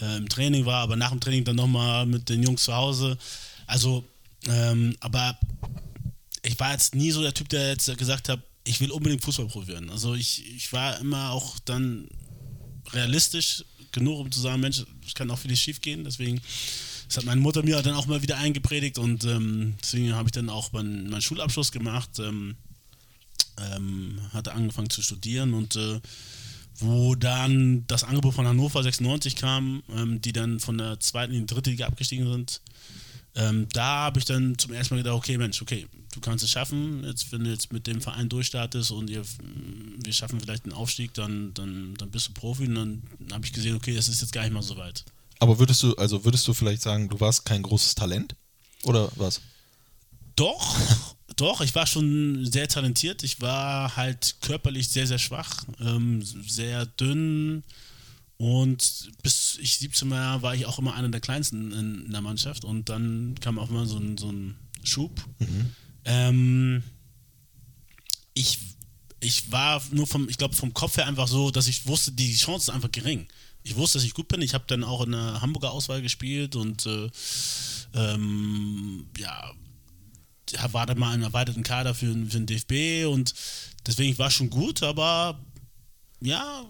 äh, 0.00 0.16
im 0.16 0.28
Training 0.28 0.66
war, 0.66 0.82
aber 0.82 0.96
nach 0.96 1.10
dem 1.10 1.20
Training 1.20 1.44
dann 1.44 1.56
nochmal 1.56 2.06
mit 2.06 2.28
den 2.28 2.42
Jungs 2.42 2.64
zu 2.64 2.74
Hause. 2.74 3.16
Also, 3.66 4.04
ähm, 4.46 4.96
aber 5.00 5.38
ich 6.42 6.58
war 6.58 6.72
jetzt 6.72 6.94
nie 6.94 7.10
so 7.10 7.22
der 7.22 7.34
Typ, 7.34 7.48
der 7.48 7.68
jetzt 7.68 7.96
gesagt 7.96 8.28
hat, 8.28 8.40
ich 8.64 8.80
will 8.80 8.90
unbedingt 8.90 9.22
Fußballprofi 9.22 9.68
werden. 9.68 9.90
Also 9.90 10.14
ich, 10.14 10.54
ich 10.54 10.72
war 10.72 10.98
immer 10.98 11.30
auch 11.30 11.58
dann 11.60 12.08
realistisch 12.92 13.64
genug, 13.92 14.20
um 14.20 14.32
zu 14.32 14.40
sagen, 14.40 14.60
Mensch, 14.60 14.84
es 15.06 15.14
kann 15.14 15.30
auch 15.30 15.38
vieles 15.38 15.60
schief 15.60 15.80
gehen. 15.80 16.04
Deswegen, 16.04 16.40
das 17.06 17.18
hat 17.18 17.24
meine 17.24 17.40
Mutter 17.40 17.62
mir 17.62 17.80
dann 17.82 17.94
auch 17.94 18.06
mal 18.06 18.22
wieder 18.22 18.38
eingepredigt 18.38 18.98
und 18.98 19.24
ähm, 19.24 19.74
deswegen 19.82 20.14
habe 20.14 20.28
ich 20.28 20.32
dann 20.32 20.50
auch 20.50 20.72
meinen, 20.72 21.08
meinen 21.08 21.22
Schulabschluss 21.22 21.72
gemacht, 21.72 22.10
ähm, 22.18 22.56
ähm, 23.58 24.20
hatte 24.32 24.52
angefangen 24.52 24.90
zu 24.90 25.02
studieren 25.02 25.54
und 25.54 25.76
äh, 25.76 26.00
wo 26.78 27.14
dann 27.14 27.86
das 27.86 28.04
Angebot 28.04 28.34
von 28.34 28.46
Hannover 28.46 28.82
96 28.82 29.36
kam, 29.36 29.82
ähm, 29.94 30.20
die 30.20 30.32
dann 30.32 30.60
von 30.60 30.78
der 30.78 30.98
zweiten 31.00 31.32
in 31.32 31.46
die 31.46 31.54
dritte 31.54 31.70
Liga 31.70 31.86
abgestiegen 31.86 32.30
sind, 32.30 32.60
ähm, 33.36 33.66
da 33.72 34.04
habe 34.04 34.18
ich 34.18 34.24
dann 34.24 34.56
zum 34.58 34.72
ersten 34.72 34.94
Mal 34.94 35.02
gedacht, 35.02 35.16
okay, 35.16 35.36
Mensch, 35.38 35.60
okay, 35.60 35.88
du 36.12 36.20
kannst 36.20 36.44
es 36.44 36.50
schaffen. 36.50 37.02
Jetzt, 37.04 37.32
wenn 37.32 37.42
du 37.44 37.50
jetzt 37.50 37.72
mit 37.72 37.86
dem 37.86 38.00
Verein 38.00 38.28
durchstartest 38.28 38.92
und 38.92 39.10
ihr, 39.10 39.24
wir 40.02 40.12
schaffen 40.12 40.40
vielleicht 40.40 40.64
einen 40.64 40.72
Aufstieg, 40.72 41.12
dann, 41.14 41.52
dann, 41.54 41.94
dann 41.96 42.10
bist 42.10 42.28
du 42.28 42.32
Profi. 42.32 42.66
Und 42.66 42.74
dann 42.76 43.02
habe 43.32 43.44
ich 43.44 43.52
gesehen, 43.52 43.74
okay, 43.74 43.96
es 43.96 44.08
ist 44.08 44.20
jetzt 44.20 44.32
gar 44.32 44.42
nicht 44.42 44.52
mal 44.52 44.62
so 44.62 44.76
weit. 44.76 45.04
Aber 45.40 45.58
würdest 45.58 45.82
du, 45.82 45.94
also 45.96 46.24
würdest 46.24 46.46
du 46.46 46.54
vielleicht 46.54 46.82
sagen, 46.82 47.08
du 47.08 47.18
warst 47.18 47.44
kein 47.44 47.62
großes 47.62 47.96
Talent? 47.96 48.36
Oder 48.84 49.10
was? 49.16 49.40
Doch, 50.36 50.78
doch, 51.36 51.60
ich 51.60 51.74
war 51.74 51.86
schon 51.86 52.44
sehr 52.46 52.68
talentiert. 52.68 53.22
Ich 53.22 53.40
war 53.40 53.96
halt 53.96 54.36
körperlich 54.40 54.88
sehr, 54.88 55.06
sehr 55.06 55.18
schwach, 55.18 55.64
ähm, 55.80 56.22
sehr 56.22 56.86
dünn. 56.86 57.62
Und 58.36 59.10
bis 59.22 59.58
ich 59.60 59.78
17 59.78 60.10
war, 60.10 60.42
war 60.42 60.54
ich 60.54 60.66
auch 60.66 60.78
immer 60.78 60.94
einer 60.94 61.08
der 61.08 61.20
kleinsten 61.20 61.72
in, 61.72 62.06
in 62.06 62.12
der 62.12 62.20
Mannschaft. 62.20 62.64
Und 62.64 62.88
dann 62.88 63.36
kam 63.40 63.58
auch 63.58 63.70
immer 63.70 63.86
so 63.86 63.96
ein, 63.96 64.18
so 64.18 64.30
ein 64.30 64.56
Schub. 64.82 65.24
Ähm, 66.04 66.82
ich, 68.34 68.58
ich 69.20 69.52
war 69.52 69.82
nur 69.92 70.06
vom, 70.06 70.28
ich 70.28 70.36
glaube, 70.36 70.56
vom 70.56 70.74
Kopf 70.74 70.96
her 70.96 71.06
einfach 71.06 71.28
so, 71.28 71.50
dass 71.50 71.68
ich 71.68 71.86
wusste, 71.86 72.12
die 72.12 72.34
Chance 72.36 72.70
ist 72.70 72.74
einfach 72.74 72.90
gering. 72.90 73.26
Ich 73.62 73.76
wusste, 73.76 73.98
dass 73.98 74.04
ich 74.04 74.14
gut 74.14 74.28
bin. 74.28 74.42
Ich 74.42 74.52
habe 74.52 74.64
dann 74.66 74.84
auch 74.84 75.02
in 75.04 75.12
der 75.12 75.40
Hamburger 75.40 75.70
Auswahl 75.70 76.02
gespielt 76.02 76.54
und 76.56 76.84
äh, 76.84 77.10
ähm, 77.94 79.06
ja, 79.16 79.52
war 80.72 80.86
dann 80.86 80.98
mal 80.98 81.14
im 81.14 81.22
erweiterten 81.22 81.62
Kader 81.62 81.94
für, 81.94 82.06
für 82.06 82.40
den 82.40 82.46
DFB 82.46 83.06
und 83.12 83.34
deswegen 83.86 84.16
war 84.18 84.30
schon 84.30 84.50
gut, 84.50 84.82
aber 84.82 85.38
ja, 86.20 86.64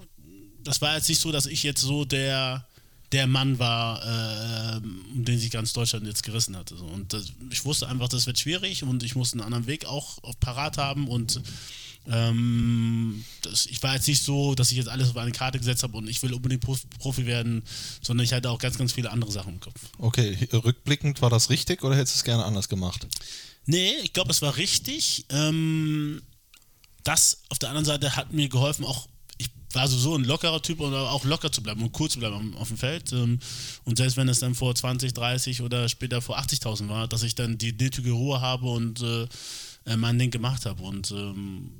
das 0.63 0.81
war 0.81 0.97
jetzt 0.97 1.09
nicht 1.09 1.21
so, 1.21 1.31
dass 1.33 1.47
ich 1.47 1.63
jetzt 1.63 1.81
so 1.81 2.05
der, 2.05 2.67
der 3.13 3.27
Mann 3.27 3.59
war, 3.59 4.03
äh, 4.03 4.77
um 5.13 5.25
den 5.25 5.39
sich 5.39 5.51
ganz 5.51 5.73
Deutschland 5.73 6.07
jetzt 6.07 6.23
gerissen 6.23 6.57
hatte. 6.57 6.75
Und 6.77 7.13
das, 7.13 7.27
ich 7.51 7.65
wusste 7.65 7.89
einfach, 7.89 8.09
das 8.09 8.27
wird 8.27 8.39
schwierig 8.39 8.83
und 8.83 9.03
ich 9.03 9.15
musste 9.15 9.37
einen 9.37 9.45
anderen 9.47 9.67
Weg 9.67 9.85
auch 9.87 10.19
parat 10.41 10.79
haben 10.79 11.07
und 11.09 11.41
ähm, 12.07 13.25
das, 13.43 13.67
ich 13.67 13.83
war 13.83 13.95
jetzt 13.95 14.07
nicht 14.09 14.23
so, 14.23 14.55
dass 14.55 14.71
ich 14.71 14.77
jetzt 14.77 14.89
alles 14.89 15.11
auf 15.11 15.17
eine 15.17 15.33
Karte 15.33 15.59
gesetzt 15.59 15.83
habe 15.83 15.97
und 15.97 16.09
ich 16.09 16.23
will 16.23 16.35
unbedingt 16.35 16.63
Prof- 16.63 16.87
Profi 16.99 17.25
werden, 17.27 17.63
sondern 18.03 18.25
ich 18.25 18.33
hatte 18.33 18.51
auch 18.51 18.59
ganz, 18.59 18.77
ganz 18.77 18.93
viele 18.93 19.11
andere 19.11 19.33
Sachen 19.33 19.55
im 19.55 19.61
Kopf. 19.61 19.81
Okay, 19.99 20.37
rückblickend 20.53 21.23
war 21.23 21.31
das 21.31 21.49
richtig 21.51 21.83
oder 21.83 21.97
hättest 21.97 22.17
du 22.17 22.19
es 22.19 22.25
gerne 22.25 22.45
anders 22.45 22.69
gemacht? 22.69 23.07
Nee, 23.67 23.95
ich 24.03 24.13
glaube, 24.13 24.31
es 24.31 24.43
war 24.43 24.57
richtig. 24.57 25.27
Ähm, 25.31 26.23
das 27.03 27.43
auf 27.49 27.59
der 27.59 27.71
anderen 27.71 27.85
Seite 27.85 28.17
hat 28.17 28.33
mir 28.33 28.49
geholfen, 28.49 28.85
auch 28.85 29.09
ich 29.39 29.51
war 29.73 29.89
sowieso 29.89 30.15
ein 30.15 30.25
lockerer 30.25 30.63
Typ 30.63 30.81
oder 30.81 31.11
auch 31.11 31.25
locker 31.25 31.51
zu 31.51 31.63
bleiben 31.63 31.83
und 31.83 31.99
cool 31.99 32.09
zu 32.09 32.19
bleiben 32.19 32.55
auf, 32.55 32.63
auf 32.63 32.69
dem 32.69 32.77
Feld. 32.77 33.13
Ähm, 33.13 33.39
und 33.85 33.99
selbst 33.99 34.17
wenn 34.17 34.29
es 34.29 34.41
dann 34.41 34.55
vor 34.55 34.75
20, 34.75 35.13
30 35.13 35.63
oder 35.63 35.89
später 35.89 36.21
vor 36.23 36.39
80.000 36.39 36.89
war, 36.89 37.09
dass 37.09 37.23
ich 37.23 37.35
dann 37.35 37.59
die 37.59 37.73
nötige 37.73 38.13
Ruhe 38.13 38.41
habe 38.41 38.67
und 38.67 39.01
äh, 39.03 39.27
äh, 39.87 39.97
mein 39.97 40.19
Ding 40.19 40.31
gemacht 40.31 40.67
habe. 40.67 40.83
Und 40.83 41.11
ähm, 41.11 41.73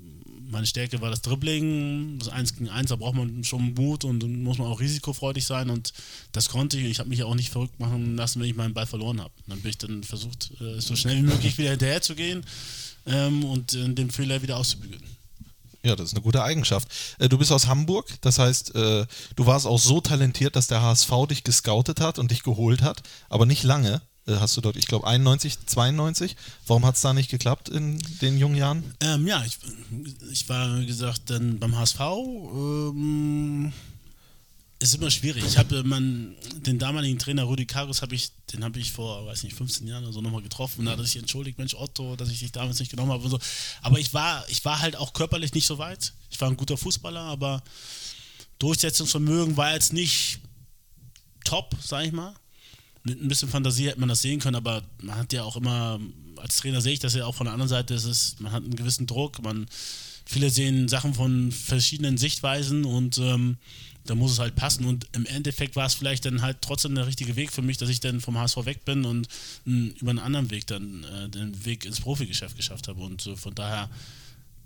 meine 0.55 0.67
Stärke 0.67 1.01
war 1.01 1.11
das 1.11 1.21
Dribbling, 1.21 2.19
das 2.19 2.29
1 2.29 2.55
gegen 2.55 2.71
1, 2.71 2.89
da 2.89 2.97
braucht 2.97 3.17
man 3.17 3.45
schon 3.45 3.75
Mut 3.75 4.05
und 4.05 4.23
muss 4.43 4.57
man 4.57 4.69
auch 4.69 4.81
risikofreudig 4.81 5.45
sein 5.45 5.69
und 5.69 5.93
das 6.33 6.49
konnte 6.49 6.79
ich. 6.79 6.87
Ich 6.87 6.99
habe 7.01 7.09
mich 7.11 7.23
auch 7.25 7.35
nicht 7.35 7.51
verrückt 7.51 7.79
machen 7.79 8.17
lassen, 8.17 8.41
wenn 8.41 8.49
ich 8.49 8.57
meinen 8.57 8.73
Ball 8.73 8.87
verloren 8.87 9.21
habe. 9.21 9.33
Dann 9.47 9.61
bin 9.61 9.71
ich 9.71 9.79
dann 9.79 10.03
versucht, 10.05 10.53
äh, 10.61 10.81
so 10.81 10.97
schnell 10.97 11.17
wie 11.17 11.23
möglich 11.23 11.59
wieder 11.59 11.71
hinterher 11.71 12.01
zu 12.01 12.15
gehen 12.15 12.45
ähm, 13.07 13.45
und 13.45 13.75
äh, 13.75 13.89
den 13.89 14.11
Fehler 14.11 14.41
wieder 14.43 14.57
auszubügeln. 14.57 15.03
Ja, 15.83 15.97
das 15.97 16.09
ist 16.09 16.15
eine 16.15 16.23
gute 16.23 16.43
Eigenschaft. 16.43 16.89
Äh, 17.19 17.29
Du 17.29 17.37
bist 17.37 17.53
aus 17.53 17.67
Hamburg, 17.67 18.07
das 18.23 18.39
heißt, 18.39 18.75
du 18.75 19.47
warst 19.47 19.67
auch 19.67 19.79
so 19.79 20.01
talentiert, 20.01 20.57
dass 20.57 20.69
der 20.69 20.81
HSV 20.81 21.11
dich 21.29 21.45
gescoutet 21.45 22.01
hat 22.01 22.19
und 22.19 22.31
dich 22.31 22.43
geholt 22.43 22.81
hat, 22.81 23.03
aber 23.29 23.45
nicht 23.45 23.65
lange. 23.65 24.01
Äh, 24.27 24.37
Hast 24.37 24.57
du 24.57 24.61
dort, 24.61 24.77
ich 24.77 24.87
glaube, 24.87 25.07
91, 25.07 25.67
92. 25.67 26.37
Warum 26.67 26.85
hat 26.85 26.97
es 26.97 27.03
da 27.03 27.13
nicht 27.13 27.31
geklappt 27.31 27.69
in 27.69 27.99
den 28.21 28.39
jungen 28.39 28.57
Jahren? 28.57 28.95
Ähm, 29.01 29.27
ja, 29.27 29.45
ich, 29.45 29.59
ich 30.31 30.49
war, 30.49 30.81
wie 30.81 30.87
gesagt, 30.87 31.31
dann 31.31 31.59
beim 31.59 31.77
HSV. 31.77 32.01
Ähm, 32.01 33.73
ist 34.81 34.95
immer 34.95 35.11
schwierig. 35.11 35.45
Ich 35.47 35.57
habe 35.57 35.83
man, 35.85 36.35
den 36.57 36.79
damaligen 36.79 37.19
Trainer 37.19 37.45
Rudi 37.45 37.65
Karus 37.65 38.03
habe 38.03 38.15
ich, 38.15 38.33
den 38.53 38.65
habe 38.65 38.79
ich 38.79 38.93
vor, 38.93 39.25
weiß 39.27 39.45
nicht, 39.45 39.57
15 39.57 39.87
Jahren 39.87 40.05
oder 40.05 40.13
so 40.13 40.21
nochmal 40.21 40.43
getroffen 40.43 40.81
und 40.81 40.87
da 40.87 40.93
hat 40.93 40.99
er 40.99 41.05
sich 41.05 41.17
entschuldigt, 41.17 41.59
Mensch 41.59 41.75
Otto, 41.75 42.17
dass 42.17 42.29
ich 42.29 42.41
dich 42.41 42.53
damals 42.53 42.81
nicht 42.81 42.91
genommen 42.91 43.13
habe 43.13 43.27
so. 43.29 43.39
Aber 43.83 43.99
ich 43.99 44.13
war, 44.13 44.45
ich 44.49 44.65
war 44.65 44.81
halt 44.81 44.97
auch 44.97 45.13
körperlich 45.13 45.55
nicht 45.55 45.67
so 45.67 45.79
weit. 45.79 46.13
Ich 46.31 46.41
war 46.41 46.51
ein 46.51 46.57
guter 46.57 46.77
Fußballer, 46.77 47.21
aber 47.21 47.63
Durchsetzungsvermögen 48.59 49.57
war 49.57 49.73
jetzt 49.73 49.93
nicht 49.93 50.41
top, 51.45 51.75
sag 51.83 52.05
ich 52.05 52.13
mal. 52.13 52.35
Mit 53.05 53.23
ein 53.23 53.29
bisschen 53.29 53.49
Fantasie 53.49 53.89
hätte 53.89 54.01
man 54.01 54.09
das 54.09 54.23
sehen 54.23 54.41
können, 54.41 54.57
aber 54.57 54.83
man 55.03 55.17
hat 55.17 55.33
ja 55.33 55.43
auch 55.45 55.57
immer, 55.57 56.01
als 56.37 56.57
Trainer 56.57 56.81
sehe 56.81 56.95
ich 56.95 57.01
das 57.01 57.15
ja 57.15 57.27
auch 57.27 57.35
von 57.35 57.45
der 57.45 57.53
anderen 57.53 57.69
Seite, 57.69 57.95
es 57.95 58.05
ist, 58.05 58.41
man 58.41 58.51
hat 58.53 58.65
einen 58.65 58.77
gewissen 58.77 59.07
Druck, 59.07 59.43
man, 59.43 59.67
viele 60.25 60.51
sehen 60.51 60.89
Sachen 60.89 61.15
von 61.15 61.53
verschiedenen 61.53 62.17
Sichtweisen 62.17 62.85
und 62.85 63.19
ähm, 63.19 63.59
da 64.07 64.15
muss 64.15 64.33
es 64.33 64.39
halt 64.39 64.55
passen. 64.55 64.85
Und 64.85 65.07
im 65.13 65.27
Endeffekt 65.27 65.77
war 65.77 65.87
es 65.87 65.95
vielleicht 65.95 66.25
dann 66.25 66.43
halt 66.43 66.59
trotzdem 66.61 66.95
der 66.95 67.07
richtige 67.07 67.37
Weg 67.37 67.53
für 67.53 67.63
mich, 67.63 67.79
dass 67.79 67.89
ich 67.89 68.01
dann 68.01 68.21
vom 68.21 68.39
HSV 68.39 68.65
weg 68.65 68.85
bin 68.85 69.05
und 69.05 69.29
mh, 69.65 69.93
über 70.01 70.11
einen 70.11 70.19
anderen 70.19 70.51
Weg 70.51 70.67
dann 70.67 71.05
äh, 71.05 71.29
den 71.29 71.65
Weg 71.65 71.85
ins 71.85 72.01
Profigeschäft 72.01 72.57
geschafft 72.57 72.89
habe. 72.89 73.03
Und 73.03 73.27
äh, 73.27 73.37
von 73.37 73.55
daher 73.55 73.89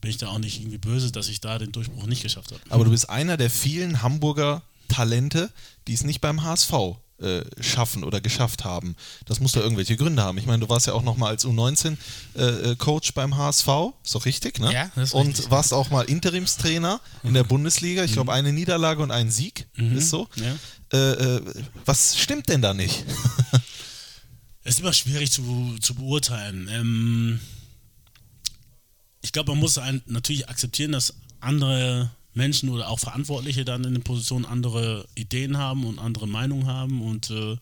bin 0.01 0.11
ich 0.11 0.17
da 0.17 0.29
auch 0.29 0.39
nicht 0.39 0.61
irgendwie 0.61 0.79
böse, 0.79 1.13
dass 1.13 1.29
ich 1.29 1.41
da 1.41 1.59
den 1.59 1.73
Durchbruch 1.73 2.07
nicht 2.07 2.23
geschafft 2.23 2.53
habe. 2.53 2.61
Aber 2.69 2.85
du 2.85 2.91
bist 2.91 3.11
einer 3.11 3.37
der 3.37 3.51
vielen 3.51 4.03
Hamburger 4.03 4.63
Talente, 4.89 5.51
die 5.87 5.93
es 5.93 6.05
nicht 6.05 6.21
beim 6.21 6.43
HSV 6.43 6.73
äh, 7.21 7.43
schaffen 7.61 8.05
oder 8.05 8.21
geschafft 8.21 8.65
haben. 8.65 8.95
Das 9.27 9.41
muss 9.41 9.53
da 9.53 9.61
irgendwelche 9.61 9.97
Gründe 9.97 10.23
haben. 10.23 10.39
Ich 10.39 10.47
meine, 10.47 10.61
du 10.61 10.69
warst 10.69 10.87
ja 10.87 10.93
auch 10.93 11.03
noch 11.03 11.17
mal 11.17 11.29
als 11.29 11.45
U19-Coach 11.45 13.15
beim 13.15 13.37
HSV, 13.37 13.69
ist 14.05 14.15
doch 14.15 14.25
richtig, 14.25 14.61
ne? 14.61 14.73
Ja, 14.73 14.91
das 14.95 15.11
ist 15.11 15.15
Und 15.15 15.29
richtig. 15.29 15.51
warst 15.51 15.73
auch 15.73 15.91
mal 15.91 16.03
Interimstrainer 16.03 17.01
in 17.25 17.35
der 17.35 17.45
Bundesliga. 17.45 18.05
Ich 18.05 18.13
glaube, 18.13 18.33
eine 18.33 18.53
Niederlage 18.53 19.03
und 19.03 19.11
ein 19.11 19.31
Sieg 19.31 19.67
ist 19.77 20.11
so. 20.11 20.29
Ja. 20.37 20.57
Äh, 20.93 21.37
äh, 21.37 21.43
was 21.85 22.17
stimmt 22.17 22.49
denn 22.49 22.63
da 22.63 22.75
nicht? 22.75 23.05
Es 24.65 24.75
ist 24.75 24.81
immer 24.81 24.93
schwierig 24.93 25.33
zu, 25.33 25.77
zu 25.81 25.95
beurteilen. 25.95 26.69
Ähm, 26.71 27.41
ich 29.23 29.33
glaube, 29.33 29.53
man 29.53 29.61
muss 29.61 29.79
ein, 29.79 30.03
natürlich 30.05 30.47
akzeptieren, 30.51 30.93
dass 30.93 31.15
andere 31.41 32.11
Menschen 32.39 32.71
oder 32.71 32.89
auch 32.89 32.99
Verantwortliche 32.99 33.67
dann 33.67 33.85
in 33.85 33.93
den 33.93 34.03
Positionen 34.03 34.47
andere 34.47 35.07
Ideen 35.15 35.59
haben 35.59 35.85
und 35.85 35.99
andere 35.99 36.27
Meinungen 36.27 36.67
haben 36.67 37.03
und 37.03 37.31
äh, 37.31 37.57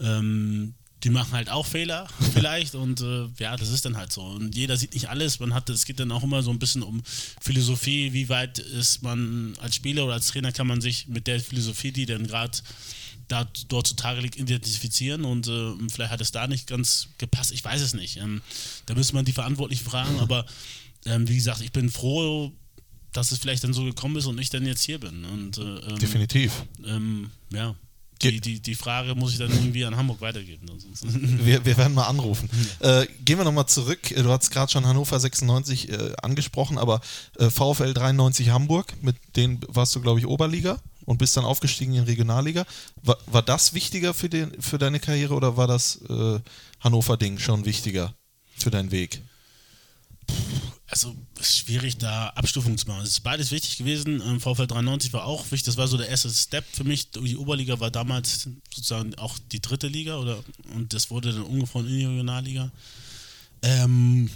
ähm, 0.00 0.74
die 1.04 1.10
machen 1.10 1.32
halt 1.32 1.48
auch 1.48 1.66
Fehler 1.66 2.08
vielleicht 2.34 2.74
und 2.74 3.00
äh, 3.00 3.28
ja, 3.38 3.56
das 3.56 3.68
ist 3.68 3.84
dann 3.84 3.96
halt 3.96 4.12
so. 4.12 4.22
Und 4.22 4.54
jeder 4.54 4.76
sieht 4.76 4.94
nicht 4.94 5.08
alles. 5.08 5.38
Man 5.38 5.54
hat, 5.54 5.70
es 5.70 5.84
geht 5.84 6.00
dann 6.00 6.12
auch 6.12 6.22
immer 6.22 6.42
so 6.42 6.50
ein 6.50 6.58
bisschen 6.58 6.82
um 6.82 7.02
Philosophie, 7.40 8.12
wie 8.12 8.28
weit 8.28 8.58
ist 8.58 9.02
man 9.02 9.54
als 9.60 9.76
Spieler 9.76 10.04
oder 10.04 10.14
als 10.14 10.26
Trainer 10.26 10.52
kann 10.52 10.66
man 10.66 10.80
sich 10.80 11.06
mit 11.06 11.26
der 11.26 11.40
Philosophie, 11.40 11.92
die 11.92 12.06
dann 12.06 12.26
gerade 12.26 12.58
da, 13.28 13.48
dort 13.68 13.86
zutage 13.86 14.20
liegt, 14.20 14.36
identifizieren 14.36 15.24
und 15.24 15.46
äh, 15.46 15.72
vielleicht 15.90 16.10
hat 16.10 16.20
es 16.20 16.32
da 16.32 16.46
nicht 16.46 16.66
ganz 16.66 17.08
gepasst. 17.18 17.52
Ich 17.52 17.64
weiß 17.64 17.80
es 17.80 17.94
nicht. 17.94 18.16
Ähm, 18.16 18.42
da 18.86 18.94
müsste 18.94 19.14
man 19.14 19.24
die 19.24 19.32
Verantwortlichen 19.32 19.84
fragen, 19.84 20.18
aber 20.18 20.44
ähm, 21.06 21.28
wie 21.28 21.36
gesagt, 21.36 21.60
ich 21.60 21.72
bin 21.72 21.90
froh, 21.90 22.52
dass 23.12 23.32
es 23.32 23.38
vielleicht 23.38 23.64
dann 23.64 23.72
so 23.72 23.84
gekommen 23.84 24.16
ist 24.16 24.26
und 24.26 24.38
ich 24.38 24.50
dann 24.50 24.66
jetzt 24.66 24.82
hier 24.82 24.98
bin. 24.98 25.24
Und 25.24 25.58
äh, 25.58 25.62
ähm, 25.62 25.98
Definitiv. 25.98 26.52
ähm, 26.84 27.30
ja. 27.52 27.74
Die, 28.22 28.38
die, 28.38 28.60
die 28.60 28.74
Frage 28.74 29.14
muss 29.14 29.32
ich 29.32 29.38
dann 29.38 29.50
irgendwie 29.50 29.82
an 29.86 29.96
Hamburg 29.96 30.20
weitergeben. 30.20 30.66
Wir, 31.42 31.64
wir 31.64 31.76
werden 31.78 31.94
mal 31.94 32.04
anrufen. 32.06 32.50
Äh, 32.80 33.06
gehen 33.24 33.38
wir 33.38 33.44
nochmal 33.44 33.66
zurück. 33.66 34.00
Du 34.14 34.28
hast 34.28 34.50
gerade 34.50 34.70
schon 34.70 34.84
Hannover 34.86 35.18
96 35.18 35.88
äh, 35.88 36.12
angesprochen, 36.20 36.76
aber 36.76 37.00
äh, 37.38 37.48
VfL 37.48 37.94
93 37.94 38.50
Hamburg, 38.50 38.92
mit 39.00 39.16
denen 39.36 39.60
warst 39.68 39.94
du, 39.96 40.02
glaube 40.02 40.18
ich, 40.18 40.26
Oberliga 40.26 40.78
und 41.06 41.16
bist 41.16 41.36
dann 41.36 41.46
aufgestiegen 41.46 41.94
in 41.94 42.04
Regionalliga. 42.04 42.66
War, 43.02 43.16
war 43.24 43.42
das 43.42 43.72
wichtiger 43.72 44.12
für, 44.12 44.28
den, 44.28 44.52
für 44.60 44.76
deine 44.76 45.00
Karriere 45.00 45.32
oder 45.34 45.56
war 45.56 45.66
das 45.66 46.00
äh, 46.08 46.40
Hannover-Ding 46.80 47.38
schon 47.38 47.64
wichtiger 47.64 48.14
für 48.54 48.70
deinen 48.70 48.90
Weg? 48.90 49.22
Also 50.90 51.14
ist 51.38 51.56
schwierig, 51.56 51.98
da 51.98 52.30
Abstufungen 52.30 52.76
zu 52.76 52.88
machen. 52.88 53.02
Es 53.02 53.10
ist 53.10 53.20
beides 53.20 53.52
wichtig 53.52 53.76
gewesen. 53.76 54.20
Ähm, 54.26 54.40
VfL 54.40 54.66
93 54.66 55.12
war 55.12 55.24
auch 55.24 55.44
wichtig. 55.52 55.66
Das 55.66 55.76
war 55.76 55.86
so 55.86 55.96
der 55.96 56.08
erste 56.08 56.28
Step 56.30 56.64
für 56.72 56.82
mich. 56.82 57.12
Die 57.12 57.36
Oberliga 57.36 57.78
war 57.78 57.92
damals 57.92 58.48
sozusagen 58.74 59.14
auch 59.14 59.38
die 59.52 59.60
dritte 59.60 59.86
Liga 59.86 60.18
oder 60.18 60.42
und 60.74 60.92
das 60.92 61.10
wurde 61.10 61.32
dann 61.32 61.42
umgefahren 61.42 61.86
in 61.86 61.98
die 61.98 62.04
Regionalliga. 62.06 62.72
Ähm, 63.62 64.30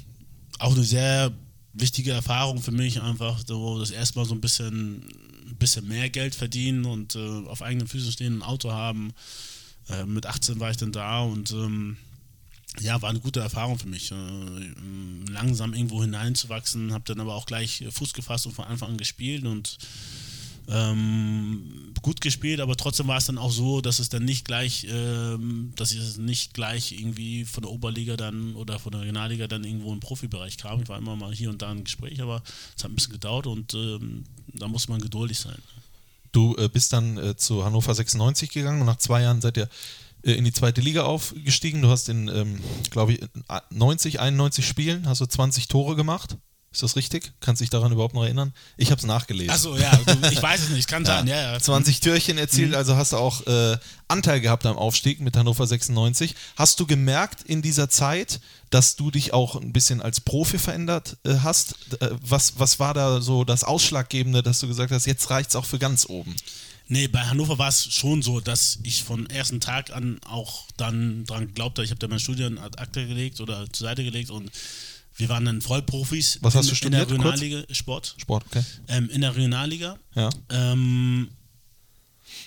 auch 0.61 0.75
eine 0.75 0.85
sehr 0.85 1.33
wichtige 1.73 2.13
Erfahrung 2.13 2.63
für 2.63 2.71
mich, 2.71 3.03
einfach 3.03 3.41
so 3.45 3.81
das 3.81 3.91
erste 3.91 4.19
Mal 4.19 4.25
so 4.25 4.35
ein 4.35 4.41
bisschen, 4.41 5.05
ein 5.49 5.57
bisschen 5.59 5.89
mehr 5.89 6.09
Geld 6.09 6.37
verdienen 6.37 6.85
und 6.85 7.17
äh, 7.17 7.47
auf 7.49 7.63
eigenen 7.63 7.89
Füßen 7.89 8.13
stehen, 8.13 8.39
ein 8.39 8.43
Auto 8.43 8.71
haben. 8.71 9.13
Äh, 9.89 10.05
mit 10.05 10.27
18 10.27 10.61
war 10.61 10.71
ich 10.71 10.77
dann 10.77 10.93
da 10.93 11.23
und 11.23 11.51
ähm, 11.51 11.97
ja, 12.81 13.01
war 13.03 13.11
eine 13.11 13.21
gute 13.21 13.41
Erfahrung 13.41 13.79
für 13.79 13.89
mich, 13.89 14.11
äh, 14.11 15.31
langsam 15.31 15.75
irgendwo 15.75 16.03
hineinzuwachsen, 16.03 16.93
habe 16.93 17.05
dann 17.07 17.21
aber 17.21 17.35
auch 17.35 17.47
gleich 17.47 17.81
äh, 17.83 17.91
Fuß 17.91 18.13
gefasst 18.13 18.47
und 18.47 18.53
von 18.53 18.65
Anfang 18.65 18.91
an 18.91 18.97
gespielt 18.97 19.45
und 19.45 19.79
ähm, 20.67 21.93
gut 22.03 22.21
gespielt, 22.21 22.61
aber 22.61 22.77
trotzdem 22.77 23.07
war 23.07 23.19
es 23.19 23.27
dann 23.27 23.39
auch 23.39 23.51
so, 23.51 23.81
dass 23.81 23.99
es 23.99 24.09
dann 24.09 24.25
nicht 24.25 24.47
gleich, 24.47 24.87
ähm, 24.91 25.73
dass 25.77 25.93
es 25.93 26.17
nicht 26.17 26.55
gleich 26.55 26.93
irgendwie 26.93 27.45
von 27.45 27.63
der 27.63 27.71
Oberliga 27.71 28.17
dann 28.17 28.55
oder 28.55 28.79
von 28.79 28.93
der 28.93 29.03
Regionalliga 29.03 29.47
dann 29.47 29.65
irgendwo 29.65 29.93
im 29.93 30.01
Profibereich 30.01 30.57
kam. 30.57 30.83
Ich 30.83 30.89
war 30.89 30.99
immer 30.99 31.17
mal 31.17 31.35
hier 31.35 31.51
und 31.51 31.63
da 31.63 31.71
im 31.71 31.85
Gespräch, 31.85 32.21
aber 32.23 32.43
es 32.77 32.85
hat 32.85 32.91
ein 32.91 32.95
bisschen 32.95 33.13
gedauert 33.13 33.47
und 33.47 33.75
ähm, 33.75 34.25
da 34.55 34.69
muss 34.69 34.89
man 34.89 35.01
geduldig 35.01 35.39
sein. 35.39 35.59
Du 36.33 36.57
äh, 36.57 36.69
bist 36.69 36.93
dann 36.93 37.17
äh, 37.19 37.37
zu 37.37 37.65
Hannover 37.65 37.95
96 37.95 38.51
gegangen 38.51 38.81
und 38.81 38.87
nach 38.87 38.99
zwei 38.99 39.23
Jahren 39.23 39.41
seid 39.41 39.57
ihr 39.57 39.69
in 40.33 40.45
die 40.45 40.53
zweite 40.53 40.81
Liga 40.81 41.03
aufgestiegen. 41.05 41.83
Du 41.83 41.91
hast 41.91 42.09
in, 42.09 42.29
ähm, 42.29 42.61
glaube 42.91 43.13
ich, 43.15 43.21
90, 43.71 44.21
91 44.21 44.67
Spielen, 44.67 45.09
hast 45.09 45.21
du 45.21 45.27
20 45.27 45.69
Tore 45.69 45.97
gemacht. 45.97 46.37
Ist 46.73 46.83
das 46.83 46.97
richtig? 46.97 47.33
Kannst 47.39 47.61
du 47.61 47.63
dich 47.63 47.71
daran 47.71 47.93
überhaupt 47.93 48.15
noch 48.15 48.25
erinnern? 48.25 48.53
Ich 48.77 48.91
habe 48.91 48.99
es 48.99 49.07
nachgelesen. 49.07 49.51
Achso, 49.53 49.77
ja, 49.77 49.97
du, 49.97 50.29
ich 50.29 50.43
weiß 50.43 50.61
es 50.61 50.69
nicht, 50.71 50.89
kann 50.89 51.05
sein, 51.07 51.29
ja, 51.29 51.53
ja. 51.53 51.61
20 51.61 52.01
Türchen 52.01 52.37
erzielt, 52.37 52.71
Mhm. 52.71 52.75
also 52.75 52.97
hast 52.97 53.13
du 53.13 53.17
auch 53.17 53.47
äh, 53.47 53.77
Anteil 54.09 54.41
gehabt 54.41 54.67
am 54.67 54.77
Aufstieg 54.77 55.21
mit 55.21 55.37
Hannover 55.37 55.69
96. 55.69 56.35
Hast 56.57 56.81
du 56.81 56.87
gemerkt 56.87 57.43
in 57.45 57.63
dieser 57.63 57.89
Zeit, 57.89 58.41
dass 58.71 58.97
du 58.97 59.13
dich 59.13 59.33
auch 59.33 59.55
ein 59.55 59.73
bisschen 59.73 60.03
als 60.03 60.21
Profi 60.21 60.59
verändert 60.59 61.17
äh, 61.25 61.37
hast? 61.45 61.77
Äh, 62.01 62.11
was, 62.21 62.59
was 62.59 62.81
war 62.81 62.93
da 62.93 63.21
so 63.21 63.45
das 63.45 63.63
Ausschlaggebende, 63.63 64.43
dass 64.43 64.59
du 64.59 64.67
gesagt 64.67 64.91
hast, 64.91 65.07
jetzt 65.07 65.31
reicht 65.31 65.51
es 65.51 65.57
auch 65.57 65.67
für 65.67 65.79
ganz 65.79 66.07
oben? 66.09 66.35
Nee, 66.87 67.09
bei 67.09 67.21
Hannover 67.21 67.59
war 67.59 67.69
es 67.69 67.93
schon 67.93 68.23
so, 68.23 68.41
dass 68.41 68.79
ich 68.83 69.03
von 69.03 69.29
ersten 69.31 69.61
Tag 69.61 69.91
an 69.91 70.19
auch 70.27 70.67
dann 70.77 71.25
dran 71.25 71.47
geglaubt 71.47 71.79
habe, 71.79 71.85
ich 71.85 71.91
habe 71.91 71.99
da 71.99 72.09
mein 72.09 72.21
Studium 72.21 72.59
ad 72.59 72.79
acta 72.79 73.03
gelegt 73.05 73.41
oder 73.41 73.71
zur 73.73 73.87
Seite 73.87 74.05
gelegt 74.05 74.31
und 74.31 74.51
wir 75.17 75.29
waren 75.29 75.45
dann 75.45 75.63
Vollprofis 75.63 76.39
Was 76.43 76.55
hast 76.55 76.67
in, 76.67 76.71
du 76.71 76.77
studiert, 76.77 77.11
in 77.11 77.17
der 77.17 77.25
kurz? 77.31 77.41
Regionalliga 77.41 77.75
Sport. 77.75 78.15
Sport, 78.19 78.45
okay. 78.47 78.63
Ähm, 78.89 79.09
in 79.11 79.21
der 79.23 79.35
Regionalliga. 79.35 79.97
Ja. 80.15 80.31
Ähm, 80.51 81.29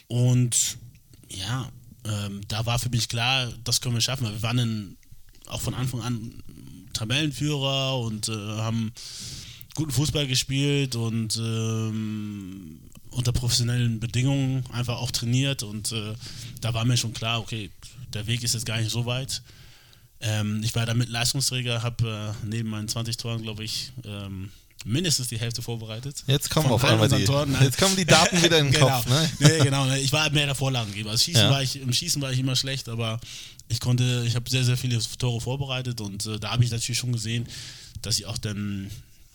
und 0.07 0.77
ja, 1.29 1.71
ähm, 2.05 2.41
da 2.47 2.65
war 2.65 2.77
für 2.77 2.89
mich 2.89 3.09
klar, 3.09 3.51
das 3.63 3.81
können 3.81 3.95
wir 3.95 4.01
schaffen, 4.01 4.25
weil 4.25 4.33
wir 4.33 4.41
waren 4.43 4.57
dann 4.57 4.97
auch 5.47 5.61
von 5.61 5.73
Anfang 5.73 6.01
an 6.01 6.43
Tabellenführer 6.93 7.99
und 7.99 8.29
äh, 8.29 8.33
haben 8.33 8.91
guten 9.75 9.91
Fußball 9.91 10.27
gespielt 10.27 10.95
und 10.95 11.37
ähm, 11.37 12.79
unter 13.17 13.31
professionellen 13.31 13.99
Bedingungen 13.99 14.63
einfach 14.71 14.97
auch 14.97 15.09
trainiert 15.09 15.63
und 15.63 15.91
äh, 15.91 16.13
da 16.61 16.73
war 16.75 16.85
mir 16.85 16.97
schon 16.97 17.13
klar, 17.13 17.39
okay, 17.39 17.71
der 18.13 18.27
Weg 18.27 18.43
ist 18.43 18.53
jetzt 18.53 18.65
gar 18.65 18.77
nicht 18.77 18.91
so 18.91 19.05
weit. 19.07 19.41
Ähm, 20.19 20.61
ich 20.63 20.73
war 20.75 20.85
damit 20.85 21.09
Leistungsträger, 21.09 21.81
habe 21.81 22.35
äh, 22.43 22.45
neben 22.47 22.69
meinen 22.69 22.87
20 22.87 23.17
Toren, 23.17 23.41
glaube 23.41 23.63
ich, 23.63 23.91
ähm, 24.05 24.51
mindestens 24.85 25.27
die 25.29 25.39
Hälfte 25.39 25.63
vorbereitet. 25.63 26.23
Jetzt 26.27 26.51
kommen 26.51 26.67
auf 26.67 26.85
einmal 26.85 27.09
die, 27.09 27.23
Toren, 27.25 27.55
jetzt 27.59 27.79
kommen 27.79 27.95
die 27.95 28.05
Daten 28.05 28.41
wieder 28.43 28.59
in 28.59 28.65
den 28.65 28.73
genau. 28.79 28.87
Kopf. 28.87 29.07
Ne? 29.07 29.29
Nee, 29.39 29.57
genau. 29.63 29.85
ne. 29.85 29.99
Ich 29.99 30.13
war 30.13 30.29
mehr 30.29 30.45
der 30.45 30.55
Vorlagengeber. 30.55 31.09
Also 31.09 31.23
Schießen 31.23 31.41
Ja. 31.41 31.49
war 31.49 31.63
ich, 31.63 31.81
Im 31.81 31.91
Schießen 31.91 32.21
war 32.21 32.31
ich 32.31 32.37
immer 32.39 32.55
schlecht, 32.55 32.87
aber 32.87 33.19
ich 33.67 33.79
konnte, 33.79 34.23
ich 34.27 34.35
habe 34.35 34.47
sehr, 34.47 34.63
sehr 34.63 34.77
viele 34.77 34.99
Tore 35.17 35.41
vorbereitet 35.41 36.01
und 36.01 36.23
äh, 36.27 36.39
da 36.39 36.51
habe 36.51 36.63
ich 36.63 36.69
natürlich 36.69 36.99
schon 36.99 37.11
gesehen, 37.11 37.47
dass 38.03 38.19
ich 38.19 38.27
auch 38.27 38.37
dann 38.37 38.91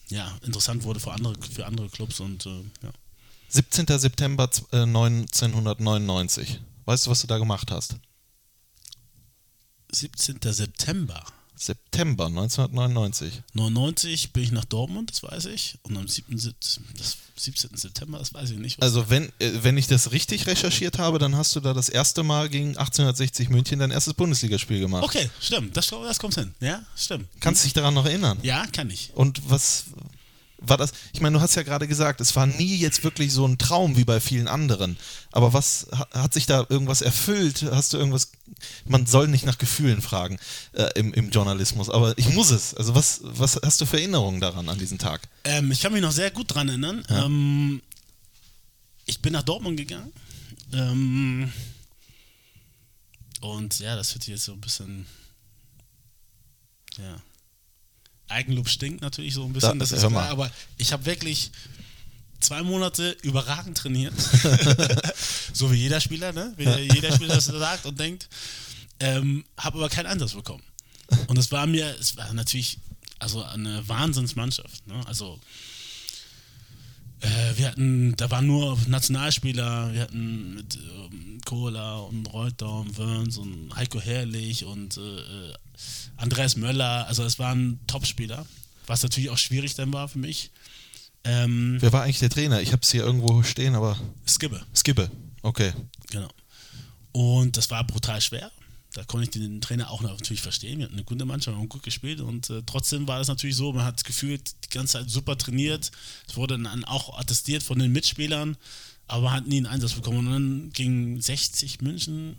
ja, 0.09 0.33
interessant 0.45 0.85
wurde 0.85 1.01
für 1.01 1.13
andere, 1.13 1.35
für 1.53 1.67
andere 1.67 1.89
Clubs 1.89 2.21
und 2.21 2.47
äh, 2.47 2.51
ja. 2.83 2.91
17. 3.53 3.87
September 3.99 4.51
z- 4.51 4.65
äh, 4.73 4.87
1999. 4.87 6.61
Weißt 6.85 7.07
du, 7.07 7.11
was 7.11 7.21
du 7.21 7.27
da 7.27 7.39
gemacht 7.39 7.71
hast? 7.71 7.97
17. 9.93 10.39
September 10.53 11.23
September 11.55 12.27
1999. 12.27 13.43
99 13.53 14.33
bin 14.33 14.43
ich 14.43 14.51
nach 14.51 14.65
Dortmund, 14.65 15.11
das 15.13 15.23
weiß 15.23 15.45
ich. 15.45 15.79
Und 15.83 15.97
am 15.97 16.09
7. 16.09 16.37
Sep- 16.37 16.57
das 16.97 17.19
17. 17.37 17.77
September, 17.77 18.19
das 18.19 18.35
weiß 18.35 18.51
ich 18.51 18.59
nicht. 18.59 18.83
Also 18.83 19.11
wenn, 19.11 19.27
äh, 19.39 19.53
wenn 19.63 19.77
ich 19.77 19.87
das 19.87 20.11
richtig 20.11 20.49
recherchiert 20.49 20.99
habe, 20.99 21.21
dann 21.21 21.37
hast 21.37 21.55
du 21.55 21.61
da 21.61 21.73
das 21.73 21.89
erste 21.89 22.25
Mal 22.25 22.49
gegen 22.49 22.71
1860 22.77 23.49
München 23.51 23.79
dein 23.79 23.93
erstes 23.93 24.15
Bundesligaspiel 24.15 24.81
gemacht. 24.81 25.05
okay, 25.05 25.31
stimmt, 25.41 25.77
das, 25.77 25.87
das 25.89 26.19
kommt 26.19 26.35
hin. 26.35 26.53
Ja, 26.59 26.83
stimmt. 26.97 27.29
Kannst 27.39 27.63
du 27.63 27.67
dich 27.67 27.75
daran 27.75 27.95
noch 27.95 28.07
erinnern? 28.07 28.39
Ja, 28.43 28.67
kann 28.67 28.91
ich. 28.91 29.11
Und 29.15 29.49
was 29.49 29.85
war 30.65 30.77
das? 30.77 30.93
Ich 31.13 31.21
meine, 31.21 31.37
du 31.37 31.43
hast 31.43 31.55
ja 31.55 31.63
gerade 31.63 31.89
gesagt, 31.89 32.21
es 32.21 32.35
war 32.37 32.47
nie 32.47 32.77
jetzt 32.77 33.03
wirklich 33.05 33.33
so 33.33 33.47
ein 33.47 33.59
Traum 33.59 33.97
wie 33.97 34.05
bei 34.05 34.21
vielen 34.21 34.49
anderen. 34.49 34.97
Aber 35.33 35.53
was 35.53 35.87
ha- 35.93 36.09
hat 36.13 36.33
sich 36.35 36.47
da 36.47 36.65
irgendwas 36.69 37.03
erfüllt? 37.03 37.63
Hast 37.71 37.93
du 37.93 37.99
irgendwas? 37.99 38.33
Man 38.85 39.07
soll 39.07 39.29
nicht 39.29 39.45
nach 39.45 39.59
Gefühlen 39.59 40.01
fragen 40.03 40.39
äh, 40.73 40.89
im, 40.95 41.13
im 41.15 41.31
Journalismus, 41.31 41.91
aber 41.91 42.17
ich 42.19 42.29
muss 42.31 42.51
es. 42.51 42.75
Also 42.75 42.95
was, 42.95 43.21
was 43.23 43.59
hast 43.63 43.81
du 43.81 43.87
für 43.87 43.99
Erinnerungen 43.99 44.41
daran 44.41 44.69
an 44.69 44.79
diesen 44.79 44.99
Tag? 44.99 45.23
Ähm, 45.45 45.71
ich 45.73 45.81
kann 45.81 45.93
mich 45.93 46.03
noch 46.03 46.13
sehr 46.13 46.31
gut 46.31 46.55
dran 46.55 46.69
erinnern. 46.69 47.05
Ja. 47.09 47.25
Ähm, 47.27 47.83
ich 49.07 49.21
bin 49.21 49.33
nach 49.33 49.43
Dortmund 49.43 49.77
gegangen. 49.77 50.13
Ähm, 50.73 51.53
und 53.41 53.79
ja, 53.81 53.97
das 53.97 54.15
wird 54.15 54.27
jetzt 54.29 54.45
so 54.45 54.53
ein 54.53 54.61
bisschen. 54.61 55.07
Ja. 56.99 57.17
Eigenlob 58.33 58.69
stinkt 58.69 59.01
natürlich 59.03 59.35
so 59.35 59.45
ein 59.45 59.53
bisschen, 59.53 59.79
Da- 59.79 59.85
das 59.85 59.93
ist 59.93 60.01
klar, 60.09 60.29
aber 60.31 60.51
ich 60.79 60.93
habe 60.93 61.05
wirklich 61.07 61.51
zwei 62.41 62.63
Monate 62.63 63.17
überragend 63.23 63.79
trainiert. 63.79 64.15
so 65.53 65.71
wie 65.73 65.77
jeder 65.77 66.01
Spieler, 66.01 66.33
ne? 66.33 66.53
Wie 66.57 66.65
jeder 66.93 67.13
Spieler 67.15 67.35
das 67.37 67.45
sagt 67.47 67.87
und 67.87 67.99
denkt. 68.01 68.29
Ähm, 69.01 69.45
habe 69.57 69.79
aber 69.79 69.89
keinen 69.89 70.07
Einsatz 70.07 70.33
bekommen. 70.35 70.63
Und 71.27 71.39
es 71.39 71.51
war 71.53 71.67
mir, 71.67 71.95
es 72.01 72.17
war 72.17 72.33
natürlich 72.33 72.79
also 73.19 73.43
eine 73.45 73.87
Wahnsinnsmannschaft. 73.89 74.87
Ne? 74.87 75.01
Also 75.07 75.39
äh, 77.23 77.57
wir 77.57 77.69
hatten, 77.69 78.17
da 78.17 78.31
waren 78.31 78.47
nur 78.47 78.77
Nationalspieler, 78.89 79.93
wir 79.93 80.03
hatten 80.03 80.55
mit 80.55 80.77
ähm, 80.77 81.41
Kohler 81.45 82.07
und 82.09 82.27
Reuter 82.33 82.81
und 82.81 82.99
Wörns 82.99 83.39
und 83.39 83.75
Heiko 83.77 84.01
Herrlich 84.01 84.65
und 84.65 84.97
äh, 84.97 85.01
äh, 85.01 85.55
Andreas 86.17 86.57
Möller, 86.57 87.07
also 87.07 87.23
es 87.25 87.39
waren 87.39 87.79
Topspieler, 87.87 88.45
was 88.87 89.03
natürlich 89.03 89.31
auch 89.31 89.39
schwierig 89.39 89.75
dann 89.75 89.93
war 89.93 90.09
für 90.09 90.19
mich. 90.19 90.51
Ähm, 91.25 91.77
Wer 91.81 91.93
war 91.93 92.03
eigentlich 92.03 92.19
der 92.19 92.31
Trainer? 92.31 92.61
Ich 92.61 92.73
habe 92.73 92.83
es 92.83 92.91
hier 92.91 93.05
irgendwo 93.05 93.43
stehen, 93.45 93.77
aber 93.77 93.97
Skibbe, 94.27 94.61
Skibbe. 94.75 95.09
Okay. 95.43 95.73
genau. 96.11 96.29
Und 97.13 97.57
das 97.57 97.71
war 97.71 97.85
brutal 97.85 98.21
schwer. 98.21 98.51
Da 98.95 99.05
konnte 99.05 99.25
ich 99.25 99.31
den 99.31 99.61
Trainer 99.63 99.91
auch 99.91 100.03
natürlich 100.03 100.43
verstehen. 100.43 100.79
Wir 100.79 100.85
hatten 100.85 100.95
eine 100.97 101.05
gute 101.05 101.25
Mannschaft, 101.25 101.57
wir 101.57 101.61
haben 101.61 101.69
gut 101.69 101.83
gespielt 101.83 102.21
und 102.21 102.51
äh, 102.51 102.63
trotzdem 102.67 103.09
war 103.09 103.19
das 103.19 103.29
natürlich 103.29 103.57
so, 103.57 103.73
man 103.73 103.85
hat 103.87 104.05
gefühlt 104.05 104.53
die 104.65 104.69
ganze 104.71 104.95
Zeit 104.99 105.09
super 105.11 105.39
trainiert. 105.39 105.91
Es 106.29 106.37
wurde 106.37 106.59
dann 106.59 106.85
auch 106.85 107.19
attestiert 107.19 107.63
von 107.63 107.79
den 107.79 107.91
Mitspielern, 107.93 108.57
aber 109.09 109.23
man 109.23 109.33
hat 109.33 109.47
nie 109.47 109.57
einen 109.57 109.67
Einsatz 109.67 109.93
bekommen. 109.95 110.19
Und 110.27 110.33
dann 110.33 110.71
gegen 110.75 111.21
60 111.21 111.81
München 111.81 112.37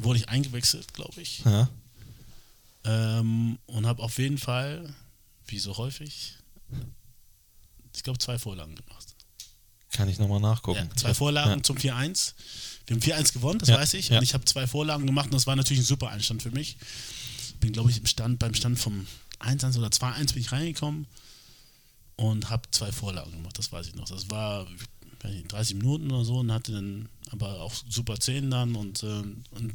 wurde 0.00 0.18
ich 0.18 0.28
eingewechselt, 0.28 0.92
glaube 0.92 1.20
ich. 1.22 1.42
Ja. 1.44 1.68
Ähm, 2.84 3.58
und 3.66 3.86
habe 3.86 4.02
auf 4.02 4.18
jeden 4.18 4.38
Fall, 4.38 4.92
wie 5.46 5.58
so 5.58 5.76
häufig, 5.76 6.34
ich 7.94 8.02
glaube, 8.02 8.18
zwei 8.18 8.38
Vorlagen 8.38 8.74
gemacht. 8.74 9.06
Kann 9.92 10.08
ich 10.08 10.18
nochmal 10.18 10.40
nachgucken. 10.40 10.88
Ja, 10.90 10.96
zwei 10.96 11.14
Vorlagen 11.14 11.58
Ja. 11.58 11.62
zum 11.62 11.76
4-1. 11.76 12.34
Wir 12.86 12.96
haben 12.96 13.02
4-1 13.02 13.32
gewonnen, 13.32 13.58
das 13.58 13.68
Ja, 13.68 13.76
weiß 13.78 13.94
ich. 13.94 14.08
ja. 14.08 14.18
Und 14.18 14.22
ich 14.22 14.34
habe 14.34 14.44
zwei 14.44 14.66
Vorlagen 14.66 15.06
gemacht 15.06 15.26
und 15.26 15.34
das 15.34 15.46
war 15.46 15.56
natürlich 15.56 15.82
ein 15.82 15.86
super 15.86 16.10
Einstand 16.10 16.42
für 16.42 16.50
mich. 16.50 16.76
Bin, 17.60 17.72
glaube 17.72 17.90
ich, 17.90 17.98
im 17.98 18.06
Stand, 18.06 18.38
beim 18.38 18.54
Stand 18.54 18.78
vom 18.78 19.06
1-1 19.40 19.78
oder 19.78 19.88
2-1 19.88 20.34
bin 20.34 20.42
ich 20.42 20.52
reingekommen 20.52 21.06
und 22.16 22.48
habe 22.50 22.62
zwei 22.70 22.92
Vorlagen 22.92 23.32
gemacht, 23.32 23.58
das 23.58 23.72
weiß 23.72 23.88
ich 23.88 23.94
noch. 23.94 24.08
Das 24.08 24.30
war 24.30 24.66
nicht, 25.24 25.50
30 25.52 25.76
Minuten 25.76 26.10
oder 26.10 26.24
so 26.24 26.38
und 26.38 26.52
hatte 26.52 26.72
dann 26.72 27.08
aber 27.30 27.60
auch 27.60 27.72
super 27.88 28.18
10 28.18 28.50
dann 28.50 28.76
und, 28.76 29.02
ähm, 29.02 29.42
und 29.50 29.74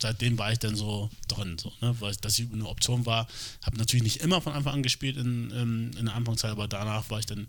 seitdem 0.00 0.38
war 0.38 0.52
ich 0.52 0.58
dann 0.58 0.74
so 0.76 1.10
drin, 1.28 1.56
so, 1.58 1.72
ne? 1.80 1.94
weil 2.00 2.14
das 2.20 2.40
eine 2.40 2.66
Option 2.66 3.06
war. 3.06 3.28
Habe 3.62 3.78
natürlich 3.78 4.02
nicht 4.02 4.16
immer 4.18 4.40
von 4.40 4.52
Anfang 4.52 4.74
an 4.74 4.82
gespielt 4.82 5.16
in, 5.16 5.52
ähm, 5.54 5.90
in 5.98 6.06
der 6.06 6.14
Anfangszeit, 6.14 6.50
aber 6.50 6.68
danach 6.68 7.08
war 7.10 7.20
ich 7.20 7.26
dann, 7.26 7.46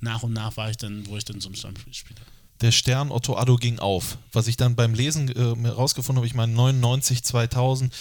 nach 0.00 0.22
und 0.22 0.32
nach 0.32 0.56
war 0.56 0.70
ich 0.70 0.76
dann, 0.76 1.06
wo 1.06 1.16
ich 1.16 1.24
dann 1.24 1.40
zum 1.40 1.54
Stammspieler. 1.54 2.20
Der 2.60 2.72
Stern 2.72 3.10
Otto 3.10 3.36
Addo 3.36 3.56
ging 3.56 3.78
auf. 3.78 4.18
Was 4.32 4.46
ich 4.46 4.56
dann 4.56 4.76
beim 4.76 4.94
Lesen 4.94 5.28
äh, 5.28 5.56
herausgefunden 5.66 6.18
habe, 6.18 6.26
ich 6.26 6.34
meine 6.34 6.52
99, 6.52 7.22
2000, 7.22 7.92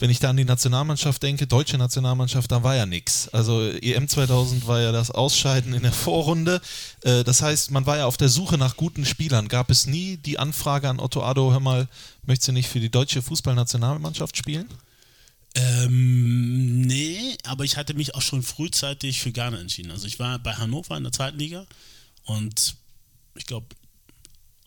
wenn 0.00 0.10
ich 0.10 0.18
da 0.18 0.30
an 0.30 0.36
die 0.36 0.44
Nationalmannschaft 0.44 1.22
denke, 1.22 1.46
deutsche 1.46 1.76
Nationalmannschaft, 1.78 2.50
da 2.50 2.62
war 2.62 2.74
ja 2.74 2.86
nichts. 2.86 3.28
Also 3.28 3.68
EM 3.68 4.08
2000 4.08 4.66
war 4.66 4.80
ja 4.80 4.92
das 4.92 5.10
Ausscheiden 5.10 5.74
in 5.74 5.82
der 5.82 5.92
Vorrunde. 5.92 6.60
Äh, 7.02 7.22
das 7.22 7.42
heißt, 7.42 7.70
man 7.70 7.86
war 7.86 7.98
ja 7.98 8.06
auf 8.06 8.16
der 8.16 8.30
Suche 8.30 8.58
nach 8.58 8.76
guten 8.76 9.04
Spielern. 9.04 9.48
Gab 9.48 9.70
es 9.70 9.86
nie 9.86 10.16
die 10.16 10.38
Anfrage 10.38 10.88
an 10.88 11.00
Otto 11.00 11.22
Addo, 11.22 11.52
hör 11.52 11.60
mal, 11.60 11.86
möchtest 12.24 12.48
du 12.48 12.52
nicht 12.52 12.68
für 12.68 12.80
die 12.80 12.90
deutsche 12.90 13.22
Fußballnationalmannschaft 13.22 14.36
spielen? 14.36 14.68
Ähm, 15.54 16.82
nee, 16.82 17.36
aber 17.44 17.64
ich 17.64 17.76
hatte 17.76 17.94
mich 17.94 18.14
auch 18.14 18.22
schon 18.22 18.42
frühzeitig 18.42 19.20
für 19.20 19.32
Ghana 19.32 19.58
entschieden. 19.58 19.90
Also 19.90 20.06
ich 20.06 20.18
war 20.18 20.38
bei 20.38 20.54
Hannover 20.54 20.96
in 20.96 21.02
der 21.02 21.12
zweiten 21.12 21.38
Liga 21.38 21.66
und 22.24 22.76
ich 23.34 23.46
glaube, 23.46 23.66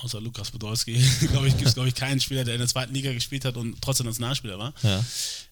außer 0.04 0.22
Lukas 0.22 0.52
Podolski, 0.52 0.94
glaube 1.32 1.48
ich, 1.48 1.56
gibt 1.56 1.68
es, 1.68 1.74
glaube 1.74 1.90
ich, 1.90 1.96
keinen 1.96 2.20
Spieler, 2.20 2.44
der 2.44 2.56
in 2.56 2.60
der 2.60 2.68
zweiten 2.68 2.94
Liga 2.94 3.14
gespielt 3.14 3.46
hat 3.46 3.58
und 3.58 3.82
trotzdem 3.82 4.06
Nationalspieler 4.06 4.60
war. 4.60 4.74
Ja. 4.84 5.04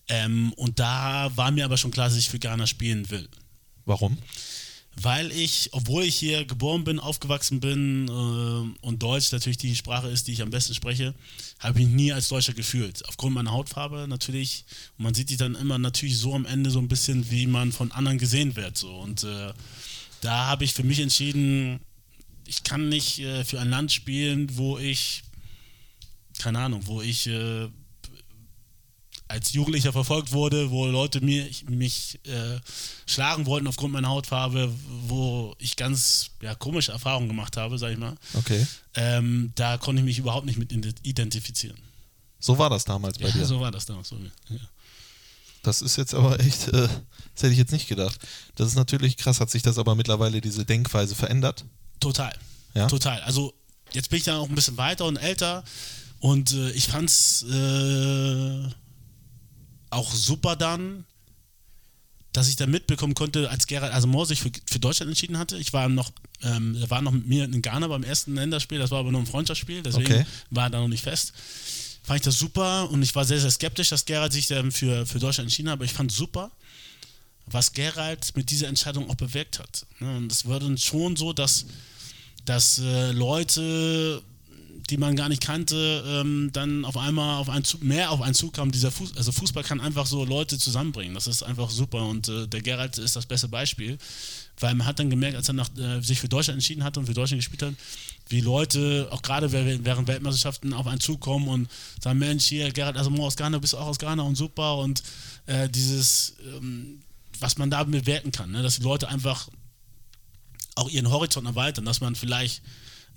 Ähm, 0.08 0.54
und 0.54 0.80
da 0.80 1.32
war 1.36 1.52
mir 1.52 1.66
aber 1.66 1.78
schon 1.78 1.91
klar, 1.91 2.10
dass 2.10 2.18
ich 2.18 2.30
für 2.30 2.39
Ghana 2.39 2.68
spielen 2.68 3.10
will. 3.10 3.28
Warum? 3.86 4.18
weil 4.95 5.32
ich, 5.32 5.70
obwohl 5.72 6.04
ich 6.04 6.16
hier 6.16 6.45
geboren 6.45 6.84
bin, 6.84 6.99
aufgewachsen 6.99 7.60
bin 7.60 8.08
äh, 8.08 8.86
und 8.86 9.02
Deutsch 9.02 9.32
natürlich 9.32 9.58
die 9.58 9.76
Sprache 9.76 10.10
ist, 10.10 10.28
die 10.28 10.34
ich 10.34 10.41
am 10.41 10.49
besten 10.49 10.74
spreche, 10.74 11.16
habe 11.60 11.80
ich 11.80 11.86
mich 11.86 11.95
nie 11.95 12.12
als 12.12 12.28
Deutscher 12.28 12.54
gefühlt. 12.54 13.08
Aufgrund 13.08 13.36
meiner 13.36 13.52
Hautfarbe 13.52 14.06
natürlich. 14.08 14.66
Und 14.97 15.06
man 15.06 15.14
sieht 15.14 15.30
sich 15.30 15.38
dann 15.38 15.56
immer 15.56 15.78
natürlich 15.78 16.18
so 16.18 16.36
am 16.36 16.45
Ende 16.45 16.72
so 16.72 16.80
ein 16.80 16.88
bisschen, 16.88 17.32
wie 17.32 17.47
man 17.47 17.72
von 17.72 17.91
anderen 17.91 18.18
gesehen 18.18 18.56
wird. 18.56 18.78
So. 18.78 18.93
Und 18.93 19.24
äh, 19.24 19.54
da 20.20 20.47
habe 20.47 20.66
ich 20.66 20.74
für 20.74 20.84
mich 20.84 20.99
entschieden, 20.99 21.80
ich 22.52 22.64
kann 22.64 22.89
nicht 22.89 23.20
äh, 23.20 23.45
für 23.45 23.62
ein 23.62 23.70
Land 23.70 23.93
spielen, 23.93 24.58
wo 24.58 24.78
ich, 24.78 25.24
keine 26.38 26.60
Ahnung, 26.60 26.82
wo 26.86 27.02
ich 27.02 27.28
äh, 27.28 27.70
als 29.30 29.54
Jugendlicher 29.54 29.93
verfolgt 29.93 30.34
wurde, 30.34 30.70
wo 30.70 30.86
Leute 30.86 31.22
mir, 31.22 31.49
mich 31.70 32.20
äh, 32.26 32.60
schlagen 33.06 33.45
wollten 33.45 33.68
aufgrund 33.68 33.93
meiner 33.93 34.10
Hautfarbe, 34.10 34.70
wo 35.08 35.56
ich 35.60 35.78
ganz 35.78 36.32
ja, 36.41 36.54
komische 36.54 36.91
Erfahrungen 36.91 37.30
gemacht 37.30 37.56
habe, 37.56 37.78
sag 37.78 37.93
ich 37.93 37.97
mal. 37.97 38.18
Okay. 38.34 38.68
Ähm, 38.95 39.54
da 39.56 39.78
konnte 39.78 40.02
ich 40.02 40.06
mich 40.06 40.20
überhaupt 40.20 40.45
nicht 40.45 40.60
mit 40.60 40.74
identifizieren. 40.74 41.78
So 42.38 42.58
war 42.58 42.70
das 42.70 42.84
damals 42.84 43.18
bei 43.18 43.28
ja, 43.28 43.32
dir. 43.32 43.45
so 43.45 43.62
war 43.62 43.72
das 43.72 43.86
damals 43.86 44.10
bei 44.10 44.18
mir. 44.18 44.32
Ja. 44.49 44.60
Das 45.64 45.82
ist 45.82 45.95
jetzt 45.95 46.14
aber 46.14 46.38
echt, 46.41 46.68
äh, 46.68 46.89
das 47.34 47.43
hätte 47.43 47.54
ich 47.54 47.60
jetzt 47.60 47.72
nicht 47.72 47.88
gedacht. 47.88 48.20
Das 48.56 48.68
ist 48.68 48.76
natürlich 48.76 49.16
krass, 49.16 49.39
hat 49.39 49.49
sich 49.49 49.64
das 49.64 49.78
aber 49.78 49.95
mittlerweile 49.95 50.41
diese 50.41 50.66
Denkweise 50.66 51.16
verändert? 51.16 51.64
Total. 52.02 52.34
Ja? 52.74 52.88
Total. 52.88 53.22
Also 53.22 53.54
jetzt 53.93 54.10
bin 54.10 54.18
ich 54.18 54.26
dann 54.26 54.36
auch 54.36 54.49
ein 54.49 54.56
bisschen 54.56 54.76
weiter 54.78 55.06
und 55.06 55.16
älter 55.16 55.64
und 56.20 56.52
äh, 56.52 56.72
ich 56.72 56.88
fand's 56.88 57.43
äh, 57.43 58.68
auch 59.89 60.14
super 60.14 60.56
dann, 60.56 61.06
dass 62.34 62.47
ich 62.47 62.56
da 62.56 62.66
mitbekommen 62.66 63.14
konnte, 63.14 63.49
als 63.49 63.68
Gerald 63.68 63.93
Asamoah 63.93 64.26
sich 64.26 64.39
für, 64.39 64.52
für 64.66 64.80
Deutschland 64.80 65.10
entschieden 65.10 65.38
hatte. 65.38 65.58
Ich 65.58 65.74
war 65.74 65.89
noch, 65.89 66.12
ähm, 66.43 66.78
er 66.80 66.89
war 66.89 67.02
noch 67.02 67.12
mit 67.12 67.28
mir 67.28 67.43
in 67.43 67.62
Ghana 67.62 67.88
beim 67.88 68.04
ersten 68.04 68.36
Länderspiel, 68.36 68.80
das 68.80 68.89
war 68.91 68.99
aber 68.99 69.12
nur 69.12 69.22
ein 69.22 69.28
Freundschaftsspiel, 69.28 69.82
deswegen 69.84 70.14
Okay. 70.14 70.26
war 70.49 70.66
er 70.68 70.70
da 70.70 70.80
noch 70.80 70.88
nicht 70.88 71.04
fest. 71.04 71.34
Fand 72.04 72.20
ich 72.22 72.24
das 72.24 72.39
super 72.39 72.89
und 72.89 73.04
ich 73.04 73.14
war 73.16 73.26
sehr, 73.26 73.39
sehr 73.39 73.52
skeptisch, 73.52 73.89
dass 73.89 74.06
Gerald 74.06 74.32
sich 74.32 74.47
dann 74.47 74.72
für, 74.72 75.06
für 75.06 75.20
Deutschland 75.20 75.47
entschieden 75.47 75.70
hat, 75.70 75.74
aber 75.74 75.86
ich 75.86 75.93
fand 75.93 76.12
super, 76.12 76.52
was 77.52 77.74
Gerald 77.74 78.36
mit 78.36 78.49
dieser 78.52 78.68
Entscheidung 78.68 79.10
auch 79.10 79.16
bewirkt 79.16 79.60
hat. 79.60 79.86
Ne, 79.99 80.18
Und 80.18 80.32
es 80.32 80.47
war 80.47 80.60
schon 80.78 81.16
so, 81.16 81.34
dass, 81.34 81.66
dass 82.45 82.80
äh, 82.80 83.12
Leute, 83.12 84.22
die 84.89 84.97
man 84.97 85.16
gar 85.16 85.30
nicht 85.30 85.41
kannte, 85.41 86.04
ähm, 86.06 86.49
dann 86.54 86.86
auf 86.86 86.97
einmal 86.97 87.38
auf 87.38 87.49
einen 87.49 87.64
Zug, 87.64 87.84
mehr 87.84 88.12
auf 88.12 88.22
einen 88.22 88.34
Zug 88.34 88.54
kamen. 88.54 88.72
Dieser 88.72 88.91
Fuß, 88.91 89.16
also 89.18 89.32
Fußball 89.32 89.64
kann 89.64 89.80
einfach 89.80 90.06
so 90.06 90.26
Leute 90.26 90.58
zusammenbringen. 90.58 91.14
Das 91.14 91.28
ist 91.28 91.43
einfach 91.43 91.70
super 91.70 92.06
und 92.06 92.28
äh, 92.28 92.47
der 92.47 92.62
Gerald 92.62 92.97
ist 92.97 93.16
das 93.16 93.26
beste 93.26 93.47
Beispiel, 93.47 93.97
weil 94.60 94.76
man 94.76 94.88
hat 94.88 94.99
dann 94.99 95.10
gemerkt, 95.10 95.36
als 95.38 95.47
er 95.47 95.54
nach, 95.54 95.70
äh, 95.78 96.02
sich 96.02 96.20
für 96.20 96.30
Deutschland 96.30 96.58
entschieden 96.58 96.84
hat 96.84 96.97
und 96.97 97.06
für 97.06 97.14
Deutschland 97.14 97.39
gespielt 97.39 97.64
hat, 97.64 97.74
wie 98.30 98.41
Leute, 98.41 99.08
auch 99.12 99.22
gerade 99.22 99.52
während 99.52 100.08
Weltmeisterschaften, 100.08 100.74
auf 100.74 100.88
einen 100.88 101.02
Zug 101.02 101.20
kommen 101.20 101.47
und 101.47 101.70
sagen, 102.02 102.20
Mensch, 102.20 102.45
hier, 102.45 102.72
Gerald 102.72 102.97
Asamoah 102.97 103.28
aus 103.28 103.36
Ghana, 103.36 103.60
bist 103.60 103.74
du 103.74 103.78
auch 103.78 103.88
aus 103.88 103.99
Ghana 103.99 104.24
und 104.24 104.36
super 104.36 104.78
und 104.78 105.04
äh, 105.47 105.68
dieses, 105.70 106.36
ähm, 106.56 107.02
was 107.42 107.58
man 107.58 107.70
da 107.70 107.84
bewerten 107.84 108.32
kann, 108.32 108.52
ne? 108.52 108.64
dass 108.64 108.78
die 108.78 108.84
Leute 108.84 109.10
einfach 109.10 109.50
auch 110.76 110.89
ihren 110.89 111.10
Horizont 111.10 111.48
erweitern, 111.48 111.86
dass 111.86 112.02
man 112.02 112.16
vielleicht 112.16 112.62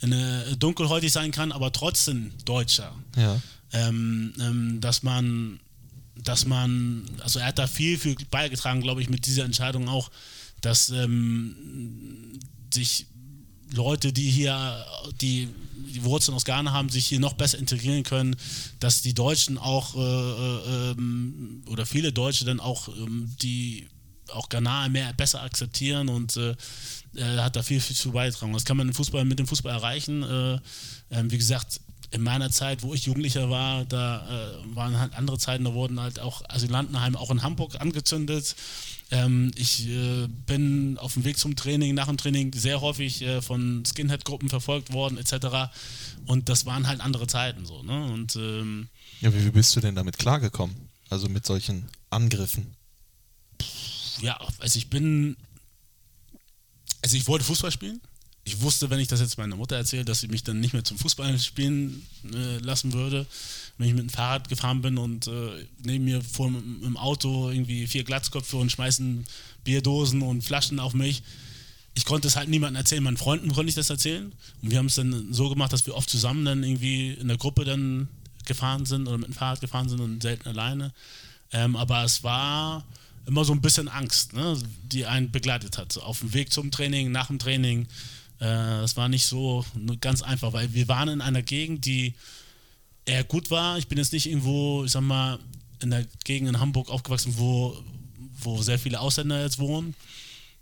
eine, 0.02 0.56
dunkelhäutig 0.58 1.12
sein 1.12 1.30
kann, 1.30 1.52
aber 1.52 1.72
trotzdem 1.72 2.32
Deutscher. 2.44 2.92
Ja. 3.16 3.40
Ähm, 3.72 4.32
ähm, 4.40 4.80
dass 4.80 5.02
man, 5.02 5.60
dass 6.16 6.46
man, 6.46 7.08
also 7.20 7.38
er 7.38 7.46
hat 7.46 7.58
da 7.58 7.66
viel, 7.66 7.98
viel 7.98 8.16
beigetragen, 8.30 8.80
glaube 8.80 9.02
ich, 9.02 9.08
mit 9.08 9.26
dieser 9.26 9.44
Entscheidung 9.44 9.88
auch, 9.88 10.10
dass 10.60 10.90
ähm, 10.90 12.38
sich 12.72 13.06
Leute, 13.72 14.12
die 14.12 14.30
hier 14.30 14.84
die, 15.20 15.48
die 15.92 16.04
Wurzeln 16.04 16.34
aus 16.34 16.44
Ghana 16.44 16.72
haben, 16.72 16.88
sich 16.88 17.06
hier 17.06 17.20
noch 17.20 17.34
besser 17.34 17.58
integrieren 17.58 18.04
können, 18.04 18.36
dass 18.78 19.02
die 19.02 19.14
Deutschen 19.14 19.58
auch 19.58 19.96
äh, 19.96 19.98
äh, 19.98 20.90
ähm, 20.92 21.64
oder 21.68 21.86
viele 21.86 22.12
Deutsche 22.12 22.44
dann 22.44 22.60
auch 22.60 22.88
ähm, 22.88 23.34
die 23.42 23.88
auch 24.32 24.48
Ghana 24.48 24.88
mehr 24.88 25.12
besser 25.12 25.42
akzeptieren 25.42 26.08
und 26.08 26.36
äh, 26.36 26.54
er 27.16 27.44
hat 27.44 27.56
da 27.56 27.62
viel, 27.62 27.80
viel 27.80 27.96
zu 27.96 28.12
beitragen. 28.12 28.52
Das 28.52 28.64
kann 28.64 28.76
man 28.76 28.88
im 28.88 28.94
Fußball, 28.94 29.24
mit 29.24 29.38
dem 29.38 29.46
Fußball 29.46 29.72
erreichen. 29.72 30.22
Äh, 30.22 30.58
ähm, 31.10 31.30
wie 31.30 31.38
gesagt, 31.38 31.80
in 32.10 32.22
meiner 32.22 32.50
Zeit, 32.50 32.82
wo 32.82 32.94
ich 32.94 33.06
Jugendlicher 33.06 33.50
war, 33.50 33.84
da 33.84 34.26
äh, 34.28 34.76
waren 34.76 34.98
halt 34.98 35.14
andere 35.14 35.36
Zeiten, 35.36 35.64
da 35.64 35.74
wurden 35.74 35.98
halt 35.98 36.20
auch 36.20 36.42
Asylantenheime 36.48 37.18
auch 37.18 37.30
in 37.30 37.42
Hamburg 37.42 37.80
angezündet. 37.80 38.54
Ähm, 39.10 39.50
ich 39.56 39.88
äh, 39.88 40.28
bin 40.46 40.96
auf 40.98 41.14
dem 41.14 41.24
Weg 41.24 41.38
zum 41.38 41.56
Training, 41.56 41.94
nach 41.94 42.06
dem 42.06 42.16
Training 42.16 42.52
sehr 42.54 42.80
häufig 42.80 43.22
äh, 43.22 43.42
von 43.42 43.84
Skinhead-Gruppen 43.84 44.48
verfolgt 44.48 44.92
worden, 44.92 45.18
etc. 45.18 45.72
Und 46.26 46.48
das 46.48 46.66
waren 46.66 46.86
halt 46.86 47.00
andere 47.00 47.26
Zeiten 47.26 47.66
so. 47.66 47.82
Ne? 47.82 48.04
Und 48.12 48.36
ähm, 48.36 48.88
ja 49.20 49.34
wie, 49.34 49.44
wie 49.44 49.50
bist 49.50 49.74
du 49.74 49.80
denn 49.80 49.96
damit 49.96 50.16
klargekommen? 50.16 50.76
Also 51.10 51.28
mit 51.28 51.44
solchen 51.44 51.86
Angriffen? 52.10 52.76
Ja, 54.20 54.38
also 54.58 54.78
ich 54.78 54.90
bin. 54.90 55.36
Also 57.02 57.16
ich 57.16 57.26
wollte 57.26 57.44
Fußball 57.44 57.70
spielen. 57.70 58.00
Ich 58.46 58.60
wusste, 58.60 58.90
wenn 58.90 59.00
ich 59.00 59.08
das 59.08 59.20
jetzt 59.20 59.38
meiner 59.38 59.56
Mutter 59.56 59.76
erzähle, 59.76 60.04
dass 60.04 60.20
sie 60.20 60.28
mich 60.28 60.44
dann 60.44 60.60
nicht 60.60 60.74
mehr 60.74 60.84
zum 60.84 60.98
Fußball 60.98 61.38
spielen 61.38 62.06
äh, 62.34 62.58
lassen 62.58 62.92
würde. 62.92 63.26
Wenn 63.78 63.88
ich 63.88 63.94
mit 63.94 64.02
dem 64.02 64.10
Fahrrad 64.10 64.48
gefahren 64.48 64.82
bin 64.82 64.98
und 64.98 65.26
äh, 65.26 65.66
neben 65.82 66.04
mir 66.04 66.20
vor 66.22 66.48
im 66.48 66.96
Auto 66.96 67.50
irgendwie 67.50 67.86
vier 67.86 68.04
Glatzköpfe 68.04 68.56
und 68.58 68.70
schmeißen 68.70 69.24
Bierdosen 69.64 70.22
und 70.22 70.42
Flaschen 70.42 70.78
auf 70.78 70.92
mich. 70.92 71.22
Ich 71.94 72.04
konnte 72.04 72.28
es 72.28 72.36
halt 72.36 72.48
niemandem 72.48 72.76
erzählen, 72.76 73.02
meinen 73.02 73.16
Freunden 73.16 73.52
konnte 73.52 73.68
ich 73.68 73.76
das 73.76 73.88
erzählen. 73.88 74.32
Und 74.62 74.70
wir 74.70 74.78
haben 74.78 74.86
es 74.86 74.96
dann 74.96 75.32
so 75.32 75.48
gemacht, 75.48 75.72
dass 75.72 75.86
wir 75.86 75.94
oft 75.94 76.10
zusammen 76.10 76.44
dann 76.44 76.62
irgendwie 76.62 77.12
in 77.12 77.28
der 77.28 77.38
Gruppe 77.38 77.64
dann 77.64 78.08
gefahren 78.44 78.84
sind 78.84 79.08
oder 79.08 79.16
mit 79.16 79.28
dem 79.28 79.34
Fahrrad 79.34 79.60
gefahren 79.62 79.88
sind 79.88 80.00
und 80.00 80.22
selten 80.22 80.48
alleine. 80.48 80.92
Ähm, 81.52 81.76
aber 81.76 82.04
es 82.04 82.22
war 82.22 82.84
immer 83.26 83.44
so 83.44 83.52
ein 83.52 83.60
bisschen 83.60 83.88
Angst, 83.88 84.32
ne, 84.32 84.60
die 84.82 85.06
einen 85.06 85.30
begleitet 85.30 85.78
hat. 85.78 85.96
Auf 85.98 86.20
dem 86.20 86.34
Weg 86.34 86.52
zum 86.52 86.70
Training, 86.70 87.10
nach 87.10 87.28
dem 87.28 87.38
Training. 87.38 87.86
Äh, 88.38 88.46
das 88.46 88.96
war 88.96 89.08
nicht 89.08 89.26
so 89.26 89.64
nur 89.74 89.96
ganz 89.96 90.22
einfach, 90.22 90.52
weil 90.52 90.72
wir 90.74 90.88
waren 90.88 91.08
in 91.08 91.20
einer 91.20 91.42
Gegend, 91.42 91.84
die 91.84 92.14
eher 93.04 93.24
gut 93.24 93.50
war. 93.50 93.78
Ich 93.78 93.88
bin 93.88 93.98
jetzt 93.98 94.12
nicht 94.12 94.26
irgendwo, 94.26 94.84
ich 94.84 94.92
sag 94.92 95.02
mal, 95.02 95.38
in 95.80 95.90
der 95.90 96.06
Gegend 96.24 96.48
in 96.48 96.60
Hamburg 96.60 96.88
aufgewachsen, 96.90 97.34
wo, 97.36 97.76
wo 98.40 98.62
sehr 98.62 98.78
viele 98.78 99.00
Ausländer 99.00 99.42
jetzt 99.42 99.58
wohnen. 99.58 99.94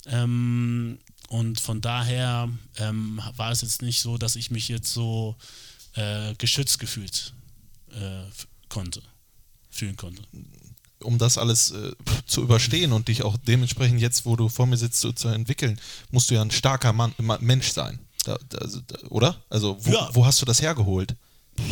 Ähm, 0.06 0.98
und 1.28 1.60
von 1.60 1.80
daher 1.80 2.48
ähm, 2.76 3.20
war 3.36 3.52
es 3.52 3.62
jetzt 3.62 3.82
nicht 3.82 4.00
so, 4.00 4.18
dass 4.18 4.36
ich 4.36 4.50
mich 4.50 4.68
jetzt 4.68 4.92
so 4.92 5.36
äh, 5.94 6.34
geschützt 6.34 6.78
gefühlt 6.78 7.32
äh, 7.92 8.24
konnte, 8.68 9.02
fühlen 9.70 9.96
konnte. 9.96 10.22
Um 11.02 11.18
das 11.18 11.38
alles 11.38 11.70
äh, 11.72 11.92
zu 12.26 12.42
überstehen 12.42 12.92
und 12.92 13.08
dich 13.08 13.22
auch 13.22 13.36
dementsprechend 13.46 14.00
jetzt, 14.00 14.24
wo 14.24 14.36
du 14.36 14.48
vor 14.48 14.66
mir 14.66 14.76
sitzt, 14.76 15.00
so 15.00 15.12
zu 15.12 15.28
entwickeln, 15.28 15.78
musst 16.10 16.30
du 16.30 16.34
ja 16.34 16.42
ein 16.42 16.50
starker 16.50 16.92
Mann, 16.92 17.12
Ma- 17.18 17.38
Mensch 17.40 17.68
sein. 17.72 17.98
Da, 18.24 18.38
da, 18.50 18.58
also, 18.58 18.80
da, 18.86 18.96
oder? 19.08 19.36
Also, 19.50 19.76
wo, 19.80 19.90
Ja. 19.92 20.08
wo 20.12 20.24
hast 20.26 20.40
du 20.40 20.46
das 20.46 20.62
hergeholt? 20.62 21.14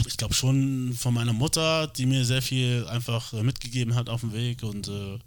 ich 0.06 0.18
glaube 0.18 0.34
schon 0.34 0.92
von 0.92 1.14
meiner 1.14 1.32
Mutter, 1.32 1.86
die 1.86 2.04
mir 2.04 2.26
sehr 2.26 2.42
viel 2.42 2.86
einfach 2.88 3.32
äh, 3.32 3.42
mitgegeben 3.42 3.94
hat 3.94 4.10
auf 4.10 4.20
dem 4.20 4.32
Weg. 4.34 4.62
Und 4.62 4.88
äh, 4.88 5.18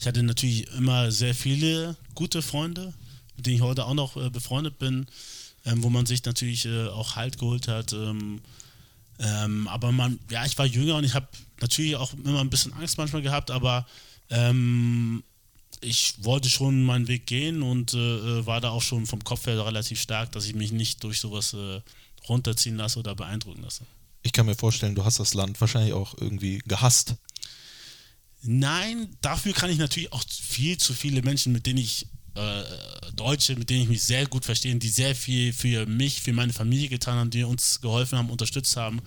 ich 0.00 0.06
hatte 0.08 0.22
natürlich 0.24 0.66
immer 0.76 1.12
sehr 1.12 1.36
viele 1.36 1.94
gute 2.16 2.42
Freunde, 2.42 2.92
mit 3.36 3.46
denen 3.46 3.56
ich 3.56 3.62
heute 3.62 3.84
auch 3.84 3.94
noch 3.94 4.16
äh, 4.16 4.28
befreundet 4.28 4.78
bin, 4.80 5.06
ähm, 5.64 5.84
wo 5.84 5.88
man 5.90 6.04
sich 6.06 6.24
natürlich 6.24 6.64
äh, 6.66 6.88
auch 6.88 7.14
Halt 7.14 7.38
geholt 7.38 7.68
hat. 7.68 7.92
Ähm, 7.92 8.40
ähm, 9.22 9.68
aber 9.68 9.92
man, 9.92 10.18
ja, 10.30 10.44
ich 10.44 10.58
war 10.58 10.66
jünger 10.66 10.96
und 10.96 11.04
ich 11.04 11.14
habe 11.14 11.28
natürlich 11.60 11.94
auch 11.96 12.12
immer 12.24 12.40
ein 12.40 12.50
bisschen 12.50 12.72
Angst 12.72 12.98
manchmal 12.98 13.22
gehabt, 13.22 13.50
aber 13.50 13.86
ähm, 14.30 15.22
ich 15.80 16.14
wollte 16.18 16.48
schon 16.48 16.82
meinen 16.82 17.06
Weg 17.06 17.26
gehen 17.26 17.62
und 17.62 17.94
äh, 17.94 17.98
äh, 17.98 18.46
war 18.46 18.60
da 18.60 18.70
auch 18.70 18.82
schon 18.82 19.06
vom 19.06 19.22
Kopf 19.22 19.46
her 19.46 19.64
relativ 19.64 20.00
stark, 20.00 20.32
dass 20.32 20.46
ich 20.46 20.54
mich 20.54 20.72
nicht 20.72 21.04
durch 21.04 21.20
sowas 21.20 21.54
äh, 21.54 21.80
runterziehen 22.28 22.76
lasse 22.76 22.98
oder 22.98 23.14
beeindrucken 23.14 23.62
lasse. 23.62 23.84
Ich 24.22 24.32
kann 24.32 24.46
mir 24.46 24.54
vorstellen, 24.54 24.94
du 24.94 25.04
hast 25.04 25.18
das 25.20 25.34
Land 25.34 25.60
wahrscheinlich 25.60 25.92
auch 25.92 26.14
irgendwie 26.18 26.58
gehasst. 26.66 27.16
Nein, 28.42 29.16
dafür 29.20 29.52
kann 29.52 29.70
ich 29.70 29.78
natürlich 29.78 30.12
auch 30.12 30.24
viel 30.28 30.78
zu 30.78 30.94
viele 30.94 31.22
Menschen, 31.22 31.52
mit 31.52 31.66
denen 31.66 31.78
ich 31.78 32.06
äh, 32.34 32.62
Deutsche, 33.14 33.56
mit 33.56 33.68
denen 33.68 33.82
ich 33.82 33.88
mich 33.88 34.02
sehr 34.02 34.26
gut 34.26 34.44
verstehe, 34.44 34.74
die 34.76 34.88
sehr 34.88 35.14
viel 35.14 35.52
für 35.52 35.86
mich, 35.86 36.22
für 36.22 36.32
meine 36.32 36.52
Familie 36.52 36.88
getan 36.88 37.16
haben, 37.16 37.30
die 37.30 37.44
uns 37.44 37.80
geholfen 37.80 38.18
haben, 38.18 38.30
unterstützt 38.30 38.76
haben. 38.76 39.00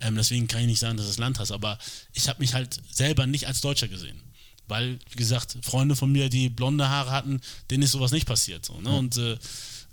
Ähm, 0.00 0.16
deswegen 0.16 0.48
kann 0.48 0.62
ich 0.62 0.66
nicht 0.66 0.80
sagen, 0.80 0.96
dass 0.96 1.06
es 1.06 1.18
Land 1.18 1.38
hast, 1.38 1.52
aber 1.52 1.78
ich 2.12 2.28
habe 2.28 2.40
mich 2.40 2.54
halt 2.54 2.80
selber 2.90 3.26
nicht 3.26 3.46
als 3.46 3.60
Deutscher 3.60 3.88
gesehen. 3.88 4.20
Weil, 4.68 4.98
wie 5.10 5.16
gesagt, 5.16 5.58
Freunde 5.62 5.96
von 5.96 6.10
mir, 6.10 6.28
die 6.28 6.48
blonde 6.48 6.88
Haare 6.88 7.10
hatten, 7.10 7.40
denen 7.70 7.82
ist 7.82 7.92
sowas 7.92 8.12
nicht 8.12 8.26
passiert. 8.26 8.64
So, 8.64 8.80
ne? 8.80 8.90
Und 8.96 9.16
äh, 9.16 9.36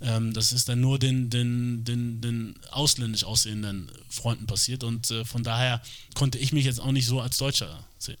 ähm, 0.00 0.32
das 0.32 0.52
ist 0.52 0.68
dann 0.68 0.80
nur 0.80 0.98
den, 0.98 1.28
den, 1.28 1.84
den, 1.84 2.20
den 2.20 2.54
ausländisch 2.70 3.24
aussehenden 3.24 3.90
Freunden 4.08 4.46
passiert. 4.46 4.84
Und 4.84 5.10
äh, 5.10 5.24
von 5.24 5.44
daher 5.44 5.82
konnte 6.14 6.38
ich 6.38 6.52
mich 6.52 6.64
jetzt 6.64 6.80
auch 6.80 6.92
nicht 6.92 7.06
so 7.06 7.20
als 7.20 7.36
Deutscher 7.36 7.84
sehen. 7.98 8.16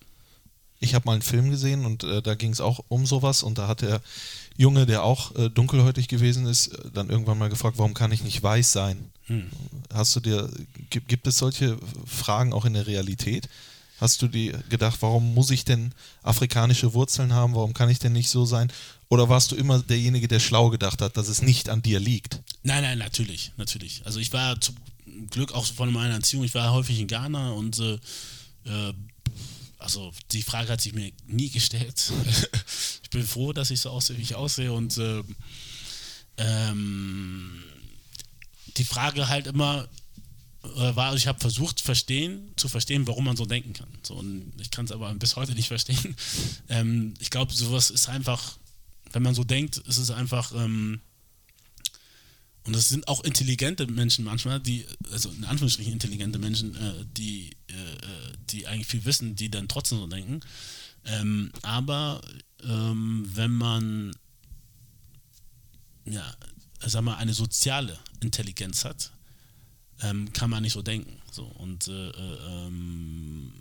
Ich 0.80 0.94
habe 0.94 1.04
mal 1.06 1.12
einen 1.12 1.22
Film 1.22 1.50
gesehen 1.50 1.84
und 1.84 2.04
äh, 2.04 2.22
da 2.22 2.34
ging 2.34 2.52
es 2.52 2.60
auch 2.60 2.80
um 2.88 3.06
sowas 3.06 3.42
und 3.42 3.58
da 3.58 3.68
hat 3.68 3.82
der 3.82 4.00
Junge, 4.56 4.86
der 4.86 5.04
auch 5.04 5.34
äh, 5.36 5.50
dunkelhäutig 5.50 6.08
gewesen 6.08 6.46
ist, 6.46 6.68
äh, 6.68 6.90
dann 6.92 7.10
irgendwann 7.10 7.38
mal 7.38 7.50
gefragt, 7.50 7.78
warum 7.78 7.94
kann 7.94 8.12
ich 8.12 8.24
nicht 8.24 8.42
weiß 8.42 8.72
sein? 8.72 9.10
Hast 9.92 10.16
du 10.16 10.20
dir, 10.20 10.50
gibt, 10.90 11.08
gibt 11.08 11.26
es 11.26 11.38
solche 11.38 11.78
Fragen 12.04 12.52
auch 12.52 12.64
in 12.64 12.74
der 12.74 12.86
Realität? 12.86 13.48
Hast 14.00 14.22
du 14.22 14.28
dir 14.28 14.58
gedacht, 14.70 14.98
warum 15.02 15.34
muss 15.34 15.50
ich 15.50 15.64
denn 15.64 15.92
afrikanische 16.22 16.94
Wurzeln 16.94 17.32
haben? 17.32 17.54
Warum 17.54 17.74
kann 17.74 17.90
ich 17.90 17.98
denn 17.98 18.12
nicht 18.12 18.30
so 18.30 18.44
sein? 18.44 18.72
Oder 19.08 19.28
warst 19.28 19.52
du 19.52 19.56
immer 19.56 19.78
derjenige, 19.80 20.26
der 20.26 20.40
schlau 20.40 20.70
gedacht 20.70 21.02
hat, 21.02 21.16
dass 21.16 21.28
es 21.28 21.42
nicht 21.42 21.68
an 21.68 21.82
dir 21.82 22.00
liegt? 22.00 22.40
Nein, 22.62 22.82
nein, 22.82 22.98
natürlich, 22.98 23.52
natürlich. 23.56 24.02
Also 24.04 24.18
ich 24.18 24.32
war 24.32 24.60
zum 24.60 24.76
Glück 25.30 25.52
auch 25.52 25.66
von 25.66 25.92
meiner 25.92 26.14
Erziehung, 26.14 26.44
ich 26.44 26.54
war 26.54 26.72
häufig 26.72 26.98
in 26.98 27.08
Ghana 27.08 27.50
und 27.50 27.78
äh, 27.78 27.98
äh, 28.64 28.92
also 29.80 30.12
die 30.32 30.42
Frage 30.42 30.72
hat 30.72 30.80
sich 30.80 30.94
mir 30.94 31.12
nie 31.26 31.50
gestellt. 31.50 32.12
ich 33.02 33.10
bin 33.10 33.26
froh, 33.26 33.52
dass 33.52 33.70
ich 33.70 33.80
so 33.80 33.90
aussehe, 33.90 34.16
wie 34.18 34.22
ich 34.22 34.34
aussehe 34.34 34.72
und 34.72 34.96
äh, 34.98 35.22
ähm, 36.36 37.62
die 38.76 38.84
Frage 38.84 39.28
halt 39.28 39.46
immer 39.46 39.88
äh, 40.62 40.94
war, 40.96 41.06
also 41.06 41.16
ich 41.16 41.26
habe 41.26 41.40
versucht 41.40 41.80
verstehen, 41.80 42.52
zu 42.56 42.68
verstehen, 42.68 43.06
warum 43.06 43.24
man 43.24 43.36
so 43.36 43.46
denken 43.46 43.72
kann. 43.72 43.88
So, 44.02 44.14
und 44.14 44.52
ich 44.60 44.70
kann 44.70 44.84
es 44.84 44.92
aber 44.92 45.12
bis 45.14 45.36
heute 45.36 45.52
nicht 45.52 45.68
verstehen. 45.68 46.16
Ähm, 46.68 47.14
ich 47.18 47.30
glaube, 47.30 47.52
sowas 47.52 47.90
ist 47.90 48.08
einfach, 48.08 48.56
wenn 49.12 49.24
man 49.24 49.34
so 49.34 49.42
denkt, 49.42 49.78
ist 49.78 49.98
es 49.98 50.12
einfach 50.12 50.52
ähm, 50.54 51.00
und 52.64 52.76
es 52.76 52.88
sind 52.88 53.08
auch 53.08 53.24
intelligente 53.24 53.86
Menschen 53.86 54.24
manchmal, 54.24 54.60
die, 54.60 54.86
also 55.12 55.30
in 55.30 55.44
Anführungsstrichen 55.44 55.92
intelligente 55.92 56.38
Menschen, 56.38 56.74
äh, 56.74 57.04
die, 57.16 57.50
äh, 57.68 58.32
die 58.50 58.66
eigentlich 58.66 58.86
viel 58.86 59.04
wissen, 59.04 59.34
die 59.34 59.50
dann 59.50 59.68
trotzdem 59.68 59.98
so 59.98 60.06
denken. 60.06 60.40
Ähm, 61.06 61.50
aber 61.62 62.20
ähm, 62.62 63.28
wenn 63.32 63.52
man, 63.52 64.12
ja, 66.04 66.34
sag 66.84 67.02
mal, 67.02 67.16
eine 67.16 67.32
soziale 67.32 67.98
Intelligenz 68.20 68.84
hat, 68.84 69.12
ähm, 70.02 70.32
kann 70.32 70.50
man 70.50 70.62
nicht 70.62 70.74
so 70.74 70.82
denken. 70.82 71.20
So, 71.30 71.44
und 71.44 71.88
äh, 71.88 72.10
äh, 72.10 72.66
ähm, 72.66 73.52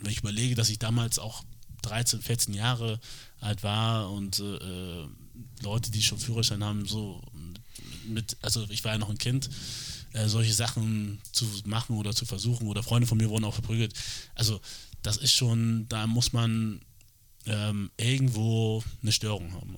wenn 0.00 0.10
ich 0.10 0.18
überlege, 0.18 0.54
dass 0.54 0.68
ich 0.68 0.78
damals 0.78 1.18
auch 1.18 1.44
13, 1.82 2.20
14 2.20 2.54
Jahre 2.54 3.00
alt 3.40 3.62
war 3.62 4.10
und 4.10 4.38
äh, 4.40 4.56
äh, 4.56 5.08
Leute, 5.62 5.90
die 5.90 6.02
schon 6.02 6.18
Führerschein 6.18 6.64
haben, 6.64 6.86
so 6.86 7.22
mit, 8.10 8.36
also 8.42 8.66
ich 8.68 8.84
war 8.84 8.92
ja 8.92 8.98
noch 8.98 9.10
ein 9.10 9.18
Kind, 9.18 9.48
äh, 10.12 10.28
solche 10.28 10.52
Sachen 10.52 11.20
zu 11.32 11.46
machen 11.64 11.96
oder 11.96 12.14
zu 12.14 12.26
versuchen 12.26 12.66
oder 12.68 12.82
Freunde 12.82 13.06
von 13.06 13.18
mir 13.18 13.30
wurden 13.30 13.44
auch 13.44 13.54
verprügelt. 13.54 13.94
Also 14.34 14.60
das 15.02 15.16
ist 15.16 15.32
schon, 15.32 15.86
da 15.88 16.06
muss 16.06 16.32
man 16.32 16.80
ähm, 17.46 17.90
irgendwo 17.96 18.82
eine 19.02 19.12
Störung 19.12 19.52
haben. 19.54 19.76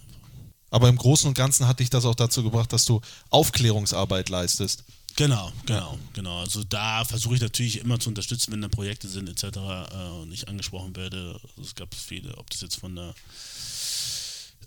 Aber 0.71 0.89
im 0.89 0.97
Großen 0.97 1.29
und 1.29 1.35
Ganzen 1.35 1.69
hat 1.69 1.81
dich 1.81 1.91
das 1.91 2.07
auch 2.07 2.15
dazu 2.15 2.43
gebracht, 2.43 2.73
dass 2.73 2.87
du 2.87 3.01
Aufklärungsarbeit 3.29 4.31
leistest. 4.31 4.85
Genau, 5.17 5.53
genau, 5.67 5.99
genau. 6.15 6.41
Also 6.41 6.65
da 6.65 7.05
versuche 7.05 7.35
ich 7.35 7.41
natürlich 7.43 7.81
immer 7.81 8.01
zu 8.01 8.09
unterstützen, 8.09 8.53
wenn 8.53 8.63
da 8.63 8.69
Projekte 8.69 9.09
sind 9.09 9.29
etc. 9.29 9.59
Äh, 9.59 10.09
und 10.23 10.33
ich 10.33 10.49
angesprochen 10.49 10.97
werde. 10.97 11.39
Also 11.51 11.63
es 11.63 11.75
gab 11.75 11.95
viele, 11.95 12.37
ob 12.39 12.49
das 12.49 12.63
jetzt 12.63 12.77
von 12.77 12.97
der 12.97 13.15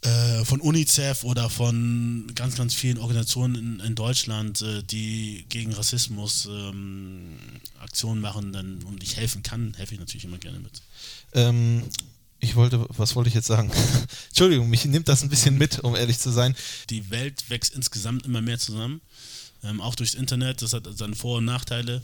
äh, 0.06 0.46
von 0.46 0.62
UNICEF 0.62 1.24
oder 1.24 1.50
von 1.50 2.32
ganz, 2.36 2.56
ganz 2.56 2.74
vielen 2.74 2.98
Organisationen 2.98 3.56
in, 3.56 3.80
in 3.80 3.96
Deutschland, 3.96 4.62
äh, 4.62 4.84
die 4.84 5.46
gegen 5.50 5.74
Rassismus 5.74 6.48
ähm, 6.50 7.38
Aktionen 7.80 8.22
machen 8.22 8.54
dann, 8.54 8.84
und 8.84 9.02
ich 9.04 9.18
helfen 9.18 9.42
kann, 9.44 9.74
helfe 9.76 9.96
ich 9.96 10.00
natürlich 10.00 10.26
immer 10.26 10.38
gerne 10.38 10.60
mit. 10.60 10.82
Ähm, 11.34 11.84
ich 12.40 12.56
wollte, 12.56 12.86
was 12.90 13.16
wollte 13.16 13.30
ich 13.30 13.34
jetzt 13.34 13.48
sagen? 13.48 13.72
Entschuldigung, 14.30 14.70
mich 14.70 14.86
nimmt 14.86 15.08
das 15.08 15.24
ein 15.24 15.30
bisschen 15.30 15.58
mit, 15.58 15.80
um 15.80 15.96
ehrlich 15.96 16.20
zu 16.20 16.30
sein. 16.30 16.56
Die 16.90 17.10
Welt 17.10 17.50
wächst 17.50 17.74
insgesamt 17.74 18.26
immer 18.26 18.42
mehr 18.42 18.60
zusammen, 18.60 19.02
ähm, 19.64 19.82
auch 19.82 19.96
durchs 19.96 20.14
Internet, 20.14 20.62
das 20.62 20.74
hat 20.74 20.88
seine 20.96 21.16
Vor- 21.16 21.40
und 21.40 21.46
Nachteile. 21.46 22.02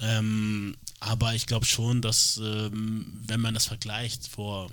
Ähm, 0.00 0.76
aber 1.00 1.34
ich 1.34 1.46
glaube 1.46 1.64
schon, 1.64 2.02
dass 2.02 2.38
ähm, 2.42 3.06
wenn 3.26 3.40
man 3.40 3.54
das 3.54 3.66
vergleicht 3.66 4.28
vor 4.28 4.70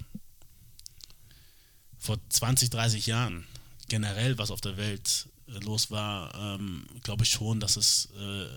vor 2.00 2.18
20, 2.30 2.70
30 2.70 3.08
Jahren 3.08 3.46
generell, 3.88 4.38
was 4.38 4.52
auf 4.52 4.62
der 4.62 4.78
Welt 4.78 5.28
äh, 5.48 5.64
los 5.64 5.92
war, 5.92 6.34
ähm, 6.36 6.86
glaube 7.04 7.24
ich 7.24 7.30
schon, 7.30 7.60
dass 7.60 7.78
es 7.78 8.10
äh, 8.18 8.48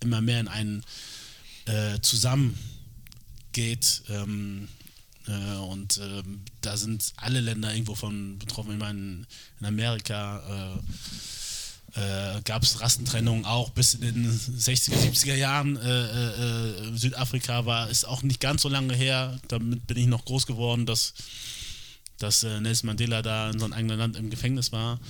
immer 0.00 0.20
mehr 0.20 0.40
in 0.40 0.48
einen 0.48 0.84
äh, 1.66 2.00
zusammengeht. 2.00 4.02
Ähm, 4.08 4.68
äh, 5.26 5.56
und 5.56 5.98
ähm, 5.98 6.42
da 6.60 6.76
sind 6.76 7.12
alle 7.16 7.40
Länder 7.40 7.72
irgendwo 7.72 7.94
von 7.94 8.38
betroffen. 8.38 8.72
Ich 8.72 8.78
meine, 8.78 9.26
in 9.60 9.66
Amerika 9.66 10.80
äh, 11.94 12.00
äh, 12.00 12.40
gab 12.42 12.62
es 12.62 12.80
Rassentrennung 12.80 13.44
auch 13.44 13.70
bis 13.70 13.94
in 13.94 14.00
den 14.00 14.30
60er, 14.30 14.94
70er 14.94 15.34
Jahren. 15.34 15.76
Südafrika 16.96 17.66
war, 17.66 17.90
ist 17.90 18.06
auch 18.06 18.22
nicht 18.22 18.40
ganz 18.40 18.62
so 18.62 18.68
lange 18.68 18.94
her. 18.94 19.40
Damit 19.48 19.88
bin 19.88 19.96
ich 19.96 20.06
noch 20.06 20.24
groß 20.24 20.46
geworden, 20.46 20.86
dass 20.86 21.14
dass 22.22 22.44
äh, 22.44 22.60
Nelson 22.60 22.88
Mandela 22.88 23.22
da 23.22 23.50
in 23.50 23.58
seinem 23.58 23.72
eigenen 23.72 23.98
Land 23.98 24.16
im 24.16 24.30
Gefängnis 24.30 24.72
war. 24.72 25.00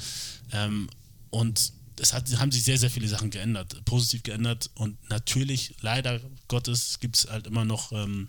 Ähm, 0.53 0.89
und 1.31 1.73
es 1.99 2.13
hat, 2.13 2.27
haben 2.39 2.51
sich 2.51 2.63
sehr, 2.63 2.79
sehr 2.79 2.91
viele 2.91 3.09
Sachen 3.09 3.31
geändert, 3.31 3.85
positiv 3.85 4.23
geändert. 4.23 4.71
Und 4.75 4.97
natürlich, 5.11 5.75
leider 5.81 6.21
Gottes, 6.49 6.99
gibt 7.01 7.17
es 7.17 7.29
halt 7.31 7.47
immer 7.47 7.65
noch 7.65 7.93
ähm, 7.93 8.29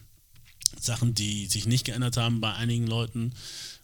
Sachen, 0.80 1.14
die 1.14 1.48
sich 1.48 1.66
nicht 1.66 1.86
geändert 1.86 2.18
haben 2.18 2.42
bei 2.42 2.54
einigen 2.54 2.88
Leuten. 2.88 3.34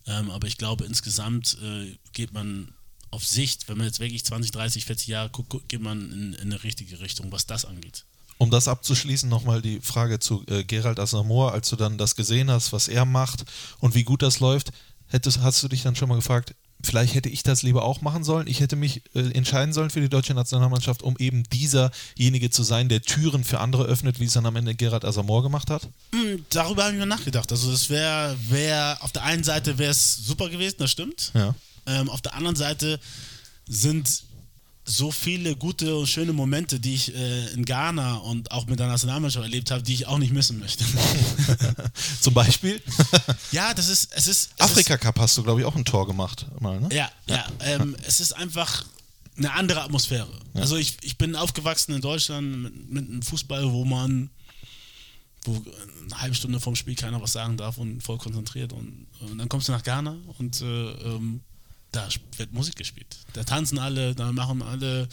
Ähm, 0.05 0.29
aber 0.29 0.47
ich 0.47 0.57
glaube, 0.57 0.85
insgesamt 0.85 1.57
äh, 1.61 1.97
geht 2.13 2.33
man 2.33 2.73
auf 3.11 3.25
Sicht, 3.25 3.69
wenn 3.69 3.77
man 3.77 3.87
jetzt 3.87 3.99
wirklich 3.99 4.25
20, 4.25 4.51
30, 4.51 4.85
40 4.85 5.07
Jahre 5.07 5.29
guckt, 5.29 5.69
geht 5.69 5.81
man 5.81 6.11
in, 6.11 6.33
in 6.33 6.51
eine 6.51 6.63
richtige 6.63 6.99
Richtung, 6.99 7.31
was 7.31 7.45
das 7.45 7.65
angeht. 7.65 8.05
Um 8.37 8.51
das 8.51 8.67
abzuschließen, 8.67 9.29
nochmal 9.29 9.61
die 9.61 9.79
Frage 9.81 10.19
zu 10.19 10.43
äh, 10.47 10.63
Gerald 10.63 10.99
Asamoah, 10.99 11.53
als 11.53 11.69
du 11.69 11.75
dann 11.75 11.97
das 11.97 12.15
gesehen 12.15 12.51
hast, 12.51 12.71
was 12.71 12.87
er 12.87 13.05
macht 13.05 13.45
und 13.79 13.95
wie 13.95 14.03
gut 14.03 14.21
das 14.21 14.39
läuft, 14.39 14.71
hättest, 15.07 15.41
hast 15.41 15.63
du 15.63 15.67
dich 15.67 15.83
dann 15.83 15.95
schon 15.95 16.09
mal 16.09 16.15
gefragt, 16.15 16.53
vielleicht 16.83 17.15
hätte 17.15 17.29
ich 17.29 17.43
das 17.43 17.63
lieber 17.63 17.83
auch 17.83 18.01
machen 18.01 18.23
sollen. 18.23 18.47
Ich 18.47 18.59
hätte 18.59 18.75
mich 18.75 19.01
äh, 19.15 19.31
entscheiden 19.31 19.73
sollen 19.73 19.89
für 19.89 20.01
die 20.01 20.09
deutsche 20.09 20.33
Nationalmannschaft, 20.33 21.01
um 21.01 21.15
eben 21.17 21.43
dieserjenige 21.49 22.49
zu 22.49 22.63
sein, 22.63 22.89
der 22.89 23.01
Türen 23.01 23.43
für 23.43 23.59
andere 23.59 23.85
öffnet, 23.85 24.19
wie 24.19 24.25
es 24.25 24.33
dann 24.33 24.45
am 24.45 24.55
Ende 24.55 24.75
Gerald 24.75 25.05
Asamoah 25.05 25.43
gemacht 25.43 25.69
hat? 25.69 25.87
Mm, 26.11 26.43
darüber 26.49 26.83
habe 26.83 26.93
ich 26.93 26.99
mir 26.99 27.07
nachgedacht. 27.07 27.51
Also 27.51 27.71
es 27.71 27.89
wäre, 27.89 28.35
wär, 28.49 28.97
auf 29.01 29.11
der 29.11 29.23
einen 29.23 29.43
Seite 29.43 29.77
wäre 29.77 29.91
es 29.91 30.15
super 30.15 30.49
gewesen, 30.49 30.75
das 30.79 30.91
stimmt. 30.91 31.31
Ja. 31.33 31.55
Ähm, 31.85 32.09
auf 32.09 32.21
der 32.21 32.35
anderen 32.35 32.55
Seite 32.55 32.99
sind 33.67 34.23
so 34.89 35.11
viele 35.11 35.55
gute 35.55 35.95
und 35.95 36.07
schöne 36.07 36.31
Momente, 36.31 36.79
die 36.79 36.95
ich 36.95 37.13
äh, 37.13 37.47
in 37.49 37.65
Ghana 37.65 38.15
und 38.15 38.51
auch 38.51 38.67
mit 38.67 38.79
der 38.79 38.87
Nationalmannschaft 38.87 39.43
erlebt 39.43 39.69
habe, 39.69 39.83
die 39.83 39.93
ich 39.93 40.07
auch 40.07 40.17
nicht 40.17 40.31
missen 40.31 40.59
möchte. 40.59 40.85
Zum 42.21 42.33
Beispiel? 42.33 42.81
ja, 43.51 43.73
das 43.73 43.89
ist, 43.89 44.13
es 44.13 44.27
ist. 44.27 44.51
Es 44.57 44.61
Afrika 44.61 44.97
Cup 44.97 45.19
hast 45.19 45.37
du, 45.37 45.43
glaube 45.43 45.59
ich, 45.59 45.65
auch 45.65 45.75
ein 45.75 45.83
Tor 45.83 46.07
gemacht. 46.07 46.45
Mal, 46.61 46.79
ne? 46.79 46.87
Ja, 46.93 47.11
ja. 47.27 47.45
Ähm, 47.59 47.97
es 48.07 48.21
ist 48.21 48.31
einfach 48.31 48.85
eine 49.37 49.51
andere 49.51 49.81
Atmosphäre. 49.81 50.31
Ja. 50.53 50.61
Also 50.61 50.77
ich, 50.77 50.95
ich 51.01 51.17
bin 51.17 51.35
aufgewachsen 51.35 51.93
in 51.93 52.01
Deutschland 52.01 52.63
mit, 52.63 52.89
mit 52.89 53.09
einem 53.09 53.21
Fußball, 53.21 53.69
wo 53.71 53.83
man 53.83 54.29
wo 55.43 55.61
eine 56.03 56.21
halbe 56.21 56.35
Stunde 56.35 56.59
vorm 56.59 56.75
Spiel 56.75 56.95
keiner 56.95 57.21
was 57.21 57.33
sagen 57.33 57.57
darf 57.57 57.77
und 57.77 58.01
voll 58.01 58.17
konzentriert. 58.17 58.71
Und, 58.71 59.07
und 59.19 59.37
dann 59.37 59.49
kommst 59.49 59.67
du 59.67 59.73
nach 59.73 59.83
Ghana 59.83 60.15
und 60.37 60.61
äh, 60.61 60.65
ähm, 60.65 61.41
da 61.91 62.07
wird 62.37 62.53
Musik 62.53 62.75
gespielt. 62.75 63.17
Da 63.33 63.43
tanzen 63.43 63.79
alle, 63.79 64.15
da 64.15 64.31
machen 64.31 64.61
alle, 64.61 65.07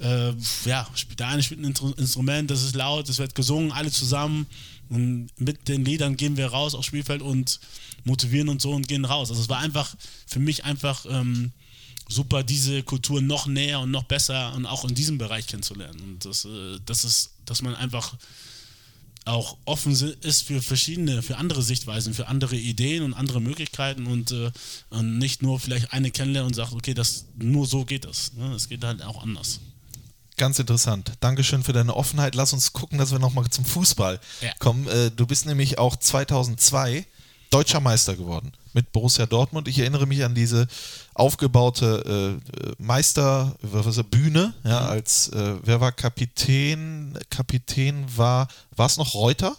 äh, 0.00 0.32
ja, 0.64 0.88
der 1.18 1.28
eine 1.28 1.42
spielt 1.42 1.60
ein 1.60 1.74
Instrument, 1.96 2.50
das 2.50 2.62
ist 2.62 2.74
laut, 2.74 3.08
es 3.08 3.18
wird 3.18 3.34
gesungen, 3.34 3.72
alle 3.72 3.90
zusammen. 3.90 4.46
Und 4.88 5.28
mit 5.38 5.68
den 5.68 5.84
Liedern 5.84 6.16
gehen 6.16 6.36
wir 6.36 6.48
raus 6.48 6.74
aufs 6.74 6.86
Spielfeld 6.86 7.22
und 7.22 7.60
motivieren 8.04 8.48
uns 8.48 8.62
so 8.62 8.72
und 8.72 8.88
gehen 8.88 9.04
raus. 9.04 9.30
Also 9.30 9.40
es 9.40 9.48
war 9.48 9.58
einfach 9.58 9.94
für 10.26 10.40
mich 10.40 10.64
einfach 10.64 11.06
ähm, 11.08 11.52
super, 12.08 12.42
diese 12.42 12.82
Kultur 12.82 13.22
noch 13.22 13.46
näher 13.46 13.80
und 13.80 13.90
noch 13.90 14.04
besser 14.04 14.52
und 14.54 14.66
auch 14.66 14.84
in 14.84 14.94
diesem 14.94 15.18
Bereich 15.18 15.46
kennenzulernen. 15.46 16.00
Und 16.00 16.24
das, 16.24 16.44
äh, 16.44 16.78
das 16.84 17.04
ist, 17.04 17.30
dass 17.46 17.62
man 17.62 17.74
einfach 17.74 18.14
auch 19.24 19.56
offen 19.64 19.92
ist 20.22 20.42
für 20.42 20.62
verschiedene, 20.62 21.22
für 21.22 21.36
andere 21.36 21.62
Sichtweisen, 21.62 22.14
für 22.14 22.28
andere 22.28 22.56
Ideen 22.56 23.04
und 23.04 23.14
andere 23.14 23.40
Möglichkeiten 23.40 24.06
und, 24.06 24.32
äh, 24.32 24.50
und 24.90 25.18
nicht 25.18 25.42
nur 25.42 25.60
vielleicht 25.60 25.92
eine 25.92 26.10
kennenlernen 26.10 26.48
und 26.48 26.54
sagt, 26.54 26.72
okay, 26.72 26.94
das 26.94 27.26
nur 27.36 27.66
so 27.66 27.84
geht 27.84 28.04
das. 28.04 28.32
Ne? 28.34 28.52
Es 28.54 28.68
geht 28.68 28.82
halt 28.84 29.02
auch 29.02 29.22
anders. 29.22 29.60
Ganz 30.36 30.58
interessant. 30.58 31.12
Dankeschön 31.20 31.62
für 31.62 31.72
deine 31.72 31.94
Offenheit. 31.94 32.34
Lass 32.34 32.52
uns 32.52 32.72
gucken, 32.72 32.98
dass 32.98 33.12
wir 33.12 33.18
nochmal 33.18 33.48
zum 33.50 33.64
Fußball 33.64 34.18
ja. 34.40 34.52
kommen. 34.58 34.88
Äh, 34.88 35.10
du 35.10 35.26
bist 35.26 35.46
nämlich 35.46 35.78
auch 35.78 35.94
2002 35.94 37.06
deutscher 37.52 37.80
Meister 37.80 38.16
geworden 38.16 38.52
mit 38.72 38.92
Borussia 38.92 39.26
Dortmund. 39.26 39.68
Ich 39.68 39.78
erinnere 39.78 40.06
mich 40.06 40.24
an 40.24 40.34
diese 40.34 40.66
aufgebaute 41.14 42.40
äh, 42.48 42.82
Meister, 42.82 43.54
was 43.60 44.02
Bühne, 44.04 44.54
ja, 44.64 44.80
mhm. 44.80 44.86
als 44.86 45.28
äh, 45.28 45.54
wer 45.62 45.80
war 45.80 45.92
Kapitän? 45.92 47.18
Kapitän 47.30 48.04
war, 48.16 48.48
war 48.74 48.86
es 48.86 48.96
noch 48.96 49.14
Reuter? 49.14 49.56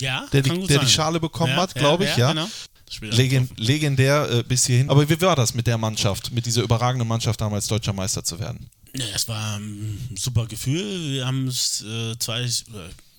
Ja, 0.00 0.26
der, 0.32 0.42
die, 0.42 0.66
der 0.66 0.80
die. 0.80 0.88
Schale 0.88 1.20
bekommen 1.20 1.52
Ja, 1.52 1.62
hat, 1.62 1.74
glaube 1.74 2.04
ich, 2.04 2.16
ja. 2.16 2.32
Genau. 2.32 2.48
Das 2.84 2.94
Spiel 2.94 3.10
hat 3.10 3.16
Legen, 3.16 3.42
getroffen. 3.48 3.62
legendär 3.64 4.30
äh, 4.30 4.42
bis 4.42 4.66
hierhin. 4.66 4.90
Aber 4.90 5.08
wie 5.08 5.20
war 5.20 5.36
das 5.36 5.54
mit 5.54 5.66
der 5.66 5.78
Mannschaft, 5.78 6.32
mit 6.32 6.46
dieser 6.46 6.62
überragenden 6.62 7.06
Mannschaft 7.06 7.40
damals 7.40 7.68
deutscher 7.68 7.92
Meister 7.92 8.24
zu 8.24 8.38
werden? 8.40 8.68
Ja, 8.96 9.06
es 9.14 9.26
war 9.28 9.56
ein 9.56 10.14
super 10.16 10.46
Gefühl. 10.46 11.12
Wir 11.12 11.26
haben 11.26 11.48
es 11.48 11.82
äh, 11.82 12.16
zwei, 12.18 12.42
äh, 12.42 12.48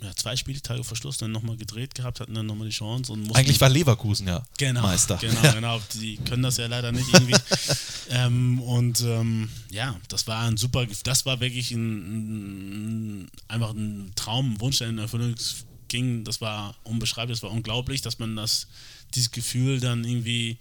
ja, 0.05 0.15
zwei 0.15 0.35
Spieltage 0.35 0.83
vor 0.83 0.95
Schluss 0.95 1.17
dann 1.17 1.31
nochmal 1.31 1.57
gedreht 1.57 1.95
gehabt, 1.95 2.19
hatten 2.19 2.33
dann 2.33 2.45
nochmal 2.45 2.67
die 2.67 2.73
Chance 2.73 3.11
und 3.11 3.35
Eigentlich 3.35 3.59
war 3.59 3.69
Leverkusen 3.69 4.27
ja 4.27 4.43
genau, 4.57 4.81
Meister. 4.83 5.17
Genau, 5.17 5.43
Ja. 5.43 5.51
genau. 5.53 5.81
Die 5.95 6.17
können 6.17 6.43
das 6.43 6.57
ja 6.57 6.67
leider 6.67 6.91
nicht 6.91 7.11
irgendwie. 7.13 7.35
ähm, 8.09 8.61
und 8.61 9.01
ähm, 9.01 9.49
ja, 9.71 9.95
das 10.07 10.27
war 10.27 10.43
ein 10.43 10.57
super, 10.57 10.85
das 11.03 11.25
war 11.25 11.39
wirklich 11.39 11.71
ein, 11.71 13.23
ein 13.23 13.31
einfach 13.47 13.71
ein 13.71 14.11
Traum, 14.15 14.53
ein 14.53 14.61
Wunsch, 14.61 14.77
der 14.77 14.89
in 14.89 14.97
Erfüllung 14.99 15.35
ging. 15.87 16.23
Das 16.23 16.41
war 16.41 16.75
unbeschreiblich, 16.83 17.39
das 17.39 17.43
war 17.43 17.51
unglaublich, 17.51 18.01
dass 18.01 18.19
man 18.19 18.35
das, 18.35 18.67
dieses 19.13 19.31
Gefühl 19.31 19.79
dann 19.79 20.03
irgendwie 20.03 20.57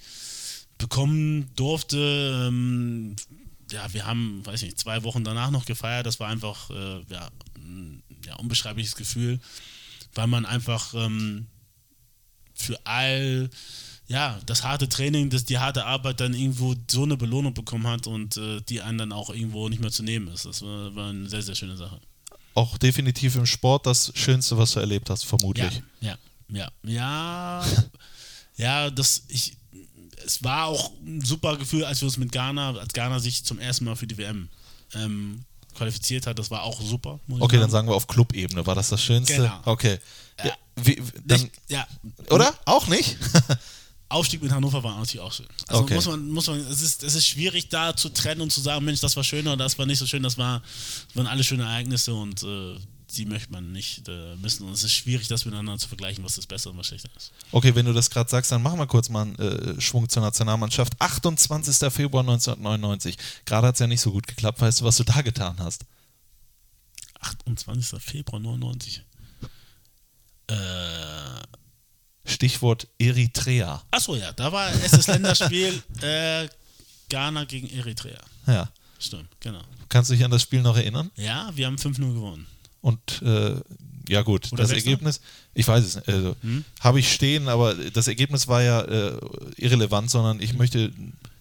bekommen 0.78 1.50
durfte. 1.56 2.46
Ähm, 2.48 3.16
ja, 3.70 3.92
wir 3.92 4.06
haben, 4.06 4.44
weiß 4.44 4.62
nicht, 4.62 4.78
zwei 4.78 5.02
Wochen 5.04 5.24
danach 5.24 5.50
noch 5.50 5.64
gefeiert. 5.64 6.06
Das 6.06 6.20
war 6.20 6.28
einfach 6.28 6.70
äh, 6.70 7.00
ja, 7.10 7.30
ja, 8.26 8.36
unbeschreibliches 8.36 8.96
Gefühl, 8.96 9.40
weil 10.14 10.26
man 10.26 10.46
einfach 10.46 10.94
ähm, 10.94 11.46
für 12.54 12.78
all 12.84 13.50
ja, 14.06 14.38
das 14.46 14.62
harte 14.64 14.88
Training, 14.88 15.30
das, 15.30 15.44
die 15.44 15.58
harte 15.58 15.86
Arbeit 15.86 16.20
dann 16.20 16.34
irgendwo 16.34 16.74
so 16.90 17.04
eine 17.04 17.16
Belohnung 17.16 17.54
bekommen 17.54 17.86
hat 17.86 18.06
und 18.06 18.36
äh, 18.36 18.60
die 18.62 18.80
einen 18.82 18.98
dann 18.98 19.12
auch 19.12 19.30
irgendwo 19.30 19.68
nicht 19.68 19.80
mehr 19.80 19.90
zu 19.90 20.02
nehmen 20.02 20.28
ist. 20.28 20.44
Das 20.44 20.62
war, 20.62 20.94
war 20.94 21.10
eine 21.10 21.28
sehr, 21.28 21.42
sehr 21.42 21.54
schöne 21.54 21.76
Sache. 21.76 22.00
Auch 22.54 22.76
definitiv 22.78 23.34
im 23.36 23.46
Sport 23.46 23.86
das 23.86 24.12
Schönste, 24.14 24.58
was 24.58 24.72
du 24.72 24.80
erlebt 24.80 25.08
hast, 25.08 25.24
vermutlich. 25.24 25.82
Ja, 26.00 26.18
ja, 26.50 26.70
ja, 26.82 26.90
ja, 26.90 27.66
ja, 28.56 28.90
das, 28.90 29.24
ich, 29.28 29.56
es 30.24 30.44
war 30.44 30.66
auch 30.66 30.92
ein 31.04 31.22
super 31.22 31.56
Gefühl, 31.56 31.84
als 31.84 32.00
wir 32.00 32.06
uns 32.06 32.18
mit 32.18 32.30
Ghana, 32.30 32.76
als 32.76 32.92
Ghana 32.92 33.18
sich 33.18 33.44
zum 33.44 33.58
ersten 33.58 33.86
Mal 33.86 33.96
für 33.96 34.06
die 34.06 34.18
WM 34.18 34.48
ähm, 34.94 35.44
qualifiziert 35.74 36.26
hat, 36.26 36.38
das 36.38 36.50
war 36.50 36.62
auch 36.62 36.80
super. 36.80 37.20
Okay, 37.40 37.58
dann 37.58 37.70
sagen 37.70 37.88
wir 37.88 37.94
auf 37.94 38.06
Clubebene. 38.06 38.66
War 38.66 38.74
das 38.74 38.88
das 38.88 39.02
Schönste? 39.02 39.36
Genau. 39.36 39.60
Okay. 39.64 39.98
Ja, 40.38 40.46
Ja. 40.46 40.52
wie, 40.76 41.02
dann, 41.24 41.40
Nicht, 41.42 41.52
ja, 41.68 41.86
oder? 42.30 42.52
Auch 42.64 42.86
nicht? 42.86 43.16
Aufstieg 44.08 44.42
mit 44.42 44.52
Hannover 44.52 44.82
war 44.84 44.96
natürlich 44.98 45.20
auch 45.20 45.32
schön. 45.32 45.46
Also 45.66 45.82
Okay. 45.82 45.94
muss 45.94 46.06
man, 46.06 46.28
muss 46.30 46.46
man, 46.46 46.60
es 46.60 46.82
ist, 46.82 47.02
es 47.02 47.14
ist 47.14 47.26
schwierig 47.26 47.68
da 47.68 47.96
zu 47.96 48.10
trennen 48.10 48.42
und 48.42 48.52
zu 48.52 48.60
sagen, 48.60 48.84
Mensch, 48.84 49.00
das 49.00 49.16
war 49.16 49.24
schöner, 49.24 49.56
das 49.56 49.76
war 49.78 49.86
nicht 49.86 49.98
so 49.98 50.06
schön, 50.06 50.22
das 50.22 50.38
war, 50.38 50.60
das 51.08 51.16
waren 51.16 51.26
alle 51.26 51.42
schöne 51.42 51.64
Ereignisse 51.64 52.14
und 52.14 52.42
äh, 52.42 52.76
die 53.16 53.26
möchte 53.26 53.52
man 53.52 53.72
nicht 53.72 54.08
äh, 54.08 54.36
missen. 54.36 54.66
Und 54.66 54.72
es 54.72 54.84
ist 54.84 54.92
schwierig, 54.94 55.28
das 55.28 55.44
miteinander 55.44 55.78
zu 55.78 55.88
vergleichen, 55.88 56.24
was 56.24 56.36
das 56.36 56.46
Bessere 56.46 56.72
und 56.72 56.78
was 56.78 56.86
schlechter 56.88 57.10
ist. 57.16 57.32
Okay, 57.52 57.74
wenn 57.74 57.86
du 57.86 57.92
das 57.92 58.10
gerade 58.10 58.28
sagst, 58.30 58.52
dann 58.52 58.62
machen 58.62 58.78
wir 58.78 58.86
kurz 58.86 59.08
mal 59.08 59.22
einen 59.22 59.36
äh, 59.36 59.80
Schwung 59.80 60.08
zur 60.08 60.22
Nationalmannschaft. 60.22 60.94
28. 60.98 61.92
Februar 61.92 62.22
1999. 62.22 63.16
Gerade 63.44 63.68
hat 63.68 63.74
es 63.74 63.80
ja 63.80 63.86
nicht 63.86 64.00
so 64.00 64.12
gut 64.12 64.26
geklappt. 64.26 64.60
Weißt 64.60 64.80
du, 64.80 64.84
was 64.84 64.96
du 64.96 65.04
da 65.04 65.22
getan 65.22 65.56
hast? 65.58 65.84
28. 67.20 68.00
Februar 68.02 68.40
99. 68.40 69.02
Äh, 70.48 70.54
Stichwort 72.26 72.88
Eritrea. 72.98 73.82
achso, 73.90 74.16
ja, 74.16 74.32
da 74.32 74.50
war 74.50 74.70
erstes 74.72 75.06
Länderspiel 75.06 75.82
äh, 76.00 76.48
Ghana 77.08 77.44
gegen 77.44 77.68
Eritrea. 77.68 78.20
Ja. 78.46 78.68
Stimmt, 78.98 79.28
genau. 79.40 79.62
Kannst 79.88 80.10
du 80.10 80.14
dich 80.14 80.24
an 80.24 80.30
das 80.30 80.42
Spiel 80.42 80.62
noch 80.62 80.76
erinnern? 80.76 81.10
Ja, 81.16 81.50
wir 81.54 81.66
haben 81.66 81.76
5-0 81.76 81.98
gewonnen. 82.14 82.46
Und 82.84 83.22
äh, 83.22 83.54
ja 84.10 84.20
gut, 84.20 84.52
Oder 84.52 84.64
das 84.64 84.72
Ergebnis, 84.72 85.22
ich 85.54 85.66
weiß 85.66 85.82
es 85.82 85.96
nicht, 85.96 86.06
also, 86.06 86.36
Hm? 86.42 86.66
habe 86.80 87.00
ich 87.00 87.10
stehen, 87.10 87.48
aber 87.48 87.74
das 87.74 88.08
Ergebnis 88.08 88.46
war 88.46 88.62
ja 88.62 88.82
äh, 88.82 89.18
irrelevant, 89.56 90.10
sondern 90.10 90.38
ich 90.42 90.52
möchte 90.52 90.92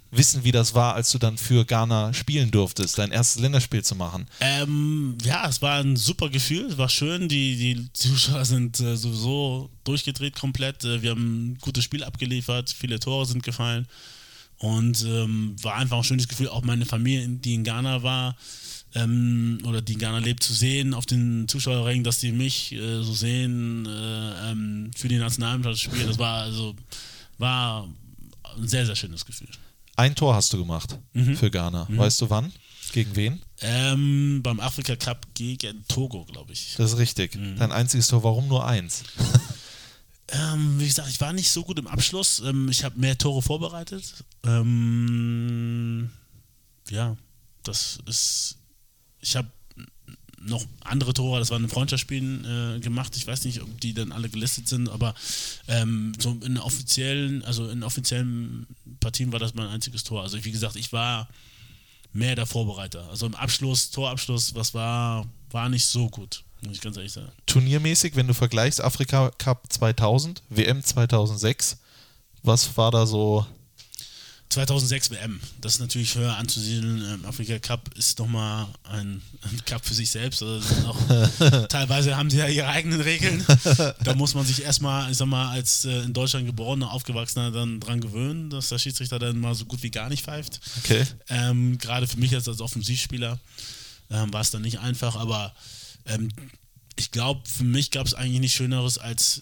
wissen, 0.09 0.45
wie 0.45 0.53
das 0.53 0.73
war, 0.73 0.95
als 0.95 1.11
du 1.11 1.17
dann 1.17 1.37
für 1.37 1.65
Ghana 1.65 2.13
spielen 2.13 2.49
durftest, 2.49 2.97
dein 2.97 3.11
erstes 3.11 3.41
Länderspiel 3.41 3.83
zu 3.83 3.95
machen. 3.95 4.25
Ähm, 4.39 5.17
ja, 5.21 5.45
es 5.49 5.61
war 5.61 5.81
ein 5.81 5.97
super 5.97 6.29
Gefühl, 6.29 6.67
es 6.67 6.77
war 6.77 6.87
schön. 6.87 7.27
Die, 7.27 7.57
die 7.57 7.91
Zuschauer 7.91 8.45
sind 8.45 8.79
äh, 8.79 8.95
sowieso 8.95 9.69
durchgedreht 9.83 10.37
komplett. 10.39 10.85
Äh, 10.85 11.01
wir 11.01 11.09
haben 11.09 11.51
ein 11.51 11.57
gutes 11.59 11.83
Spiel 11.83 12.05
abgeliefert, 12.05 12.69
viele 12.69 12.99
Tore 13.01 13.25
sind 13.25 13.43
gefallen. 13.43 13.85
Und 14.59 15.03
ähm, 15.03 15.57
war 15.61 15.75
einfach 15.75 15.97
ein 15.97 16.03
schönes 16.05 16.29
Gefühl, 16.29 16.47
auch 16.47 16.61
meine 16.61 16.85
Familie, 16.85 17.27
die 17.27 17.55
in 17.55 17.65
Ghana 17.65 18.01
war 18.01 18.37
ähm, 18.95 19.59
oder 19.65 19.81
die 19.81 19.93
in 19.93 19.99
Ghana 19.99 20.19
lebt, 20.19 20.43
zu 20.43 20.53
sehen 20.53 20.93
auf 20.93 21.05
den 21.05 21.47
Zuschauerrängen, 21.47 22.03
dass 22.03 22.19
die 22.19 22.31
mich 22.31 22.71
äh, 22.73 23.01
so 23.03 23.13
sehen 23.13 23.85
äh, 23.85 24.51
ähm, 24.51 24.91
für 24.95 25.07
die 25.07 25.17
Nationalmannschaft 25.17 25.81
spielen. 25.81 26.07
Das 26.07 26.19
war 26.19 26.43
also 26.43 26.75
war 27.37 27.87
ein 28.55 28.67
sehr, 28.67 28.85
sehr 28.85 28.95
schönes 28.95 29.25
Gefühl. 29.25 29.49
Ein 29.95 30.15
Tor 30.15 30.35
hast 30.35 30.51
du 30.53 30.57
gemacht 30.57 30.97
Mhm. 31.13 31.35
für 31.35 31.49
Ghana. 31.51 31.87
Weißt 31.89 32.21
du 32.21 32.29
wann? 32.29 32.51
Gegen 32.91 33.15
wen? 33.15 33.41
Ähm, 33.61 34.41
beim 34.43 34.59
Afrika 34.59 34.95
Cup 34.95 35.25
gegen 35.33 35.83
Togo, 35.87 36.25
glaube 36.25 36.53
ich. 36.53 36.75
Das 36.77 36.91
ist 36.93 36.97
richtig. 36.99 37.35
Mhm. 37.35 37.57
Dein 37.57 37.71
einziges 37.71 38.07
Tor, 38.07 38.23
warum 38.23 38.47
nur 38.47 38.65
eins? 38.65 39.03
Ähm, 40.29 40.79
wie 40.79 40.87
gesagt, 40.87 41.09
ich 41.09 41.21
war 41.21 41.31
nicht 41.33 41.51
so 41.51 41.63
gut 41.63 41.77
im 41.77 41.85
Abschluss. 41.85 42.39
Ähm, 42.43 42.67
ich 42.69 42.83
habe 42.83 42.99
mehr 42.99 43.17
Tore 43.17 43.41
vorbereitet. 43.43 44.23
Ähm, 44.45 46.09
ja, 46.89 47.15
das 47.63 47.99
ist. 48.07 48.57
Ich 49.23 49.35
habe 49.35 49.47
noch 50.45 50.65
andere 50.81 51.13
Tore, 51.13 51.39
das 51.39 51.49
waren 51.51 51.63
in 51.63 51.69
Freundschaftsspielen 51.69 52.75
äh, 52.75 52.79
gemacht. 52.79 53.15
Ich 53.15 53.25
weiß 53.25 53.45
nicht, 53.45 53.61
ob 53.61 53.81
die 53.81 53.93
dann 53.93 54.11
alle 54.11 54.29
gelistet 54.29 54.67
sind, 54.67 54.89
aber 54.89 55.15
ähm, 55.67 56.13
so 56.19 56.37
in 56.43 56.57
offiziellen, 56.57 57.43
also 57.45 57.69
in 57.69 57.83
offiziellen 57.83 58.67
Partien 58.99 59.31
war 59.31 59.39
das 59.39 59.53
mein 59.53 59.67
einziges 59.67 60.03
Tor. 60.03 60.21
Also 60.21 60.43
wie 60.43 60.51
gesagt, 60.51 60.75
ich 60.75 60.91
war 60.91 61.29
mehr 62.11 62.35
der 62.35 62.45
Vorbereiter. 62.45 63.07
Also 63.09 63.25
im 63.25 63.35
Abschluss, 63.35 63.89
Torabschluss, 63.91 64.53
was 64.55 64.73
war, 64.73 65.25
war 65.51 65.69
nicht 65.69 65.85
so 65.85 66.09
gut, 66.09 66.43
muss 66.61 66.75
ich 66.75 66.81
ganz 66.81 66.97
ehrlich 66.97 67.13
sagen. 67.13 67.31
Turniermäßig, 67.45 68.15
wenn 68.15 68.27
du 68.27 68.33
vergleichst, 68.33 68.81
Afrika 68.81 69.31
Cup 69.37 69.71
2000, 69.71 70.43
WM 70.49 70.83
2006, 70.83 71.77
was 72.43 72.75
war 72.77 72.91
da 72.91 73.05
so? 73.05 73.45
2006 74.53 75.09
WM, 75.09 75.39
das 75.61 75.75
ist 75.75 75.79
natürlich 75.79 76.13
höher 76.15 76.37
anzusiedeln. 76.37 77.03
Ähm, 77.11 77.25
Afrika 77.25 77.57
Cup 77.57 77.89
ist 77.97 78.19
nochmal 78.19 78.67
ein, 78.83 79.21
ein 79.41 79.65
Cup 79.65 79.83
für 79.83 79.95
sich 79.95 80.11
selbst. 80.11 80.43
Also 80.43 80.63
auch, 80.87 81.67
teilweise 81.69 82.15
haben 82.15 82.29
sie 82.29 82.37
ja 82.37 82.47
ihre 82.47 82.67
eigenen 82.67 83.01
Regeln. 83.01 83.43
Da 84.03 84.13
muss 84.13 84.35
man 84.35 84.45
sich 84.45 84.61
erstmal, 84.61 85.11
ich 85.11 85.17
sag 85.17 85.25
mal, 85.25 85.49
als 85.49 85.85
äh, 85.85 86.01
in 86.01 86.13
Deutschland 86.13 86.45
geborener, 86.45 86.91
aufgewachsener 86.91 87.49
dann 87.49 87.79
dran 87.79 87.99
gewöhnen, 87.99 88.51
dass 88.51 88.69
der 88.69 88.77
Schiedsrichter 88.77 89.17
dann 89.17 89.39
mal 89.39 89.55
so 89.55 89.65
gut 89.65 89.81
wie 89.81 89.91
gar 89.91 90.09
nicht 90.09 90.23
pfeift. 90.23 90.61
Okay. 90.83 91.03
Ähm, 91.29 91.79
Gerade 91.79 92.05
für 92.05 92.17
mich 92.17 92.35
als, 92.35 92.47
als 92.47 92.61
Offensivspieler 92.61 93.39
ähm, 94.11 94.31
war 94.31 94.41
es 94.41 94.51
dann 94.51 94.61
nicht 94.61 94.79
einfach, 94.79 95.15
aber 95.15 95.55
ähm, 96.05 96.29
ich 96.95 97.09
glaube, 97.09 97.41
für 97.49 97.63
mich 97.63 97.89
gab 97.89 98.05
es 98.05 98.13
eigentlich 98.13 98.39
nichts 98.39 98.57
Schöneres, 98.57 98.99
als 98.99 99.41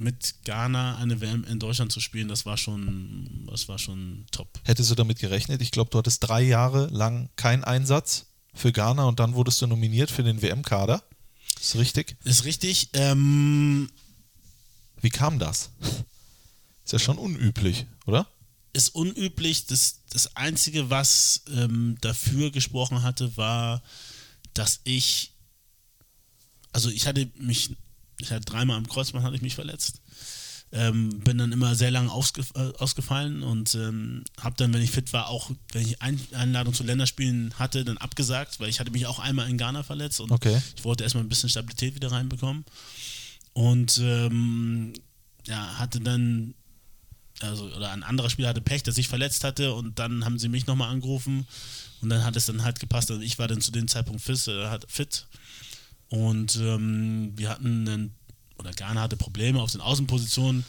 mit 0.00 0.44
Ghana 0.44 0.96
eine 0.96 1.20
WM 1.20 1.44
in 1.44 1.58
Deutschland 1.58 1.92
zu 1.92 2.00
spielen. 2.00 2.28
Das 2.28 2.46
war 2.46 2.56
schon, 2.56 3.46
das 3.50 3.68
war 3.68 3.78
schon 3.78 4.26
top. 4.30 4.60
Hättest 4.64 4.90
du 4.90 4.94
damit 4.94 5.18
gerechnet? 5.18 5.62
Ich 5.62 5.70
glaube, 5.70 5.90
du 5.90 5.98
hattest 5.98 6.26
drei 6.26 6.42
Jahre 6.42 6.86
lang 6.86 7.30
keinen 7.36 7.64
Einsatz 7.64 8.26
für 8.54 8.72
Ghana 8.72 9.04
und 9.04 9.20
dann 9.20 9.34
wurdest 9.34 9.60
du 9.62 9.66
nominiert 9.66 10.10
für 10.10 10.22
den 10.22 10.42
WM-Kader. 10.42 11.02
Ist 11.60 11.76
richtig? 11.76 12.16
Ist 12.24 12.44
richtig. 12.44 12.88
Ähm, 12.94 13.90
Wie 15.00 15.10
kam 15.10 15.38
das? 15.38 15.70
Ist 16.84 16.92
ja 16.92 16.98
schon 16.98 17.18
unüblich, 17.18 17.86
oder? 18.06 18.26
ist 18.72 18.94
unüblich. 18.94 19.66
Das, 19.66 20.00
das 20.10 20.36
Einzige, 20.36 20.90
was 20.90 21.42
ähm, 21.52 21.96
dafür 22.00 22.50
gesprochen 22.50 23.02
hatte, 23.02 23.36
war, 23.36 23.82
dass 24.54 24.80
ich, 24.84 25.32
also 26.72 26.90
ich 26.90 27.06
hatte 27.06 27.30
mich, 27.38 27.76
ich 28.20 28.30
hatte 28.30 28.44
dreimal 28.44 28.76
am 28.76 28.88
Kreuzband 28.88 29.24
hatte 29.24 29.36
ich 29.36 29.42
mich 29.42 29.54
verletzt. 29.54 30.00
Ähm, 30.72 31.18
bin 31.20 31.36
dann 31.36 31.50
immer 31.50 31.74
sehr 31.74 31.90
lange 31.90 32.12
ausge, 32.12 32.42
äh, 32.54 32.72
ausgefallen 32.78 33.42
und 33.42 33.74
ähm, 33.74 34.22
habe 34.40 34.54
dann, 34.56 34.72
wenn 34.72 34.82
ich 34.82 34.92
fit 34.92 35.12
war, 35.12 35.28
auch, 35.28 35.50
wenn 35.72 35.82
ich 35.82 36.00
Ein 36.00 36.20
Einladung 36.32 36.72
zu 36.74 36.84
Länderspielen 36.84 37.58
hatte, 37.58 37.84
dann 37.84 37.98
abgesagt, 37.98 38.60
weil 38.60 38.68
ich 38.68 38.78
hatte 38.78 38.92
mich 38.92 39.06
auch 39.06 39.18
einmal 39.18 39.50
in 39.50 39.58
Ghana 39.58 39.82
verletzt 39.82 40.20
und 40.20 40.30
Okay. 40.30 40.62
ich 40.76 40.84
wollte 40.84 41.02
erstmal 41.02 41.24
ein 41.24 41.28
bisschen 41.28 41.48
Stabilität 41.48 41.96
wieder 41.96 42.12
reinbekommen. 42.12 42.64
Und 43.52 43.98
ähm, 43.98 44.92
ja, 45.48 45.78
hatte 45.78 46.00
dann 46.00 46.54
also 47.40 47.64
oder 47.74 47.90
ein 47.90 48.02
anderer 48.02 48.30
Spieler 48.30 48.50
hatte 48.50 48.60
Pech, 48.60 48.82
der 48.82 48.92
sich 48.92 49.08
verletzt 49.08 49.44
hatte 49.44 49.72
und 49.74 49.98
dann 49.98 50.24
haben 50.24 50.38
sie 50.38 50.48
mich 50.48 50.66
nochmal 50.66 50.90
angerufen 50.90 51.46
und 52.00 52.10
dann 52.10 52.24
hat 52.24 52.36
es 52.36 52.46
dann 52.46 52.62
halt 52.62 52.80
gepasst. 52.80 53.10
Also 53.10 53.22
ich 53.22 53.38
war 53.38 53.48
dann 53.48 53.60
zu 53.60 53.72
dem 53.72 53.88
Zeitpunkt 53.88 54.22
fit, 54.22 54.46
äh, 54.48 54.78
fit 54.86 55.26
und 56.10 56.56
ähm, 56.56 57.32
wir 57.36 57.48
hatten 57.48 57.84
dann, 57.86 58.14
oder 58.58 58.72
Ghana 58.72 59.00
hatte 59.02 59.16
Probleme 59.16 59.60
auf 59.62 59.72
den 59.72 59.80
Außenpositionen 59.80 60.64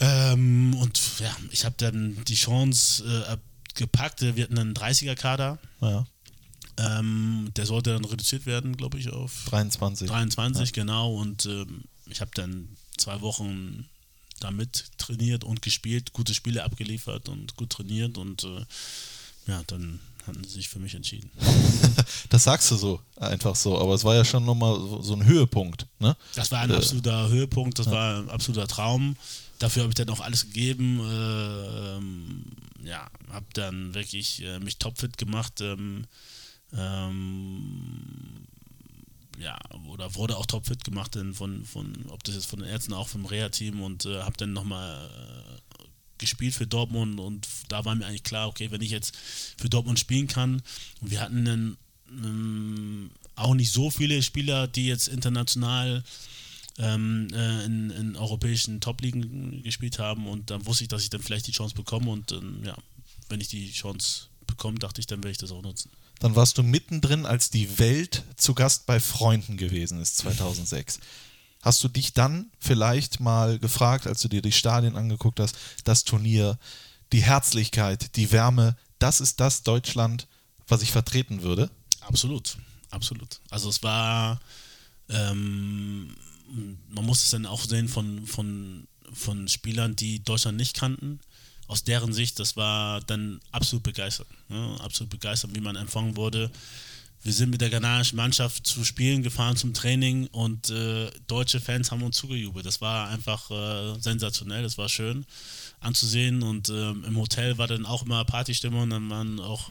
ähm, 0.00 0.74
und 0.74 1.00
ja, 1.20 1.34
ich 1.50 1.64
habe 1.64 1.74
dann 1.78 2.16
die 2.24 2.34
Chance 2.34 3.04
äh, 3.28 3.36
gepackt. 3.74 4.20
Wir 4.22 4.44
hatten 4.44 4.58
einen 4.58 4.74
30er-Kader, 4.74 5.58
Ja. 5.80 6.06
ähm, 6.78 7.50
der 7.56 7.66
sollte 7.66 7.90
dann 7.92 8.04
reduziert 8.04 8.46
werden, 8.46 8.76
glaube 8.76 8.98
ich, 8.98 9.10
auf 9.10 9.44
23. 9.46 10.08
23, 10.08 10.72
genau. 10.72 11.14
Und 11.14 11.46
ähm, 11.46 11.84
ich 12.06 12.20
habe 12.20 12.30
dann 12.34 12.68
zwei 12.96 13.20
Wochen 13.20 13.88
damit 14.40 14.86
trainiert 14.98 15.44
und 15.44 15.62
gespielt, 15.62 16.12
gute 16.12 16.34
Spiele 16.34 16.64
abgeliefert 16.64 17.28
und 17.28 17.54
gut 17.56 17.70
trainiert 17.70 18.18
und 18.18 18.42
äh, 18.44 18.64
ja, 19.46 19.62
dann 19.68 20.00
hatten 20.26 20.44
sie 20.44 20.50
sich 20.50 20.68
für 20.68 20.78
mich 20.78 20.94
entschieden. 20.94 21.30
Das 22.28 22.44
sagst 22.44 22.70
du 22.70 22.76
so, 22.76 23.00
einfach 23.16 23.54
so, 23.54 23.78
aber 23.78 23.92
es 23.94 24.04
war 24.04 24.14
ja 24.14 24.24
schon 24.24 24.46
nochmal 24.46 24.74
so, 24.76 25.02
so 25.02 25.12
ein 25.12 25.26
Höhepunkt, 25.26 25.86
ne? 25.98 26.16
Das 26.34 26.50
war 26.50 26.60
ein 26.60 26.70
Äh, 26.70 26.76
absoluter 26.76 27.28
Höhepunkt, 27.28 27.78
das 27.78 27.90
war 27.90 28.20
ein 28.20 28.30
absoluter 28.30 28.66
Traum. 28.66 29.16
Dafür 29.58 29.82
habe 29.82 29.90
ich 29.90 29.96
dann 29.96 30.08
auch 30.08 30.20
alles 30.20 30.46
gegeben. 30.46 31.00
Äh, 31.00 31.96
ähm, 31.96 32.44
ja, 32.84 33.06
habe 33.30 33.46
dann 33.52 33.92
wirklich 33.94 34.42
äh, 34.42 34.58
mich 34.60 34.78
topfit 34.78 35.18
gemacht. 35.18 35.60
Ähm, 35.60 36.06
ähm, 36.72 38.46
ja, 39.38 39.58
oder 39.88 40.14
wurde 40.14 40.36
auch 40.36 40.46
topfit 40.46 40.84
gemacht 40.84 41.14
denn 41.14 41.34
von, 41.34 41.64
von, 41.64 41.92
ob 42.10 42.22
das 42.24 42.34
jetzt 42.34 42.46
von 42.46 42.60
den 42.60 42.68
Ärzten, 42.68 42.92
auch 42.94 43.08
vom 43.08 43.26
Reha-Team 43.26 43.82
und 43.82 44.06
äh, 44.06 44.22
habe 44.22 44.36
dann 44.36 44.52
nochmal 44.52 45.08
äh, 45.10 45.71
gespielt 46.22 46.54
für 46.54 46.66
Dortmund 46.66 47.20
und 47.20 47.46
da 47.68 47.84
war 47.84 47.94
mir 47.94 48.06
eigentlich 48.06 48.22
klar, 48.22 48.48
okay, 48.48 48.70
wenn 48.70 48.80
ich 48.80 48.90
jetzt 48.90 49.14
für 49.58 49.68
Dortmund 49.68 49.98
spielen 49.98 50.26
kann, 50.26 50.62
und 51.00 51.10
wir 51.10 51.20
hatten 51.20 51.44
dann 51.44 51.76
ähm, 52.10 53.10
auch 53.34 53.54
nicht 53.54 53.72
so 53.72 53.90
viele 53.90 54.22
Spieler, 54.22 54.66
die 54.66 54.86
jetzt 54.86 55.08
international 55.08 56.02
ähm, 56.78 57.28
äh, 57.32 57.64
in, 57.64 57.90
in 57.90 58.16
europäischen 58.16 58.80
Top-Ligen 58.80 59.62
gespielt 59.62 59.98
haben 59.98 60.26
und 60.26 60.50
dann 60.50 60.64
wusste 60.66 60.84
ich, 60.84 60.88
dass 60.88 61.02
ich 61.02 61.10
dann 61.10 61.22
vielleicht 61.22 61.46
die 61.46 61.52
Chance 61.52 61.74
bekomme 61.74 62.10
und 62.10 62.32
ähm, 62.32 62.62
ja, 62.64 62.76
wenn 63.28 63.40
ich 63.40 63.48
die 63.48 63.70
Chance 63.70 64.28
bekomme, 64.46 64.78
dachte 64.78 65.00
ich, 65.00 65.06
dann 65.06 65.18
werde 65.18 65.32
ich 65.32 65.38
das 65.38 65.52
auch 65.52 65.62
nutzen. 65.62 65.90
Dann 66.18 66.36
warst 66.36 66.56
du 66.56 66.62
mittendrin, 66.62 67.26
als 67.26 67.50
die 67.50 67.78
Welt 67.78 68.22
zu 68.36 68.54
Gast 68.54 68.86
bei 68.86 69.00
Freunden 69.00 69.56
gewesen 69.56 70.00
ist, 70.00 70.18
2006. 70.18 71.00
Hast 71.62 71.82
du 71.84 71.88
dich 71.88 72.12
dann 72.12 72.50
vielleicht 72.58 73.20
mal 73.20 73.58
gefragt, 73.60 74.06
als 74.08 74.20
du 74.20 74.28
dir 74.28 74.42
die 74.42 74.52
Stadien 74.52 74.96
angeguckt 74.96 75.38
hast, 75.38 75.56
das 75.84 76.04
Turnier, 76.04 76.58
die 77.12 77.22
Herzlichkeit, 77.22 78.16
die 78.16 78.32
Wärme, 78.32 78.76
das 78.98 79.20
ist 79.20 79.38
das 79.40 79.62
Deutschland, 79.62 80.26
was 80.66 80.82
ich 80.82 80.90
vertreten 80.90 81.42
würde? 81.42 81.70
Absolut, 82.00 82.56
absolut. 82.90 83.40
Also 83.50 83.68
es 83.68 83.82
war, 83.82 84.40
ähm, 85.08 86.16
man 86.88 87.06
muss 87.06 87.22
es 87.22 87.30
dann 87.30 87.46
auch 87.46 87.64
sehen 87.64 87.88
von, 87.88 88.26
von, 88.26 88.88
von 89.12 89.46
Spielern, 89.46 89.94
die 89.94 90.22
Deutschland 90.22 90.56
nicht 90.56 90.74
kannten. 90.74 91.20
Aus 91.68 91.84
deren 91.84 92.12
Sicht, 92.12 92.40
das 92.40 92.56
war 92.56 93.00
dann 93.02 93.40
absolut 93.52 93.84
begeistert. 93.84 94.26
Ne? 94.48 94.76
Absolut 94.80 95.10
begeistert, 95.10 95.54
wie 95.54 95.60
man 95.60 95.76
empfangen 95.76 96.16
wurde. 96.16 96.50
Wir 97.24 97.32
sind 97.32 97.50
mit 97.50 97.60
der 97.60 97.70
ghanaischen 97.70 98.16
Mannschaft 98.16 98.66
zu 98.66 98.84
Spielen 98.84 99.22
gefahren 99.22 99.56
zum 99.56 99.74
Training 99.74 100.26
und 100.28 100.70
äh, 100.70 101.08
deutsche 101.28 101.60
Fans 101.60 101.92
haben 101.92 102.02
uns 102.02 102.16
zugejubelt. 102.16 102.66
Das 102.66 102.80
war 102.80 103.08
einfach 103.08 103.48
äh, 103.50 104.00
sensationell, 104.00 104.62
das 104.62 104.76
war 104.76 104.88
schön 104.88 105.24
anzusehen 105.78 106.42
und 106.42 106.68
ähm, 106.68 107.04
im 107.06 107.16
Hotel 107.16 107.58
war 107.58 107.68
dann 107.68 107.86
auch 107.86 108.02
immer 108.02 108.24
Partystimmung, 108.24 108.90
dann 108.90 109.08
waren 109.08 109.38
auch 109.38 109.70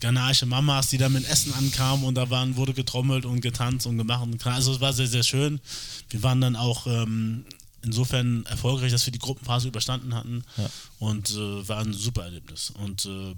ghanaische 0.00 0.46
Mamas, 0.46 0.88
die 0.88 0.98
da 0.98 1.08
mit 1.08 1.28
Essen 1.28 1.52
ankamen 1.54 2.04
und 2.04 2.14
da 2.14 2.30
waren, 2.30 2.56
wurde 2.56 2.72
getrommelt 2.72 3.26
und 3.26 3.40
getanzt 3.40 3.86
und 3.86 3.98
gemacht. 3.98 4.22
Und 4.22 4.44
also 4.46 4.72
es 4.72 4.80
war 4.80 4.92
sehr, 4.92 5.06
sehr 5.08 5.22
schön. 5.22 5.60
Wir 6.08 6.22
waren 6.22 6.40
dann 6.40 6.56
auch 6.56 6.86
ähm, 6.86 7.44
insofern 7.82 8.46
erfolgreich, 8.46 8.92
dass 8.92 9.06
wir 9.06 9.12
die 9.12 9.18
Gruppenphase 9.18 9.68
überstanden 9.68 10.14
hatten 10.14 10.44
und 10.98 11.30
äh, 11.30 11.68
war 11.68 11.78
ein 11.78 11.92
super 11.92 12.24
Erlebnis. 12.24 12.70
Und 12.70 13.06
äh, 13.06 13.34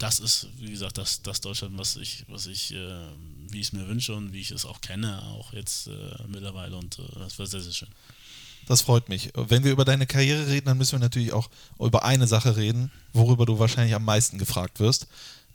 das 0.00 0.18
ist, 0.18 0.48
wie 0.58 0.70
gesagt, 0.70 0.98
das, 0.98 1.22
das 1.22 1.40
Deutschland, 1.40 1.78
was 1.78 1.96
ich, 1.96 2.24
was 2.26 2.46
ich, 2.46 2.72
äh, 2.74 3.06
wie 3.48 3.60
ich 3.60 3.68
es 3.68 3.72
mir 3.72 3.86
wünsche 3.86 4.14
und 4.14 4.32
wie 4.32 4.40
ich 4.40 4.50
es 4.50 4.64
auch 4.64 4.80
kenne, 4.80 5.22
auch 5.22 5.52
jetzt 5.52 5.88
äh, 5.88 5.92
mittlerweile. 6.26 6.76
Und 6.76 6.98
äh, 6.98 7.02
das 7.18 7.38
war 7.38 7.46
sehr, 7.46 7.60
sehr 7.60 7.72
schön. 7.72 7.88
Das 8.66 8.82
freut 8.82 9.08
mich. 9.08 9.30
Wenn 9.34 9.62
wir 9.62 9.72
über 9.72 9.84
deine 9.84 10.06
Karriere 10.06 10.46
reden, 10.46 10.66
dann 10.66 10.78
müssen 10.78 10.92
wir 10.92 10.98
natürlich 11.00 11.32
auch 11.32 11.50
über 11.78 12.04
eine 12.04 12.26
Sache 12.26 12.56
reden, 12.56 12.90
worüber 13.12 13.44
du 13.44 13.58
wahrscheinlich 13.58 13.94
am 13.94 14.04
meisten 14.04 14.38
gefragt 14.38 14.80
wirst. 14.80 15.06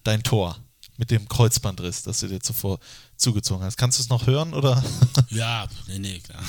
Dein 0.04 0.22
Tor 0.22 0.60
mit 0.98 1.12
dem 1.12 1.28
Kreuzbandriss, 1.28 2.04
das 2.04 2.20
du 2.20 2.28
dir 2.28 2.40
zuvor 2.40 2.80
zugezogen 3.18 3.64
hast. 3.64 3.78
Kannst 3.78 4.00
du 4.00 4.04
es 4.04 4.10
noch 4.10 4.28
hören 4.28 4.54
oder? 4.54 4.84
Ja, 5.30 5.68
nee, 5.88 6.00
nee, 6.00 6.20
klar. 6.20 6.42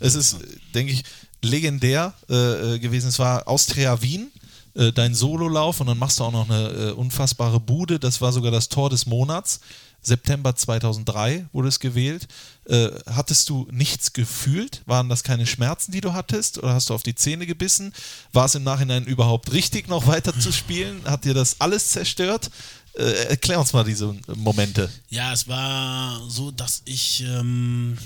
Es 0.00 0.14
ist, 0.14 0.38
denke 0.74 0.92
ich, 0.92 1.04
legendär 1.42 2.12
äh, 2.28 2.74
äh, 2.74 2.78
gewesen. 2.78 3.08
Es 3.08 3.18
war 3.18 3.46
Austria 3.48 4.02
Wien, 4.02 4.30
äh, 4.76 4.92
dein 4.92 5.14
Sololauf 5.14 5.80
und 5.80 5.86
dann 5.86 5.98
machst 5.98 6.20
du 6.20 6.24
auch 6.24 6.32
noch 6.32 6.48
eine 6.48 6.68
äh, 6.68 6.90
unfassbare 6.92 7.60
Bude. 7.60 7.98
Das 7.98 8.20
war 8.20 8.32
sogar 8.32 8.50
das 8.50 8.68
Tor 8.68 8.90
des 8.90 9.06
Monats. 9.06 9.60
September 10.02 10.54
2003 10.54 11.46
wurde 11.52 11.68
es 11.68 11.80
gewählt. 11.80 12.28
Äh, 12.66 12.90
hattest 13.06 13.48
du 13.48 13.66
nichts 13.72 14.12
gefühlt? 14.12 14.82
Waren 14.86 15.08
das 15.08 15.24
keine 15.24 15.46
Schmerzen, 15.46 15.90
die 15.90 16.00
du 16.00 16.12
hattest? 16.12 16.58
Oder 16.58 16.74
hast 16.74 16.90
du 16.90 16.94
auf 16.94 17.02
die 17.02 17.14
Zähne 17.14 17.46
gebissen? 17.46 17.92
War 18.32 18.44
es 18.44 18.54
im 18.54 18.62
Nachhinein 18.62 19.04
überhaupt 19.04 19.52
richtig, 19.52 19.88
noch 19.88 20.06
weiter 20.06 20.38
zu 20.38 20.52
spielen? 20.52 21.02
Hat 21.04 21.24
dir 21.24 21.34
das 21.34 21.60
alles 21.60 21.88
zerstört? 21.88 22.50
Äh, 22.94 23.28
erklär 23.28 23.58
uns 23.58 23.72
mal 23.72 23.84
diese 23.84 24.14
Momente. 24.34 24.90
Ja, 25.08 25.32
es 25.32 25.48
war 25.48 26.22
so, 26.28 26.50
dass 26.50 26.82
ich 26.84 27.24
ähm, 27.26 27.98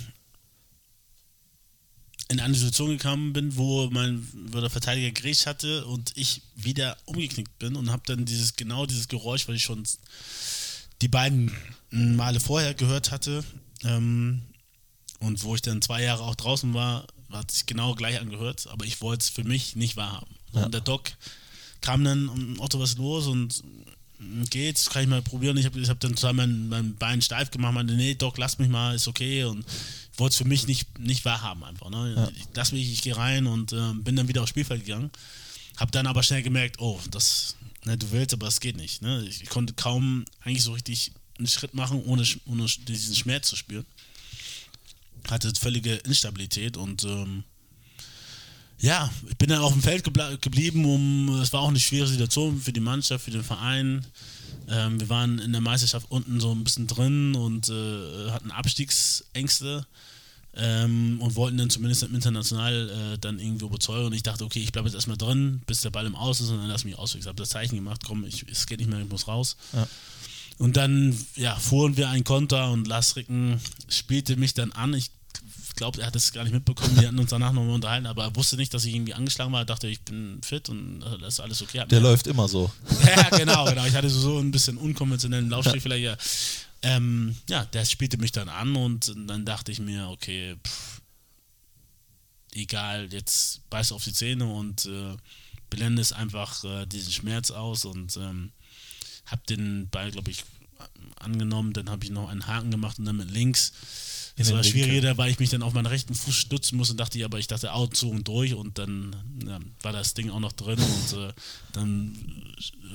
in 2.31 2.39
eine 2.39 2.55
Situation 2.55 2.91
gekommen 2.91 3.33
bin, 3.33 3.57
wo 3.57 3.91
mein 3.91 4.27
wo 4.53 4.61
der 4.61 4.71
Verteidiger 4.71 5.11
gerecht 5.11 5.47
hatte 5.47 5.85
und 5.87 6.13
ich 6.17 6.43
wieder 6.55 6.97
umgeknickt 7.05 7.59
bin 7.59 7.75
und 7.75 7.91
habe 7.91 8.03
dann 8.07 8.25
dieses 8.25 8.55
genau 8.55 8.87
dieses 8.87 9.09
Geräusch, 9.09 9.49
was 9.49 9.57
ich 9.57 9.65
schon 9.65 9.83
die 11.03 11.09
beiden 11.09 11.51
Male 11.91 12.39
vorher 12.39 12.75
gehört 12.75 13.11
hatte 13.11 13.45
ähm, 13.83 14.43
und 15.19 15.43
wo 15.43 15.57
ich 15.57 15.63
dann 15.63 15.83
zwei 15.83 16.05
Jahre 16.05 16.23
auch 16.23 16.37
draußen 16.37 16.73
war, 16.73 17.09
hat 17.33 17.51
sich 17.51 17.67
genau 17.67 17.97
gleich 17.97 18.21
angehört, 18.21 18.69
aber 18.69 18.85
ich 18.85 19.01
wollte 19.01 19.23
es 19.23 19.29
für 19.29 19.45
mich 19.45 19.75
nicht 19.75 19.97
wahrhaben. 19.97 20.35
Und 20.53 20.73
der 20.73 20.81
Doc 20.81 21.13
kam 21.81 22.05
dann, 22.05 22.29
und 22.29 22.61
Otto, 22.61 22.79
was 22.81 22.91
ist 22.91 22.99
los? 22.99 23.27
Und 23.27 23.63
geht's, 24.51 24.91
kann 24.91 25.03
ich 25.03 25.09
mal 25.09 25.23
probieren. 25.23 25.57
Ich 25.57 25.67
habe 25.67 25.81
ich 25.81 25.89
hab 25.89 26.01
dann 26.01 26.17
zwar 26.17 26.33
mein, 26.33 26.69
mein 26.69 26.95
Bein 26.97 27.23
steif 27.23 27.51
gemacht, 27.51 27.75
meinte, 27.75 27.95
nee, 27.95 28.15
Doc, 28.15 28.39
lass 28.39 28.59
mich 28.59 28.69
mal, 28.69 28.95
ist 28.95 29.09
okay. 29.09 29.45
Und 29.45 29.65
ich 30.13 30.19
wollte 30.19 30.33
es 30.33 30.37
für 30.37 30.45
mich 30.45 30.67
nicht, 30.67 30.99
nicht 30.99 31.25
wahrhaben 31.25 31.65
einfach. 31.65 31.91
Ne? 31.91 32.31
Ich, 32.37 32.45
lass 32.55 32.73
mich, 32.73 32.91
ich 32.93 33.03
gehe 33.03 33.17
rein 33.17 33.47
und 33.47 33.73
äh, 33.73 33.93
bin 33.95 34.17
dann 34.17 34.29
wieder 34.29 34.43
aufs 34.43 34.51
Spielfeld 34.51 34.85
gegangen. 34.85 35.11
Habe 35.77 35.91
dann 35.93 36.07
aber 36.07 36.23
schnell 36.23 36.43
gemerkt, 36.43 36.81
oh, 36.81 37.01
das, 37.11 37.57
ne, 37.85 37.97
du 37.97 38.11
willst, 38.11 38.35
aber 38.35 38.49
es 38.49 38.61
geht 38.61 38.77
nicht. 38.77 39.01
Ne? 39.01 39.25
Ich, 39.27 39.43
ich 39.43 39.49
konnte 39.49 39.73
kaum 39.73 40.25
eigentlich 40.45 40.63
so 40.63 40.73
richtig 40.73 41.13
einen 41.39 41.49
Schritt 41.49 41.75
machen, 41.75 42.03
ohne, 42.05 42.25
ohne 42.45 42.67
diesen 42.87 43.17
Schmerz 43.17 43.49
zu 43.49 43.57
spüren. 43.57 43.87
Hatte 45.31 45.53
völlige 45.55 45.95
Instabilität 45.95 46.77
und 46.77 47.05
ähm, 47.05 47.45
ja, 48.81 49.11
ich 49.29 49.37
bin 49.37 49.49
dann 49.49 49.61
auf 49.61 49.73
dem 49.73 49.83
Feld 49.83 50.05
geblieben, 50.41 50.85
um 50.85 51.41
es 51.41 51.53
war 51.53 51.61
auch 51.61 51.69
eine 51.69 51.81
schwere 51.81 52.07
Situation 52.07 52.61
für 52.61 52.73
die 52.73 52.81
Mannschaft, 52.81 53.25
für 53.25 53.31
den 53.31 53.45
Verein. 53.45 54.07
Ähm, 54.69 54.99
wir 54.99 55.09
waren 55.09 55.39
in 55.39 55.53
der 55.53 55.61
Meisterschaft 55.61 56.07
unten 56.11 56.41
so 56.41 56.53
ein 56.53 56.65
bisschen 56.65 56.87
drin 56.87 57.35
und 57.35 57.69
äh, 57.69 58.31
hatten 58.31 58.51
Abstiegsängste 58.51 59.87
ähm, 60.57 61.21
und 61.21 61.37
wollten 61.37 61.59
dann 61.59 61.71
zumindest 61.71 62.05
im 62.05 62.15
international 62.15 63.15
äh, 63.15 63.19
dann 63.19 63.39
irgendwo 63.39 63.67
überzeugen. 63.67 64.07
Und 64.07 64.13
ich 64.15 64.23
dachte, 64.23 64.45
okay, 64.45 64.61
ich 64.61 64.73
bleibe 64.73 64.89
jetzt 64.89 64.95
erstmal 64.95 65.19
drin, 65.19 65.61
bis 65.67 65.83
der 65.83 65.91
Ball 65.91 66.07
im 66.07 66.17
Aus 66.17 66.41
ist 66.41 66.49
und 66.49 66.59
dann 66.59 66.69
lass 66.69 66.85
mich 66.85 66.99
aus. 66.99 67.15
Ich 67.15 67.27
habe 67.27 67.37
das 67.37 67.51
Zeichen 67.51 67.77
gemacht, 67.77 68.03
komm, 68.07 68.25
ich, 68.25 68.47
es 68.51 68.67
geht 68.67 68.79
nicht 68.79 68.89
mehr, 68.89 69.01
ich 69.01 69.09
muss 69.09 69.29
raus. 69.29 69.57
Und 70.59 70.77
dann 70.77 71.17
ja, 71.37 71.55
fuhren 71.57 71.97
wir 71.97 72.11
einen 72.11 72.25
Konter 72.25 72.71
und 72.71 72.87
Lasricken 72.87 73.61
spielte 73.89 74.37
mich 74.37 74.55
dann 74.55 74.73
an. 74.73 74.95
Ich 74.95 75.11
glaube, 75.81 76.01
er 76.03 76.09
hat 76.09 76.17
es 76.17 76.33
gar 76.33 76.45
nicht 76.45 76.53
mitbekommen. 76.53 76.95
Wir 77.01 77.09
hatten 77.09 77.19
uns 77.19 77.31
danach 77.31 77.53
nochmal 77.53 77.75
unterhalten, 77.75 78.07
aber 78.07 78.25
er 78.25 78.37
wusste 78.37 78.57
nicht, 78.57 78.73
dass 78.75 78.85
ich 78.85 78.95
irgendwie 78.95 79.15
angeschlagen 79.15 79.51
war. 79.51 79.63
Er 79.63 79.65
dachte, 79.65 79.89
ich 79.89 80.03
bin 80.03 80.39
fit 80.43 80.69
und 80.69 81.03
äh, 81.03 81.19
das 81.19 81.35
ist 81.35 81.41
alles 81.41 81.63
okay. 81.63 81.81
Hat 81.81 81.91
Der 81.91 82.01
läuft 82.01 82.27
immer 82.27 82.49
so. 82.49 82.71
ja, 83.07 83.31
genau, 83.31 83.65
genau. 83.65 83.87
Ich 83.87 83.95
hatte 83.95 84.11
so 84.11 84.39
ein 84.39 84.51
bisschen 84.51 84.77
unkonventionellen 84.77 85.49
Laufstil 85.49 85.81
vielleicht. 85.81 86.05
Ja. 86.05 86.17
Ähm, 86.83 87.35
ja, 87.49 87.65
der 87.65 87.87
spielte 87.87 88.19
mich 88.19 88.31
dann 88.31 88.51
an 88.51 88.77
und 88.77 89.15
dann 89.27 89.47
dachte 89.47 89.73
ich 89.73 89.81
mir, 89.81 90.09
okay, 90.09 90.57
pff, 90.63 91.01
egal, 92.53 93.09
jetzt 93.11 93.69
beiß 93.71 93.93
auf 93.93 94.05
die 94.05 94.13
Zähne 94.13 94.45
und 94.45 94.85
äh, 94.85 95.17
blendest 95.71 96.13
einfach 96.13 96.63
äh, 96.65 96.85
diesen 96.85 97.13
Schmerz 97.13 97.51
aus 97.51 97.87
und 97.87 98.19
ähm, 98.19 98.53
hab 99.25 99.47
den 99.47 99.89
Ball, 99.89 100.11
glaube 100.11 100.31
ich, 100.31 100.45
angenommen. 101.21 101.73
Dann 101.73 101.89
habe 101.89 102.05
ich 102.05 102.11
noch 102.11 102.29
einen 102.29 102.47
Haken 102.47 102.71
gemacht 102.71 102.99
und 102.99 103.07
dann 103.07 103.17
mit 103.17 103.31
links. 103.31 103.73
Den 104.47 104.55
war 104.55 104.65
Winkel. 104.65 104.85
schwieriger, 104.85 105.19
weil 105.19 105.31
ich 105.31 105.39
mich 105.39 105.51
dann 105.51 105.63
auf 105.63 105.73
meinen 105.73 105.87
rechten 105.87 106.15
Fuß 106.15 106.35
stützen 106.35 106.77
musste 106.77 106.95
und 106.95 106.99
dachte, 106.99 107.19
ja, 107.19 107.27
aber 107.27 107.39
ich 107.39 107.47
dachte 107.47 107.73
Augen 107.73 107.95
zu 107.95 108.11
und 108.11 108.27
durch 108.27 108.55
und 108.55 108.79
dann 108.79 109.15
ja, 109.47 109.59
war 109.83 109.93
das 109.93 110.15
Ding 110.15 110.31
auch 110.31 110.41
noch 110.41 110.53
drin 110.53 110.79
und 110.79 111.19
äh, 111.19 111.33
dann 111.73 112.17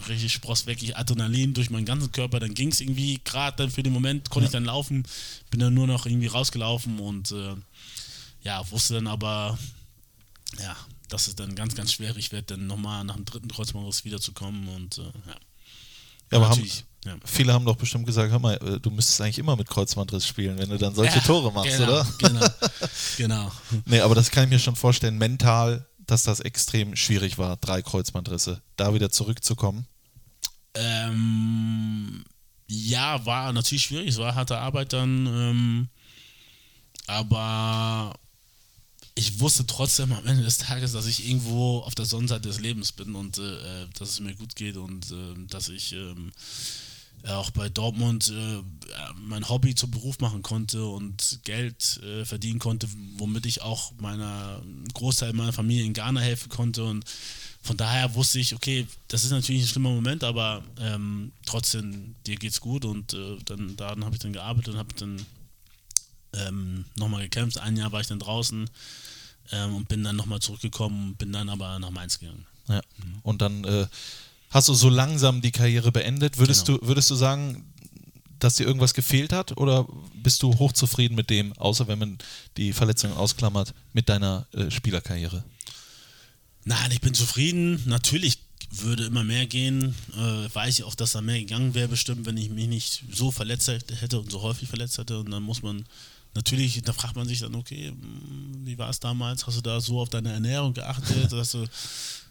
richtig 0.07 0.33
spross 0.33 0.65
wirklich 0.65 0.97
Adrenalin 0.97 1.53
durch 1.53 1.69
meinen 1.69 1.85
ganzen 1.85 2.11
Körper. 2.11 2.39
Dann 2.39 2.53
ging 2.53 2.69
es 2.69 2.81
irgendwie 2.81 3.19
gerade 3.23 3.57
dann 3.57 3.69
für 3.69 3.83
den 3.83 3.93
Moment, 3.93 4.29
konnte 4.29 4.47
ich 4.47 4.51
dann 4.51 4.65
laufen, 4.65 5.03
bin 5.51 5.59
dann 5.59 5.73
nur 5.73 5.87
noch 5.87 6.05
irgendwie 6.05 6.27
rausgelaufen 6.27 6.99
und 6.99 7.31
äh, 7.31 7.55
ja, 8.41 8.69
wusste 8.71 8.95
dann 8.95 9.07
aber, 9.07 9.57
ja, 10.59 10.75
dass 11.09 11.27
es 11.27 11.35
dann 11.35 11.55
ganz, 11.55 11.75
ganz 11.75 11.93
schwierig 11.93 12.31
wird, 12.31 12.51
dann 12.51 12.67
nochmal 12.67 13.03
nach 13.03 13.15
dem 13.15 13.25
dritten 13.25 13.49
Kreuzbandriss 13.49 14.05
wiederzukommen 14.05 14.67
und 14.69 14.97
äh, 14.97 15.01
ja. 15.01 15.35
Ja, 16.31 16.37
aber 16.39 16.49
haben, 16.49 16.67
Ja. 17.06 17.16
Viele 17.24 17.53
haben 17.53 17.66
doch 17.66 17.76
bestimmt 17.76 18.08
gesagt, 18.08 18.32
hör 18.32 18.39
mal, 18.39 18.56
äh, 18.56 18.80
du 18.80 18.89
müsstest 18.89 19.22
eigentlich 19.22 19.38
immer 19.38 19.56
mit 19.56 19.68
Kreuzbandriss 19.70 20.26
spielen, 20.26 20.58
wenn 20.58 20.70
du 20.70 20.78
dann 20.78 20.95
solche 20.95 21.18
Ja, 21.18 21.24
Tore 21.24 21.51
machst, 21.51 21.78
genau, 21.78 21.91
oder? 21.91 22.08
Genau, 22.18 22.47
genau. 23.18 23.51
Nee, 23.86 23.99
aber 23.99 24.16
das 24.16 24.32
kann 24.32 24.45
ich 24.45 24.49
mir 24.49 24.60
schon 24.60 24.76
vorstellen, 24.76 25.18
mental, 25.18 25.86
dass 26.08 26.24
das 26.24 26.39
extrem 26.39 26.95
schwierig 26.95 27.38
war, 27.38 27.58
drei 27.58 27.84
Kreuzbandrisse, 27.84 28.62
da 28.76 28.93
wieder 28.95 29.12
zurückzukommen. 29.12 29.86
Ähm, 30.74 32.24
ja, 32.68 33.24
war 33.26 33.53
natürlich 33.53 33.84
schwierig, 33.84 34.10
es 34.10 34.18
war 34.18 34.34
harte 34.34 34.58
Arbeit 34.58 34.91
dann, 34.93 35.28
ähm, 35.28 35.89
aber 37.06 38.16
ich 39.14 39.39
wusste 39.39 39.66
trotzdem 39.66 40.12
am 40.12 40.26
Ende 40.26 40.43
des 40.43 40.58
Tages, 40.58 40.91
dass 40.91 41.06
ich 41.06 41.28
irgendwo 41.28 41.80
auf 41.80 41.95
der 41.95 42.06
Sonnenseite 42.06 42.49
des 42.49 42.60
Lebens 42.60 42.91
bin 42.91 43.16
und 43.16 43.38
äh, 43.38 43.88
dass 43.97 44.10
es 44.10 44.20
mir 44.20 44.36
gut 44.36 44.56
geht 44.56 44.76
und 44.76 45.12
äh, 45.12 45.47
dass 45.47 45.70
ich 45.70 45.93
ähm, 45.93 46.32
auch 47.28 47.51
bei 47.51 47.69
Dortmund 47.69 48.32
äh, 48.32 48.61
mein 49.17 49.47
Hobby 49.49 49.76
zum 49.76 49.91
Beruf 49.91 50.19
machen 50.19 50.41
konnte 50.41 50.86
und 50.86 51.39
Geld 51.43 51.99
äh, 52.03 52.26
verdienen 52.26 52.59
konnte, 52.59 52.88
womit 53.17 53.45
ich 53.45 53.61
auch 53.61 53.93
meiner 53.99 54.61
Großteil 54.93 55.34
meiner 55.34 55.53
Familie 55.53 55.86
in 55.86 55.93
Ghana 55.93 56.19
helfen 56.19 56.49
konnte 56.49 56.84
und 56.84 57.05
von 57.65 57.78
daher 57.78 58.13
wusste 58.13 58.38
ich, 58.38 58.53
okay, 58.53 58.86
das 59.07 59.23
ist 59.23 59.32
natürlich 59.32 59.63
ein 59.63 59.67
schlimmer 59.67 59.89
Moment, 59.89 60.23
aber 60.23 60.63
ähm, 60.80 61.32
trotzdem, 61.47 62.13
dir 62.28 62.36
geht's 62.36 62.61
gut 62.61 62.86
und 62.86 63.13
äh, 63.15 63.38
dann 63.45 63.76
daran 63.76 64.05
habe 64.05 64.15
ich 64.15 64.21
dann 64.21 64.34
gearbeitet 64.34 64.76
und 64.76 64.80
habe 64.80 64.93
dann 64.93 65.26
ähm, 66.34 66.86
nochmal 66.95 67.23
gekämpft. 67.23 67.57
Ein 67.57 67.76
Jahr 67.76 67.91
war 67.91 68.01
ich 68.01 68.07
dann 68.07 68.19
draußen 68.19 68.69
ähm, 69.51 69.76
und 69.76 69.88
bin 69.88 70.03
dann 70.03 70.15
nochmal 70.15 70.41
zurückgekommen, 70.41 71.15
bin 71.15 71.34
dann 71.34 71.49
aber 71.49 71.80
nach 71.80 71.89
Mainz 71.89 72.19
gegangen. 72.19 72.45
Ja. 72.67 72.82
Und 73.23 73.41
dann 73.41 73.63
äh, 73.63 73.88
hast 74.56 74.70
du 74.70 74.74
so 74.74 74.88
langsam 74.89 75.41
die 75.41 75.51
Karriere 75.51 75.91
beendet. 75.91 76.38
Würdest, 76.38 76.66
Genau. 76.66 76.80
du, 76.80 76.88
würdest 76.88 77.10
du 77.12 77.16
sagen, 77.16 77.66
dass 78.39 78.56
dir 78.56 78.66
irgendwas 78.66 78.93
gefehlt 78.93 79.34
hat 79.34 79.58
oder 79.58 79.86
bist 80.14 80.41
du 80.43 80.58
hochzufrieden 80.58 81.16
mit 81.16 81.30
dem, 81.30 81.51
außer 81.58 81.88
wenn 81.89 81.99
man 81.99 82.18
die 82.56 82.72
Verletzungen 82.72 83.16
ausklammert, 83.18 83.74
mit 83.91 84.08
deiner 84.08 84.47
äh, 84.53 84.72
Spielerkarriere? 84.72 85.43
Nein, 86.64 86.91
ich 86.91 87.01
bin 87.01 87.14
zufrieden. 87.14 87.82
Natürlich 87.86 88.39
würde 88.72 89.06
immer 89.06 89.24
mehr 89.26 89.45
gehen. 89.45 89.93
Äh, 90.18 90.53
weiß 90.56 90.80
ich 90.80 90.86
auch, 90.86 90.95
dass 90.95 91.12
da 91.12 91.22
mehr 91.22 91.39
gegangen 91.39 91.74
wäre, 91.74 91.89
bestimmt, 91.89 92.26
wenn 92.26 92.38
ich 92.38 92.49
mich 92.49 92.68
nicht 92.68 93.03
so 93.12 93.32
verletzt 93.32 93.68
hätte 93.68 94.20
und 94.20 94.32
so 94.32 94.41
häufig 94.41 94.70
verletzt 94.70 94.97
hätte. 94.97 95.20
Und 95.20 95.32
dann 95.32 95.43
muss 95.43 95.62
man 95.62 95.86
natürlich, 96.34 96.82
da 96.82 96.93
fragt 96.93 97.16
man 97.18 97.28
sich 97.28 97.39
dann, 97.39 97.56
okay, 97.56 97.91
mh, 97.91 98.66
wie 98.66 98.78
war 98.78 98.89
es 98.89 98.99
damals? 99.01 99.45
Hast 99.45 99.58
du 99.58 99.62
da 99.62 99.82
so 99.82 99.99
auf 99.99 100.10
deine 100.10 100.32
Ernährung 100.32 100.74
geachtet? 100.74 101.32
Hast 101.34 101.53
du, 101.56 101.66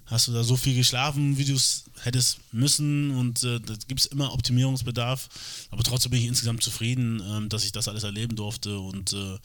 hast 0.07 0.29
du 0.29 0.33
da 0.33 0.45
so 0.45 0.57
viel 0.57 0.75
geschlafen, 0.75 1.39
wie 1.39 1.45
du 1.45 1.55
es 1.55 1.85
hättest 2.03 2.39
müssen? 2.53 3.11
Und 3.13 3.43
äh, 3.43 3.61
da 3.61 3.75
gibt 3.89 4.01
es 4.01 4.07
immer 4.07 4.33
Optimierungsbedarf. 4.33 5.29
Aber 5.71 5.83
trotzdem 5.83 6.11
bin 6.11 6.21
ich 6.21 6.27
insgesamt 6.27 6.63
zufrieden, 6.63 7.23
ähm, 7.27 7.49
dass 7.49 7.65
ich 7.65 7.73
das 7.73 7.89
alles 7.89 8.05
erleben 8.05 8.37
durfte. 8.37 8.79
Und 8.79 9.13
äh, 9.13 9.39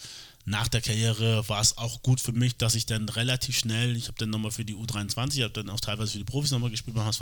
nach 0.45 0.68
der 0.68 0.82
Karriere 0.82 1.47
war 1.47 1.62
es 1.62 1.78
auch 1.78 2.01
gut 2.01 2.20
für 2.20 2.32
mich, 2.32 2.57
dass 2.57 2.76
ich 2.76 2.86
dann 2.86 3.07
relativ 3.10 3.57
schnell, 3.57 3.95
ich 3.95 4.07
habe 4.07 4.18
dann 4.18 4.30
nochmal 4.30 4.51
für 4.51 4.66
die 4.66 4.76
U23, 4.76 5.36
ich 5.36 5.43
habe 5.43 5.53
dann 5.53 5.70
auch 5.70 5.80
teilweise 5.80 6.14
für 6.14 6.18
die 6.18 6.24
Profis 6.24 6.51
nochmal 6.51 6.72
gespielt 6.72 6.95
beim 6.95 7.05
HSV, 7.05 7.22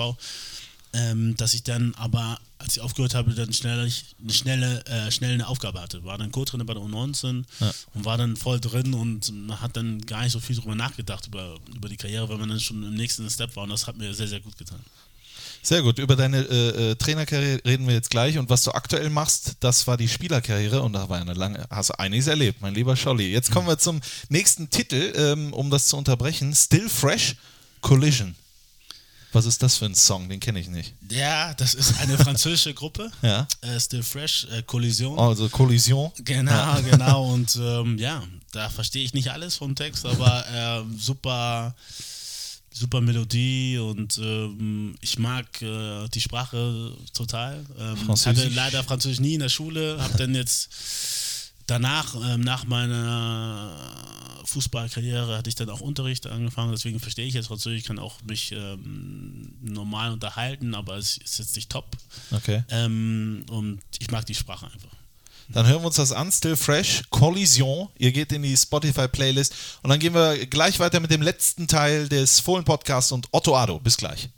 ähm, 0.94 1.36
dass 1.38 1.54
ich 1.54 1.64
dann 1.64 1.94
aber, 1.96 2.40
als 2.58 2.76
ich 2.78 2.82
aufgehört 2.82 3.14
habe, 3.14 3.34
dann 3.34 3.54
schnell, 3.54 3.80
eine 3.80 4.34
schnelle, 4.34 4.86
äh, 4.86 5.12
schnell 5.12 5.34
eine 5.34 5.48
Aufgabe 5.48 5.82
hatte. 5.82 6.04
War 6.04 6.18
dann 6.18 6.32
Co-Trainer 6.32 6.66
bei 6.66 6.74
der 6.74 6.84
U19 6.84 7.44
Ja. 7.60 7.72
und 7.94 8.06
war 8.06 8.18
dann 8.18 8.36
voll 8.36 8.60
drin 8.60 8.94
und 8.94 9.32
man 9.48 9.60
hat 9.62 9.76
dann 9.78 10.02
gar 10.06 10.24
nicht 10.24 10.32
so 10.32 10.40
viel 10.40 10.56
drüber 10.56 10.76
nachgedacht, 10.76 11.28
über, 11.28 11.58
über 11.76 11.90
die 11.90 11.98
Karriere, 11.98 12.28
weil 12.30 12.38
man 12.38 12.50
dann 12.50 12.60
schon 12.60 12.82
im 12.84 12.96
nächsten 12.96 13.30
Step 13.30 13.56
war 13.56 13.64
und 13.64 13.70
das 13.70 13.86
hat 13.88 13.98
mir 13.98 14.14
sehr, 14.14 14.28
sehr 14.28 14.40
gut 14.40 14.58
getan. 14.58 14.80
Sehr 15.62 15.82
gut. 15.82 16.00
Über 16.00 16.16
deine 16.16 16.38
äh, 16.44 16.92
äh, 16.92 16.96
Trainerkarriere 16.96 17.60
reden 17.66 17.88
wir 17.88 17.94
jetzt 17.94 18.10
gleich. 18.10 18.38
Und 18.38 18.50
was 18.50 18.64
du 18.64 18.72
aktuell 18.72 19.10
machst, 19.10 19.58
das 19.60 19.86
war 19.86 19.98
die 19.98 20.08
Spielerkarriere. 20.08 20.82
Und 20.82 20.94
da 20.94 21.10
war 21.10 21.20
eine 21.20 21.34
lange, 21.34 21.66
hast 21.70 21.90
du 21.90 22.00
einiges 22.00 22.28
erlebt, 22.28 22.62
mein 22.62 22.74
lieber 22.74 22.96
Scholli. 22.96 23.30
Jetzt 23.30 23.52
kommen 23.52 23.68
wir 23.68 23.78
zum 23.78 24.00
nächsten 24.30 24.70
Titel, 24.70 25.12
ähm, 25.18 25.52
um 25.52 25.70
das 25.70 25.88
zu 25.88 25.98
unterbrechen. 25.98 26.56
Still 26.56 26.88
Fresh 26.88 27.36
Collision. 27.82 28.36
Was 29.38 29.46
ist 29.46 29.62
das 29.62 29.78
für 29.78 29.86
ein 29.86 29.94
Song? 29.94 30.28
Den 30.30 30.40
kenne 30.40 30.60
ich 30.60 30.68
nicht. 30.68 30.94
Ja, 31.12 31.54
das 31.54 31.76
ist 31.76 32.00
eine 32.00 32.18
französische 32.18 32.74
Gruppe, 32.74 33.12
Ja. 33.22 33.48
äh, 33.62 33.80
Still 33.80 34.02
Fresh, 34.02 34.48
äh, 34.52 34.64
Collision. 34.64 35.20
Also 35.20 35.48
Collision. 35.50 36.12
Genau, 36.24 36.82
genau. 36.90 37.26
Und 37.34 37.56
ähm, 37.62 38.00
ja, 38.00 38.24
da 38.52 38.68
verstehe 38.70 39.04
ich 39.04 39.14
nicht 39.14 39.30
alles 39.32 39.56
vom 39.56 39.76
Text, 39.76 40.06
aber 40.08 40.44
ähm, 40.52 40.98
super, 40.98 41.76
super 42.74 43.02
Melodie 43.02 43.78
und 43.78 44.18
ähm, 44.18 44.96
ich 45.02 45.20
mag 45.20 45.46
äh, 45.62 46.08
die 46.10 46.22
Sprache 46.22 46.94
total. 47.14 47.64
Ähm, 47.78 47.98
Französisch. 47.98 48.44
hatte 48.46 48.54
leider 48.56 48.84
Französisch 48.84 49.20
nie 49.20 49.36
in 49.36 49.42
der 49.42 49.50
Schule, 49.50 49.98
habe 50.02 50.18
dann 50.18 50.34
jetzt 50.34 50.70
danach, 51.68 52.16
ähm, 52.16 52.42
nach 52.42 52.66
meiner 52.66 53.72
Fußballkarriere, 54.46 55.38
hatte 55.38 55.50
ich 55.50 55.56
dann 55.56 55.70
auch 55.70 55.82
Unterricht 55.82 56.26
angefangen, 56.26 56.72
deswegen 56.72 57.00
verstehe 57.00 57.28
ich 57.28 57.34
jetzt 57.34 57.48
Französisch, 57.48 57.84
kann 57.84 58.00
auch 58.00 58.22
mich 58.24 58.54
ähm, 58.54 59.54
normal 59.62 60.12
unterhalten, 60.12 60.74
aber 60.74 60.96
es 60.96 61.18
ist 61.18 61.40
jetzt 61.40 61.56
nicht 61.56 61.70
top. 61.70 61.86
Okay. 62.32 62.64
Ähm, 62.70 63.46
und 63.50 63.82
ich 64.00 64.10
mag 64.10 64.26
die 64.26 64.36
Sprache 64.36 64.66
einfach. 64.66 64.98
Dann 65.50 65.66
hören 65.66 65.82
wir 65.82 65.88
uns 65.88 65.96
das 65.96 66.12
an. 66.12 66.30
Still 66.32 66.58
Fresh 66.58 67.04
Collision. 67.10 67.88
Ihr 67.98 68.12
geht 68.12 68.34
in 68.34 68.42
die 68.42 68.58
Spotify-Playlist. 68.58 69.54
Und 69.82 69.90
dann 69.90 70.00
gehen 70.00 70.14
wir 70.14 70.46
gleich 70.48 70.80
weiter 70.80 71.00
mit 71.00 71.10
dem 71.10 71.22
letzten 71.22 71.68
Teil 71.68 72.10
des 72.10 72.42
Fohlen-Podcasts 72.42 73.14
und 73.14 73.30
Otto 73.32 73.56
Ado. 73.56 73.80
Bis 73.80 73.96
gleich. 73.96 74.30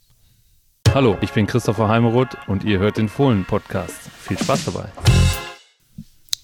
Hallo, 0.93 1.17
ich 1.21 1.31
bin 1.31 1.47
Christopher 1.47 1.87
Heimeroth 1.87 2.37
und 2.47 2.63
ihr 2.63 2.77
hört 2.77 2.97
den 2.97 3.09
Fohlen-Podcast. 3.09 3.95
Viel 4.23 4.37
Spaß 4.37 4.65
dabei. 4.65 4.89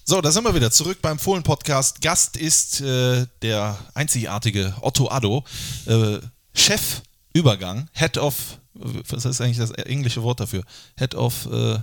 So, 0.08 0.20
da 0.20 0.30
sind 0.30 0.44
wir 0.44 0.54
wieder 0.54 0.70
zurück 0.70 0.98
beim 1.02 1.18
Fohlen-Podcast. 1.18 2.00
Gast 2.00 2.36
ist 2.36 2.80
äh, 2.80 3.26
der 3.42 3.76
einzigartige 3.92 4.72
Otto 4.80 5.08
Addo, 5.10 5.42
äh, 5.86 6.18
Chef 6.54 7.02
Head 7.34 8.16
of, 8.16 8.60
was 8.74 9.24
ist 9.24 9.40
eigentlich 9.40 9.58
das 9.58 9.72
englische 9.72 10.22
Wort 10.22 10.38
dafür? 10.38 10.62
Head 10.96 11.16
of 11.16 11.46
äh, 11.46 11.80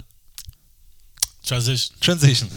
Transition. 1.43 1.97
Transition. 1.99 2.49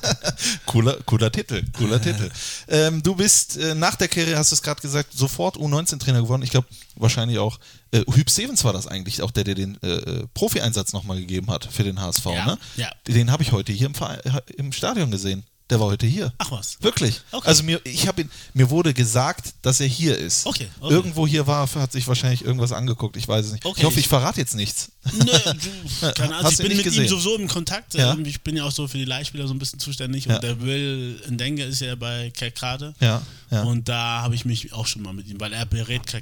cooler, 0.66 0.98
cooler 1.06 1.32
Titel, 1.32 1.62
cooler 1.72 2.00
Titel. 2.00 2.30
Ähm, 2.68 3.02
du 3.02 3.14
bist 3.14 3.56
äh, 3.56 3.74
nach 3.74 3.94
der 3.96 4.08
Karriere, 4.08 4.38
hast 4.38 4.52
du 4.52 4.54
es 4.54 4.62
gerade 4.62 4.80
gesagt, 4.82 5.14
sofort 5.14 5.56
U19-Trainer 5.56 6.20
geworden. 6.20 6.42
Ich 6.42 6.50
glaube, 6.50 6.66
wahrscheinlich 6.96 7.38
auch, 7.38 7.58
äh, 7.90 8.00
Hüb 8.12 8.30
Stevens 8.30 8.64
war 8.64 8.74
das 8.74 8.86
eigentlich, 8.86 9.22
auch 9.22 9.30
der, 9.30 9.44
der 9.44 9.54
den 9.54 9.78
äh, 9.82 9.88
äh, 9.88 10.26
Profi-Einsatz 10.34 10.92
nochmal 10.92 11.18
gegeben 11.18 11.50
hat 11.50 11.68
für 11.70 11.84
den 11.84 12.00
HSV, 12.00 12.26
Ja, 12.26 12.46
ne? 12.46 12.58
ja. 12.76 12.90
Den 13.06 13.32
habe 13.32 13.42
ich 13.42 13.52
heute 13.52 13.72
hier 13.72 13.86
im, 13.86 13.94
Verein, 13.94 14.20
im 14.58 14.72
Stadion 14.72 15.10
gesehen. 15.10 15.44
Der 15.70 15.78
war 15.80 15.88
heute 15.88 16.06
hier. 16.06 16.32
Ach 16.38 16.50
was. 16.50 16.78
Wirklich. 16.80 17.20
Okay. 17.30 17.46
Also 17.46 17.62
mir, 17.62 17.78
ich 17.84 18.08
habe 18.08 18.22
ihn, 18.22 18.30
mir 18.54 18.70
wurde 18.70 18.94
gesagt, 18.94 19.52
dass 19.60 19.80
er 19.80 19.86
hier 19.86 20.16
ist. 20.16 20.46
Okay, 20.46 20.68
okay. 20.80 20.94
Irgendwo 20.94 21.26
hier 21.26 21.46
war, 21.46 21.68
hat 21.74 21.92
sich 21.92 22.08
wahrscheinlich 22.08 22.42
irgendwas 22.42 22.72
angeguckt. 22.72 23.16
Ich 23.18 23.28
weiß 23.28 23.44
es 23.46 23.52
nicht. 23.52 23.64
Okay, 23.66 23.80
ich 23.80 23.84
hoffe, 23.84 23.98
ich, 23.98 24.06
ich- 24.06 24.08
verrate 24.08 24.40
jetzt 24.40 24.54
nichts. 24.54 24.90
Nö, 25.12 25.24
du, 26.00 26.12
keine 26.14 26.36
Ahnung. 26.36 26.50
Ich 26.52 26.56
bin 26.58 26.74
mit 26.74 26.84
gesehen? 26.84 27.04
ihm 27.04 27.08
sowieso 27.08 27.36
im 27.36 27.48
Kontakt. 27.48 27.92
Ja. 27.94 28.12
Ähm, 28.14 28.24
Ich 28.24 28.40
bin 28.40 28.56
ja 28.56 28.64
auch 28.64 28.72
so 28.72 28.88
für 28.88 28.96
die 28.98 29.04
Leihspieler 29.04 29.46
so 29.46 29.52
ein 29.54 29.58
bisschen 29.58 29.78
zuständig. 29.78 30.24
Ja. 30.24 30.36
Und 30.36 30.42
der 30.42 30.60
Will 30.62 31.20
Ndenge 31.28 31.64
ist 31.64 31.80
ja 31.80 31.94
bei 31.96 32.30
Kerkrade. 32.30 32.94
Ja, 33.00 33.20
ja. 33.50 33.62
Und 33.62 33.88
da 33.88 34.22
habe 34.22 34.34
ich 34.34 34.44
mich 34.44 34.72
auch 34.72 34.86
schon 34.86 35.02
mal 35.02 35.12
mit 35.12 35.26
ihm, 35.28 35.40
weil 35.40 35.52
er 35.52 35.66
berät 35.66 36.12
der 36.12 36.20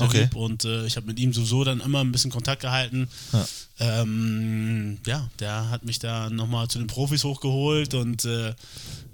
Okay. 0.00 0.28
Und 0.34 0.64
äh, 0.64 0.86
ich 0.86 0.96
habe 0.96 1.06
mit 1.06 1.18
ihm 1.18 1.32
sowieso 1.32 1.64
dann 1.64 1.80
immer 1.80 2.00
ein 2.00 2.12
bisschen 2.12 2.30
Kontakt 2.30 2.62
gehalten. 2.62 3.08
Ja. 3.32 3.46
Ähm, 3.80 4.98
ja, 5.06 5.28
der 5.40 5.70
hat 5.70 5.84
mich 5.84 5.98
da 5.98 6.30
nochmal 6.30 6.68
zu 6.68 6.78
den 6.78 6.86
Profis 6.86 7.24
hochgeholt. 7.24 7.94
Und 7.94 8.24
äh, 8.24 8.54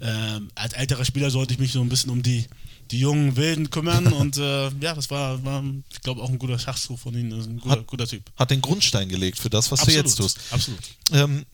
ähm, 0.01 0.49
als 0.55 0.73
älterer 0.73 1.05
Spieler 1.05 1.29
sollte 1.29 1.53
ich 1.53 1.59
mich 1.59 1.71
so 1.71 1.81
ein 1.81 1.89
bisschen 1.89 2.09
um 2.11 2.23
die 2.23 2.45
die 2.91 2.99
jungen 2.99 3.37
Wilden 3.37 3.69
kümmern 3.69 4.07
und 4.13 4.35
äh, 4.37 4.65
ja, 4.81 4.93
das 4.93 5.09
war, 5.09 5.43
war 5.45 5.63
ich 5.91 6.01
glaube, 6.01 6.21
auch 6.21 6.29
ein 6.29 6.37
guter 6.37 6.59
Schachzug 6.59 6.99
von 6.99 7.13
ihm, 7.15 7.31
also 7.33 7.49
ein 7.49 7.57
guter, 7.57 7.75
Hat- 7.77 7.87
guter 7.87 8.05
Typ. 8.07 8.23
Hat 8.35 8.51
den 8.51 8.61
Grundstein 8.61 9.07
gelegt 9.07 9.39
für 9.39 9.49
das, 9.49 9.71
was 9.71 9.85
du 9.85 9.91
jetzt 9.91 10.15
tust. 10.15 10.39
Absolut. 10.51 10.79
Ähm, 11.13 11.45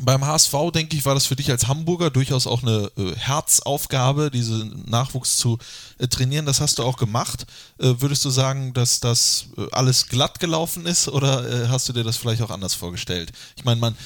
beim 0.00 0.24
HSV, 0.24 0.54
denke 0.74 0.96
ich, 0.96 1.04
war 1.04 1.14
das 1.14 1.26
für 1.26 1.36
dich 1.36 1.50
als 1.50 1.68
Hamburger 1.68 2.10
durchaus 2.10 2.46
auch 2.46 2.62
eine 2.62 2.90
äh, 2.96 3.14
Herzaufgabe, 3.14 4.30
diesen 4.30 4.88
Nachwuchs 4.88 5.36
zu 5.36 5.58
äh, 5.98 6.08
trainieren. 6.08 6.46
Das 6.46 6.60
hast 6.60 6.78
du 6.78 6.82
auch 6.82 6.96
gemacht. 6.96 7.46
Äh, 7.78 7.94
würdest 7.98 8.24
du 8.24 8.30
sagen, 8.30 8.72
dass 8.72 9.00
das 9.00 9.46
äh, 9.58 9.66
alles 9.72 10.08
glatt 10.08 10.40
gelaufen 10.40 10.86
ist 10.86 11.08
oder 11.08 11.64
äh, 11.64 11.68
hast 11.68 11.88
du 11.88 11.92
dir 11.92 12.04
das 12.04 12.16
vielleicht 12.16 12.42
auch 12.42 12.50
anders 12.50 12.74
vorgestellt? 12.74 13.32
Ich 13.56 13.64
meine, 13.64 13.80
man, 13.80 13.96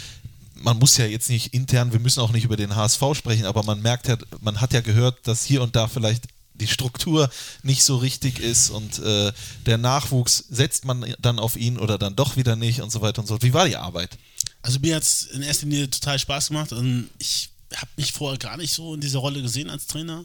man 0.57 0.79
muss 0.79 0.97
ja 0.97 1.07
jetzt 1.07 1.31
nicht 1.31 1.55
intern, 1.55 1.93
wir 1.93 2.01
müssen 2.01 2.21
auch 2.21 2.33
nicht 2.33 2.45
über 2.45 2.57
den 2.57 2.75
HSV 2.75 3.03
sprechen, 3.15 3.47
aber 3.47 3.63
man 3.63 3.81
merkt 3.81 4.09
ja, 4.09 4.17
man 4.41 4.61
hat 4.61 4.73
ja 4.73 4.81
gehört, 4.81 5.27
dass 5.29 5.45
hier 5.45 5.63
und 5.63 5.77
da 5.77 5.87
vielleicht 5.87 6.25
die 6.55 6.67
Struktur 6.67 7.29
nicht 7.63 7.85
so 7.85 7.97
richtig 7.97 8.41
ist 8.41 8.71
und 8.71 8.99
äh, 8.99 9.33
der 9.67 9.79
Nachwuchs 9.79 10.45
setzt 10.51 10.85
man 10.85 11.15
dann 11.21 11.39
auf 11.39 11.57
ihn 11.57 11.79
oder 11.79 11.99
dann 11.99 12.17
doch 12.17 12.37
wieder 12.37 12.57
nicht 12.57 12.81
und 12.81 12.91
so 12.91 13.03
weiter 13.03 13.21
und 13.21 13.29
so. 13.29 13.41
Wie 13.43 13.53
war 13.53 13.67
die 13.67 13.77
Arbeit? 13.77 14.19
Also 14.67 14.81
mir 14.81 14.97
hat 14.97 15.05
es 15.05 15.27
in 15.27 15.43
erster 15.43 15.67
Linie 15.67 15.89
total 15.89 16.19
Spaß 16.19 16.49
gemacht 16.49 16.73
und 16.73 17.09
ich 17.21 17.51
habe 17.73 17.91
mich 17.97 18.11
vorher 18.11 18.37
gar 18.37 18.57
nicht 18.57 18.73
so 18.73 18.95
in 18.95 19.01
dieser 19.01 19.21
Rolle 19.21 19.41
gesehen 19.41 19.71
als 19.71 19.87
Trainer. 19.87 20.25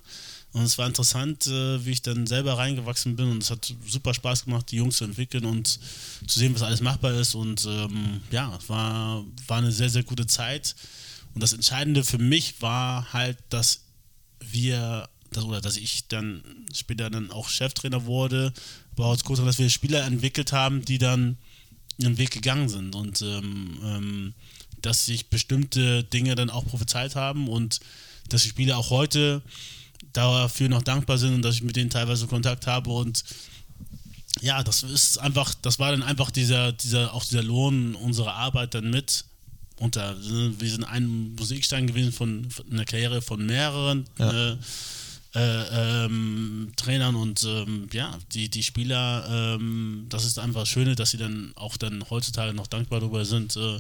Und 0.52 0.64
es 0.64 0.80
war 0.80 0.88
interessant, 0.88 1.46
äh, 1.46 1.86
wie 1.86 1.92
ich 1.92 2.02
dann 2.02 2.26
selber 2.26 2.58
reingewachsen 2.58 3.16
bin 3.16 3.30
und 3.30 3.44
es 3.44 3.52
hat 3.52 3.72
super 3.88 4.16
Spaß 4.16 4.46
gemacht, 4.46 4.72
die 4.72 4.78
Jungs 4.78 4.98
zu 4.98 5.04
entwickeln 5.04 5.46
und 5.46 5.80
zu 6.26 6.40
sehen, 6.40 6.56
was 6.56 6.64
alles 6.64 6.82
machbar 6.82 7.14
ist. 7.14 7.36
Und 7.36 7.66
ähm, 7.66 8.22
ja, 8.32 8.58
es 8.60 8.68
war, 8.68 9.24
war 9.46 9.60
eine 9.60 9.72
sehr, 9.72 9.92
sehr 9.92 10.04
gute 10.04 10.26
Zeit. 10.26 10.76
Und 11.36 11.44
das 11.44 11.54
Entscheidende 11.54 12.04
für 12.04 12.18
mich 12.18 12.64
war 12.64 13.14
halt, 13.14 13.38
dass 13.50 13.82
wir, 14.40 15.08
dass, 15.30 15.44
oder 15.44 15.62
dass 15.62 15.78
ich 15.78 16.08
dann 16.08 16.44
später 16.74 17.12
dann 17.12 17.30
auch 17.30 17.48
Cheftrainer 17.48 18.06
wurde, 18.06 18.54
bei 18.96 19.04
Horst 19.04 19.24
Großer, 19.24 19.46
dass 19.46 19.60
wir 19.60 19.70
Spieler 19.70 20.04
entwickelt 20.04 20.52
haben, 20.52 20.84
die 20.84 20.98
dann 20.98 21.38
ihren 21.98 22.18
Weg 22.18 22.32
gegangen 22.32 22.70
sind 22.70 22.96
und 22.96 23.22
ähm, 23.22 23.78
ähm, 23.84 24.34
dass 24.82 25.06
sich 25.06 25.28
bestimmte 25.30 26.04
Dinge 26.04 26.36
dann 26.36 26.50
auch 26.50 26.66
prophezeit 26.66 27.16
haben 27.16 27.48
und 27.48 27.80
dass 28.30 28.44
die 28.44 28.50
Spieler 28.50 28.78
auch 28.78 28.90
heute 28.90 29.42
dafür 30.14 30.70
noch 30.70 30.82
dankbar 30.82 31.18
sind 31.18 31.36
und 31.36 31.42
dass 31.44 31.56
ich 31.56 31.64
mit 31.64 31.76
denen 31.76 31.90
teilweise 31.90 32.28
Kontakt 32.28 32.68
habe 32.68 32.90
und 32.90 33.24
ja, 34.42 34.64
das 34.64 34.84
ist 34.84 35.18
einfach, 35.20 35.54
das 35.62 35.78
war 35.78 35.92
dann 35.92 36.04
einfach 36.04 36.32
dieser, 36.32 36.72
dieser, 36.72 37.14
auch 37.14 37.24
dieser 37.24 37.44
Lohn 37.44 37.96
unserer 37.96 38.34
Arbeit 38.34 38.74
dann 38.74 38.90
mit. 38.90 39.26
Und 39.78 39.96
da, 39.96 40.16
wir 40.20 40.70
sind 40.70 40.84
ein 40.84 41.36
Musikstein 41.36 41.86
gewesen 41.88 42.12
von, 42.12 42.50
von 42.50 42.72
einer 42.72 42.86
Karriere 42.86 43.22
von 43.22 43.46
mehreren 43.46 44.06
Ja. 44.18 44.52
äh, 44.54 44.58
äh, 45.34 46.06
ähm, 46.06 46.74
Trainern 46.76 47.16
und 47.16 47.44
ähm, 47.44 47.88
ja, 47.94 48.18
die, 48.34 48.50
die 48.50 48.64
Spieler, 48.64 49.26
ähm, 49.30 50.06
das 50.10 50.26
ist 50.26 50.40
einfach 50.40 50.62
das 50.62 50.70
Schöne, 50.70 50.96
dass 50.96 51.12
sie 51.12 51.18
dann 51.18 51.54
auch 51.56 51.78
dann 51.78 52.04
heutzutage 52.10 52.54
noch 52.54 52.68
dankbar 52.68 53.00
darüber 53.00 53.24
sind 53.24 53.56
äh, 53.56 53.80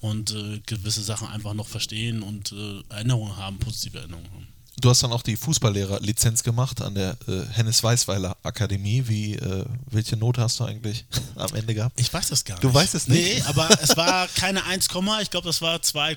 und 0.00 0.30
äh, 0.30 0.60
gewisse 0.64 1.02
Sachen 1.02 1.28
einfach 1.28 1.54
noch 1.54 1.68
verstehen 1.68 2.22
und 2.22 2.52
äh, 2.52 2.82
Erinnerungen 2.88 3.36
haben, 3.36 3.58
positive 3.58 3.98
Erinnerungen 3.98 4.30
haben. 4.32 4.46
Du 4.78 4.90
hast 4.90 5.02
dann 5.02 5.12
auch 5.12 5.22
die 5.22 5.36
Fußballlehrer-Lizenz 5.36 6.42
gemacht 6.42 6.82
an 6.82 6.94
der 6.94 7.16
äh, 7.28 7.44
Hennes 7.52 7.82
Weißweiler 7.82 8.36
Akademie. 8.42 9.08
Wie, 9.08 9.34
äh, 9.34 9.64
welche 9.90 10.18
Note 10.18 10.42
hast 10.42 10.60
du 10.60 10.64
eigentlich 10.64 11.06
am 11.34 11.54
Ende 11.54 11.74
gehabt? 11.74 11.98
Ich 11.98 12.12
weiß 12.12 12.28
das 12.28 12.44
gar 12.44 12.56
nicht. 12.56 12.64
Du 12.64 12.72
weißt 12.72 12.94
es 12.94 13.08
nicht? 13.08 13.38
Nee, 13.38 13.42
aber 13.46 13.68
es 13.82 13.96
war 13.96 14.28
keine 14.28 14.64
1, 14.64 14.88
ich 15.22 15.30
glaube, 15.30 15.46
das 15.46 15.62
war 15.62 15.80
2, 15.80 16.16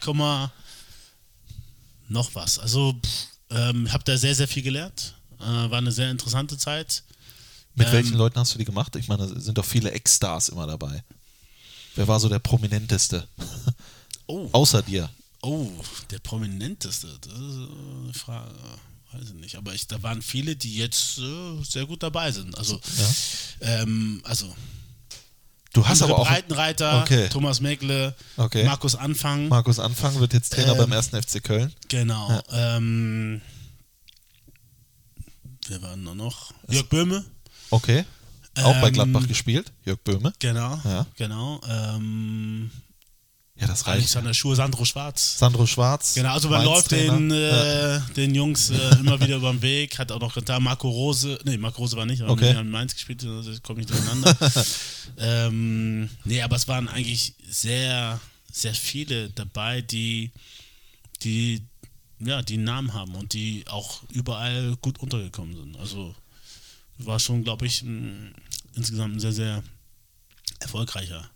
noch 2.09 2.35
was. 2.35 2.59
Also, 2.59 2.93
pff, 2.93 3.28
ähm, 3.49 3.91
habe 3.91 4.03
da 4.03 4.17
sehr, 4.17 4.35
sehr 4.35 4.47
viel 4.47 4.63
gelernt. 4.63 5.15
Äh, 5.39 5.43
war 5.43 5.77
eine 5.79 5.91
sehr 5.91 6.11
interessante 6.11 6.57
Zeit. 6.57 7.03
Mit 7.75 7.87
Ähm, 7.87 7.93
welchen 7.93 8.15
Leuten 8.17 8.39
hast 8.39 8.53
du 8.53 8.57
die 8.59 8.65
gemacht? 8.65 8.95
Ich 8.95 9.07
meine, 9.07 9.27
da 9.27 9.39
sind 9.39 9.57
doch 9.57 9.65
viele 9.65 9.91
Ex-Stars 9.91 10.49
immer 10.49 10.67
dabei. 10.67 11.03
Wer 11.95 12.07
war 12.07 12.19
so 12.19 12.29
der 12.29 12.39
prominenteste? 12.39 13.27
Oh, 14.31 14.47
Außer 14.51 14.83
dir. 14.83 15.09
oh, 15.41 15.71
der 16.11 16.19
prominenteste. 16.19 17.07
Das 17.21 17.33
ist 17.33 17.39
äh, 17.39 18.03
eine 18.03 18.13
Frage. 18.13 18.53
Weiß 19.11 19.23
ich 19.29 19.33
nicht. 19.33 19.55
Aber 19.55 19.73
ich, 19.73 19.87
da 19.87 20.03
waren 20.03 20.21
viele, 20.21 20.55
die 20.55 20.75
jetzt 20.75 21.17
äh, 21.17 21.63
sehr 21.63 21.87
gut 21.87 22.03
dabei 22.03 22.31
sind. 22.31 22.55
Also, 22.55 22.79
Ja. 22.99 23.81
ähm, 23.81 24.21
also 24.23 24.55
Du 25.73 25.87
hast 25.87 26.01
aber 26.01 26.17
auch. 26.17 26.27
Breitenreiter, 26.27 27.03
Okay. 27.03 27.29
Thomas 27.29 27.61
Meckle, 27.61 28.15
Okay. 28.37 28.63
Markus 28.63 28.95
Anfang. 28.95 29.47
Markus 29.49 29.79
Anfang 29.79 30.19
wird 30.19 30.33
jetzt 30.33 30.53
Trainer 30.53 30.71
Ähm, 30.73 30.77
beim 30.79 30.93
1. 30.93 31.09
FC 31.09 31.43
Köln. 31.43 31.71
Genau. 31.89 32.41
Ähm, 32.51 33.41
wer 35.67 35.81
war 35.81 35.91
denn 35.91 36.05
da 36.05 36.15
noch? 36.15 36.51
Jörg 36.69 36.87
Böhme. 36.89 37.23
Okay. 37.69 38.03
Auch 38.57 38.81
bei 38.81 38.87
Ähm, 38.87 38.93
Gladbach 38.93 39.27
gespielt. 39.27 39.71
Jörg 39.85 39.99
Böhme. 39.99 40.33
Genau. 40.39 40.79
Ja. 40.83 41.05
Genau. 41.17 41.61
Ähm, 41.69 42.71
Ja, 43.59 43.67
das 43.67 43.85
reicht. 43.85 43.97
Alexander 43.97 44.33
Schur, 44.33 44.55
Sandro 44.55 44.85
Schwarz. 44.85 45.37
Sandro 45.37 45.65
Schwarz. 45.65 46.13
Genau, 46.13 46.33
also 46.33 46.47
man 46.49 46.63
läuft 46.63 46.91
den, 46.91 47.29
Ja. 47.29 47.97
äh, 47.97 48.01
den 48.15 48.33
Jungs 48.33 48.69
äh, 48.69 48.95
immer 48.99 49.19
wieder 49.19 49.35
über 49.35 49.51
den 49.51 49.61
Weg, 49.61 49.99
hat 49.99 50.11
auch 50.13 50.19
noch 50.21 50.41
da 50.41 50.59
Marco 50.61 50.87
Rose, 50.89 51.37
nee, 51.43 51.57
Marco 51.57 51.81
Rose 51.81 51.97
war 51.97 52.05
nicht, 52.05 52.21
aber 52.21 52.31
Okay. 52.31 52.53
haben 52.55 52.67
in 52.67 52.71
Mainz 52.71 52.93
gespielt, 52.93 53.23
also 53.25 53.51
ich 53.51 53.61
komme 53.61 53.79
nicht 53.79 53.89
durcheinander. 53.89 54.35
ähm, 55.17 56.09
nee, 56.23 56.41
aber 56.41 56.55
es 56.55 56.67
waren 56.69 56.87
eigentlich 56.87 57.33
sehr, 57.49 58.21
sehr 58.49 58.73
viele 58.73 59.29
dabei, 59.31 59.81
die, 59.81 60.31
die, 61.23 61.61
ja, 62.19 62.41
die 62.41 62.53
einen 62.53 62.63
Namen 62.63 62.93
haben 62.93 63.13
und 63.15 63.33
die 63.33 63.65
auch 63.67 64.03
überall 64.13 64.77
gut 64.81 64.99
untergekommen 64.99 65.55
sind. 65.57 65.77
Also 65.77 66.15
war 66.97 67.19
schon, 67.19 67.43
glaube 67.43 67.65
ich, 67.65 67.81
ein, 67.81 68.33
insgesamt 68.75 69.15
ein 69.17 69.19
sehr, 69.19 69.33
sehr 69.33 69.63
erfolgreicher 70.61 71.29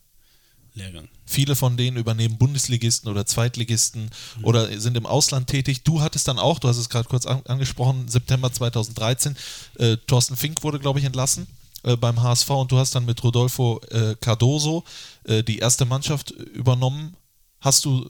Lehrgang. 0.75 1.07
Viele 1.25 1.55
von 1.55 1.77
denen 1.77 1.97
übernehmen 1.97 2.37
Bundesligisten 2.37 3.09
oder 3.09 3.25
Zweitligisten 3.25 4.09
Mhm. 4.37 4.43
oder 4.45 4.79
sind 4.79 4.97
im 4.97 5.05
Ausland 5.05 5.47
tätig. 5.47 5.83
Du 5.83 6.01
hattest 6.01 6.27
dann 6.27 6.39
auch, 6.39 6.59
du 6.59 6.67
hast 6.67 6.77
es 6.77 6.89
gerade 6.89 7.07
kurz 7.07 7.25
an, 7.25 7.41
angesprochen, 7.45 8.07
September 8.07 8.51
2013, 8.51 9.35
äh, 9.77 9.97
Thorsten 10.07 10.35
Fink 10.35 10.63
wurde, 10.63 10.79
glaube 10.79 10.99
ich, 10.99 11.05
entlassen 11.05 11.45
äh, 11.83 11.95
beim 11.95 12.21
HSV 12.21 12.49
und 12.51 12.71
du 12.71 12.77
hast 12.77 12.95
dann 12.95 13.05
mit 13.05 13.23
Rodolfo 13.23 13.81
äh, 13.91 14.15
Cardoso 14.19 14.83
äh, 15.25 15.43
die 15.43 15.59
erste 15.59 15.85
Mannschaft 15.85 16.31
übernommen. 16.31 17.15
Hast 17.61 17.85
du 17.85 18.09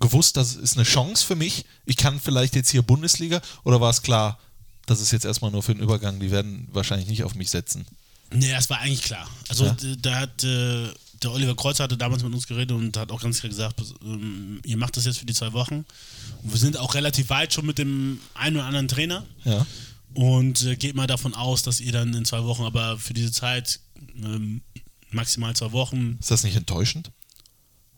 gewusst, 0.00 0.36
das 0.36 0.56
ist 0.56 0.76
eine 0.76 0.84
Chance 0.84 1.24
für 1.24 1.36
mich? 1.36 1.64
Ich 1.86 1.96
kann 1.96 2.18
vielleicht 2.20 2.56
jetzt 2.56 2.70
hier 2.70 2.82
Bundesliga 2.82 3.40
oder 3.64 3.80
war 3.80 3.90
es 3.90 4.02
klar, 4.02 4.38
das 4.86 5.00
ist 5.00 5.12
jetzt 5.12 5.24
erstmal 5.24 5.52
nur 5.52 5.62
für 5.62 5.72
den 5.74 5.82
Übergang, 5.82 6.18
die 6.18 6.32
werden 6.32 6.66
wahrscheinlich 6.72 7.08
nicht 7.08 7.22
auf 7.22 7.36
mich 7.36 7.50
setzen? 7.50 7.86
Nee, 8.32 8.50
das 8.50 8.68
war 8.70 8.78
eigentlich 8.80 9.02
klar. 9.02 9.28
Also 9.48 9.66
Ja. 9.66 9.76
da 10.00 10.14
hat 10.20 10.42
äh, 10.42 10.88
der 11.22 11.32
Oliver 11.32 11.54
Kreuzer 11.56 11.84
hatte 11.84 11.96
damals 11.96 12.22
mit 12.22 12.32
uns 12.34 12.46
geredet 12.46 12.72
und 12.72 12.96
hat 12.96 13.10
auch 13.12 13.20
ganz 13.22 13.40
klar 13.40 13.48
gesagt, 13.50 13.80
ähm, 14.04 14.60
ihr 14.64 14.76
macht 14.76 14.96
das 14.96 15.04
jetzt 15.04 15.18
für 15.18 15.26
die 15.26 15.34
zwei 15.34 15.52
Wochen. 15.52 15.84
Und 16.42 16.52
wir 16.52 16.58
sind 16.58 16.76
auch 16.76 16.94
relativ 16.94 17.28
weit 17.30 17.52
schon 17.52 17.66
mit 17.66 17.78
dem 17.78 18.20
einen 18.34 18.56
oder 18.56 18.66
anderen 18.66 18.88
Trainer 18.88 19.24
Ja. 19.44 19.66
und 20.14 20.62
äh, 20.64 20.76
geht 20.76 20.94
mal 20.96 21.06
davon 21.06 21.34
aus, 21.34 21.62
dass 21.62 21.80
ihr 21.80 21.92
dann 21.92 22.12
in 22.14 22.24
zwei 22.24 22.42
Wochen, 22.44 22.64
aber 22.64 22.98
für 22.98 23.14
diese 23.14 23.32
Zeit 23.32 23.80
ähm, 24.22 24.60
maximal 25.10 25.54
zwei 25.54 25.72
Wochen. 25.72 26.16
Ist 26.20 26.30
das 26.30 26.44
nicht 26.44 26.56
enttäuschend? 26.56 27.10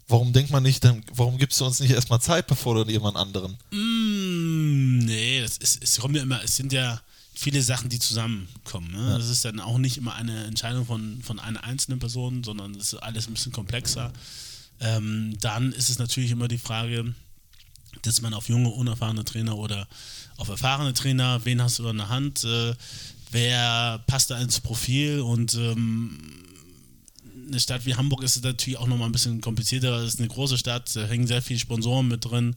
Warum 0.07 0.33
denkt 0.35 0.51
man 0.51 0.63
nicht, 0.63 0.85
dann, 0.85 1.03
warum 1.15 1.39
gibst 1.39 1.59
du 1.61 1.65
uns 1.65 1.81
nicht 1.81 1.93
erstmal 1.93 2.21
Zeit, 2.21 2.47
bevor 2.47 2.75
du 2.85 2.91
jemand 2.91 3.17
anderen? 3.17 3.57
Mm, 3.71 4.99
nee, 4.99 5.41
das 5.41 5.57
ist, 5.57 5.83
es 5.83 5.99
kommt 5.99 6.15
ja 6.17 6.23
immer, 6.23 6.43
es 6.45 6.57
sind 6.57 6.73
ja 6.75 7.01
viele 7.35 7.63
Sachen, 7.63 7.89
die 7.89 7.99
zusammenkommen. 7.99 8.93
Ne? 8.93 9.19
Das 9.19 9.29
ist 9.29 9.45
dann 9.45 9.61
auch 9.61 9.79
nicht 9.79 9.97
immer 9.97 10.15
eine 10.15 10.45
Entscheidung 10.45 10.87
von, 10.87 11.21
von 11.23 11.41
einer 11.41 11.65
einzelnen 11.65 11.99
Person, 11.99 12.45
sondern 12.45 12.75
es 12.75 12.93
ist 12.93 13.03
alles 13.03 13.27
ein 13.27 13.35
bisschen 13.35 13.53
komplexer. 13.53 14.13
Ähm, 14.81 15.37
dann 15.41 15.73
ist 15.73 15.91
es 15.91 15.99
natürlich 15.99 16.31
immer 16.31 16.49
die 16.49 16.59
Frage, 16.59 17.15
dass 18.03 18.21
man 18.21 18.35
auf 18.35 18.49
junge, 18.49 18.71
unerfahrene 18.71 19.25
Trainer 19.25 19.57
oder 19.57 19.89
auf 20.37 20.49
erfahrene 20.49 20.95
Trainer, 20.95 21.45
wen 21.45 21.63
hast 21.63 21.79
du 21.79 21.89
an 21.89 21.99
der 21.99 22.09
Hand, 22.09 22.45
äh, 22.45 22.75
wer 23.31 24.03
passt 24.07 24.31
da 24.31 24.41
ins 24.41 24.61
Profil 24.61 25.21
und 25.21 25.55
ähm, 25.55 26.19
eine 27.49 27.61
Stadt 27.61 27.85
wie 27.85 27.95
Hamburg 27.95 28.23
ist 28.23 28.43
natürlich 28.43 28.79
auch 28.79 28.87
nochmal 28.87 29.09
ein 29.09 29.13
bisschen 29.13 29.41
komplizierter. 29.41 29.99
Es 29.99 30.15
ist 30.15 30.21
eine 30.21 30.29
große 30.29 30.57
Stadt, 30.57 30.95
da 30.97 31.05
hängen 31.05 31.27
sehr 31.27 31.43
viele 31.43 31.61
Sponsoren 31.61 32.09
mit 32.09 32.25
drin, 32.25 32.57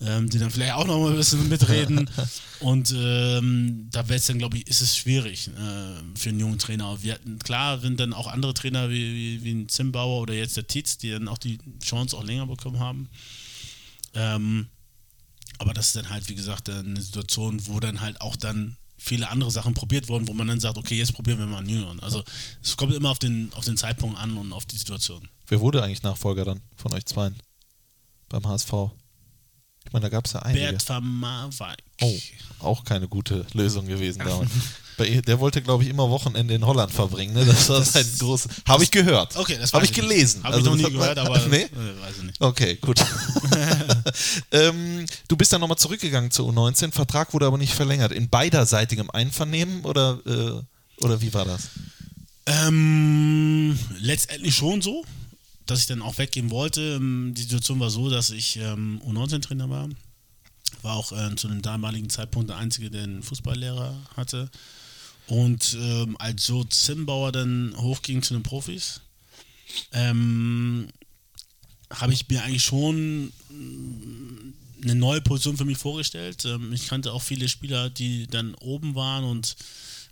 ähm, 0.00 0.28
die 0.28 0.38
dann 0.38 0.50
vielleicht 0.50 0.74
auch 0.74 0.86
nochmal 0.86 1.10
ein 1.10 1.16
bisschen 1.16 1.48
mitreden. 1.48 2.10
Und 2.60 2.94
ähm, 2.96 3.88
da 3.92 4.08
wäre 4.08 4.18
es 4.18 4.26
dann, 4.26 4.38
glaube 4.38 4.56
ich, 4.56 4.66
ist 4.66 4.80
es 4.80 4.96
schwierig 4.96 5.48
äh, 5.48 6.18
für 6.18 6.30
einen 6.30 6.40
jungen 6.40 6.58
Trainer. 6.58 7.02
Wir 7.02 7.14
hatten, 7.14 7.38
klar, 7.38 7.78
sind 7.80 8.00
dann 8.00 8.12
auch 8.12 8.26
andere 8.26 8.54
Trainer 8.54 8.90
wie, 8.90 9.14
wie, 9.14 9.44
wie 9.44 9.52
ein 9.52 9.68
Zimbauer 9.68 10.22
oder 10.22 10.34
jetzt 10.34 10.56
der 10.56 10.66
Tietz, 10.66 10.98
die 10.98 11.10
dann 11.10 11.28
auch 11.28 11.38
die 11.38 11.58
Chance 11.82 12.16
auch 12.16 12.24
länger 12.24 12.46
bekommen 12.46 12.78
haben. 12.78 13.08
Ähm, 14.14 14.68
aber 15.58 15.74
das 15.74 15.88
ist 15.88 15.96
dann 15.96 16.10
halt, 16.10 16.28
wie 16.28 16.34
gesagt, 16.34 16.68
eine 16.68 17.00
Situation, 17.00 17.66
wo 17.66 17.78
dann 17.80 18.00
halt 18.00 18.20
auch 18.20 18.36
dann 18.36 18.76
viele 18.96 19.28
andere 19.28 19.50
Sachen 19.50 19.74
probiert 19.74 20.08
wurden, 20.08 20.26
wo 20.26 20.32
man 20.32 20.48
dann 20.48 20.60
sagt, 20.60 20.78
okay, 20.78 20.96
jetzt 20.96 21.12
probieren 21.12 21.38
wir 21.38 21.46
mal 21.46 21.58
einen 21.58 21.68
Jüngeren. 21.68 22.00
Also 22.00 22.24
es 22.62 22.76
kommt 22.76 22.94
immer 22.94 23.10
auf 23.10 23.18
den, 23.18 23.52
auf 23.54 23.64
den 23.64 23.76
Zeitpunkt 23.76 24.18
an 24.18 24.36
und 24.36 24.52
auf 24.52 24.64
die 24.64 24.76
Situation. 24.76 25.28
Wer 25.46 25.60
wurde 25.60 25.82
eigentlich 25.82 26.02
Nachfolger 26.02 26.44
dann 26.44 26.62
von 26.76 26.92
euch 26.94 27.04
zweien 27.04 27.36
beim 28.28 28.46
HSV? 28.46 28.72
Ich 29.94 30.00
meine, 30.00 30.10
da 30.10 30.16
gab 30.16 30.26
es 30.26 30.32
ja 30.32 30.40
einige. 30.40 30.66
Bert 30.72 30.88
van 30.88 31.04
Marwijk. 31.20 31.76
Oh, 32.02 32.18
auch 32.58 32.82
keine 32.82 33.06
gute 33.06 33.46
Lösung 33.52 33.86
gewesen 33.86 34.24
damals. 34.24 34.50
Der 35.24 35.38
wollte, 35.38 35.62
glaube 35.62 35.84
ich, 35.84 35.88
immer 35.88 36.10
Wochenende 36.10 36.52
in 36.52 36.66
Holland 36.66 36.90
verbringen. 36.92 37.32
Ne? 37.32 37.44
Das 37.44 37.68
war 37.68 37.80
sein 37.84 38.04
großes. 38.18 38.48
Habe 38.66 38.82
ich 38.82 38.90
gehört. 38.90 39.36
Okay, 39.36 39.56
das 39.56 39.72
habe 39.72 39.84
ich 39.84 39.92
gelesen. 39.92 40.42
Habe 40.42 40.54
ich 40.54 40.58
Also 40.58 40.70
noch 40.70 40.76
nie 40.76 40.82
das 40.82 40.92
hat 40.92 40.98
gehört, 40.98 41.16
man- 41.18 41.26
aber 41.28 41.38
nee? 41.48 41.62
äh, 41.62 42.00
weiß 42.02 42.16
ich 42.18 42.22
nicht. 42.24 42.40
Okay, 42.40 42.74
gut. 42.80 43.04
ähm, 44.50 45.06
du 45.28 45.36
bist 45.36 45.52
dann 45.52 45.60
nochmal 45.60 45.78
zurückgegangen 45.78 46.32
zur 46.32 46.50
U19. 46.50 46.90
Vertrag 46.90 47.32
wurde 47.32 47.46
aber 47.46 47.58
nicht 47.58 47.72
verlängert. 47.74 48.10
In 48.10 48.28
beiderseitigem 48.28 49.10
Einvernehmen 49.10 49.84
oder, 49.84 50.18
äh, 50.26 51.04
oder 51.04 51.20
wie 51.20 51.32
war 51.32 51.44
das? 51.44 51.68
Ähm, 52.46 53.78
letztendlich 54.00 54.56
schon 54.56 54.82
so, 54.82 55.04
dass 55.66 55.80
ich 55.80 55.86
dann 55.86 56.02
auch 56.02 56.18
weggehen 56.18 56.50
wollte. 56.50 56.80
Ähm, 56.96 57.32
Die 57.36 57.42
Situation 57.42 57.80
war 57.80 57.90
so, 57.90 58.10
dass 58.10 58.30
ich 58.30 58.56
ähm, 58.56 59.00
U19-Trainer 59.06 59.70
war. 59.70 59.88
War 60.82 60.96
auch 60.96 61.12
äh, 61.12 61.34
zu 61.36 61.48
dem 61.48 61.62
damaligen 61.62 62.10
Zeitpunkt 62.10 62.50
der 62.50 62.56
Einzige, 62.56 62.90
der 62.90 63.04
einen 63.04 63.22
Fußballlehrer 63.22 63.94
hatte. 64.16 64.50
Und 65.26 65.76
ähm, 65.80 66.16
als 66.18 66.44
so 66.44 66.64
Zimbauer 66.64 67.32
dann 67.32 67.74
hochging 67.78 68.22
zu 68.22 68.34
den 68.34 68.42
Profis, 68.42 69.00
ähm, 69.92 70.88
habe 71.90 72.12
ich 72.12 72.28
mir 72.28 72.42
eigentlich 72.42 72.64
schon 72.64 73.32
mm, 73.48 74.54
eine 74.82 74.94
neue 74.94 75.22
Position 75.22 75.56
für 75.56 75.64
mich 75.64 75.78
vorgestellt. 75.78 76.44
Ähm, 76.44 76.72
ich 76.72 76.88
kannte 76.88 77.12
auch 77.12 77.22
viele 77.22 77.48
Spieler, 77.48 77.88
die 77.88 78.26
dann 78.26 78.54
oben 78.56 78.94
waren 78.94 79.24
und 79.24 79.56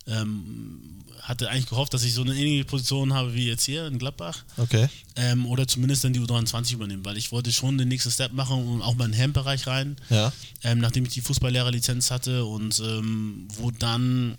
ähm, 0.07 0.99
hatte 1.20 1.49
eigentlich 1.51 1.69
gehofft, 1.69 1.95
dass 1.95 2.03
ich 2.03 2.15
so 2.15 2.23
eine 2.23 2.35
ähnliche 2.35 2.65
Position 2.65 3.12
habe 3.15 3.35
wie 3.35 3.47
jetzt 3.47 3.65
hier 3.65 3.87
in 3.87 3.99
Gladbach. 3.99 4.43
Okay. 4.57 4.89
Ähm, 5.16 5.47
oder 5.47 5.69
zumindest 5.69 6.03
dann 6.05 6.12
die 6.12 6.20
U23 6.20 6.73
übernehmen, 6.74 7.05
weil 7.05 7.16
ich 7.16 7.31
wollte 7.31 7.53
schon 7.53 7.79
den 7.79 7.89
nächsten 7.89 8.11
Step 8.11 8.33
machen 8.33 8.66
und 8.66 8.83
auch 8.83 8.95
mal 8.97 9.05
in 9.05 9.12
den 9.12 9.19
Hemd-Bereich 9.19 9.66
rein, 9.69 9.97
Ja. 10.11 10.33
ähm, 10.65 10.79
nachdem 10.79 11.05
ich 11.05 11.12
die 11.12 11.20
Fußballlehrerlizenz 11.20 12.11
hatte 12.11 12.45
und 12.45 12.81
ähm, 12.81 13.47
wo 13.57 13.70
dann 13.70 14.37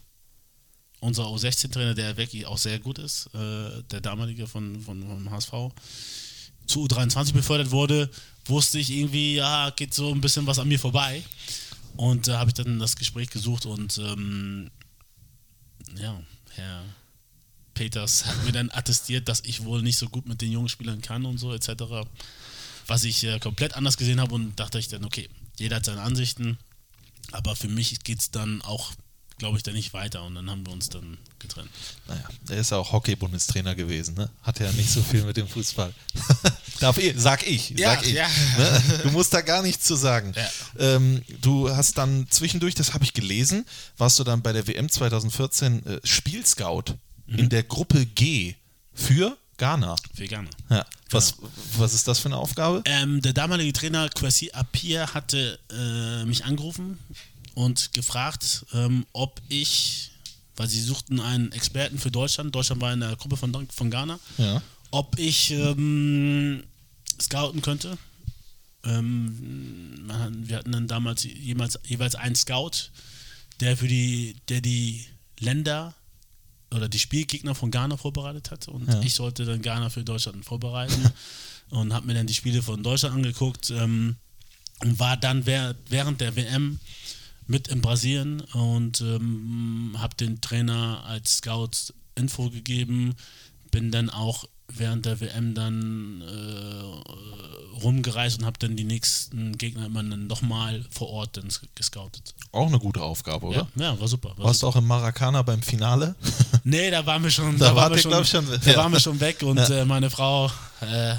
unser 0.99 1.23
U16-Trainer, 1.27 1.93
der 1.95 2.17
wirklich 2.17 2.45
auch 2.45 2.57
sehr 2.57 2.79
gut 2.79 2.97
ist, 2.97 3.27
äh, 3.33 3.83
der 3.91 4.01
damalige 4.01 4.47
von, 4.47 4.81
von, 4.81 5.01
vom 5.05 5.31
HSV, 5.31 5.51
zu 6.65 6.85
U23 6.85 7.33
befördert 7.33 7.71
wurde, 7.71 8.09
wusste 8.45 8.79
ich 8.79 8.89
irgendwie, 8.89 9.35
ja, 9.35 9.69
geht 9.71 9.93
so 9.93 10.11
ein 10.13 10.21
bisschen 10.21 10.47
was 10.47 10.59
an 10.59 10.67
mir 10.67 10.79
vorbei. 10.79 11.21
Und 11.97 12.27
da 12.27 12.39
habe 12.39 12.49
ich 12.49 12.53
dann 12.53 12.79
das 12.79 12.95
Gespräch 12.95 13.29
gesucht 13.29 13.65
und 13.65 13.97
ähm, 13.97 14.71
ja, 15.97 16.21
Herr 16.51 16.83
Peters 17.73 18.25
hat 18.25 18.43
mir 18.45 18.51
dann 18.51 18.69
attestiert, 18.71 19.27
dass 19.27 19.41
ich 19.41 19.63
wohl 19.63 19.81
nicht 19.81 19.97
so 19.97 20.07
gut 20.09 20.27
mit 20.27 20.41
den 20.41 20.51
jungen 20.51 20.69
Spielern 20.69 21.01
kann 21.01 21.25
und 21.25 21.37
so 21.37 21.53
etc. 21.53 21.83
Was 22.87 23.03
ich 23.03 23.23
äh, 23.23 23.39
komplett 23.39 23.75
anders 23.75 23.97
gesehen 23.97 24.19
habe 24.21 24.35
und 24.35 24.59
dachte 24.59 24.79
ich 24.79 24.87
dann, 24.87 25.05
okay, 25.05 25.29
jeder 25.57 25.77
hat 25.77 25.85
seine 25.85 26.01
Ansichten, 26.01 26.57
aber 27.31 27.55
für 27.55 27.67
mich 27.67 28.03
geht 28.03 28.19
es 28.19 28.31
dann 28.31 28.61
auch, 28.61 28.91
glaube 29.37 29.57
ich, 29.57 29.63
dann 29.63 29.73
nicht 29.73 29.93
weiter 29.93 30.23
und 30.23 30.35
dann 30.35 30.49
haben 30.49 30.65
wir 30.65 30.73
uns 30.73 30.89
dann 30.89 31.17
getrennt. 31.39 31.69
Naja, 32.07 32.27
der 32.47 32.57
ist 32.57 32.71
ja 32.71 32.77
auch 32.77 32.91
Hockey-Bundestrainer 32.91 33.75
gewesen, 33.75 34.15
ne? 34.15 34.29
Hat 34.41 34.59
ja 34.59 34.71
nicht 34.73 34.89
so 34.89 35.01
viel 35.01 35.23
mit 35.23 35.37
dem 35.37 35.47
Fußball. 35.47 35.93
Darf 36.79 36.97
ich, 36.97 37.13
sag 37.17 37.47
ich, 37.47 37.69
Ja, 37.71 37.95
sag 37.95 38.05
ich. 38.05 38.13
ja. 38.13 38.27
Ne? 38.57 38.83
Du 39.03 39.11
musst 39.11 39.33
da 39.33 39.41
gar 39.41 39.61
nichts 39.61 39.85
zu 39.85 39.95
sagen. 39.95 40.33
Ja. 40.35 40.95
Ähm, 40.95 41.21
du 41.41 41.69
hast 41.73 41.97
dann 41.97 42.27
zwischendurch, 42.29 42.75
das 42.75 42.93
habe 42.93 43.03
ich 43.03 43.13
gelesen, 43.13 43.65
warst 43.97 44.19
du 44.19 44.23
dann 44.23 44.41
bei 44.41 44.51
der 44.53 44.67
WM 44.67 44.89
2014 44.89 45.85
äh, 45.85 45.99
Spielscout 46.03 46.83
Mhm. 47.25 47.39
in 47.39 47.49
der 47.49 47.63
Gruppe 47.63 48.05
G 48.05 48.55
für 48.93 49.37
Ghana. 49.57 49.95
Veganer. 50.15 50.49
Ja. 50.69 50.85
Was, 51.11 51.35
was 51.77 51.93
ist 51.93 52.05
das 52.07 52.19
für 52.19 52.25
eine 52.27 52.35
Aufgabe? 52.35 52.81
Ähm, 52.85 53.21
der 53.21 53.31
damalige 53.31 53.71
Trainer 53.71 54.09
Kwasi 54.09 54.49
Appiah 54.53 55.13
hatte 55.13 55.57
äh, 55.71 56.25
mich 56.25 56.43
angerufen 56.43 56.99
und 57.53 57.93
gefragt, 57.93 58.65
ähm, 58.73 59.05
ob 59.13 59.39
ich, 59.47 60.11
weil 60.57 60.67
sie 60.67 60.81
suchten 60.81 61.21
einen 61.21 61.51
Experten 61.53 61.97
für 61.97 62.11
Deutschland, 62.11 62.53
Deutschland 62.53 62.81
war 62.81 62.91
in 62.91 62.99
der 62.99 63.15
Gruppe 63.15 63.37
von, 63.37 63.69
von 63.73 63.89
Ghana, 63.89 64.19
Ja. 64.37 64.61
Ob 64.93 65.17
ich 65.17 65.49
ähm, 65.51 66.63
scouten 67.19 67.61
könnte. 67.63 67.97
Ähm, 68.85 70.05
wir 70.45 70.57
hatten 70.57 70.71
dann 70.71 70.87
damals 70.87 71.23
jemals, 71.23 71.79
jeweils 71.85 72.13
einen 72.15 72.35
Scout, 72.35 72.91
der 73.59 73.75
für 73.75 73.87
die, 73.87 74.35
der 74.49 74.61
die 74.61 75.03
Länder 75.39 75.95
oder 76.71 76.87
die 76.89 76.99
Spielgegner 76.99 77.55
von 77.55 77.71
Ghana 77.71 77.97
vorbereitet 77.97 78.51
hat 78.51 78.67
und 78.67 78.87
Ja. 78.87 79.01
ich 79.01 79.15
sollte 79.15 79.45
dann 79.45 79.61
Ghana 79.63 79.89
für 79.89 80.03
Deutschland 80.03 80.45
vorbereiten 80.45 81.11
und 81.69 81.91
habe 81.91 82.05
mir 82.05 82.13
dann 82.13 82.27
die 82.27 82.33
Spiele 82.35 82.61
von 82.61 82.83
Deutschland 82.83 83.15
angeguckt 83.15 83.71
ähm, 83.71 84.15
und 84.81 84.99
war 84.99 85.17
dann 85.17 85.45
während 85.47 86.21
der 86.21 86.35
WM 86.35 86.79
mit 87.47 87.67
in 87.67 87.81
Brasilien 87.81 88.41
und 88.41 89.01
ähm, 89.01 89.95
habe 89.97 90.15
den 90.15 90.39
Trainer 90.39 91.03
als 91.05 91.37
Scout 91.37 91.93
Info 92.15 92.49
gegeben, 92.51 93.15
bin 93.71 93.91
dann 93.91 94.09
auch 94.11 94.45
während 94.77 95.05
der 95.05 95.19
WM 95.21 95.53
dann 95.53 96.21
äh, 96.21 97.79
rumgereist 97.81 98.39
und 98.39 98.45
habe 98.45 98.57
dann 98.59 98.75
die 98.75 98.83
nächsten 98.83 99.57
Gegner 99.57 99.85
immer 99.87 100.03
dann 100.03 100.27
nochmal 100.27 100.85
vor 100.89 101.09
Ort 101.09 101.37
dann 101.37 101.47
gescoutet. 101.75 102.33
Auch 102.51 102.67
eine 102.67 102.79
gute 102.79 103.01
Aufgabe, 103.01 103.47
oder? 103.47 103.67
Ja, 103.75 103.93
ja, 103.93 103.99
war 103.99 104.07
super. 104.07 104.29
War 104.37 104.45
Warst 104.45 104.63
du 104.63 104.67
auch 104.67 104.75
im 104.75 104.85
Maracana 104.87 105.41
beim 105.41 105.61
Finale? 105.61 106.15
Nee, 106.63 106.91
da 106.91 107.05
waren 107.05 107.23
wir 107.23 107.31
schon. 107.31 107.57
Da 107.57 107.69
Da, 107.69 107.75
waren, 107.75 107.93
wir 107.93 107.99
schon, 108.01 108.21
ich, 108.21 108.29
schon- 108.29 108.47
da 108.65 108.71
ja. 108.71 108.77
waren 108.77 108.91
wir 108.91 108.99
schon 108.99 109.19
weg 109.19 109.41
und 109.43 109.57
Ja. 109.57 109.69
äh, 109.69 109.85
meine 109.85 110.09
Frau 110.09 110.47
äh, 110.81 111.15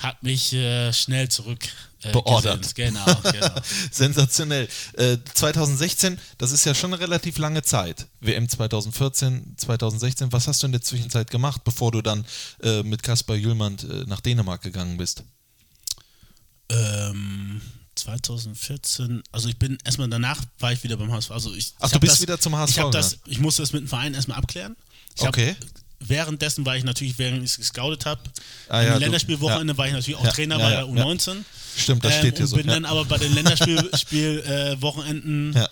hat 0.00 0.22
mich 0.22 0.52
äh, 0.52 0.92
schnell 0.92 1.28
zurück 1.28 1.64
äh, 2.02 2.12
Beordert. 2.12 2.74
Genau, 2.74 3.04
genau. 3.22 3.54
Sensationell. 3.90 4.68
Äh, 4.94 5.18
2016, 5.34 6.18
das 6.38 6.52
ist 6.52 6.64
ja 6.64 6.74
schon 6.74 6.92
eine 6.92 7.02
relativ 7.02 7.38
lange 7.38 7.62
Zeit. 7.62 8.06
WM 8.20 8.48
2014, 8.48 9.54
2016. 9.56 10.32
Was 10.32 10.46
hast 10.48 10.62
du 10.62 10.66
in 10.66 10.72
der 10.72 10.82
Zwischenzeit 10.82 11.30
gemacht, 11.30 11.64
bevor 11.64 11.92
du 11.92 12.02
dann 12.02 12.24
äh, 12.62 12.82
mit 12.82 13.02
Kaspar 13.02 13.36
Jüllmann 13.36 13.76
äh, 13.78 14.04
nach 14.06 14.20
Dänemark 14.20 14.62
gegangen 14.62 14.96
bist? 14.96 15.22
ähm, 16.68 17.60
2014, 17.94 19.22
also 19.32 19.48
ich 19.48 19.58
bin 19.58 19.78
erstmal 19.84 20.08
danach 20.08 20.42
war 20.58 20.72
ich 20.72 20.82
wieder 20.84 20.96
beim 20.96 21.10
HSV. 21.12 21.30
Also 21.30 21.54
ich, 21.54 21.72
Ach, 21.78 21.84
ich 21.86 21.90
du 21.90 21.94
hab 21.94 22.00
bist 22.02 22.12
das, 22.14 22.20
wieder 22.22 22.38
zum 22.38 22.54
HSV 22.56 22.76
Ich, 22.76 22.82
hab 22.82 22.92
das, 22.92 23.18
ich 23.26 23.38
musste 23.38 23.62
das 23.62 23.72
mit 23.72 23.82
dem 23.82 23.88
Verein 23.88 24.14
erstmal 24.14 24.38
abklären. 24.38 24.76
Ich 25.16 25.22
hab- 25.22 25.28
Okay. 25.28 25.56
Währenddessen 26.00 26.66
war 26.66 26.76
ich 26.76 26.84
natürlich, 26.84 27.18
während 27.18 27.38
ich 27.42 27.50
es 27.52 27.56
gescoutet 27.56 28.04
habe, 28.06 28.20
Ah, 28.68 28.82
ja, 28.82 28.96
Länderspielwochenende 28.96 29.72
ja. 29.72 29.78
war 29.78 29.86
ich 29.86 29.92
natürlich 29.94 30.18
auch 30.18 30.24
Ja, 30.24 30.30
Trainer 30.32 30.58
bei 30.58 30.70
der 30.70 30.84
U19. 30.86 31.36
Stimmt, 31.76 32.04
das 32.04 32.14
Ähm, 32.14 32.18
steht 32.20 32.34
hier 32.36 32.44
und 32.44 32.48
so. 32.50 32.56
bin 32.56 32.66
dann 32.66 32.84
aber 32.84 33.04
bei 33.04 33.18
den 33.18 33.32
Länderspielwochenenden 33.34 35.54
äh, 35.56 35.66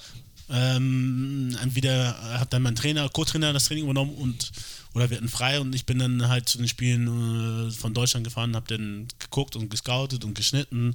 ähm, 0.51 1.57
entweder 1.63 2.39
hat 2.39 2.53
dann 2.53 2.63
mein 2.63 2.75
Trainer, 2.75 3.09
Co-Trainer 3.09 3.53
das 3.55 3.65
Training 3.65 3.85
übernommen 3.85 4.15
und 4.15 4.53
oder 4.95 5.11
wir 5.11 5.17
hatten 5.17 5.29
frei 5.29 5.59
und 5.59 5.75
ich 5.75 5.87
bin 5.87 5.99
dann 5.99 6.29
halt 6.29 6.49
zu 6.49 6.59
den 6.59 6.69
Spielen 6.69 7.69
äh, 7.69 7.71
von 7.73 7.95
Deutschland 7.95 8.25
gefahren, 8.25 8.55
habe 8.55 8.67
dann 8.69 9.09
geguckt 9.19 9.57
und 9.57 9.71
gescoutet 9.71 10.23
und 10.25 10.35
geschnitten, 10.35 10.95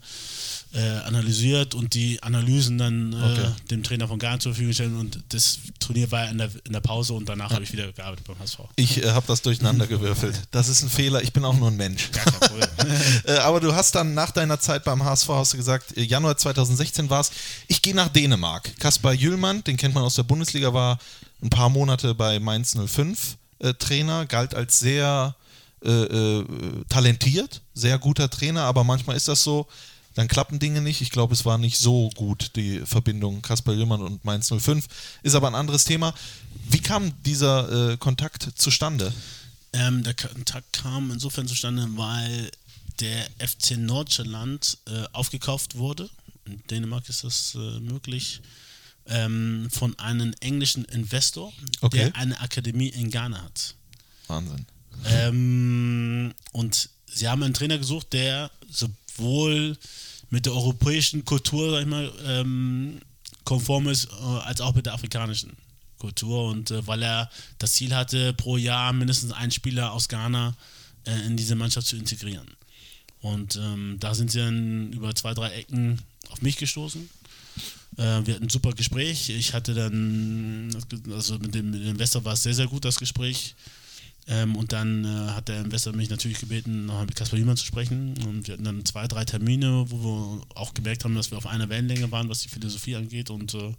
äh, 0.71 0.79
analysiert 1.05 1.73
und 1.73 1.95
die 1.95 2.21
Analysen 2.21 2.77
dann 2.77 3.13
äh, 3.13 3.15
Okay. 3.15 3.51
dem 3.71 3.81
Trainer 3.83 4.07
von 4.07 4.19
Garn 4.19 4.39
zur 4.39 4.51
Verfügung 4.51 4.69
gestellt 4.69 4.93
und 4.93 5.19
das 5.29 5.57
Turnier 5.79 6.11
war 6.11 6.29
in 6.29 6.37
der, 6.37 6.49
in 6.63 6.73
der 6.73 6.79
Pause 6.79 7.13
und 7.13 7.27
danach 7.27 7.51
habe 7.51 7.63
ich 7.63 7.71
wieder 7.73 7.91
gearbeitet 7.91 8.25
beim 8.27 8.37
HSV. 8.39 8.59
Ich 8.75 9.03
äh, 9.03 9.09
habe 9.09 9.25
das 9.27 9.41
durcheinander 9.41 9.87
gewürfelt. 9.87 10.39
Das 10.51 10.67
ist 10.67 10.83
ein 10.83 10.89
Fehler. 10.89 11.23
Ich 11.23 11.33
bin 11.33 11.43
auch 11.43 11.55
nur 11.55 11.69
ein 11.69 11.77
Mensch. 11.77 12.11
Gar 12.11 12.25
kein 12.25 12.39
Problem. 12.39 12.69
Äh, 13.25 13.37
aber 13.39 13.59
du 13.59 13.73
hast 13.73 13.95
dann 13.95 14.13
nach 14.13 14.31
deiner 14.31 14.59
Zeit 14.59 14.83
beim 14.83 15.03
HSV 15.03 15.27
hast 15.29 15.53
du 15.53 15.57
gesagt, 15.57 15.97
äh, 15.97 16.01
Januar 16.03 16.37
2016 16.37 17.09
war 17.09 17.21
es, 17.21 17.31
ich 17.67 17.81
gehe 17.81 17.93
nach 17.95 18.07
Dänemark. 18.07 18.77
Kaspar 18.79 19.13
Jüllmann, 19.13 19.63
den 19.63 19.75
kennt 19.77 19.93
man 19.93 20.03
aus 20.03 20.15
der 20.15 20.23
Bundesliga, 20.23 20.73
war 20.73 20.99
ein 21.41 21.49
paar 21.49 21.69
Monate 21.69 22.13
bei 22.15 22.39
Mainz 22.39 22.75
05 22.75 23.37
äh, 23.59 23.73
Trainer, 23.73 24.25
galt 24.25 24.53
als 24.53 24.79
sehr 24.79 25.35
talentiert, 26.89 27.61
sehr 27.73 27.97
guter 27.99 28.29
Trainer, 28.29 28.63
aber 28.63 28.83
manchmal 28.83 29.15
ist 29.15 29.29
das 29.29 29.41
so, 29.41 29.65
dann 30.19 30.27
klappen 30.27 30.59
Dinge 30.59 30.81
nicht. 30.81 30.99
Ich 30.99 31.11
glaube, 31.11 31.33
es 31.33 31.45
war 31.45 31.57
nicht 31.57 31.77
so 31.77 32.09
gut, 32.09 32.51
die 32.57 32.81
Verbindung 32.81 33.41
Kaspar 33.41 33.73
Jüllmann 33.73 34.01
und 34.01 34.25
Mainz 34.25 34.51
05. 34.51 34.85
Ist 35.23 35.33
aber 35.33 35.47
ein 35.47 35.55
anderes 35.55 35.85
Thema. 35.85 36.13
Wie 36.69 36.81
kam 36.81 37.13
dieser 37.23 37.91
äh, 37.93 37.95
Kontakt 37.97 38.49
zustande? 38.55 39.13
Ähm, 39.71 40.03
der 40.03 40.15
Kontakt 40.15 40.73
kam 40.73 41.11
insofern 41.11 41.47
zustande, 41.47 41.87
weil 41.95 42.51
der 42.99 43.29
FC 43.39 43.77
Nordjylland 43.77 44.79
äh, 44.87 45.05
aufgekauft 45.13 45.77
wurde. 45.77 46.09
In 46.43 46.61
Dänemark 46.69 47.07
ist 47.07 47.23
das 47.23 47.55
äh, 47.55 47.79
möglich. 47.79 48.41
Ähm, 49.05 49.69
von 49.71 49.97
einem 49.99 50.33
englischen 50.41 50.83
Investor, 50.83 51.53
Okay. 51.79 51.97
der 51.97 52.15
eine 52.17 52.37
Akademie 52.41 52.89
in 52.89 53.09
Ghana 53.09 53.41
hat. 53.41 53.73
Wahnsinn. 54.27 54.65
Ähm, 55.05 56.33
und 56.51 56.89
sie 57.07 57.29
haben 57.29 57.41
einen 57.41 57.53
Trainer 57.53 57.77
gesucht, 57.77 58.11
der 58.11 58.51
sowohl 58.69 59.77
mit 60.29 60.45
der 60.45 60.53
europäischen 60.53 61.25
Kultur, 61.25 61.71
sag 61.71 61.81
ich 61.81 61.87
mal, 61.87 62.11
ähm, 62.25 62.99
konform 63.43 63.87
ist, 63.87 64.05
äh, 64.05 64.23
als 64.45 64.61
auch 64.61 64.75
mit 64.75 64.85
der 64.85 64.93
afrikanischen 64.93 65.51
Kultur. 65.97 66.49
Und 66.49 66.71
äh, 66.71 66.85
weil 66.87 67.03
er 67.03 67.29
das 67.57 67.73
Ziel 67.73 67.95
hatte, 67.95 68.33
pro 68.33 68.57
Jahr 68.57 68.93
mindestens 68.93 69.31
einen 69.31 69.51
Spieler 69.51 69.91
aus 69.91 70.07
Ghana 70.07 70.55
äh, 71.05 71.25
in 71.25 71.37
diese 71.37 71.55
Mannschaft 71.55 71.87
zu 71.87 71.95
integrieren. 71.95 72.47
Und 73.21 73.57
ähm, 73.57 73.97
da 73.99 74.15
sind 74.15 74.31
sie 74.31 74.39
dann 74.39 74.93
über 74.93 75.13
zwei, 75.15 75.33
drei 75.33 75.49
Ecken 75.51 76.01
auf 76.29 76.41
mich 76.41 76.57
gestoßen. 76.57 77.09
Äh, 77.97 78.25
wir 78.25 78.35
hatten 78.35 78.45
ein 78.45 78.49
super 78.49 78.71
Gespräch. 78.73 79.29
Ich 79.29 79.53
hatte 79.53 79.73
dann, 79.73 80.75
also 81.11 81.37
mit 81.37 81.53
dem, 81.53 81.71
mit 81.71 81.81
dem 81.81 81.89
Investor 81.89 82.23
war 82.23 82.33
es 82.33 82.43
sehr, 82.43 82.53
sehr 82.53 82.67
gut, 82.67 82.85
das 82.85 82.97
Gespräch. 82.97 83.55
Ähm, 84.29 84.55
und 84.55 84.71
dann 84.71 85.05
äh, 85.05 85.31
hat 85.31 85.47
der 85.47 85.61
Investor 85.61 85.93
mich 85.93 86.09
natürlich 86.09 86.39
gebeten, 86.39 86.85
noch 86.85 87.01
mit 87.01 87.15
Kaspar 87.15 87.39
Jümann 87.39 87.57
zu 87.57 87.65
sprechen. 87.65 88.15
Und 88.27 88.47
wir 88.47 88.53
hatten 88.53 88.63
dann 88.63 88.85
zwei, 88.85 89.07
drei 89.07 89.25
Termine, 89.25 89.85
wo 89.89 90.03
wir 90.03 90.41
auch 90.55 90.75
gemerkt 90.75 91.03
haben, 91.03 91.15
dass 91.15 91.31
wir 91.31 91.37
auf 91.39 91.47
einer 91.47 91.67
Wellenlänge 91.69 92.11
waren, 92.11 92.29
was 92.29 92.41
die 92.41 92.49
Philosophie 92.49 92.95
angeht. 92.95 93.31
Und 93.31 93.55
äh, 93.55 93.73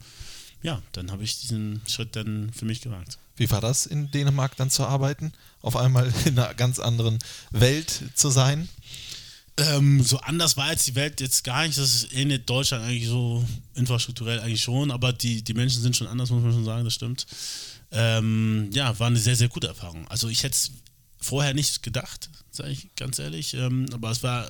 ja, 0.63 0.83
dann 0.91 1.13
habe 1.13 1.23
ich 1.23 1.41
diesen 1.41 1.81
Schritt 1.87 2.17
dann 2.17 2.51
für 2.53 2.65
mich 2.65 2.81
gewagt. 2.81 3.19
Wie 3.37 3.49
war 3.51 3.61
das 3.61 3.87
in 3.87 4.11
Dänemark 4.11 4.57
dann 4.57 4.71
zu 4.71 4.85
arbeiten? 4.85 5.33
Auf 5.63 5.77
einmal 5.77 6.13
in 6.25 6.37
einer 6.37 6.53
ganz 6.55 6.81
anderen 6.81 7.21
Welt 7.53 8.03
zu 8.15 8.29
sein? 8.29 8.69
Ähm, 9.57 10.03
so 10.03 10.19
anders 10.19 10.57
war 10.57 10.73
jetzt 10.73 10.87
die 10.89 10.97
Welt 10.97 11.21
jetzt 11.21 11.45
gar 11.45 11.65
nicht. 11.65 11.79
Das 11.79 12.09
ähnlich 12.13 12.45
Deutschland 12.45 12.85
eigentlich 12.85 13.09
so 13.09 13.45
infrastrukturell 13.75 14.41
eigentlich 14.41 14.63
schon, 14.63 14.91
aber 14.91 15.13
die, 15.13 15.43
die 15.43 15.55
Menschen 15.55 15.81
sind 15.81 15.97
schon 15.97 16.09
anders, 16.09 16.31
muss 16.31 16.43
man 16.43 16.53
schon 16.53 16.65
sagen, 16.65 16.85
das 16.85 16.95
stimmt. 16.95 17.27
Ähm, 17.93 18.71
ja, 18.73 18.99
war 18.99 19.09
eine 19.09 19.19
sehr, 19.19 19.37
sehr 19.37 19.49
gute 19.49 19.69
Erfahrung. 19.69 20.07
Also 20.09 20.29
ich 20.29 20.43
hätte 20.43 20.55
es 20.55 20.71
vorher 21.21 21.55
nicht 21.55 21.83
gedacht, 21.83 22.31
sage 22.51 22.71
ich 22.71 22.95
ganz 22.97 23.19
ehrlich. 23.19 23.55
Ähm, 23.55 23.87
aber 23.93 24.11
es 24.11 24.23
war 24.23 24.49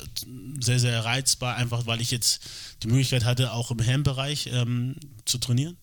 sehr, 0.60 0.78
sehr 0.78 1.04
reizbar, 1.04 1.56
einfach 1.56 1.86
weil 1.86 2.00
ich 2.00 2.10
jetzt 2.10 2.42
die 2.82 2.88
Möglichkeit 2.88 3.24
hatte, 3.24 3.52
auch 3.52 3.70
im 3.70 3.84
Heimbereich 3.84 4.48
ähm, 4.52 4.96
zu 5.24 5.38
trainieren. 5.38 5.76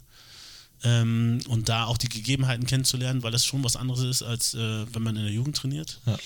Ähm, 0.84 1.39
und 1.47 1.69
da 1.69 1.85
auch 1.85 1.97
die 1.97 2.09
Gegebenheiten 2.09 2.67
kennenzulernen, 2.67 3.23
weil 3.23 3.31
das 3.31 3.45
schon 3.45 3.63
was 3.63 3.75
anderes 3.75 4.01
ist, 4.01 4.21
als 4.21 4.53
äh, 4.53 4.85
wenn 4.93 5.01
man 5.01 5.15
in 5.15 5.23
der 5.23 5.34
Jugend 5.34 5.57
trainiert. 5.57 5.99
Ja. 6.05 6.17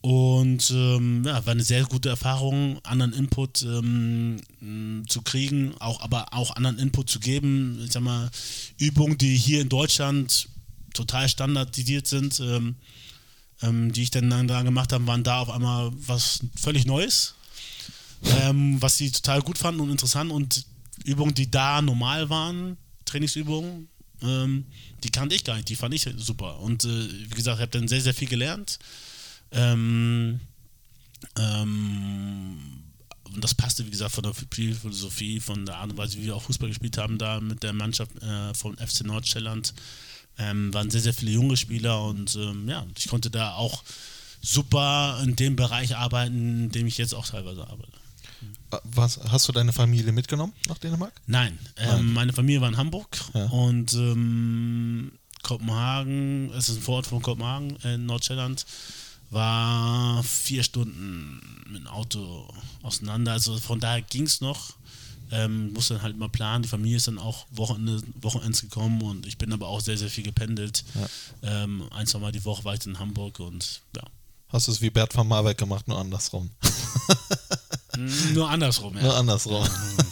Und 0.00 0.70
ähm, 0.70 1.24
ja, 1.26 1.44
war 1.44 1.52
eine 1.52 1.62
sehr 1.64 1.82
gute 1.84 2.08
Erfahrung, 2.08 2.78
anderen 2.84 3.12
Input 3.12 3.62
ähm, 3.62 4.40
zu 5.08 5.22
kriegen, 5.22 5.74
auch, 5.80 6.00
aber 6.00 6.32
auch 6.32 6.54
anderen 6.54 6.78
Input 6.78 7.10
zu 7.10 7.18
geben. 7.18 7.80
Ich 7.84 7.92
sag 7.92 8.02
mal, 8.02 8.30
Übungen, 8.78 9.18
die 9.18 9.36
hier 9.36 9.60
in 9.60 9.68
Deutschland 9.68 10.48
total 10.94 11.28
standardisiert 11.28 12.06
sind, 12.06 12.38
ähm, 12.38 12.76
ähm, 13.62 13.92
die 13.92 14.02
ich 14.02 14.10
dann, 14.10 14.30
dann 14.30 14.46
da 14.46 14.62
gemacht 14.62 14.92
habe, 14.92 15.06
waren 15.08 15.24
da 15.24 15.40
auf 15.40 15.50
einmal 15.50 15.90
was 16.06 16.40
völlig 16.56 16.86
Neues, 16.86 17.34
ähm, 18.40 18.80
was 18.80 18.98
sie 18.98 19.10
total 19.10 19.42
gut 19.42 19.58
fanden 19.58 19.80
und 19.80 19.90
interessant. 19.90 20.30
Und 20.30 20.64
Übungen, 21.04 21.34
die 21.34 21.50
da 21.50 21.82
normal 21.82 22.30
waren, 22.30 22.76
Trainingsübungen, 23.04 23.88
ähm, 24.22 24.66
die 25.02 25.10
kannte 25.10 25.34
ich 25.34 25.44
gar 25.44 25.56
nicht, 25.56 25.68
die 25.68 25.76
fand 25.76 25.94
ich 25.94 26.08
super. 26.16 26.60
Und 26.60 26.84
äh, 26.84 27.08
wie 27.30 27.34
gesagt, 27.34 27.58
ich 27.58 27.62
habe 27.62 27.78
dann 27.78 27.88
sehr, 27.88 28.00
sehr 28.00 28.14
viel 28.14 28.28
gelernt. 28.28 28.78
Ähm, 29.52 30.40
ähm, 31.38 32.58
und 33.34 33.44
das 33.44 33.54
passte, 33.54 33.84
wie 33.86 33.90
gesagt, 33.90 34.12
von 34.14 34.24
der 34.24 34.34
Spielphilosophie, 34.34 35.40
von 35.40 35.66
der 35.66 35.76
Art 35.76 35.90
und 35.90 35.98
Weise, 35.98 36.18
wie 36.18 36.24
wir 36.24 36.36
auch 36.36 36.42
Fußball 36.42 36.68
gespielt 36.68 36.96
haben, 36.98 37.18
da 37.18 37.40
mit 37.40 37.62
der 37.62 37.72
Mannschaft 37.72 38.10
äh, 38.22 38.54
von 38.54 38.76
FC 38.76 39.04
Nordstelland. 39.04 39.74
Ähm, 40.40 40.72
waren 40.72 40.88
sehr, 40.90 41.00
sehr 41.00 41.14
viele 41.14 41.32
junge 41.32 41.56
Spieler 41.56 42.04
und 42.04 42.36
ähm, 42.36 42.68
ja, 42.68 42.86
ich 42.96 43.08
konnte 43.08 43.28
da 43.30 43.54
auch 43.54 43.82
super 44.40 45.20
in 45.24 45.34
dem 45.34 45.56
Bereich 45.56 45.96
arbeiten, 45.96 46.64
in 46.64 46.70
dem 46.70 46.86
ich 46.86 46.96
jetzt 46.96 47.12
auch 47.14 47.26
teilweise 47.26 47.66
arbeite. 47.66 47.90
Was, 48.84 49.18
hast 49.30 49.48
du 49.48 49.52
deine 49.52 49.72
Familie 49.72 50.12
mitgenommen 50.12 50.52
nach 50.68 50.78
Dänemark? 50.78 51.12
Nein, 51.26 51.58
ähm, 51.76 51.88
Nein. 51.88 52.12
meine 52.12 52.32
Familie 52.32 52.60
war 52.60 52.68
in 52.68 52.76
Hamburg 52.76 53.18
Ja. 53.34 53.46
und 53.46 53.92
ähm, 53.94 55.10
Kopenhagen, 55.42 56.52
es 56.52 56.68
ist 56.68 56.76
ein 56.76 56.82
Vorort 56.82 57.06
von 57.08 57.20
Kopenhagen 57.20 57.74
in 57.82 58.06
Nordsjælland, 58.06 58.64
war 59.30 60.22
vier 60.22 60.62
Stunden 60.62 61.40
mit 61.70 61.82
dem 61.82 61.86
Auto 61.86 62.48
auseinander. 62.82 63.32
Also 63.32 63.58
von 63.58 63.80
daher 63.80 64.02
ging 64.02 64.24
es 64.24 64.40
noch. 64.40 64.74
Ähm, 65.30 65.74
musste 65.74 65.94
dann 65.94 66.02
halt 66.02 66.16
mal 66.16 66.30
planen. 66.30 66.62
Die 66.62 66.68
Familie 66.68 66.96
ist 66.96 67.06
dann 67.06 67.18
auch 67.18 67.46
Wochenende, 67.50 68.02
Wochenends 68.22 68.62
gekommen 68.62 69.02
und 69.02 69.26
ich 69.26 69.36
bin 69.36 69.52
aber 69.52 69.68
auch 69.68 69.80
sehr, 69.82 69.98
sehr 69.98 70.08
viel 70.08 70.24
gependelt. 70.24 70.84
Ähm, 71.42 71.84
ein, 71.90 72.06
zwei 72.06 72.18
Mal 72.18 72.32
die 72.32 72.44
Woche 72.46 72.64
war 72.64 72.74
ich 72.74 72.86
in 72.86 72.98
Hamburg 72.98 73.38
und 73.40 73.82
ja. 73.94 74.02
Hast 74.48 74.68
du 74.68 74.72
es 74.72 74.80
wie 74.80 74.88
Bert 74.88 75.14
van 75.14 75.28
Marwijk 75.28 75.58
gemacht, 75.58 75.86
nur 75.86 75.98
andersrum? 75.98 76.50
Mm, 77.98 78.32
Nur 78.34 78.48
andersrum, 78.48 78.96
ja. 78.96 79.02
Nur 79.02 79.16
andersrum. 79.16 79.66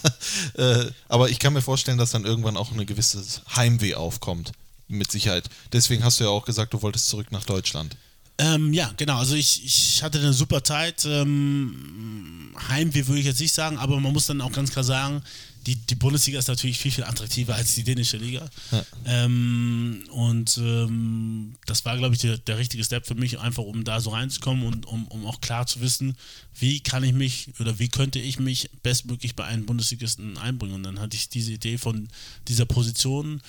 äh, 0.54 0.86
aber 1.08 1.30
ich 1.30 1.38
kann 1.38 1.52
mir 1.52 1.62
vorstellen, 1.62 1.98
dass 1.98 2.10
dann 2.10 2.24
irgendwann 2.24 2.56
auch 2.56 2.72
ein 2.72 2.84
gewisses 2.84 3.42
Heimweh 3.54 3.94
aufkommt. 3.94 4.52
Mit 4.88 5.10
Sicherheit. 5.10 5.48
Deswegen 5.72 6.04
hast 6.04 6.20
du 6.20 6.24
ja 6.24 6.30
auch 6.30 6.44
gesagt, 6.44 6.72
du 6.72 6.80
wolltest 6.82 7.08
zurück 7.08 7.32
nach 7.32 7.44
Deutschland. 7.44 7.96
Ähm, 8.38 8.72
ja, 8.72 8.90
genau. 8.96 9.18
Also 9.18 9.34
ich, 9.34 9.64
ich 9.64 10.02
hatte 10.02 10.18
eine 10.18 10.32
super 10.32 10.62
Zeit. 10.62 11.04
Ähm, 11.06 12.54
Heimweh 12.68 13.06
würde 13.06 13.20
ich 13.20 13.26
jetzt 13.26 13.40
nicht 13.40 13.54
sagen, 13.54 13.78
aber 13.78 13.98
man 14.00 14.12
muss 14.12 14.26
dann 14.26 14.40
auch 14.40 14.52
ganz 14.52 14.70
klar 14.70 14.84
sagen, 14.84 15.22
die, 15.66 15.74
die 15.74 15.96
Bundesliga 15.96 16.38
ist 16.38 16.46
natürlich 16.46 16.78
viel, 16.78 16.92
viel 16.92 17.04
attraktiver 17.04 17.56
als 17.56 17.74
die 17.74 17.82
dänische 17.82 18.16
Liga. 18.18 18.48
Ja. 18.70 18.84
Ähm, 19.04 20.04
und 20.10 20.58
ähm, 20.58 21.56
das 21.66 21.84
war, 21.84 21.96
glaube 21.96 22.14
ich, 22.14 22.20
der, 22.20 22.38
der 22.38 22.58
richtige 22.58 22.84
Step 22.84 23.06
für 23.06 23.16
mich, 23.16 23.40
einfach 23.40 23.64
um 23.64 23.82
da 23.82 24.00
so 24.00 24.10
reinzukommen 24.10 24.64
und 24.64 24.86
um, 24.86 25.08
um 25.08 25.26
auch 25.26 25.40
klar 25.40 25.66
zu 25.66 25.80
wissen, 25.80 26.16
wie 26.58 26.80
kann 26.80 27.02
ich 27.02 27.12
mich 27.12 27.48
oder 27.58 27.80
wie 27.80 27.88
könnte 27.88 28.20
ich 28.20 28.38
mich 28.38 28.70
bestmöglich 28.82 29.34
bei 29.34 29.44
einem 29.44 29.66
Bundesligisten 29.66 30.38
einbringen. 30.38 30.74
Und 30.74 30.82
dann 30.84 31.00
hatte 31.00 31.16
ich 31.16 31.28
diese 31.28 31.52
Idee 31.52 31.78
von 31.78 32.08
dieser 32.46 32.64
Position, 32.64 33.42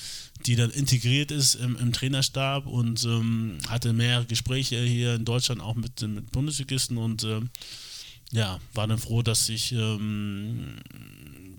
die 0.48 0.56
dann 0.56 0.72
integriert 0.72 1.30
ist 1.30 1.56
im, 1.56 1.77
im 1.77 1.94
Trainerstab 1.94 2.65
und 2.65 3.03
ähm, 3.03 3.60
hatte 3.69 3.94
mehrere 3.94 4.26
Gespräche 4.26 4.81
hier 4.84 5.15
in 5.15 5.26
Deutschland 5.26 5.61
auch 5.61 5.76
mit, 5.76 6.02
mit 6.02 6.31
Bundesligisten 6.31 6.98
und 6.98 7.23
ähm, 7.23 7.49
ja, 8.31 8.60
war 8.73 8.88
dann 8.88 8.98
froh, 8.98 9.22
dass 9.22 9.48
ich 9.48 9.72
ähm, 9.72 10.80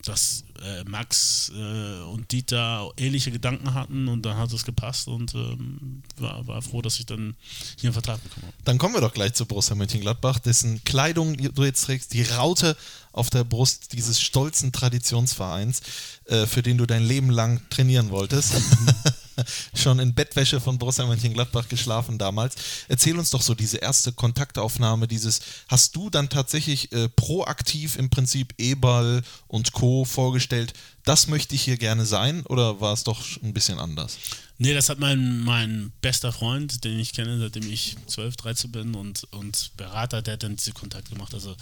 dass 0.08 0.44
äh, 0.62 0.84
Max 0.84 1.52
äh, 1.54 2.02
und 2.02 2.30
Dieter 2.32 2.90
ähnliche 2.96 3.30
Gedanken 3.30 3.74
hatten 3.74 4.08
und 4.08 4.22
dann 4.22 4.36
hat 4.36 4.52
es 4.52 4.64
gepasst 4.64 5.08
und 5.08 5.34
ähm, 5.34 6.02
war, 6.16 6.46
war 6.46 6.62
froh, 6.62 6.82
dass 6.82 6.98
ich 6.98 7.06
dann 7.06 7.36
hier 7.78 7.88
einen 7.88 7.92
Vertrag 7.92 8.22
bekommen 8.22 8.46
habe. 8.46 8.56
Dann 8.64 8.78
kommen 8.78 8.94
wir 8.94 9.00
doch 9.00 9.14
gleich 9.14 9.34
zu 9.34 9.46
Borussia 9.46 9.74
Mönchengladbach, 9.74 10.38
dessen 10.38 10.82
Kleidung 10.84 11.36
du 11.36 11.64
jetzt 11.64 11.84
trägst, 11.84 12.12
die 12.14 12.22
Raute 12.22 12.76
auf 13.12 13.30
der 13.30 13.44
Brust 13.44 13.92
dieses 13.92 14.20
stolzen 14.20 14.72
Traditionsvereins, 14.72 15.80
äh, 16.26 16.46
für 16.46 16.62
den 16.62 16.78
du 16.78 16.86
dein 16.86 17.04
Leben 17.04 17.30
lang 17.30 17.60
trainieren 17.70 18.10
wolltest. 18.10 18.54
Schon 19.74 19.98
in 19.98 20.14
Bettwäsche 20.14 20.60
von 20.60 20.78
Borussia 20.78 21.06
Mönchengladbach 21.06 21.68
geschlafen 21.68 22.18
damals. 22.18 22.56
Erzähl 22.88 23.18
uns 23.18 23.30
doch 23.30 23.42
so 23.42 23.54
diese 23.54 23.78
erste 23.78 24.12
Kontaktaufnahme, 24.12 25.08
dieses, 25.08 25.40
hast 25.68 25.96
du 25.96 26.10
dann 26.10 26.28
tatsächlich 26.28 26.92
äh, 26.92 27.08
proaktiv 27.08 27.96
im 27.96 28.10
Prinzip 28.10 28.54
E-Ball 28.58 29.22
und 29.46 29.72
Co. 29.72 30.04
vorgestellt, 30.04 30.72
das 31.04 31.26
möchte 31.26 31.54
ich 31.54 31.62
hier 31.62 31.78
gerne 31.78 32.04
sein 32.04 32.44
oder 32.46 32.80
war 32.80 32.92
es 32.92 33.04
doch 33.04 33.22
ein 33.42 33.54
bisschen 33.54 33.78
anders? 33.78 34.18
Nee, 34.58 34.74
das 34.74 34.88
hat 34.88 34.98
mein, 34.98 35.40
mein 35.40 35.92
bester 36.00 36.32
Freund, 36.32 36.84
den 36.84 36.98
ich 36.98 37.12
kenne, 37.12 37.38
seitdem 37.38 37.70
ich 37.70 37.96
12, 38.08 38.36
13 38.36 38.72
bin 38.72 38.94
und, 38.94 39.24
und 39.30 39.70
Berater, 39.76 40.20
der 40.20 40.34
hat 40.34 40.42
dann 40.42 40.56
diese 40.56 40.72
Kontakt 40.72 41.10
gemacht. 41.10 41.32
Also 41.32 41.56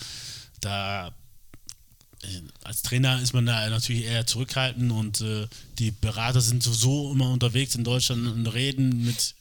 da 0.61 1.13
als 2.65 2.83
Trainer 2.83 3.21
ist 3.21 3.35
man 3.35 3.47
da 3.47 3.69
natürlich 3.69 4.05
eher 4.05 4.27
zurückhaltend 4.27 4.91
und 4.91 5.21
äh, 5.21 5.47
die 5.79 5.91
Berater 5.91 6.41
sind 6.41 6.63
sowieso 6.63 7.13
immer 7.13 7.31
unterwegs 7.31 7.75
in 7.75 7.85
Deutschland 7.85 8.27
und 8.27 8.47
reden 8.49 9.05
mit 9.05 9.35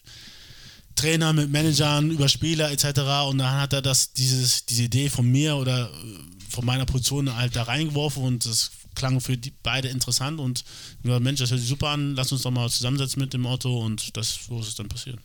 Trainern, 0.96 1.36
mit 1.36 1.50
Managern 1.50 2.12
über 2.12 2.30
Spieler 2.30 2.72
etc. 2.72 3.00
Und 3.30 3.40
dann 3.40 3.52
hat 3.60 3.74
er 3.74 3.82
das, 3.82 4.14
dieses, 4.14 4.66
diese 4.66 4.84
Idee 4.84 5.10
von 5.10 5.30
mir 5.30 5.56
oder 5.56 5.90
äh, 5.90 6.50
von 6.50 6.66
meiner 6.66 6.86
Position 6.86 7.36
halt 7.36 7.56
da 7.56 7.64
reingeworfen 7.64 8.24
und 8.24 8.46
das 8.46 8.72
klang 8.96 9.20
für 9.20 9.38
die 9.38 9.52
beide 9.62 9.90
interessant 9.90 10.40
und 10.40 10.64
ich 10.98 11.04
gesagt, 11.04 11.22
Mensch, 11.24 11.40
das 11.42 11.52
hört 11.52 11.60
sich 11.60 11.68
super 11.70 11.90
an, 11.90 12.16
lass 12.16 12.32
uns 12.32 12.44
doch 12.44 12.52
mal 12.52 12.70
zusammensetzen 12.70 13.22
mit 13.22 13.34
dem 13.34 13.46
Auto 13.46 13.82
und 13.82 14.16
das, 14.16 14.40
so 14.48 14.60
ist 14.62 14.70
es 14.70 14.76
dann 14.76 14.88
passiert. 14.88 15.20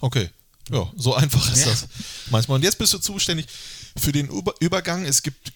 Okay. 0.00 0.30
Ja, 0.70 0.90
so 0.96 1.14
einfach 1.14 1.52
ist 1.52 1.64
Ja. 1.64 1.70
das 1.70 1.86
manchmal. 2.30 2.56
Und 2.56 2.62
jetzt 2.62 2.78
bist 2.78 2.92
du 2.94 2.98
zuständig 2.98 3.46
für 3.96 4.12
den 4.12 4.28
Über 4.28 4.54
Übergang. 4.60 5.04
Es 5.04 5.22
gibt 5.22 5.52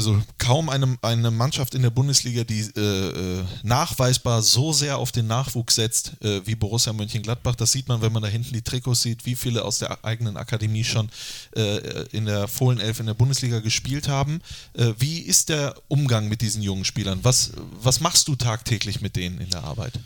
also 0.00 0.22
kaum 0.38 0.70
eine, 0.70 0.96
eine 1.02 1.30
Mannschaft 1.30 1.74
in 1.74 1.82
der 1.82 1.90
Bundesliga, 1.90 2.42
die 2.44 2.60
äh, 2.74 3.40
äh, 3.40 3.44
nachweisbar 3.62 4.40
so 4.40 4.72
sehr 4.72 4.96
auf 4.96 5.12
den 5.12 5.26
Nachwuchs 5.26 5.74
setzt 5.74 6.12
äh, 6.22 6.46
wie 6.46 6.54
Borussia 6.54 6.92
Mönchengladbach. 6.94 7.54
Das 7.54 7.72
sieht 7.72 7.86
man, 7.88 8.00
wenn 8.00 8.12
man 8.12 8.22
da 8.22 8.28
hinten 8.28 8.54
die 8.54 8.62
Trikots 8.62 9.02
sieht, 9.02 9.26
wie 9.26 9.36
viele 9.36 9.62
aus 9.62 9.78
der 9.78 10.02
eigenen 10.04 10.38
Akademie 10.38 10.84
schon 10.84 11.10
äh, 11.54 12.06
in 12.12 12.24
der 12.24 12.48
Fohlenelf 12.48 12.98
in 13.00 13.06
der 13.06 13.14
Bundesliga 13.14 13.60
gespielt 13.60 14.08
haben. 14.08 14.40
Äh, 14.72 14.94
wie 14.98 15.18
ist 15.18 15.50
der 15.50 15.74
Umgang 15.88 16.28
mit 16.28 16.40
diesen 16.40 16.62
jungen 16.62 16.86
Spielern? 16.86 17.20
Was, 17.22 17.52
was 17.82 18.00
machst 18.00 18.26
du 18.28 18.36
tagtäglich 18.36 19.02
mit 19.02 19.16
denen 19.16 19.38
in 19.38 19.50
der 19.50 19.64
Arbeit? 19.64 20.00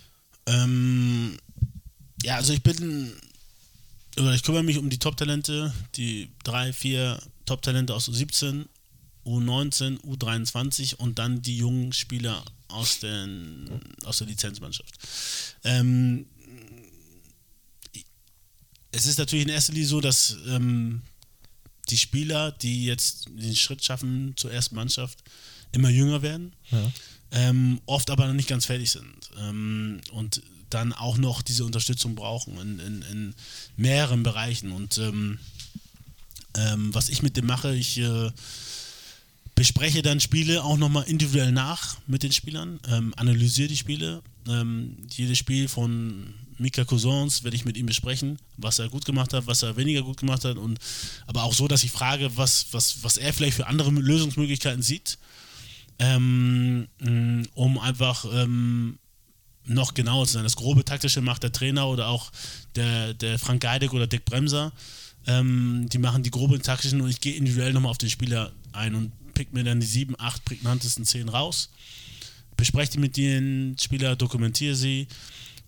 Ähm, 0.47 1.39
ja, 2.25 2.35
also 2.35 2.53
ich 2.53 2.65
bin, 2.65 3.13
ich 4.17 4.43
kümmere 4.43 4.65
mich 4.65 4.79
um 4.79 4.91
die 4.91 4.99
Top-Talente, 4.99 5.73
die 5.95 6.31
drei, 6.43 6.73
vier 6.73 7.21
Top-Talente 7.47 7.95
aus 7.95 8.09
U17, 8.09 8.67
U19, 9.25 10.01
U23 10.01 10.97
und 10.97 11.19
dann 11.19 11.43
die 11.43 11.57
jungen 11.59 11.93
Spieler 11.93 12.45
aus, 12.69 13.01
den, 13.01 13.69
aus 14.05 14.19
der 14.19 14.27
Lizenzmannschaft. 14.27 14.95
Ähm, 15.65 16.27
es 18.93 19.07
ist 19.07 19.19
natürlich 19.19 19.45
in 19.45 19.51
erster 19.51 19.73
Linie 19.73 19.89
so, 19.89 20.01
dass 20.01 20.37
ähm, 20.47 21.03
die 21.91 21.99
Spieler, 21.99 22.53
die 22.53 22.85
jetzt 22.85 23.29
den 23.29 23.57
Schritt 23.57 23.85
schaffen 23.85 24.35
zur 24.37 24.53
ersten 24.53 24.75
Mannschaft, 24.75 25.19
immer 25.73 25.89
jünger 25.89 26.23
werden, 26.23 26.53
ähm, 27.33 27.81
oft 27.87 28.11
aber 28.11 28.27
noch 28.27 28.35
nicht 28.35 28.49
ganz 28.49 28.67
fertig 28.67 28.91
sind 28.91 29.31
ähm, 29.39 30.01
und 30.13 30.43
dann 30.71 30.93
auch 30.93 31.17
noch 31.17 31.43
diese 31.43 31.65
Unterstützung 31.65 32.15
brauchen 32.15 32.59
in, 32.59 32.79
in, 32.79 33.03
in 33.03 33.35
mehreren 33.77 34.23
Bereichen. 34.23 34.73
Und 34.73 34.99
ähm, 34.99 35.39
ähm, 36.57 36.95
was 36.95 37.09
ich 37.09 37.23
mit 37.23 37.37
dem 37.37 37.47
mache, 37.47 37.75
ich 37.75 37.99
äh, 37.99 38.31
bespreche 39.55 40.03
dann 40.03 40.21
Spiele 40.21 40.65
auch 40.65 40.77
nochmal 40.77 41.05
individuell 41.05 41.53
nach 41.53 41.97
mit 42.07 42.23
den 42.23 42.33
Spielern, 42.33 42.81
ähm, 42.89 43.15
analysiere 43.17 43.69
die 43.69 43.77
Spiele. 43.77 44.23
Ähm, 44.49 44.97
jedes 45.11 45.39
Spiel 45.39 45.69
von 45.69 46.35
Mika 46.59 46.85
Cousins 46.85 47.45
werde 47.45 47.57
ich 47.57 47.65
mit 47.65 47.77
ihm 47.77 47.87
besprechen, 47.87 48.39
was 48.57 48.79
er 48.79 48.89
gut 48.89 49.05
gemacht 49.05 49.33
hat, 49.33 49.47
was 49.47 49.63
er 49.63 49.77
weniger 49.77 50.03
gut 50.03 50.19
gemacht 50.19 50.45
hat. 50.45 50.57
Und, 50.57 50.79
aber 51.27 51.45
auch 51.45 51.55
so, 51.55 51.69
dass 51.69 51.85
ich 51.85 51.91
frage, 51.91 52.37
was, 52.37 52.67
was, 52.73 53.03
was 53.03 53.17
er 53.17 53.33
vielleicht 53.33 53.57
für 53.57 53.67
andere 53.67 53.91
Lösungsmöglichkeiten 53.91 54.83
sieht, 54.83 55.19
ähm, 55.99 56.89
mh, 57.01 57.45
um 57.55 57.79
einfach 57.79 58.25
ähm, 58.33 58.99
noch 59.67 59.95
genauer 59.95 60.27
zu 60.27 60.35
sein. 60.35 60.45
Das 60.45 60.57
grobe 60.57 60.85
taktische 60.85 61.21
macht 61.21 61.43
der 61.43 61.53
Trainer 61.53 61.89
oder 61.89 62.09
auch 62.09 62.31
der, 62.75 63.15
der 63.15 63.39
Frank 63.39 63.63
Geidek 63.63 63.93
oder 63.93 64.07
Dick 64.07 64.25
Bremser. 64.25 64.73
Ähm, 65.27 65.87
die 65.91 65.99
machen 65.99 66.23
die 66.23 66.31
groben 66.31 66.61
taktischen 66.61 67.01
und 67.01 67.09
ich 67.09 67.21
gehe 67.21 67.35
individuell 67.35 67.73
nochmal 67.73 67.91
auf 67.91 67.99
den 67.99 68.11
Spieler 68.11 68.53
ein 68.73 68.95
und 68.95 69.13
pick 69.35 69.53
mir 69.53 69.65
dann 69.65 69.81
die 69.81 69.87
sieben, 69.87 70.15
acht 70.19 70.45
prägnantesten 70.45 71.05
Szenen 71.05 71.29
raus, 71.29 71.71
bespreche 72.57 72.93
die 72.93 72.99
mit 72.99 73.17
den 73.17 73.77
Spieler, 73.81 74.17
dokumentiere 74.17 74.75
sie 74.75 75.09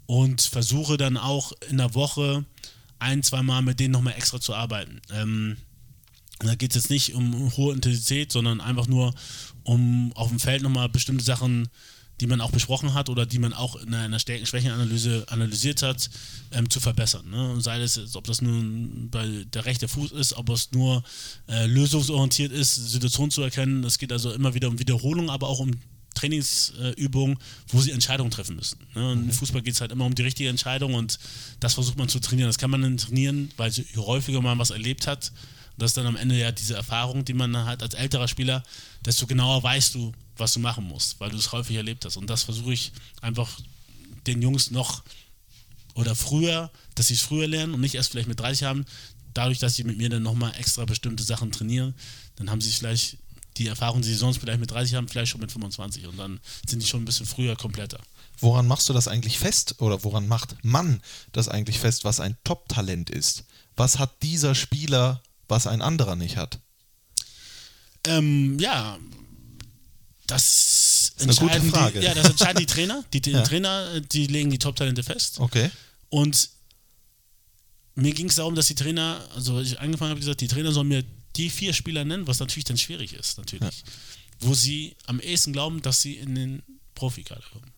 und 0.07 0.41
versuche 0.41 0.97
dann 0.97 1.17
auch 1.17 1.53
in 1.69 1.79
der 1.79 1.95
Woche 1.95 2.45
ein, 2.99 3.23
zwei 3.23 3.43
Mal 3.43 3.63
mit 3.63 3.81
denen 3.81 3.93
nochmal 3.93 4.15
extra 4.15 4.41
zu 4.41 4.55
arbeiten. 4.55 5.01
Ähm, 5.13 5.57
da 6.39 6.55
geht 6.55 6.71
es 6.71 6.83
jetzt 6.85 6.91
nicht 6.91 7.15
um 7.15 7.57
hohe 7.57 7.75
Intensität, 7.75 8.31
sondern 8.31 8.61
einfach 8.61 8.87
nur 8.87 9.15
um 9.65 10.13
auf 10.15 10.29
dem 10.29 10.39
Feld 10.39 10.63
nochmal 10.63 10.89
bestimmte 10.89 11.25
Sachen, 11.25 11.69
die 12.21 12.27
man 12.27 12.41
auch 12.41 12.51
besprochen 12.51 12.95
hat 12.95 13.09
oder 13.09 13.27
die 13.27 13.39
man 13.39 13.53
auch 13.53 13.77
in 13.77 13.93
einer 13.95 14.19
Stärken-Schwächen-Analyse 14.19 15.27
analysiert 15.29 15.83
hat, 15.83 16.09
ähm, 16.53 16.71
zu 16.71 16.81
verbessern. 16.81 17.29
Ne? 17.31 17.53
Und 17.53 17.61
sei 17.61 17.81
es, 17.81 18.17
ob 18.17 18.25
das 18.25 18.41
nun 18.41 19.09
bei 19.11 19.45
der 19.53 19.65
rechte 19.67 19.89
Fuß 19.89 20.13
ist, 20.13 20.33
ob 20.35 20.49
es 20.49 20.73
nur 20.73 21.03
äh, 21.49 21.67
lösungsorientiert 21.67 22.53
ist, 22.53 22.75
Situationen 22.75 23.31
zu 23.31 23.43
erkennen. 23.43 23.85
Es 23.85 23.99
geht 23.99 24.13
also 24.13 24.33
immer 24.33 24.55
wieder 24.55 24.69
um 24.69 24.79
Wiederholung, 24.79 25.31
aber 25.31 25.49
auch 25.49 25.59
um 25.59 25.73
Trainingsübungen, 26.15 27.37
wo 27.69 27.81
sie 27.81 27.93
Entscheidungen 27.93 28.31
treffen 28.31 28.57
müssen. 28.57 28.79
Ne? 28.95 29.13
Und 29.13 29.25
Im 29.25 29.33
Fußball 29.33 29.63
geht 29.63 29.75
es 29.75 29.81
halt 29.81 29.93
immer 29.93 30.07
um 30.07 30.15
die 30.15 30.23
richtige 30.23 30.49
Entscheidung 30.49 30.95
und 30.95 31.19
das 31.61 31.75
versucht 31.75 31.99
man 31.99 32.09
zu 32.09 32.19
trainieren. 32.19 32.49
Das 32.49 32.59
kann 32.59 32.71
man 32.71 32.83
dann 32.83 32.97
trainieren, 32.97 33.51
weil 33.57 33.71
je 33.71 33.85
häufiger 33.97 34.41
man 34.41 34.59
was 34.59 34.71
erlebt 34.71 35.07
hat, 35.07 35.31
das 35.79 35.91
ist 35.91 35.97
dann 35.97 36.07
am 36.07 36.17
Ende 36.17 36.37
ja 36.37 36.53
diese 36.53 36.75
Erfahrung, 36.75 37.25
die 37.25 37.35
man 37.35 37.57
hat 37.67 37.83
als 37.83 37.95
älterer 37.95 38.29
Spieler, 38.29 38.63
desto 39.05 39.27
genauer 39.27 39.63
weißt 39.63 39.95
du, 39.95 40.13
was 40.37 40.53
du 40.53 40.61
machen 40.61 40.85
musst, 40.85 41.21
weil 41.21 41.31
du 41.31 41.37
es 41.37 41.53
häufig 41.53 41.77
erlebt 41.77 42.05
hast. 42.05 42.17
Und 42.17 42.29
das 42.29 42.45
versuche 42.45 42.73
ich 42.73 42.93
einfach 43.21 43.61
den 44.27 44.43
Jungs 44.43 44.71
noch 44.71 45.03
oder 45.95 46.15
früher, 46.15 46.71
dass 46.95 47.09
sie 47.09 47.15
es 47.15 47.21
früher 47.21 47.47
lernen 47.47 47.75
und 47.75 47.81
nicht 47.81 47.95
erst 47.95 48.11
vielleicht 48.11 48.29
mit 48.29 48.41
30 48.41 48.67
haben, 48.67 48.85
dadurch, 49.33 49.59
dass 49.59 49.75
sie 49.75 49.85
mit 49.85 49.99
mir 49.99 50.09
dann 50.09 50.23
nochmal 50.23 50.53
extra 50.59 50.85
bestimmte 50.85 51.23
Sachen 51.23 51.53
trainieren, 51.53 51.95
dann 52.37 52.51
haben 52.51 52.61
sie 52.61 52.71
vielleicht 52.71 53.19
die 53.57 53.69
Erfahrung, 53.69 54.03
die 54.03 54.09
sie 54.09 54.15
sonst 54.15 54.39
vielleicht 54.39 54.61
mit 54.61 54.71
30 54.71 54.95
haben, 54.95 55.09
vielleicht 55.09 55.33
schon 55.33 55.41
mit 55.41 55.53
25 55.53 56.07
und 56.07 56.19
dann 56.19 56.41
sind 56.67 56.83
die 56.83 56.87
schon 56.87 57.03
ein 57.03 57.07
bisschen 57.07 57.27
früher 57.27 57.57
kompletter. 57.57 57.99
Woran 58.39 58.67
machst 58.67 58.89
du 58.89 58.93
das 58.93 59.09
eigentlich 59.09 59.39
fest 59.39 59.81
oder 59.81 60.05
woran 60.05 60.29
macht 60.29 60.57
man 60.63 61.01
das 61.33 61.49
eigentlich 61.49 61.79
fest, 61.79 62.05
was 62.05 62.21
ein 62.21 62.37
Top-Talent 62.45 63.09
ist? 63.09 63.45
Was 63.77 63.99
hat 63.99 64.23
dieser 64.23 64.55
Spieler, 64.55 65.23
was 65.49 65.67
ein 65.67 65.83
anderer 65.83 66.17
nicht 66.17 66.37
hat? 66.37 66.61
Ähm, 68.07 68.59
ja, 68.59 68.99
das, 70.27 71.13
ist 71.17 71.23
eine 71.23 71.33
gute 71.35 71.43
entscheiden 71.45 71.71
Frage. 71.71 72.01
Die, 72.01 72.07
ja, 72.07 72.15
das 72.15 72.31
entscheiden 72.31 72.59
die 72.59 72.67
Trainer. 72.67 73.05
Die, 73.13 73.21
die 73.21 73.31
Ja. 73.31 73.43
Trainer, 73.43 74.01
die 74.01 74.27
legen 74.27 74.51
die 74.51 74.59
Top-Talente 74.59 75.03
fest. 75.03 75.41
Okay. 75.41 75.71
Und 76.09 76.51
mir 77.95 78.13
ging 78.13 78.29
es 78.29 78.37
darum, 78.37 78.55
dass 78.55 78.67
die 78.67 78.75
Trainer, 78.75 79.27
also 79.35 79.57
als 79.57 79.69
ich 79.69 79.81
angefangen 79.81 80.11
habe, 80.11 80.21
gesagt, 80.21 80.41
die 80.41 80.49
Trainer 80.49 80.73
sollen 80.73 80.89
mir 80.89 81.05
die 81.37 81.51
vier 81.51 81.73
Spieler 81.73 82.05
nennen, 82.05 82.27
was 82.27 82.41
natürlich 82.41 82.65
dann 82.65 82.77
schwierig 82.79 83.13
ist, 83.15 83.39
natürlich. 83.39 83.85
Wo 84.41 84.55
sie 84.55 84.97
am 85.07 85.21
ehesten 85.21 85.53
glauben, 85.53 85.81
dass 85.83 86.03
sie 86.03 86.15
in 86.15 86.35
den 86.35 86.63
Profikader 86.95 87.43
kommen. 87.53 87.71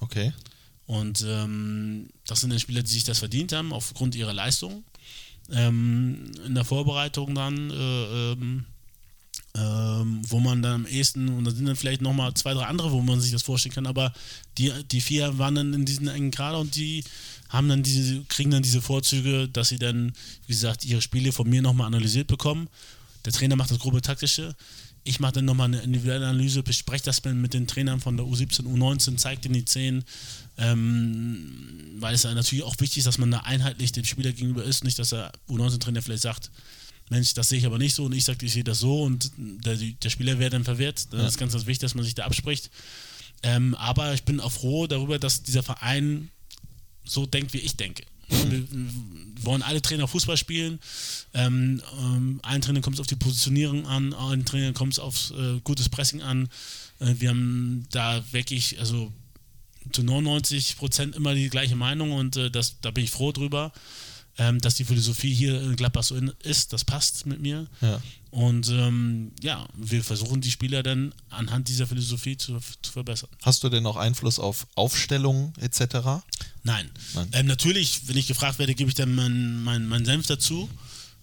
Okay. 0.00 0.32
Und 0.86 1.24
ähm, 1.26 2.08
das 2.26 2.40
sind 2.40 2.50
dann 2.50 2.58
Spieler, 2.58 2.82
die 2.82 2.90
sich 2.90 3.04
das 3.04 3.20
verdient 3.20 3.52
haben, 3.52 3.72
aufgrund 3.72 4.14
ihrer 4.14 4.32
Leistung. 4.32 4.84
Ähm, 5.52 6.32
in 6.46 6.54
der 6.54 6.64
Vorbereitung 6.64 7.34
dann, 7.34 7.70
äh, 7.70 8.32
ähm, 8.32 8.64
ähm, 9.54 10.22
wo 10.28 10.40
man 10.40 10.62
dann 10.62 10.72
am 10.72 10.86
ehesten, 10.86 11.28
und 11.28 11.44
da 11.44 11.50
sind 11.50 11.66
dann 11.66 11.76
vielleicht 11.76 12.00
nochmal 12.00 12.32
zwei, 12.34 12.54
drei 12.54 12.64
andere, 12.64 12.90
wo 12.90 13.02
man 13.02 13.20
sich 13.20 13.32
das 13.32 13.42
vorstellen 13.42 13.74
kann, 13.74 13.86
aber 13.86 14.12
die, 14.56 14.72
die 14.90 15.02
vier 15.02 15.36
waren 15.38 15.54
dann 15.54 15.74
in 15.74 15.84
diesen 15.84 16.08
engen 16.08 16.30
Kader 16.30 16.58
und 16.58 16.74
die 16.74 17.04
haben 17.50 17.68
dann 17.68 17.82
diese, 17.82 18.22
kriegen 18.24 18.50
dann 18.50 18.62
diese 18.62 18.80
Vorzüge, 18.80 19.48
dass 19.48 19.68
sie 19.68 19.78
dann, 19.78 20.14
wie 20.46 20.52
gesagt, 20.52 20.86
ihre 20.86 21.02
Spiele 21.02 21.32
von 21.32 21.48
mir 21.48 21.60
nochmal 21.60 21.86
analysiert 21.86 22.28
bekommen. 22.28 22.68
Der 23.26 23.32
Trainer 23.32 23.56
macht 23.56 23.70
das 23.70 23.78
grobe 23.78 24.00
taktische. 24.00 24.56
Ich 25.04 25.18
mache 25.18 25.32
dann 25.32 25.46
nochmal 25.46 25.66
eine 25.66 25.80
individuelle 25.80 26.26
Analyse, 26.26 26.62
bespreche 26.62 27.04
das 27.04 27.22
dann 27.22 27.40
mit 27.40 27.54
den 27.54 27.66
Trainern 27.66 28.00
von 28.00 28.16
der 28.16 28.24
U17, 28.24 28.62
U19, 28.62 29.16
zeige 29.16 29.40
denen 29.40 29.54
die 29.54 29.64
10, 29.64 30.04
ähm, 30.58 31.96
weil 31.98 32.14
es 32.14 32.22
ja 32.22 32.32
natürlich 32.34 32.64
auch 32.64 32.76
wichtig 32.78 32.98
ist, 32.98 33.06
dass 33.06 33.18
man 33.18 33.30
da 33.30 33.38
einheitlich 33.40 33.92
dem 33.92 34.04
Spieler 34.04 34.32
gegenüber 34.32 34.62
ist, 34.62 34.84
nicht, 34.84 34.98
dass 34.98 35.10
der 35.10 35.32
U19-Trainer 35.48 36.02
vielleicht 36.02 36.22
sagt, 36.22 36.50
Mensch, 37.10 37.34
das 37.34 37.48
sehe 37.48 37.58
ich 37.58 37.66
aber 37.66 37.78
nicht 37.78 37.94
so 37.94 38.04
und 38.04 38.12
ich 38.12 38.24
sage, 38.24 38.46
ich 38.46 38.52
sehe 38.52 38.64
das 38.64 38.78
so 38.78 39.02
und 39.02 39.32
der, 39.36 39.76
der 39.76 40.10
Spieler 40.10 40.38
wäre 40.38 40.50
dann 40.50 40.64
verwirrt. 40.64 41.12
Das 41.12 41.32
ist 41.32 41.38
ganz, 41.38 41.52
ganz 41.52 41.66
wichtig, 41.66 41.80
dass 41.80 41.94
man 41.94 42.04
sich 42.04 42.14
da 42.14 42.24
abspricht. 42.24 42.70
Ähm, 43.42 43.74
aber 43.74 44.14
ich 44.14 44.22
bin 44.22 44.40
auch 44.40 44.52
froh 44.52 44.86
darüber, 44.86 45.18
dass 45.18 45.42
dieser 45.42 45.62
Verein 45.62 46.30
so 47.04 47.26
denkt, 47.26 47.52
wie 47.52 47.58
ich 47.58 47.76
denke. 47.76 48.04
Wir 48.28 48.66
wollen 49.44 49.62
alle 49.62 49.82
Trainer 49.82 50.08
Fußball 50.08 50.36
spielen. 50.36 50.78
Ähm, 51.34 51.82
ähm, 51.98 52.40
allen 52.42 52.62
Trainern 52.62 52.82
kommt 52.82 52.96
es 52.96 53.00
auf 53.00 53.06
die 53.06 53.16
Positionierung 53.16 53.86
an, 53.86 54.12
allen 54.14 54.44
Trainern 54.44 54.74
kommt 54.74 54.94
es 54.94 54.98
auf 54.98 55.32
äh, 55.36 55.60
gutes 55.64 55.88
Pressing 55.88 56.22
an. 56.22 56.48
Äh, 57.00 57.14
wir 57.18 57.30
haben 57.30 57.86
da 57.90 58.22
wirklich, 58.32 58.78
also 58.78 59.12
zu 59.90 60.02
99 60.02 60.76
Prozent 60.76 61.16
immer 61.16 61.34
die 61.34 61.48
gleiche 61.48 61.76
Meinung 61.76 62.12
und 62.12 62.36
äh, 62.36 62.50
das, 62.50 62.80
da 62.80 62.90
bin 62.90 63.04
ich 63.04 63.10
froh 63.10 63.32
drüber, 63.32 63.72
ähm, 64.38 64.60
dass 64.60 64.74
die 64.74 64.84
Philosophie 64.84 65.34
hier 65.34 65.60
in 65.60 65.76
Gladbach 65.76 66.04
so 66.04 66.16
ist. 66.42 66.72
Das 66.72 66.84
passt 66.84 67.26
mit 67.26 67.40
mir. 67.40 67.66
Ja. 67.80 68.00
Und 68.30 68.68
ähm, 68.70 69.32
ja, 69.42 69.68
wir 69.76 70.02
versuchen 70.02 70.40
die 70.40 70.50
Spieler 70.50 70.82
dann 70.82 71.12
anhand 71.28 71.68
dieser 71.68 71.86
Philosophie 71.86 72.36
zu, 72.36 72.58
zu 72.80 72.92
verbessern. 72.92 73.28
Hast 73.42 73.62
du 73.62 73.68
denn 73.68 73.84
auch 73.84 73.96
Einfluss 73.96 74.38
auf 74.38 74.66
Aufstellungen 74.74 75.52
etc.? 75.60 76.24
Nein. 76.62 76.90
Nein. 77.14 77.28
Ähm, 77.32 77.46
natürlich, 77.46 78.08
wenn 78.08 78.16
ich 78.16 78.26
gefragt 78.26 78.58
werde, 78.58 78.74
gebe 78.74 78.88
ich 78.88 78.94
dann 78.94 79.14
meinen 79.14 79.62
mein, 79.62 79.86
mein 79.86 80.04
Senf 80.06 80.26
dazu. 80.26 80.70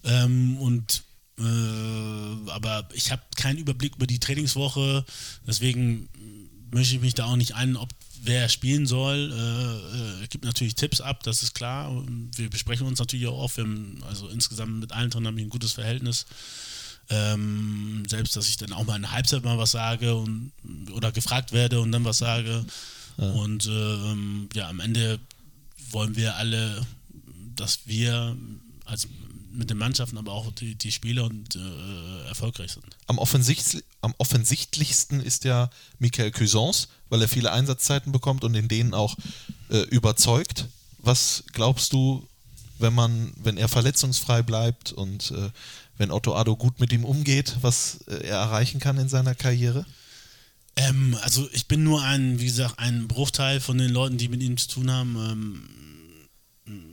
Ähm, 0.04 0.56
und 0.58 1.02
äh, 1.38 2.50
aber 2.50 2.88
ich 2.92 3.10
habe 3.10 3.22
keinen 3.34 3.58
Überblick 3.58 3.96
über 3.96 4.06
die 4.06 4.20
Trainingswoche, 4.20 5.04
deswegen 5.46 6.08
möchte 6.70 6.94
ich 6.94 7.00
mich 7.00 7.14
da 7.14 7.26
auch 7.26 7.36
nicht 7.36 7.54
ein, 7.54 7.76
ob 7.76 7.88
wer 8.22 8.48
spielen 8.48 8.86
soll. 8.86 9.32
Äh, 9.32 10.24
äh, 10.24 10.26
gibt 10.28 10.44
natürlich 10.44 10.74
Tipps 10.74 11.00
ab, 11.00 11.22
das 11.22 11.42
ist 11.42 11.54
klar. 11.54 12.04
Wir 12.34 12.50
besprechen 12.50 12.86
uns 12.86 12.98
natürlich 12.98 13.26
auch 13.26 13.38
oft. 13.38 13.56
Wir 13.56 13.64
haben, 13.64 14.02
also 14.06 14.28
insgesamt 14.28 14.80
mit 14.80 14.92
allen 14.92 15.10
drin 15.10 15.26
haben 15.26 15.36
wir 15.36 15.44
ein 15.44 15.50
gutes 15.50 15.72
Verhältnis. 15.72 16.26
Ähm, 17.08 18.04
selbst, 18.08 18.36
dass 18.36 18.48
ich 18.48 18.56
dann 18.56 18.72
auch 18.72 18.84
mal 18.84 18.96
in 18.96 19.02
der 19.02 19.12
Halbzeit 19.12 19.42
mal 19.42 19.58
was 19.58 19.72
sage 19.72 20.14
und, 20.14 20.52
oder 20.92 21.10
gefragt 21.10 21.52
werde 21.52 21.80
und 21.80 21.90
dann 21.92 22.04
was 22.04 22.18
sage. 22.18 22.64
Und 23.16 23.66
ähm, 23.66 24.48
ja, 24.54 24.68
am 24.68 24.80
Ende 24.80 25.18
wollen 25.90 26.14
wir 26.16 26.36
alle, 26.36 26.86
dass 27.56 27.80
wir 27.86 28.36
als 28.84 29.08
mit 29.52 29.68
den 29.68 29.78
Mannschaften, 29.78 30.16
aber 30.16 30.32
auch 30.32 30.52
die, 30.52 30.74
die 30.76 30.92
Spieler 30.92 31.24
und 31.24 31.56
äh, 31.56 32.28
erfolgreich 32.28 32.72
sind. 32.72 32.84
Am, 33.08 33.18
offensichtli 33.18 33.82
am 34.00 34.14
offensichtlichsten 34.18 35.20
ist 35.20 35.44
ja 35.44 35.70
Michael 35.98 36.30
Cuisance, 36.30 36.88
weil 37.10 37.20
er 37.20 37.28
viele 37.28 37.52
Einsatzzeiten 37.52 38.12
bekommt 38.12 38.44
und 38.44 38.54
in 38.54 38.68
denen 38.68 38.94
auch 38.94 39.16
äh, 39.68 39.82
überzeugt. 39.90 40.66
Was 40.98 41.44
glaubst 41.52 41.92
du, 41.92 42.26
wenn 42.78 42.94
man, 42.94 43.32
wenn 43.36 43.58
er 43.58 43.68
verletzungsfrei 43.68 44.42
bleibt 44.42 44.92
und 44.92 45.32
äh, 45.32 45.50
wenn 45.98 46.10
Otto 46.10 46.34
Addo 46.34 46.56
gut 46.56 46.80
mit 46.80 46.92
ihm 46.92 47.04
umgeht, 47.04 47.58
was 47.60 47.98
äh, 48.08 48.26
er 48.26 48.38
erreichen 48.38 48.80
kann 48.80 48.96
in 48.96 49.08
seiner 49.08 49.34
Karriere? 49.34 49.84
Ähm, 50.76 51.16
also 51.22 51.48
ich 51.52 51.66
bin 51.66 51.82
nur 51.82 52.02
ein, 52.02 52.40
wie 52.40 52.46
gesagt, 52.46 52.78
ein 52.78 53.06
Bruchteil 53.06 53.60
von 53.60 53.76
den 53.76 53.90
Leuten, 53.90 54.16
die 54.16 54.28
mit 54.28 54.42
ihm 54.42 54.56
zu 54.56 54.68
tun 54.68 54.90
haben. 54.90 55.16
Ähm, 55.16 56.92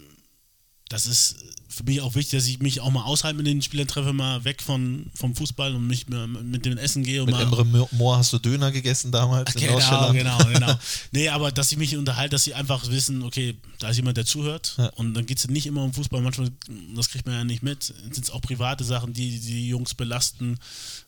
das 0.90 1.06
ist 1.06 1.36
für 1.78 1.84
mich 1.84 2.02
auch 2.02 2.16
wichtig, 2.16 2.40
dass 2.40 2.48
ich 2.48 2.60
mich 2.60 2.82
auch 2.82 2.90
mal 2.90 3.04
außerhalb 3.04 3.38
mit 3.38 3.46
den 3.46 3.62
Spielern 3.62 3.88
treffe, 3.88 4.12
mal 4.12 4.44
weg 4.44 4.62
von, 4.62 5.06
vom 5.14 5.36
Fußball 5.36 5.76
und 5.76 5.86
mich 5.86 6.08
mit 6.08 6.66
dem 6.66 6.78
Essen 6.78 7.04
gehe. 7.04 7.22
Und 7.22 7.28
Mit 7.28 7.36
mal, 7.36 7.44
Emre 7.44 7.64
Mo- 7.66 7.88
Moore 7.92 8.18
hast 8.18 8.34
du 8.34 8.40
Döner 8.40 8.72
gegessen 8.72 9.12
damals 9.12 9.54
in 9.56 9.62
Genau, 9.62 10.12
genau, 10.12 10.38
genau. 10.54 10.76
Nee, 11.12 11.30
aber 11.30 11.52
dass 11.52 11.72
ich 11.72 11.78
mich 11.78 11.96
unterhalte, 11.96 12.32
dass 12.32 12.44
sie 12.44 12.56
einfach 12.56 12.90
wissen, 12.90 13.22
okay, 13.24 13.56
da 13.80 13.90
ist 13.90 13.98
jemand, 13.98 14.18
der 14.18 14.26
zuhört. 14.26 14.74
Ja. 14.78 14.88
Und 14.96 15.14
dann 15.14 15.26
geht 15.26 15.38
es 15.38 15.48
nicht 15.48 15.68
immer 15.68 15.84
um 15.84 15.94
Fußball. 15.94 16.22
Manchmal, 16.22 16.50
das 16.96 17.10
kriegt 17.10 17.26
man 17.28 17.36
ja 17.36 17.44
nicht 17.44 17.62
mit, 17.62 17.84
sind 17.84 18.18
es 18.18 18.32
auch 18.32 18.42
private 18.42 18.84
Sachen, 18.84 19.14
die 19.14 19.40
die 19.40 19.68
Jungs 19.70 19.94
belasten, 19.94 20.58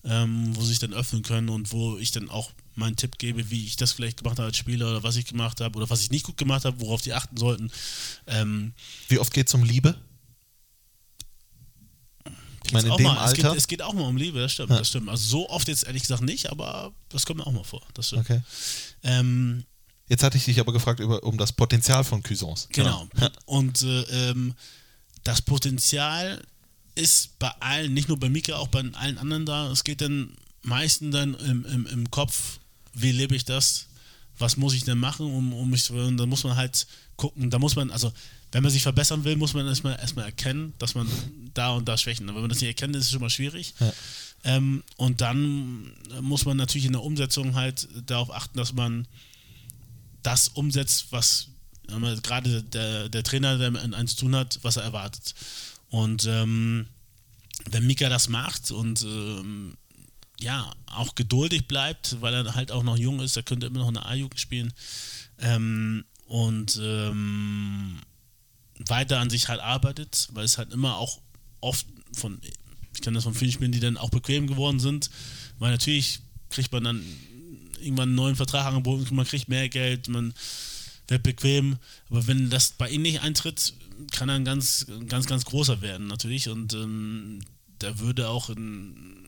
ähm, 0.03 0.55
wo 0.55 0.61
sie 0.61 0.67
sich 0.69 0.79
dann 0.79 0.93
öffnen 0.93 1.23
können 1.23 1.49
und 1.49 1.71
wo 1.71 1.97
ich 1.97 2.11
dann 2.11 2.29
auch 2.29 2.51
meinen 2.75 2.95
Tipp 2.95 3.17
gebe, 3.17 3.49
wie 3.49 3.65
ich 3.65 3.75
das 3.75 3.91
vielleicht 3.91 4.17
gemacht 4.17 4.37
habe 4.37 4.47
als 4.47 4.57
Spieler 4.57 4.89
oder 4.89 5.03
was 5.03 5.15
ich 5.17 5.25
gemacht 5.25 5.59
habe 5.61 5.77
oder 5.77 5.89
was 5.89 6.01
ich 6.01 6.11
nicht 6.11 6.25
gut 6.25 6.37
gemacht 6.37 6.63
habe, 6.63 6.79
worauf 6.79 7.01
die 7.01 7.13
achten 7.13 7.35
sollten. 7.37 7.71
Ähm, 8.27 8.73
Wie 9.09 9.19
oft 9.19 9.33
geht 9.33 9.47
es 9.47 9.53
um 9.53 9.63
Liebe? 9.63 9.95
Ich 12.69 12.73
meine, 12.73 12.89
in 12.89 12.97
dem 12.97 13.03
mal, 13.03 13.25
es, 13.25 13.33
geht, 13.33 13.45
Alter. 13.45 13.57
es 13.57 13.67
geht 13.67 13.81
auch 13.81 13.93
mal 13.93 14.03
um 14.03 14.17
Liebe, 14.17 14.39
das 14.39 14.53
stimmt, 14.53 14.69
Ja. 14.69 14.77
das 14.77 14.87
stimmt. 14.89 15.09
Also 15.09 15.27
so 15.27 15.49
oft 15.49 15.67
jetzt 15.67 15.85
ehrlich 15.85 16.03
gesagt 16.03 16.21
nicht, 16.21 16.49
aber 16.49 16.91
das 17.09 17.25
kommt 17.25 17.39
mir 17.39 17.47
auch 17.47 17.51
mal 17.51 17.63
vor. 17.63 17.81
Das 17.93 18.07
stimmt. 18.07 18.29
Okay. 18.29 18.41
Ähm, 19.03 19.65
Jetzt 20.07 20.23
hatte 20.23 20.37
ich 20.37 20.45
dich 20.45 20.59
aber 20.59 20.73
gefragt 20.73 20.99
über, 20.99 21.23
um 21.23 21.37
das 21.37 21.51
Potenzial 21.51 22.03
von 22.03 22.23
Cuisance. 22.23 22.67
Genau. 22.71 23.07
Ja. 23.19 23.29
Und 23.45 23.83
äh, 23.83 24.29
ähm, 24.29 24.55
das 25.23 25.41
Potenzial 25.41 26.41
ist 26.95 27.37
bei 27.37 27.51
allen, 27.59 27.93
nicht 27.93 28.07
nur 28.07 28.19
bei 28.19 28.29
Mika, 28.29 28.55
auch 28.55 28.69
bei 28.69 28.83
allen 28.93 29.17
anderen 29.17 29.45
da. 29.45 29.71
Es 29.71 29.83
geht 29.83 30.01
dann 30.01 30.33
meistens 30.63 31.13
dann 31.13 31.35
im, 31.35 31.65
im, 31.65 31.85
im 31.85 32.11
Kopf, 32.11 32.59
wie 32.93 33.11
lebe 33.11 33.35
ich 33.35 33.45
das? 33.45 33.85
was 34.39 34.57
muss 34.57 34.73
ich 34.73 34.85
denn 34.85 34.97
machen, 34.97 35.25
um, 35.25 35.53
um 35.53 35.69
mich 35.69 35.83
zu, 35.83 35.93
und 35.93 36.17
da 36.17 36.25
muss 36.25 36.43
man 36.43 36.55
halt 36.55 36.87
gucken, 37.17 37.49
da 37.49 37.59
muss 37.59 37.75
man, 37.75 37.91
also 37.91 38.11
wenn 38.51 38.63
man 38.63 38.71
sich 38.71 38.83
verbessern 38.83 39.23
will, 39.23 39.35
muss 39.35 39.53
man 39.53 39.67
erstmal 39.67 39.99
erstmal 39.99 40.25
erkennen, 40.25 40.73
dass 40.79 40.95
man 40.95 41.07
da 41.53 41.71
und 41.71 41.87
da 41.87 41.97
Schwächen 41.97 42.27
hat. 42.27 42.35
Wenn 42.35 42.41
man 42.41 42.49
das 42.49 42.61
nicht 42.61 42.69
erkennt, 42.69 42.95
ist 42.95 43.05
es 43.05 43.11
schon 43.11 43.21
mal 43.21 43.29
schwierig. 43.29 43.73
Ja. 43.79 43.93
Ähm, 44.43 44.83
und 44.97 45.21
dann 45.21 45.91
muss 46.21 46.45
man 46.45 46.57
natürlich 46.57 46.85
in 46.85 46.93
der 46.93 47.03
Umsetzung 47.03 47.55
halt 47.55 47.87
darauf 48.05 48.33
achten, 48.33 48.57
dass 48.57 48.73
man 48.73 49.07
das 50.23 50.49
umsetzt, 50.49 51.07
was 51.11 51.49
gerade 52.23 52.63
der, 52.63 53.09
der 53.09 53.23
Trainer, 53.23 53.57
der 53.57 53.71
mit 53.71 53.93
eins 53.93 54.15
zu 54.15 54.25
tun 54.25 54.35
hat, 54.35 54.59
was 54.61 54.77
er 54.77 54.83
erwartet. 54.83 55.33
Und 55.89 56.25
ähm, 56.25 56.87
wenn 57.69 57.87
Mika 57.87 58.09
das 58.09 58.29
macht 58.29 58.71
und 58.71 59.01
ähm, 59.01 59.75
ja, 60.39 60.71
auch 60.85 61.15
geduldig 61.15 61.67
bleibt, 61.67 62.17
weil 62.21 62.33
er 62.33 62.55
halt 62.55 62.71
auch 62.71 62.83
noch 62.83 62.97
jung 62.97 63.19
ist, 63.19 63.35
er 63.35 63.43
könnte 63.43 63.67
immer 63.67 63.79
noch 63.79 63.89
eine 63.89 64.05
A-Jugend 64.05 64.39
spielen 64.39 64.73
ähm, 65.39 66.05
und 66.25 66.79
ähm, 66.81 67.99
weiter 68.87 69.19
an 69.19 69.29
sich 69.29 69.47
halt 69.47 69.59
arbeitet, 69.59 70.29
weil 70.33 70.45
es 70.45 70.57
halt 70.57 70.71
immer 70.73 70.97
auch 70.97 71.19
oft 71.61 71.85
von, 72.13 72.39
ich 72.93 73.01
kenne 73.01 73.15
das 73.15 73.23
von 73.23 73.33
vielen 73.33 73.51
Spielen, 73.51 73.71
die 73.71 73.79
dann 73.79 73.97
auch 73.97 74.09
bequem 74.09 74.47
geworden 74.47 74.79
sind, 74.79 75.09
weil 75.59 75.71
natürlich 75.71 76.21
kriegt 76.49 76.71
man 76.71 76.83
dann 76.83 77.05
irgendwann 77.79 78.09
einen 78.09 78.15
neuen 78.15 78.35
Vertrag 78.35 78.65
angeboten, 78.65 79.15
man 79.15 79.25
kriegt 79.25 79.49
mehr 79.49 79.69
Geld, 79.69 80.07
man 80.07 80.33
wird 81.07 81.23
bequem, 81.23 81.77
aber 82.09 82.27
wenn 82.27 82.49
das 82.49 82.71
bei 82.71 82.89
ihm 82.89 83.01
nicht 83.01 83.21
eintritt, 83.21 83.73
kann 84.11 84.29
er 84.29 84.35
ein 84.35 84.45
ganz, 84.45 84.85
ganz, 85.07 85.25
ganz 85.25 85.45
großer 85.45 85.81
werden 85.81 86.07
natürlich 86.07 86.49
und 86.49 86.73
ähm, 86.73 87.41
da 87.79 87.99
würde 87.99 88.29
auch 88.29 88.49
in, 88.49 89.25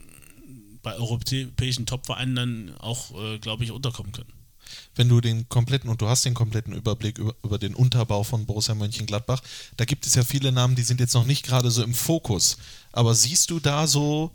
bei 0.82 0.96
europäischen 0.96 1.86
Topvereinen 1.86 2.36
dann 2.36 2.76
auch, 2.80 3.12
äh, 3.22 3.40
glaube 3.40 3.64
ich, 3.64 3.72
unterkommen 3.72 4.12
können. 4.12 4.32
Wenn 4.96 5.10
du 5.10 5.22
den 5.22 5.48
kompletten, 5.50 5.90
und 5.90 6.02
du 6.02 6.08
hast 6.08 6.26
den 6.26 6.34
kompletten 6.34 6.74
Überblick 6.74 7.18
über, 7.18 7.36
über 7.44 7.58
den 7.58 7.76
Unterbau 7.76 8.24
von 8.24 8.46
Borussia 8.46 8.76
Mönchengladbach, 8.76 9.42
da 9.78 9.86
gibt 9.86 10.06
es 10.06 10.16
ja 10.16 10.24
viele 10.24 10.52
Namen, 10.52 10.76
die 10.76 10.84
sind 10.84 11.00
jetzt 11.00 11.14
noch 11.14 11.26
nicht 11.26 11.46
gerade 11.46 11.72
so 11.72 11.84
im 11.84 11.94
Fokus. 11.94 12.58
Aber 12.92 13.16
siehst 13.16 13.50
du 13.52 13.60
da 13.60 13.88
so 13.88 14.32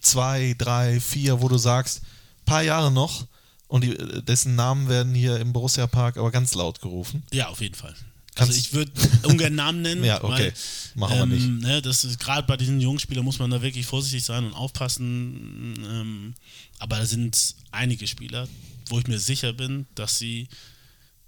zwei, 0.00 0.54
drei, 0.58 1.00
vier, 1.00 1.40
wo 1.42 1.48
du 1.48 1.58
sagst, 1.58 2.02
paar 2.46 2.62
Jahre 2.62 2.90
noch 2.90 3.26
und 3.68 3.84
die, 3.84 3.96
dessen 4.24 4.54
Namen 4.56 4.88
werden 4.88 5.14
hier 5.14 5.38
im 5.38 5.52
Borussia 5.52 5.86
Park 5.86 6.16
aber 6.16 6.30
ganz 6.30 6.54
laut 6.54 6.80
gerufen? 6.80 7.22
Ja, 7.32 7.48
auf 7.48 7.60
jeden 7.60 7.74
Fall. 7.74 7.94
Kannst- 8.34 8.52
also 8.52 8.60
ich 8.60 8.72
würde 8.72 8.92
ungern 9.24 9.54
Namen 9.54 9.82
nennen, 9.82 10.04
Ja, 10.10 10.22
okay. 10.22 10.52
weil 10.52 10.52
Machen 10.94 11.30
wir 11.30 11.36
ähm, 11.36 11.58
Ne, 11.58 11.82
das 11.82 12.04
ist 12.04 12.18
gerade 12.20 12.46
bei 12.46 12.56
diesen 12.56 12.80
jungen 12.80 12.98
Spielern 12.98 13.24
muss 13.24 13.38
man 13.38 13.50
da 13.50 13.60
wirklich 13.60 13.86
vorsichtig 13.86 14.24
sein 14.24 14.44
und 14.44 14.54
aufpassen. 14.54 15.74
Ähm, 15.84 16.34
aber 16.78 16.96
da 16.98 17.06
sind 17.06 17.54
einige 17.70 18.06
Spieler, 18.06 18.48
wo 18.90 18.98
ich 18.98 19.06
mir 19.06 19.18
sicher 19.18 19.52
bin, 19.52 19.86
dass 19.94 20.18
sie 20.18 20.48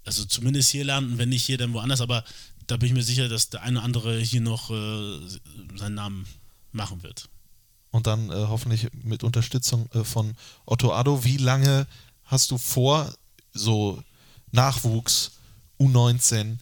also 0.05 0.25
zumindest 0.25 0.69
hier 0.69 0.83
landen, 0.83 1.17
wenn 1.17 1.29
nicht 1.29 1.45
hier, 1.45 1.57
dann 1.57 1.73
woanders. 1.73 2.01
Aber 2.01 2.23
da 2.67 2.77
bin 2.77 2.87
ich 2.87 2.93
mir 2.93 3.03
sicher, 3.03 3.29
dass 3.29 3.49
der 3.49 3.61
eine 3.61 3.77
oder 3.77 3.85
andere 3.85 4.19
hier 4.19 4.41
noch 4.41 4.69
äh, 4.69 5.19
seinen 5.75 5.95
Namen 5.95 6.25
machen 6.71 7.03
wird. 7.03 7.29
Und 7.91 8.07
dann 8.07 8.29
äh, 8.29 8.33
hoffentlich 8.33 8.87
mit 9.03 9.23
Unterstützung 9.23 9.89
äh, 9.93 10.03
von 10.03 10.35
Otto 10.65 10.93
Addo. 10.93 11.23
Wie 11.23 11.37
lange 11.37 11.87
hast 12.25 12.51
du 12.51 12.57
vor, 12.57 13.13
so 13.53 14.03
Nachwuchs, 14.51 15.31
U19, 15.79 16.57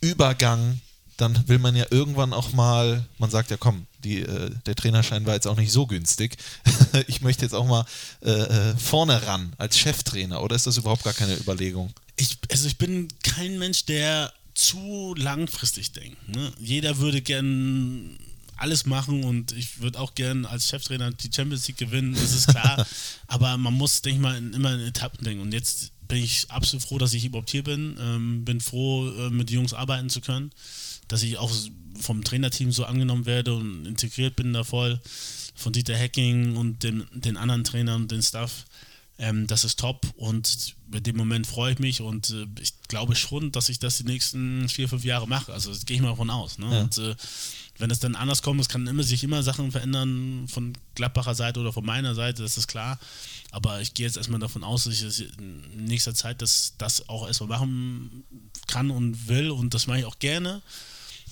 Übergang, 0.00 0.80
dann 1.16 1.48
will 1.48 1.58
man 1.58 1.74
ja 1.74 1.86
irgendwann 1.90 2.32
auch 2.32 2.52
mal, 2.52 3.04
man 3.18 3.30
sagt 3.30 3.50
ja 3.50 3.56
komm, 3.56 3.86
die, 4.04 4.20
äh, 4.20 4.50
der 4.66 4.74
Trainerschein 4.74 5.26
war 5.26 5.34
jetzt 5.34 5.46
auch 5.46 5.56
nicht 5.56 5.72
so 5.72 5.86
günstig. 5.86 6.36
ich 7.06 7.20
möchte 7.20 7.44
jetzt 7.44 7.54
auch 7.54 7.66
mal 7.66 7.84
äh, 8.22 8.30
äh, 8.30 8.76
vorne 8.76 9.26
ran 9.26 9.52
als 9.58 9.78
Cheftrainer 9.78 10.42
oder 10.42 10.56
ist 10.56 10.66
das 10.66 10.76
überhaupt 10.76 11.04
gar 11.04 11.14
keine 11.14 11.36
Überlegung? 11.36 11.92
Ich, 12.16 12.38
also 12.50 12.66
ich 12.66 12.78
bin 12.78 13.08
kein 13.22 13.58
Mensch, 13.58 13.84
der 13.86 14.32
zu 14.54 15.14
langfristig 15.16 15.92
denkt. 15.92 16.28
Ne? 16.28 16.52
Jeder 16.58 16.98
würde 16.98 17.20
gern 17.20 18.18
alles 18.56 18.86
machen 18.86 19.24
und 19.24 19.52
ich 19.52 19.80
würde 19.80 20.00
auch 20.00 20.14
gern 20.14 20.46
als 20.46 20.68
Cheftrainer 20.68 21.10
die 21.10 21.30
Champions 21.34 21.68
League 21.68 21.76
gewinnen, 21.76 22.14
das 22.14 22.32
ist 22.32 22.48
klar. 22.48 22.86
Aber 23.26 23.56
man 23.58 23.74
muss, 23.74 24.00
denke 24.02 24.16
ich 24.16 24.22
mal, 24.22 24.36
immer 24.54 24.74
in 24.74 24.80
Etappen 24.80 25.24
denken. 25.24 25.42
Und 25.42 25.52
jetzt 25.52 25.92
bin 26.08 26.22
ich 26.22 26.50
absolut 26.50 26.84
froh, 26.84 26.98
dass 26.98 27.14
ich 27.14 27.24
überhaupt 27.24 27.50
hier 27.50 27.64
bin. 27.64 27.96
Ähm, 28.00 28.44
bin 28.44 28.60
froh, 28.60 29.08
äh, 29.08 29.30
mit 29.30 29.50
den 29.50 29.56
Jungs 29.56 29.74
arbeiten 29.74 30.10
zu 30.10 30.20
können. 30.20 30.50
Dass 31.08 31.22
ich 31.22 31.38
auch 31.38 31.52
vom 32.00 32.24
Trainerteam 32.24 32.72
so 32.72 32.84
angenommen 32.84 33.26
werde 33.26 33.54
und 33.54 33.86
integriert 33.86 34.36
bin 34.36 34.52
da 34.52 34.64
voll. 34.64 35.00
Von 35.54 35.72
Dieter 35.72 35.98
Hacking 35.98 36.56
und 36.56 36.82
den, 36.82 37.06
den 37.12 37.36
anderen 37.36 37.64
Trainern 37.64 38.02
und 38.02 38.10
den 38.10 38.22
Staff. 38.22 38.66
Ähm, 39.18 39.46
das 39.46 39.64
ist 39.64 39.78
top 39.78 40.06
und 40.16 40.74
mit 40.88 41.06
dem 41.06 41.16
Moment 41.16 41.46
freue 41.46 41.72
ich 41.72 41.78
mich 41.78 42.02
und 42.02 42.30
äh, 42.30 42.46
ich 42.60 42.74
glaube 42.88 43.16
schon, 43.16 43.50
dass 43.50 43.70
ich 43.70 43.78
das 43.78 43.96
die 43.96 44.04
nächsten 44.04 44.68
vier, 44.68 44.90
fünf 44.90 45.04
Jahre 45.04 45.26
mache. 45.26 45.54
Also 45.54 45.70
das 45.70 45.86
gehe 45.86 45.96
ich 45.96 46.02
mal 46.02 46.10
davon 46.10 46.28
aus. 46.28 46.58
Ne? 46.58 46.70
Ja. 46.70 46.82
Und 46.82 46.98
äh, 46.98 47.14
wenn 47.78 47.90
es 47.90 47.98
dann 47.98 48.14
anders 48.14 48.42
kommt, 48.42 48.60
es 48.60 48.68
kann 48.68 48.86
immer, 48.86 49.02
sich 49.02 49.22
immer 49.24 49.42
Sachen 49.42 49.70
verändern 49.70 50.46
von 50.48 50.72
Gladbacher 50.94 51.34
Seite 51.34 51.60
oder 51.60 51.72
von 51.72 51.84
meiner 51.84 52.14
Seite, 52.14 52.42
das 52.42 52.56
ist 52.56 52.68
klar. 52.68 52.98
Aber 53.50 53.80
ich 53.80 53.94
gehe 53.94 54.06
jetzt 54.06 54.16
erstmal 54.16 54.40
davon 54.40 54.64
aus, 54.64 54.84
dass 54.84 54.94
ich 54.94 55.02
das 55.02 55.20
in 55.20 55.84
nächster 55.84 56.14
Zeit 56.14 56.42
das, 56.42 56.74
das 56.78 57.08
auch 57.08 57.26
erstmal 57.26 57.48
machen 57.48 58.24
kann 58.66 58.90
und 58.90 59.28
will 59.28 59.50
und 59.50 59.74
das 59.74 59.86
mache 59.86 60.00
ich 60.00 60.04
auch 60.04 60.18
gerne. 60.18 60.62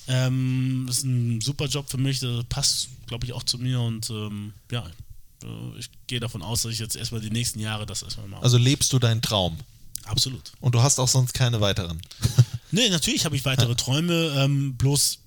Ähm, 0.06 0.84
das 0.86 0.98
ist 0.98 1.04
ein 1.04 1.40
super 1.40 1.66
Job 1.66 1.90
für 1.90 1.98
mich, 1.98 2.20
das 2.20 2.44
passt, 2.44 2.88
glaube 3.06 3.24
ich, 3.24 3.32
auch 3.32 3.42
zu 3.42 3.58
mir 3.58 3.80
und 3.80 4.10
ähm, 4.10 4.52
ja, 4.70 4.86
äh, 5.42 5.78
ich 5.78 5.90
gehe 6.06 6.20
davon 6.20 6.42
aus, 6.42 6.62
dass 6.62 6.72
ich 6.72 6.78
jetzt 6.78 6.96
erstmal 6.96 7.20
die 7.20 7.30
nächsten 7.30 7.58
Jahre 7.58 7.86
das 7.86 8.02
erstmal 8.02 8.28
mache. 8.28 8.42
Also 8.42 8.58
lebst 8.58 8.92
du 8.92 8.98
deinen 8.98 9.22
Traum 9.22 9.58
Absolut. 10.04 10.52
und 10.60 10.74
du 10.74 10.82
hast 10.82 10.98
auch 10.98 11.08
sonst 11.08 11.32
keine 11.34 11.60
weiteren. 11.60 12.00
Nee, 12.70 12.88
natürlich 12.88 13.24
habe 13.24 13.36
ich 13.36 13.44
weitere 13.44 13.72
Träume, 13.76 14.34
ähm, 14.36 14.74
bloß, 14.74 15.18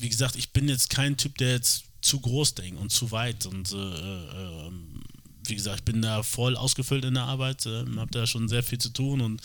wie 0.00 0.08
gesagt, 0.08 0.36
ich 0.36 0.52
bin 0.52 0.68
jetzt 0.68 0.90
kein 0.90 1.16
Typ, 1.16 1.38
der 1.38 1.52
jetzt 1.52 1.84
zu 2.02 2.20
groß 2.20 2.54
denkt 2.54 2.80
und 2.80 2.90
zu 2.90 3.10
weit 3.10 3.46
und 3.46 3.72
äh, 3.72 3.76
äh, 3.76 4.66
ähm, 4.66 5.02
wie 5.44 5.54
gesagt, 5.54 5.80
ich 5.80 5.84
bin 5.84 6.02
da 6.02 6.22
voll 6.22 6.56
ausgefüllt 6.56 7.04
in 7.04 7.14
der 7.14 7.24
Arbeit, 7.24 7.66
äh, 7.66 7.84
habe 7.96 8.10
da 8.10 8.26
schon 8.26 8.48
sehr 8.48 8.62
viel 8.62 8.78
zu 8.78 8.90
tun 8.90 9.20
und 9.20 9.42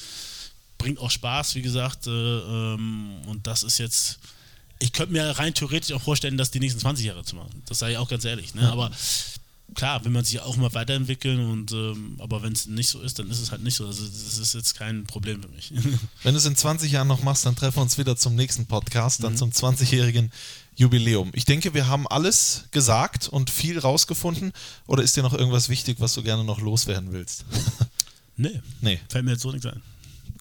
bringt 0.77 0.99
auch 0.99 1.11
Spaß, 1.11 1.55
wie 1.55 1.61
gesagt, 1.61 2.07
äh, 2.07 2.11
ähm, 2.11 3.21
und 3.27 3.47
das 3.47 3.63
ist 3.63 3.77
jetzt, 3.77 4.19
ich 4.79 4.93
könnte 4.93 5.13
mir 5.13 5.23
rein 5.23 5.53
theoretisch 5.53 5.95
auch 5.95 6.01
vorstellen, 6.01 6.37
das 6.37 6.51
die 6.51 6.59
nächsten 6.59 6.79
20 6.79 7.05
Jahre 7.05 7.23
zu 7.23 7.35
machen, 7.35 7.63
das 7.65 7.79
sage 7.79 7.93
ich 7.93 7.97
auch 7.97 8.09
ganz 8.09 8.25
ehrlich, 8.25 8.55
ne? 8.55 8.71
aber 8.71 8.91
klar, 9.73 10.03
will 10.05 10.11
man 10.11 10.23
sich 10.23 10.39
auch 10.39 10.55
mal 10.57 10.73
weiterentwickeln 10.73 11.39
und 11.51 11.71
ähm, 11.71 12.15
aber 12.19 12.43
wenn 12.43 12.53
es 12.53 12.67
nicht 12.67 12.89
so 12.89 13.01
ist, 13.01 13.17
dann 13.19 13.29
ist 13.29 13.39
es 13.39 13.51
halt 13.51 13.63
nicht 13.63 13.75
so. 13.75 13.87
Also 13.87 14.03
das 14.05 14.37
ist 14.37 14.53
jetzt 14.53 14.77
kein 14.77 15.05
Problem 15.05 15.41
für 15.41 15.49
mich. 15.49 15.71
Wenn 16.23 16.33
du 16.33 16.37
es 16.37 16.45
in 16.45 16.55
20 16.55 16.91
Jahren 16.91 17.07
noch 17.07 17.23
machst, 17.23 17.45
dann 17.45 17.55
treffen 17.55 17.77
wir 17.77 17.81
uns 17.83 17.97
wieder 17.97 18.15
zum 18.15 18.35
nächsten 18.35 18.65
Podcast, 18.67 19.19
Mhm. 19.19 19.23
dann 19.23 19.37
zum 19.37 19.49
20-jährigen 19.51 20.31
Jubiläum. 20.75 21.31
Ich 21.33 21.45
denke, 21.45 21.73
wir 21.73 21.87
haben 21.87 22.07
alles 22.07 22.65
gesagt 22.71 23.27
und 23.27 23.49
viel 23.49 23.79
rausgefunden. 23.79 24.51
Oder 24.87 25.03
ist 25.03 25.15
dir 25.15 25.23
noch 25.23 25.33
irgendwas 25.33 25.69
wichtig, 25.69 25.97
was 25.99 26.13
du 26.13 26.21
gerne 26.23 26.43
noch 26.43 26.59
loswerden 26.59 27.11
willst? 27.13 27.45
nee, 28.37 28.61
nee. 28.81 28.99
fällt 29.09 29.25
mir 29.25 29.31
jetzt 29.31 29.41
so 29.41 29.51
nichts 29.51 29.65
ein. 29.65 29.81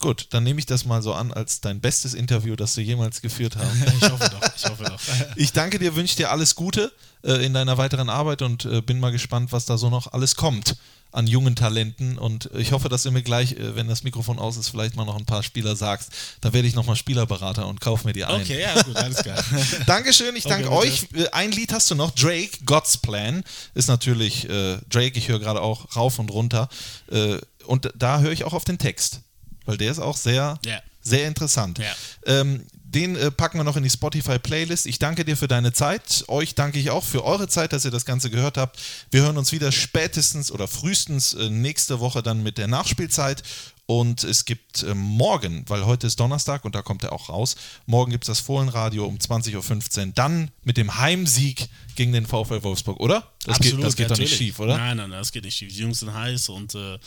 Gut, 0.04 0.26
dann 0.32 0.44
nehme 0.44 0.58
ich 0.60 0.66
das 0.66 0.84
mal 0.84 1.00
so 1.00 1.14
an 1.14 1.32
als 1.32 1.62
dein 1.62 1.80
bestes 1.80 2.12
Interview, 2.12 2.56
das 2.56 2.74
du 2.74 2.82
jemals 2.82 3.22
geführt 3.22 3.56
hast. 3.56 3.64
Ich 4.02 4.10
hoffe 4.10 4.30
doch, 4.30 4.50
ich 4.54 4.64
hoffe 4.66 4.84
doch. 4.84 5.00
Ich 5.36 5.52
danke 5.52 5.78
dir, 5.78 5.96
wünsche 5.96 6.16
dir 6.16 6.30
alles 6.30 6.56
Gute 6.56 6.92
äh, 7.22 7.42
in 7.42 7.54
deiner 7.54 7.78
weiteren 7.78 8.10
Arbeit 8.10 8.42
und 8.42 8.66
äh, 8.66 8.82
bin 8.82 9.00
mal 9.00 9.12
gespannt, 9.12 9.50
was 9.50 9.64
da 9.64 9.78
so 9.78 9.88
noch 9.88 10.12
alles 10.12 10.36
kommt 10.36 10.76
an 11.10 11.26
jungen 11.26 11.56
Talenten. 11.56 12.18
Und 12.18 12.50
ich 12.54 12.72
hoffe, 12.72 12.90
dass 12.90 13.04
du 13.04 13.12
mir 13.12 13.22
gleich, 13.22 13.52
äh, 13.52 13.76
wenn 13.76 13.88
das 13.88 14.02
Mikrofon 14.02 14.38
aus 14.38 14.58
ist, 14.58 14.68
vielleicht 14.68 14.94
mal 14.94 15.06
noch 15.06 15.16
ein 15.16 15.24
paar 15.24 15.42
Spieler 15.42 15.74
sagst. 15.74 16.10
Da 16.42 16.52
werde 16.52 16.68
ich 16.68 16.74
nochmal 16.74 16.96
Spielerberater 16.96 17.66
und 17.66 17.80
kaufe 17.80 18.06
mir 18.06 18.12
die 18.12 18.26
ein. 18.26 18.42
Okay, 18.42 18.60
ja, 18.60 18.82
gut, 18.82 18.96
alles 18.96 19.22
klar. 19.22 19.42
Dankeschön, 19.86 20.36
ich 20.36 20.44
danke 20.44 20.70
Okay, 20.70 20.86
euch. 20.86 21.06
Äh, 21.14 21.30
Ein 21.30 21.50
Lied 21.50 21.72
hast 21.72 21.90
du 21.90 21.94
noch, 21.94 22.10
Drake, 22.10 22.58
God's 22.66 22.98
Plan. 22.98 23.42
Ist 23.72 23.88
natürlich 23.88 24.48
äh, 24.50 24.76
Drake, 24.90 25.16
ich 25.18 25.28
höre 25.28 25.38
gerade 25.38 25.62
auch 25.62 25.96
rauf 25.96 26.18
und 26.18 26.30
runter. 26.30 26.68
Äh, 27.10 27.38
und 27.64 27.90
da 27.96 28.20
höre 28.20 28.32
ich 28.32 28.44
auch 28.44 28.52
auf 28.52 28.64
den 28.64 28.76
Text, 28.76 29.20
weil 29.66 29.76
der 29.76 29.90
ist 29.92 29.98
auch 29.98 30.16
sehr, 30.16 30.58
Ja. 30.64 30.80
sehr 31.02 31.26
interessant. 31.28 31.78
Ja. 31.78 31.94
Ähm, 32.26 32.64
den 32.72 33.16
äh, 33.16 33.32
packen 33.32 33.58
wir 33.58 33.64
noch 33.64 33.76
in 33.76 33.82
die 33.82 33.90
Spotify-Playlist. 33.90 34.86
Ich 34.86 35.00
danke 35.00 35.24
dir 35.24 35.36
für 35.36 35.48
deine 35.48 35.72
Zeit. 35.72 36.24
Euch 36.28 36.54
danke 36.54 36.78
ich 36.78 36.90
auch 36.90 37.02
für 37.02 37.24
eure 37.24 37.48
Zeit, 37.48 37.72
dass 37.72 37.84
ihr 37.84 37.90
das 37.90 38.04
Ganze 38.04 38.30
gehört 38.30 38.56
habt. 38.56 38.78
Wir 39.10 39.22
hören 39.22 39.36
uns 39.36 39.50
wieder 39.50 39.72
spätestens 39.72 40.52
oder 40.52 40.68
frühestens 40.68 41.34
äh, 41.34 41.50
nächste 41.50 41.98
Woche 41.98 42.22
dann 42.22 42.44
mit 42.44 42.56
der 42.56 42.68
Nachspielzeit. 42.68 43.42
Und 43.86 44.22
es 44.24 44.44
gibt 44.46 44.82
äh, 44.84 44.94
morgen, 44.94 45.64
weil 45.68 45.84
heute 45.84 46.06
ist 46.06 46.18
Donnerstag 46.20 46.64
und 46.64 46.74
da 46.74 46.80
kommt 46.82 47.02
er 47.02 47.12
auch 47.12 47.28
raus, 47.28 47.54
morgen 47.84 48.12
gibt 48.12 48.24
es 48.24 48.28
das 48.28 48.40
Fohlenradio 48.40 49.04
um 49.04 49.18
20.15 49.18 50.06
Uhr. 50.06 50.12
Dann 50.14 50.50
mit 50.62 50.76
dem 50.78 50.96
Heimsieg 50.96 51.68
gegen 51.96 52.12
den 52.12 52.26
VfL 52.26 52.62
Wolfsburg, 52.62 52.98
oder? 53.00 53.28
Das 53.44 53.58
geht, 53.58 53.82
das 53.82 53.96
geht 53.96 54.10
doch 54.10 54.16
nicht 54.16 54.34
schief, 54.34 54.58
oder? 54.60 54.78
Nein, 54.78 54.96
nein, 54.96 55.10
nein, 55.10 55.18
das 55.18 55.32
geht 55.32 55.44
nicht 55.44 55.56
schief. 55.58 55.70
Die 55.72 55.80
Jungs 55.80 55.98
sind 56.00 56.14
heiß 56.14 56.48
und 56.48 56.74
äh, 56.76 56.98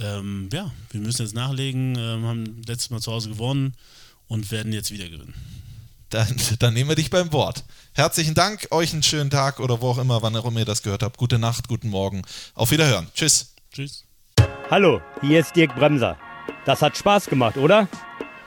ähm, 0.00 0.48
ja, 0.52 0.70
wir 0.90 1.00
müssen 1.00 1.22
jetzt 1.22 1.34
nachlegen. 1.34 1.96
Ähm, 1.96 2.24
haben 2.24 2.62
letztes 2.66 2.90
Mal 2.90 3.00
zu 3.00 3.12
Hause 3.12 3.30
gewonnen 3.30 3.74
und 4.28 4.50
werden 4.50 4.72
jetzt 4.72 4.90
wieder 4.90 5.08
gewinnen. 5.08 5.34
Dann, 6.10 6.36
dann 6.58 6.74
nehmen 6.74 6.90
wir 6.90 6.96
dich 6.96 7.10
beim 7.10 7.32
Wort. 7.32 7.64
Herzlichen 7.92 8.34
Dank, 8.34 8.68
euch 8.70 8.92
einen 8.92 9.02
schönen 9.02 9.30
Tag 9.30 9.60
oder 9.60 9.80
wo 9.80 9.90
auch 9.90 9.98
immer, 9.98 10.22
wann 10.22 10.34
auch 10.36 10.44
immer 10.44 10.60
ihr 10.60 10.64
das 10.64 10.82
gehört 10.82 11.02
habt. 11.02 11.16
Gute 11.16 11.38
Nacht, 11.38 11.68
guten 11.68 11.88
Morgen. 11.88 12.22
Auf 12.54 12.70
Wiederhören. 12.70 13.08
Tschüss. 13.14 13.54
Tschüss. 13.72 14.04
Hallo, 14.70 15.00
hier 15.20 15.40
ist 15.40 15.54
Dirk 15.54 15.74
Bremser. 15.74 16.16
Das 16.64 16.82
hat 16.82 16.96
Spaß 16.96 17.26
gemacht, 17.26 17.56
oder? 17.56 17.88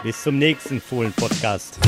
Bis 0.04 0.24
zum 0.24 0.38
nächsten 0.38 0.82
Fohlen-Podcast. 0.82 1.80